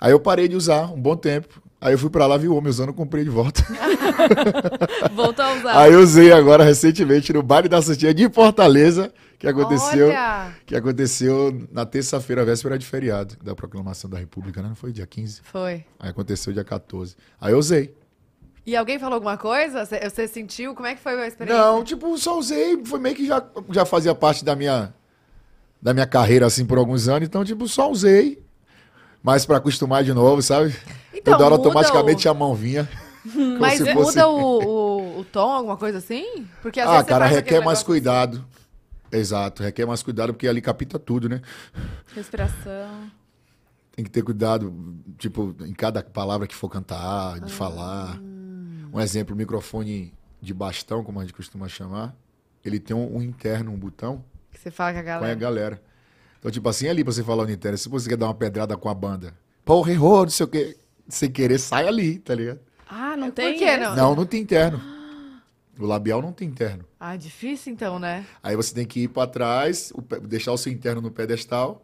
[0.00, 1.60] Aí eu parei de usar um bom tempo.
[1.80, 3.62] Aí eu fui pra lá, vi o homem usando, comprei de volta.
[5.14, 5.78] Voltou a usar.
[5.78, 9.12] Aí eu usei agora recentemente no baile da Santinha de Fortaleza,
[9.42, 10.54] que aconteceu, Olha.
[10.64, 14.68] que aconteceu na terça-feira, véspera de feriado da proclamação da República, né?
[14.68, 15.40] Não foi dia 15?
[15.42, 15.84] Foi.
[15.98, 17.16] Aí aconteceu dia 14.
[17.40, 17.94] Aí eu usei.
[18.64, 19.84] E alguém falou alguma coisa?
[19.84, 20.74] Você, sentiu?
[20.76, 21.60] Como é que foi a experiência?
[21.60, 24.94] Não, tipo, só usei, foi meio que já, já fazia parte da minha
[25.82, 28.40] da minha carreira assim por alguns anos, então tipo, só usei.
[29.20, 30.72] Mas pra acostumar de novo, sabe?
[31.12, 32.88] Então, Toda hora automaticamente o- a mão vinha.
[33.58, 36.46] Mas se fosse- muda o, o, o tom, alguma coisa assim?
[36.62, 38.44] Porque às Ah, vezes cara, requer mais negócio cuidado.
[39.12, 41.42] Exato, requer mais cuidado porque ali capta tudo, né?
[42.14, 43.10] Respiração.
[43.94, 44.74] Tem que ter cuidado,
[45.18, 48.18] tipo, em cada palavra que for cantar, de falar.
[48.92, 52.16] Um exemplo, o microfone de bastão, como a gente costuma chamar,
[52.64, 55.34] ele tem um, um interno, um botão Que você fala com a com a galera.
[55.34, 55.82] galera.
[56.38, 58.76] Então, tipo assim, ali pra você falar no interno, se você quer dar uma pedrada
[58.76, 59.34] com a banda,
[59.64, 60.76] porra, errou, não sei o quê,
[61.06, 62.60] sem querer, sai ali, tá ligado?
[62.88, 63.58] Ah, não Por tem?
[63.58, 63.78] que esse?
[63.78, 63.94] não?
[63.96, 64.80] Não, não tem interno.
[65.78, 66.84] O labial não tem interno.
[67.00, 68.26] Ah, difícil então, né?
[68.42, 69.92] Aí você tem que ir pra trás,
[70.22, 71.82] deixar o seu interno no pedestal,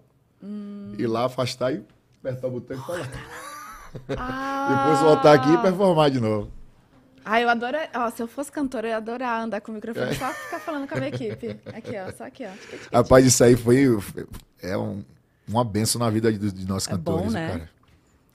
[0.99, 1.83] ir lá, afastar e
[2.21, 3.09] apertar o botão e falar.
[4.17, 4.85] Ah.
[4.85, 6.51] Depois voltar aqui e performar de novo.
[7.25, 7.77] Ah, eu adoro.
[7.95, 9.77] Ó, se eu fosse cantora, eu ia adorar andar com o É.
[9.77, 11.59] microfone só ficar falando com a minha equipe.
[11.67, 12.97] Aqui, ó, só aqui, ó.
[12.97, 13.87] Rapaz, isso aí foi.
[14.63, 15.03] É um,
[15.47, 17.49] uma benção na vida de, de nós É bom, cantores, né?
[17.51, 17.71] cara.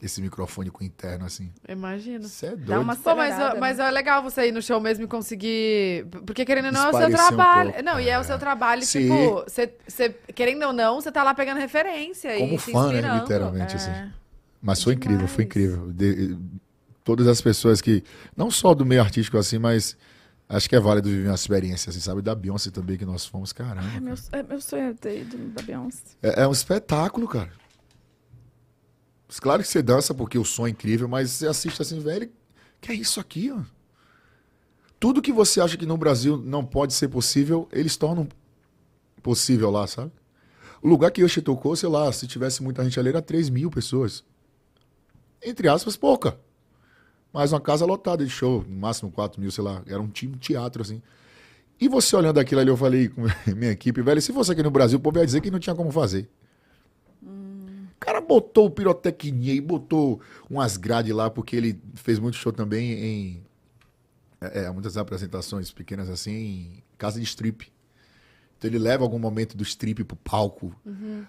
[0.04, 1.50] Esse microfone com interno, assim.
[1.66, 2.26] Imagino.
[2.26, 2.66] Isso é doido.
[2.66, 3.88] Dá uma Pô, mas, acelerada, mas né?
[3.88, 6.06] é legal você ir no show mesmo e conseguir.
[6.26, 7.70] Porque querendo ou não, é o seu um trabalho.
[7.72, 7.86] pouco.
[7.86, 8.24] não, e é o É.
[8.26, 9.04] seu trabalho, Sim.
[9.04, 12.88] tipo, você, você, querendo ou não, você tá lá pegando referência Como e se fã,
[12.88, 13.22] né, inspirando.
[13.22, 13.92] literalmente, assim.
[13.92, 14.10] É.
[14.62, 15.68] Mas foi incrível, foi Demais.
[15.72, 15.94] incrível.
[15.94, 16.38] De-
[17.04, 18.04] todas as pessoas que.
[18.36, 19.96] Não só do meio artístico, assim, mas.
[20.50, 22.22] Acho que é válido viver uma experiência, assim, sabe?
[22.22, 23.88] Da Beyoncé também, que nós fomos, caramba.
[23.94, 26.02] Ai, meu, é, meu sonho é ter ido da Beyoncé.
[26.22, 27.50] É, é um espetáculo, cara.
[29.40, 32.30] Claro que você dança porque o som é incrível, mas você assiste assim, velho,
[32.80, 33.62] que é isso aqui, ó.
[35.00, 38.28] Tudo que você acha que no Brasil não pode ser possível, eles tornam
[39.22, 40.12] possível lá, sabe?
[40.82, 43.70] O lugar que Yoshi tocou, sei lá, se tivesse muita gente ali, era 3 mil
[43.70, 44.24] pessoas.
[45.42, 46.38] Entre aspas, pouca.
[47.34, 49.82] Mas uma casa lotada de show, no máximo 4 mil, sei lá.
[49.88, 51.02] Era um time teatro, assim.
[51.80, 53.24] E você olhando aquilo ali, eu falei com
[53.56, 55.76] minha equipe, velho, se fosse aqui no Brasil, o povo ia dizer que não tinha
[55.76, 56.30] como fazer.
[58.04, 62.92] O cara botou pirotecnia e botou umas grades lá, porque ele fez muito show também
[62.92, 63.44] em.
[64.42, 67.72] É, é, muitas apresentações pequenas assim, em casa de strip.
[68.58, 70.76] Então ele leva algum momento do strip pro palco,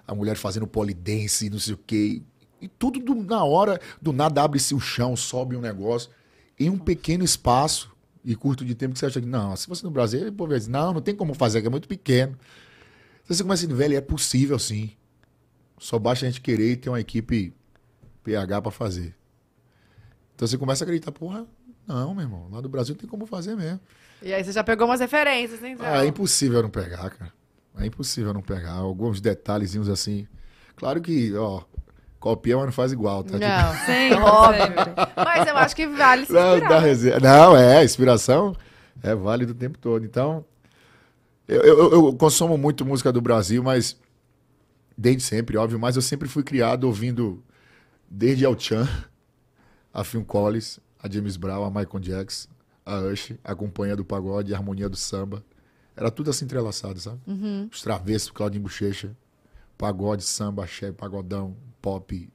[0.04, 2.22] a mulher fazendo polidense, não sei o quê.
[2.60, 6.10] E tudo do- na hora, do nada abre-se o chão, sobe um negócio,
[6.58, 7.94] em um pequeno espaço
[8.24, 10.52] e curto de tempo que você acha que, não, se fosse no Brasil, o povo
[10.52, 12.36] ia dizer, não, não tem como fazer, que é muito pequeno.
[13.22, 14.90] Então você começa a dizer, velho, é possível sim.
[15.84, 17.52] Só basta a gente querer e ter uma equipe
[18.22, 19.14] PH pra fazer.
[20.34, 21.44] Então você começa a acreditar, porra,
[21.86, 23.78] não, meu irmão, lá do Brasil tem como fazer mesmo.
[24.22, 25.72] E aí você já pegou umas referências, né?
[25.72, 25.84] então?
[25.86, 27.30] Ah, é impossível não pegar, cara.
[27.78, 28.72] É impossível não pegar.
[28.72, 30.26] Alguns detalhezinhos assim.
[30.74, 31.60] Claro que, ó,
[32.18, 33.34] copia, mas não faz igual, tá?
[33.34, 34.62] Tipo, Não, Sempre, óbvio.
[34.84, 35.12] sempre.
[35.22, 36.78] Mas eu acho que vale se Não, inspirar.
[36.78, 37.20] resenha.
[37.20, 38.56] Não, é, inspiração
[39.02, 40.02] é válido o tempo todo.
[40.02, 40.46] Então,
[41.46, 44.02] eu, eu, eu consumo muito música do Brasil, mas
[44.96, 47.42] desde sempre, óbvio, mas eu sempre fui criado ouvindo
[48.08, 48.88] desde El Chan,
[49.92, 52.48] a Phil Collins, a James Brown, a Michael Jackson,
[52.84, 55.44] a Usher, a companhia do pagode, a harmonia do samba.
[55.96, 57.20] Era tudo assim entrelaçado, sabe?
[57.26, 57.68] Uhum.
[57.70, 59.16] Os travessos, Claudinho Bochecha,
[59.78, 62.28] pagode, samba, axé, pagodão, pop,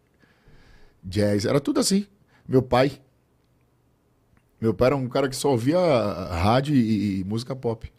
[1.03, 1.45] jazz.
[1.45, 2.07] Era tudo assim.
[2.47, 3.01] Meu pai.
[4.61, 7.91] Meu pai era um cara que só ouvia rádio e, e música pop.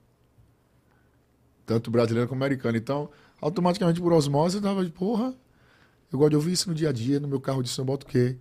[1.66, 2.76] Tanto brasileiro como americano.
[2.76, 5.34] Então, automaticamente por osmose, eu tava de porra.
[6.12, 7.86] Eu gosto de ouvir isso no dia a dia, no meu carro de som, eu
[7.86, 8.36] boto o quê?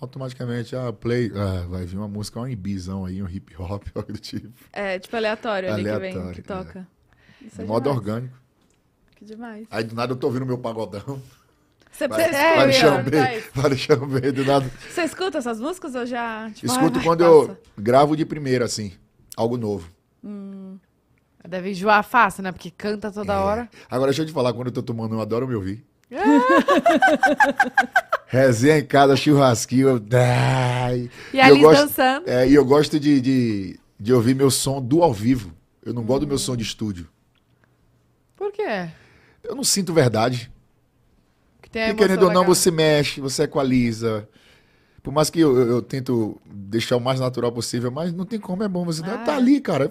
[0.00, 4.12] Automaticamente, ah, play, ah, vai vir uma música, um ibizão aí, um hip hop, algo
[4.12, 4.52] do tipo.
[4.72, 6.42] É, tipo aleatório, ali que vem, Aleatório, que é.
[6.42, 6.88] toca.
[7.40, 7.98] Isso De é modo demais.
[7.98, 8.36] orgânico.
[9.14, 9.66] Que demais.
[9.70, 11.22] Aí do nada eu tô ouvindo meu pagodão.
[11.90, 14.06] Você, você, é, vai eu isso.
[14.06, 14.70] vai do nada.
[14.90, 16.50] você escuta essas músicas ou já...
[16.50, 17.60] Tipo, Escuto ai, vai, quando eu passa?
[17.78, 18.92] gravo de primeira, assim,
[19.34, 19.90] algo novo.
[21.48, 22.52] Deve enjoar fácil, né?
[22.52, 23.36] Porque canta toda É.
[23.36, 23.68] hora.
[23.90, 25.84] Agora deixa eu te falar, quando eu tô tomando, eu adoro me ouvir.
[28.26, 29.88] Resenha em casa, churrasquinho.
[29.88, 31.08] eu- Ai.
[31.32, 32.28] E a eu Liz gosto, dançando.
[32.28, 35.52] é, e eu gosto de, de, de ouvir meu som do ao vivo.
[35.84, 37.08] Eu não gosto do meu som de estúdio.
[38.36, 38.88] Por quê?
[39.42, 40.50] Eu não sinto verdade.
[41.62, 44.28] Que tem Porque, querendo ou não, você mexe, você equaliza.
[45.02, 48.40] Por mais que eu, eu- eu tento deixar o mais natural possível, mas não tem
[48.40, 48.84] como, é bom.
[48.84, 49.18] Você Ah.
[49.18, 49.90] tá ali, cara.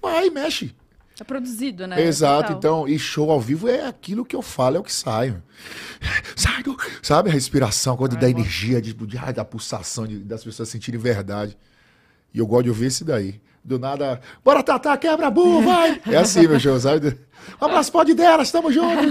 [0.00, 0.74] Vai, mexe.
[1.20, 2.02] É produzido, né?
[2.02, 2.58] Exato, Total.
[2.58, 5.34] então, e show ao vivo é aquilo que eu falo, é o que sai.
[6.34, 6.76] Sai do.
[7.02, 8.38] Sabe a respiração, quando Ai, dá bom.
[8.40, 11.56] energia, de, de, da pulsação, de- das pessoas sentirem verdade.
[12.32, 13.40] E eu gosto de ouvir esse daí.
[13.66, 15.98] Do nada, bora Tatá, quebra a bu, vai!
[16.06, 17.18] É assim, meu show, sabe?
[17.58, 19.06] Um abraço, pode delas, tamo juntos!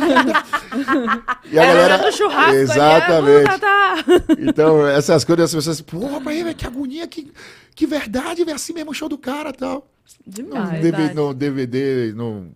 [1.52, 2.12] E a Era galera.
[2.12, 3.50] churrasco Exatamente.
[3.50, 4.48] é.
[4.50, 7.32] Então, essas coisas, as pessoas, porra, mas, velho, que agonia, que,
[7.74, 9.88] que verdade, velho, assim mesmo o show do cara e tal.
[10.26, 10.70] No, Demais.
[10.70, 11.14] DV, verdade.
[11.16, 12.52] no DVD, no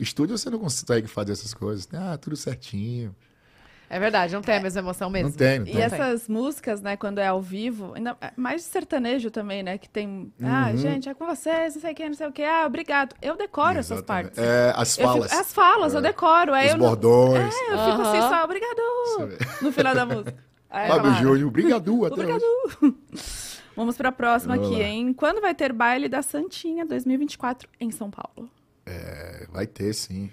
[0.00, 1.88] estúdio, você não consegue fazer essas coisas.
[1.92, 3.14] Ah, tudo certinho.
[3.90, 5.30] É verdade, não tem a mesma emoção mesmo.
[5.30, 5.80] Não tem, não E tem.
[5.80, 10.30] essas músicas, né, quando é ao vivo, ainda é mais sertanejo também, né, que tem,
[10.42, 10.76] ah, Uhum.
[10.76, 13.16] gente, é com vocês, não sei o que, não sei o que, ah, obrigado.
[13.22, 14.34] Eu decoro essas Exatamente.
[14.34, 14.38] partes.
[14.44, 16.02] É, as Eu fico- falas, as falas, eu É.
[16.02, 16.52] decoro.
[16.52, 17.54] Aí os eu, não- bordões.
[17.54, 18.78] é, eu fico assim só, obrigado,
[19.62, 20.34] no final da música.
[20.70, 21.24] Aí, Fábio claro.
[21.24, 22.42] Júnior, brigadu até Obrigado.
[23.78, 24.88] Vamos pra próxima Vamos aqui, lá.
[24.88, 25.12] hein?
[25.14, 28.50] Quando vai ter baile da Santinha 2024 em São Paulo?
[28.84, 30.30] É, vai ter, sim.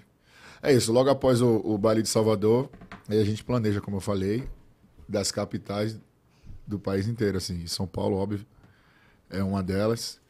[0.60, 2.68] É isso, logo após o, o baile de Salvador,
[3.08, 4.48] aí a gente planeja, como eu falei,
[5.08, 5.96] das capitais
[6.66, 7.64] do país inteiro, assim.
[7.68, 8.44] São Paulo, óbvio,
[9.30, 10.20] é uma delas.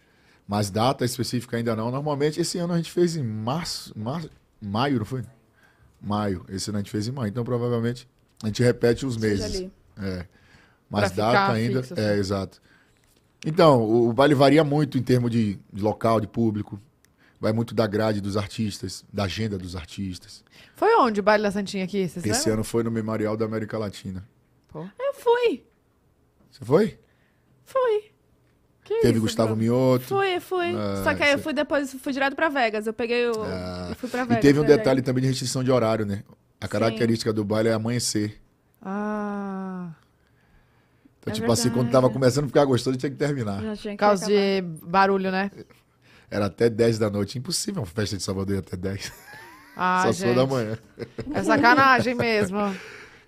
[0.47, 1.91] Mas data específica ainda não.
[1.91, 4.29] Normalmente, esse ano a gente fez em março, março
[4.61, 5.25] maio, não foi?
[5.99, 6.45] Maio.
[6.51, 7.31] Esse ano a gente fez em maio.
[7.31, 8.07] Então, provavelmente,
[8.43, 9.71] a gente repete os meses.
[9.97, 10.27] É.
[10.91, 11.83] Mas Pra data ainda.
[11.83, 12.03] fixo, assim.
[12.03, 12.61] É, exato.
[13.47, 16.81] Então, o, baile varia muito em termos de, de local, de público.
[17.41, 20.43] Vai muito da grade dos artistas, da agenda dos artistas.
[20.75, 21.99] Foi onde o baile da Santinha aqui?
[21.99, 22.55] Esse lembram?
[22.55, 24.27] ano foi no Memorial da América Latina.
[24.75, 25.65] Eu fui,
[26.51, 26.99] Você foi?
[27.65, 28.05] fui,
[28.85, 29.55] Que Teve isso, Gustavo?
[29.57, 30.05] Mioto.
[30.05, 30.75] fui, fui.
[30.77, 32.87] Ah, Só que aí eu fui depois, fui direto pra Vegas.
[32.87, 33.43] Eu peguei o.
[33.43, 34.43] Ah, e fui pra E Vegas.
[34.43, 34.79] teve um viajei.
[34.79, 36.23] detalhe também de restrição de horário, né?
[36.61, 38.41] A característica do baile é amanhecer.
[38.83, 39.66] Ah,
[41.27, 41.93] Então, É tipo assim, quando verdade.
[41.93, 43.61] tava começando a ficar gostoso, tinha que terminar.
[43.61, 44.39] Já tinha que por causa acabar.
[44.41, 45.51] de barulho, né?
[46.31, 47.37] Era até 10 da noite.
[47.39, 49.13] Impossível uma festa de Salvador ir até 10.
[49.77, 50.35] Ah, Só gente.
[50.37, 50.79] da manhã.
[51.35, 52.59] É sacanagem mesmo.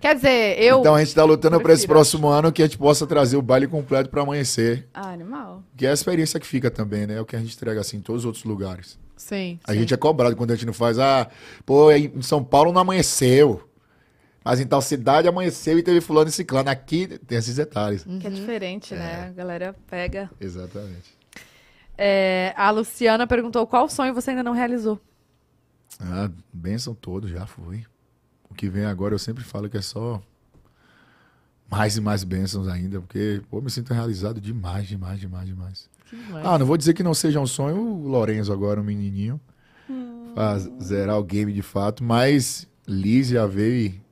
[0.00, 0.78] Quer dizer, eu...
[0.78, 3.42] Então a gente tá lutando pra esse próximo ano que a gente possa trazer o
[3.42, 4.86] baile completo pra amanhecer.
[4.94, 5.62] Ah, animal.
[5.76, 7.14] Que é a experiência que fica também, né?
[7.16, 8.96] É o que a gente entrega assim em todos os outros lugares.
[9.16, 9.80] Sim, A sim.
[9.80, 11.28] gente é cobrado quando a gente não faz, ah,
[11.66, 13.67] pô, em São Paulo não amanheceu.
[14.48, 16.70] Mas em tal cidade amanheceu e teve fulano e ciclano.
[16.70, 18.06] Aqui tem esses detalhes.
[18.06, 18.18] Uhum.
[18.18, 19.26] Que é diferente, né?
[19.26, 20.30] A galera pega.
[20.40, 21.14] Exatamente.
[21.98, 24.98] É, a Luciana perguntou qual sonho você ainda não realizou.
[26.00, 27.84] Ah, bênção todo, já foi.
[28.48, 30.18] O que vem agora eu sempre falo que é só
[31.70, 35.90] mais e mais bênçãos ainda, porque, pô, me sinto realizado demais, demais, demais, demais.
[36.42, 39.38] Ah, não vou dizer que não seja um sonho o Lorenzo agora, um menininho,
[40.34, 44.07] pra zerar o game de fato, mas Liz já veio e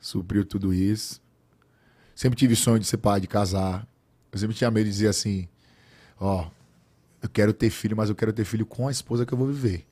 [0.00, 1.20] supriu tudo isso.
[2.14, 3.86] Sempre tive sonho de ser pai, de casar.
[4.32, 5.48] Eu sempre tinha medo de dizer assim,
[6.20, 6.48] ó,
[7.22, 9.46] eu quero ter filho, mas eu quero ter filho com a esposa que eu vou
[9.46, 9.86] viver.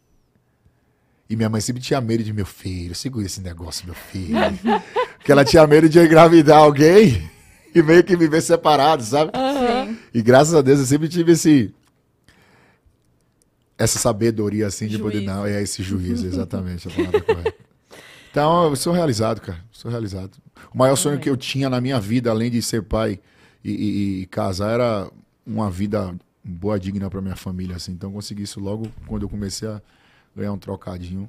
[1.29, 4.37] E minha mãe sempre tinha medo de meu filho, segura esse negócio, meu filho.
[5.19, 7.29] Porque ela tinha medo de engravidar alguém
[7.75, 9.33] e meio que viver separado, sabe?
[9.35, 9.99] Sim.
[10.15, 11.75] E graças a Deus eu sempre tive esse.
[13.77, 15.19] Essa sabedoria assim de poder.
[15.19, 15.33] Juízo.
[15.33, 17.55] Não, é esse juízo, exatamente a palavra correta.
[18.31, 19.66] Então eu sou realizado, cara.
[19.77, 20.39] Sou realizado.
[20.75, 23.21] O maior sonho que eu tinha na minha vida, além de ser pai
[23.63, 25.11] e, e- e casar, era
[25.47, 27.77] uma vida boa, digna pra minha família.
[27.77, 27.93] Assim.
[27.93, 29.83] Então consegui isso logo quando eu comecei a
[30.35, 31.29] ganhar um trocadinho.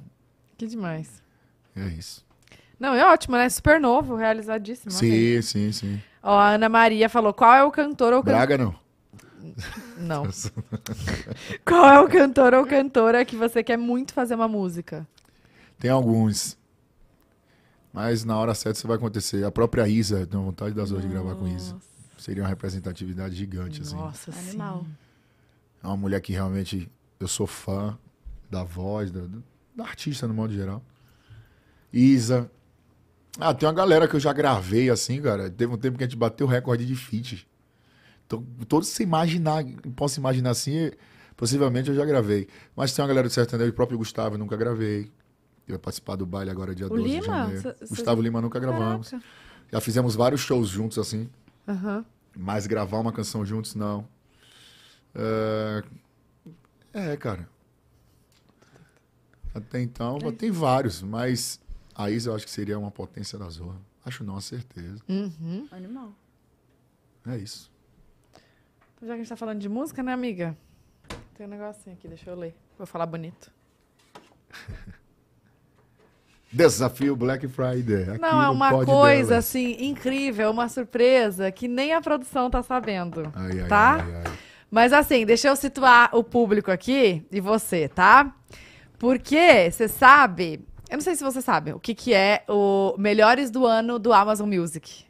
[0.56, 1.22] Que demais.
[1.76, 2.24] É isso.
[2.80, 3.48] Não, é ótimo, né?
[3.50, 4.92] Super novo, realizadíssimo.
[4.92, 6.00] Sim, sim, sim.
[6.22, 8.36] Ó, a Ana Maria falou, qual é o cantor ou cantora...
[8.46, 8.74] Braga não.
[9.98, 10.24] Não.
[11.64, 15.06] Qual é o cantor ou cantora que você quer muito fazer uma música?
[15.78, 16.57] Tem alguns.
[17.98, 19.44] Mas na hora certa isso vai acontecer.
[19.44, 21.76] A própria Isa, tenho vontade das duas de gravar com Isa.
[22.16, 23.96] Seria uma representatividade gigante, assim.
[23.96, 24.82] Nossa, Animal.
[24.84, 24.94] sim.
[25.82, 27.98] É uma mulher que realmente eu sou fã
[28.48, 29.22] da voz, da,
[29.74, 30.80] da artista no modo geral.
[31.92, 32.48] Isa.
[33.36, 35.50] Ah, tem uma galera que eu já gravei assim, cara.
[35.50, 37.48] Teve um tempo que a gente bateu o recorde de feat.
[38.28, 39.64] Então, todos se imaginar,
[39.96, 40.92] posso imaginar assim,
[41.36, 42.46] possivelmente eu já gravei.
[42.76, 45.10] Mas tem uma galera do sertanejo, o próprio Gustavo, eu nunca gravei.
[45.68, 47.26] Ele vai participar do baile agora, dia O 12 de Lima?
[47.26, 47.60] janeiro.
[47.60, 49.10] Cê- cê- Gustavo Lima nunca gravamos.
[49.10, 49.28] Caraca.
[49.70, 51.28] Já fizemos vários shows juntos, assim.
[51.68, 52.04] Aham.
[52.34, 54.08] Mas gravar uma canção juntos, não.
[55.14, 55.82] É,
[56.94, 57.46] é, cara.
[59.54, 61.60] Até então, tem vários, mas
[61.94, 63.78] a Isa eu acho que seria uma potência da Zorra.
[64.06, 65.02] Acho não, a certeza.
[65.08, 65.68] Uhum.
[65.70, 66.12] Animal.
[67.26, 67.70] É isso.
[69.02, 70.56] Já que a gente tá falando de música, né, amiga?
[71.36, 72.54] Tem um negocinho aqui, deixa eu ler.
[72.78, 73.50] Vou falar bonito.
[76.50, 78.10] Desafio Black Friday.
[78.10, 82.62] Aqui Não, é uma Pod coisa, assim, incrível, uma surpresa que nem a produção tá
[82.62, 83.30] sabendo.
[83.34, 83.98] Ai, ai, tá?
[84.00, 84.32] ai.
[84.70, 88.34] Mas assim, deixa eu situar o público aqui e você, tá?
[88.98, 93.50] Porque você sabe, eu não sei se você sabe, o que, que é o Melhores
[93.50, 95.04] do Ano do Amazon Music.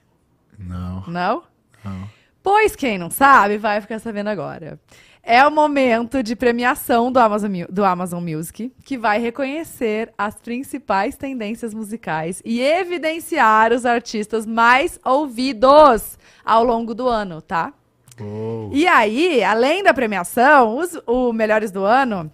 [0.58, 1.42] Não, Não?
[1.84, 2.08] não.
[2.42, 4.78] Pois quem não sabe, vai ficar sabendo agora.
[5.30, 11.16] É o momento de premiação do Amazon, do Amazon Music, que vai reconhecer as principais
[11.16, 17.74] tendências musicais e evidenciar os artistas mais ouvidos ao longo do ano, tá?
[18.18, 22.32] Oh, E aí, além da premiação, os, o Melhores do Ano,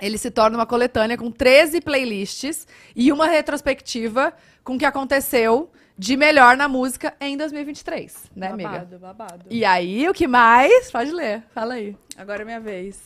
[0.00, 4.32] ele se torna uma coletânea com 13 playlists e uma retrospectiva
[4.64, 8.70] com o que aconteceu de melhor na música em 2023, né, amiga?
[8.70, 9.44] babado, babado.
[9.50, 10.90] E aí, o que mais?
[10.90, 11.96] Pode ler, fala aí.
[12.16, 13.00] Agora é minha vez.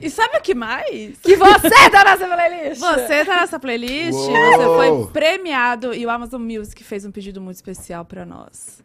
[0.00, 1.18] E sabe o que mais?
[1.22, 2.80] Que você tá nessa playlist!
[2.80, 4.32] Você tá nessa playlist, Uou!
[4.32, 8.82] você foi premiado e o Amazon Music fez um pedido muito especial pra nós.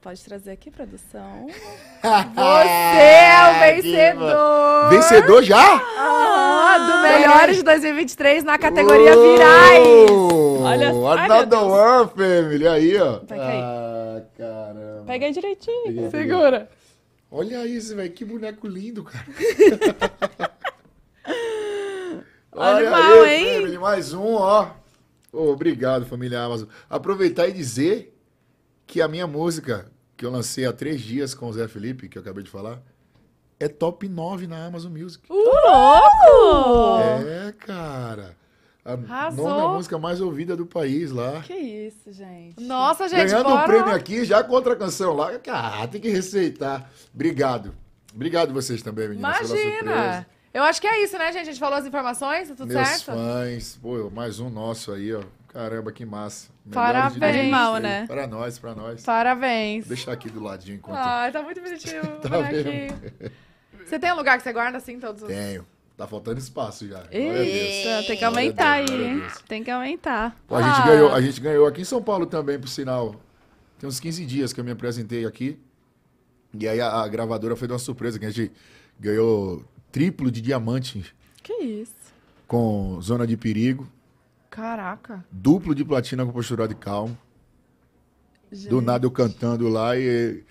[0.00, 1.46] Pode trazer aqui, produção.
[2.04, 4.90] Você é o vencedor!
[4.90, 5.80] Vencedor já?
[5.96, 10.10] Ah, do Melhores de 2023 na categoria Virais!
[10.60, 11.58] Olha só, Another.
[11.62, 12.68] One, family.
[12.68, 13.20] Aí, ó.
[13.26, 13.62] Vai cair.
[13.62, 15.04] Ah, caramba.
[15.06, 15.84] Pega aí direitinho.
[15.86, 16.66] Peguei, peguei.
[17.36, 18.12] Olha isso, velho.
[18.12, 19.26] Que boneco lindo, cara.
[22.52, 23.54] Animal, hein?
[23.56, 24.70] family, mais um, ó.
[25.32, 26.68] Ô, obrigado, família Amazon.
[26.88, 28.16] Aproveitar e dizer
[28.86, 32.16] que a minha música, que eu lancei há três dias com o Zé Felipe, que
[32.16, 32.80] eu acabei de falar,
[33.58, 35.24] é top 9 na Amazon Music.
[35.28, 37.00] Uh, louco!
[37.26, 38.36] É, cara.
[38.84, 39.48] A Arrasou.
[39.48, 41.40] nona música mais ouvida do país lá.
[41.40, 42.62] Que isso, gente.
[42.62, 45.30] Nossa, gente, Ganhando bora um prêmio aqui, já contra a canção lá.
[45.48, 46.90] Ah, tem que receitar.
[47.14, 47.74] Obrigado.
[48.14, 49.50] Obrigado vocês também, meninas.
[49.50, 50.26] Imagina!
[50.52, 51.42] Eu acho que é isso, né, gente?
[51.42, 53.06] A gente falou as informações, tá tudo Meus certo?
[53.06, 53.76] fãs.
[53.82, 55.22] Pô, mais um nosso aí, ó.
[55.48, 56.48] Caramba, que massa.
[56.72, 57.14] Parabéns.
[57.16, 58.00] Melhores Animal, 2023.
[58.00, 58.06] né?
[58.06, 59.02] Para nós, para nós.
[59.02, 59.86] Parabéns.
[59.86, 63.00] Vou deixar aqui do ladinho enquanto Ai, tá muito bonitinho Tá bonequinho.
[63.84, 65.28] Você tem um lugar que você guarda assim todos os...
[65.28, 65.66] tenho.
[65.96, 67.04] Tá faltando espaço já.
[67.10, 69.22] Eita, tem que aumentar Deus, aí, hein?
[69.46, 70.36] Tem que aumentar.
[70.48, 70.86] Pô, a, gente Ah.
[70.86, 73.14] ganhou, a gente ganhou aqui em São Paulo também, por sinal.
[73.78, 75.56] Tem uns 15 dias que eu me apresentei aqui.
[76.58, 78.50] E aí a, a gravadora fez uma surpresa, que a gente
[78.98, 81.92] ganhou triplo de diamante Que isso?
[82.48, 83.88] com Zona de Perigo,
[84.50, 85.24] Caraca.
[85.30, 87.16] duplo de platina com postura de calmo.
[88.50, 88.80] Do Gente.
[88.84, 90.42] nada eu cantando lá e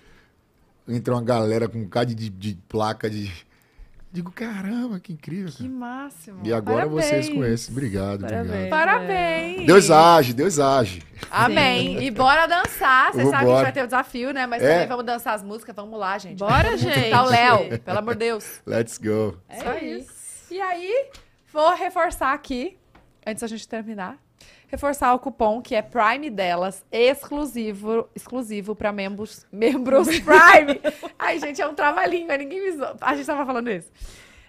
[0.88, 3.30] entra uma galera com um bocado de, de placa de.
[4.14, 5.50] Digo, caramba, que incrível.
[5.50, 5.68] Que cara.
[5.74, 6.38] máximo.
[6.44, 7.04] E agora Parabéns.
[7.06, 7.72] vocês conhecem.
[7.72, 8.46] Obrigado, Parabéns.
[8.48, 8.70] obrigado.
[8.70, 9.66] Parabéns.
[9.66, 11.02] Deus age, Deus age.
[11.28, 11.98] Amém.
[12.04, 13.12] E bora dançar.
[13.12, 14.46] Vocês sabem que a gente vai ter o desafio, né?
[14.46, 14.72] Mas É.
[14.72, 15.74] também vamos dançar as músicas.
[15.74, 16.38] Vamos lá, gente.
[16.38, 17.10] Bora, gente.
[17.10, 18.60] Tá o Léo, pelo amor de Deus.
[18.64, 19.36] Let's go.
[19.48, 20.12] É Só isso.
[20.48, 21.10] E aí,
[21.52, 22.78] vou reforçar aqui,
[23.26, 24.16] antes da gente terminar,
[24.74, 30.80] reforçar o cupom que é Prime delas, exclusivo, exclusivo para membros, membros Prime.
[31.18, 32.96] Ai, gente, é um trava-língua, ninguém me zoa.
[33.00, 33.90] A gente tava falando isso.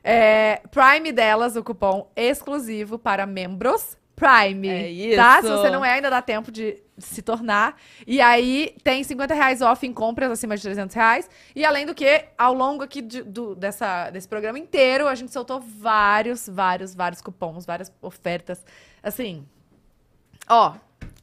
[0.03, 4.67] É, Prime delas, o cupom exclusivo para membros Prime.
[4.69, 5.15] É isso.
[5.17, 5.41] Tá?
[5.41, 7.75] Se você não é, ainda dá tempo de se tornar.
[8.07, 11.29] E aí, tem 50 reais off em compras acima de 300 reais.
[11.53, 15.33] E além do que, ao longo aqui de- do- dessa, desse programa inteiro, a gente
[15.33, 18.63] soltou vários, vários, vários cupons, várias ofertas.
[19.03, 19.45] Assim,
[20.49, 20.73] ó.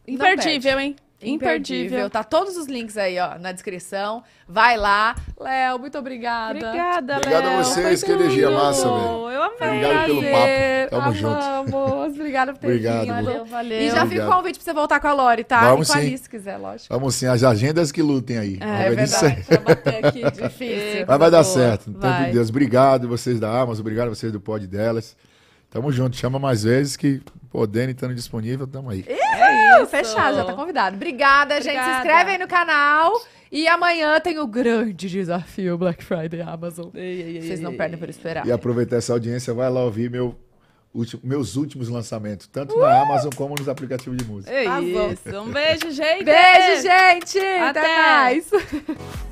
[0.07, 0.97] Imperdível, hein?
[1.25, 2.11] Imperdível.
[2.11, 4.25] Tá todos os links aí, ó, na descrição.
[4.49, 5.15] Vai lá.
[5.39, 6.59] Léo, muito obrigada.
[6.59, 7.65] Obrigada, Obrigado a Léo.
[7.65, 8.57] vocês, que energia tudo.
[8.57, 9.31] massa, velho.
[9.31, 9.69] Eu amei.
[9.69, 10.91] Obrigado pelo papo.
[10.91, 11.41] Tamo junto.
[11.41, 12.15] Amamos.
[12.15, 13.15] Obrigada por ter Obrigado, vindo.
[13.15, 13.81] Valeu, valeu.
[13.81, 15.61] E já fica o convite pra você voltar com a Lori, tá?
[15.61, 16.07] Vamos e com a sim.
[16.09, 16.93] Alice, se quiser, lógico.
[16.93, 18.59] Vamos sim, as agendas que lutem aí.
[18.61, 19.45] É, nisso verdade.
[19.49, 19.59] aí.
[19.59, 20.23] Pra bater aqui.
[20.43, 21.05] Difícil.
[21.07, 21.87] Mas vai dar certo.
[21.89, 22.27] No tempo Vai.
[22.27, 22.49] de Deus.
[22.49, 25.17] Obrigado vocês da Amazon, obrigado vocês do pod delas.
[25.71, 26.17] Tamo junto.
[26.17, 29.05] Chama mais vezes que podendo e estando disponível, tamo aí.
[29.07, 29.87] É isso.
[29.91, 30.97] Fechado, já tá convidado.
[30.97, 31.65] Obrigada, gente.
[31.75, 31.99] Se Obrigada.
[31.99, 33.13] inscreve aí no canal.
[33.51, 36.87] E amanhã tem o grande desafio Black Friday Amazon.
[36.91, 38.47] Vocês não perdem por esperar.
[38.47, 40.35] E aproveitar essa audiência, vai lá ouvir meu
[40.95, 44.51] último- meus últimos lançamentos, tanto na Amazon como nos aplicativos de música.
[44.53, 45.13] É Arrasou.
[45.13, 45.41] isso.
[45.41, 46.25] Um beijo, gente.
[46.25, 47.39] Beijo, gente!
[47.39, 47.97] Até Até.
[47.99, 48.51] mais!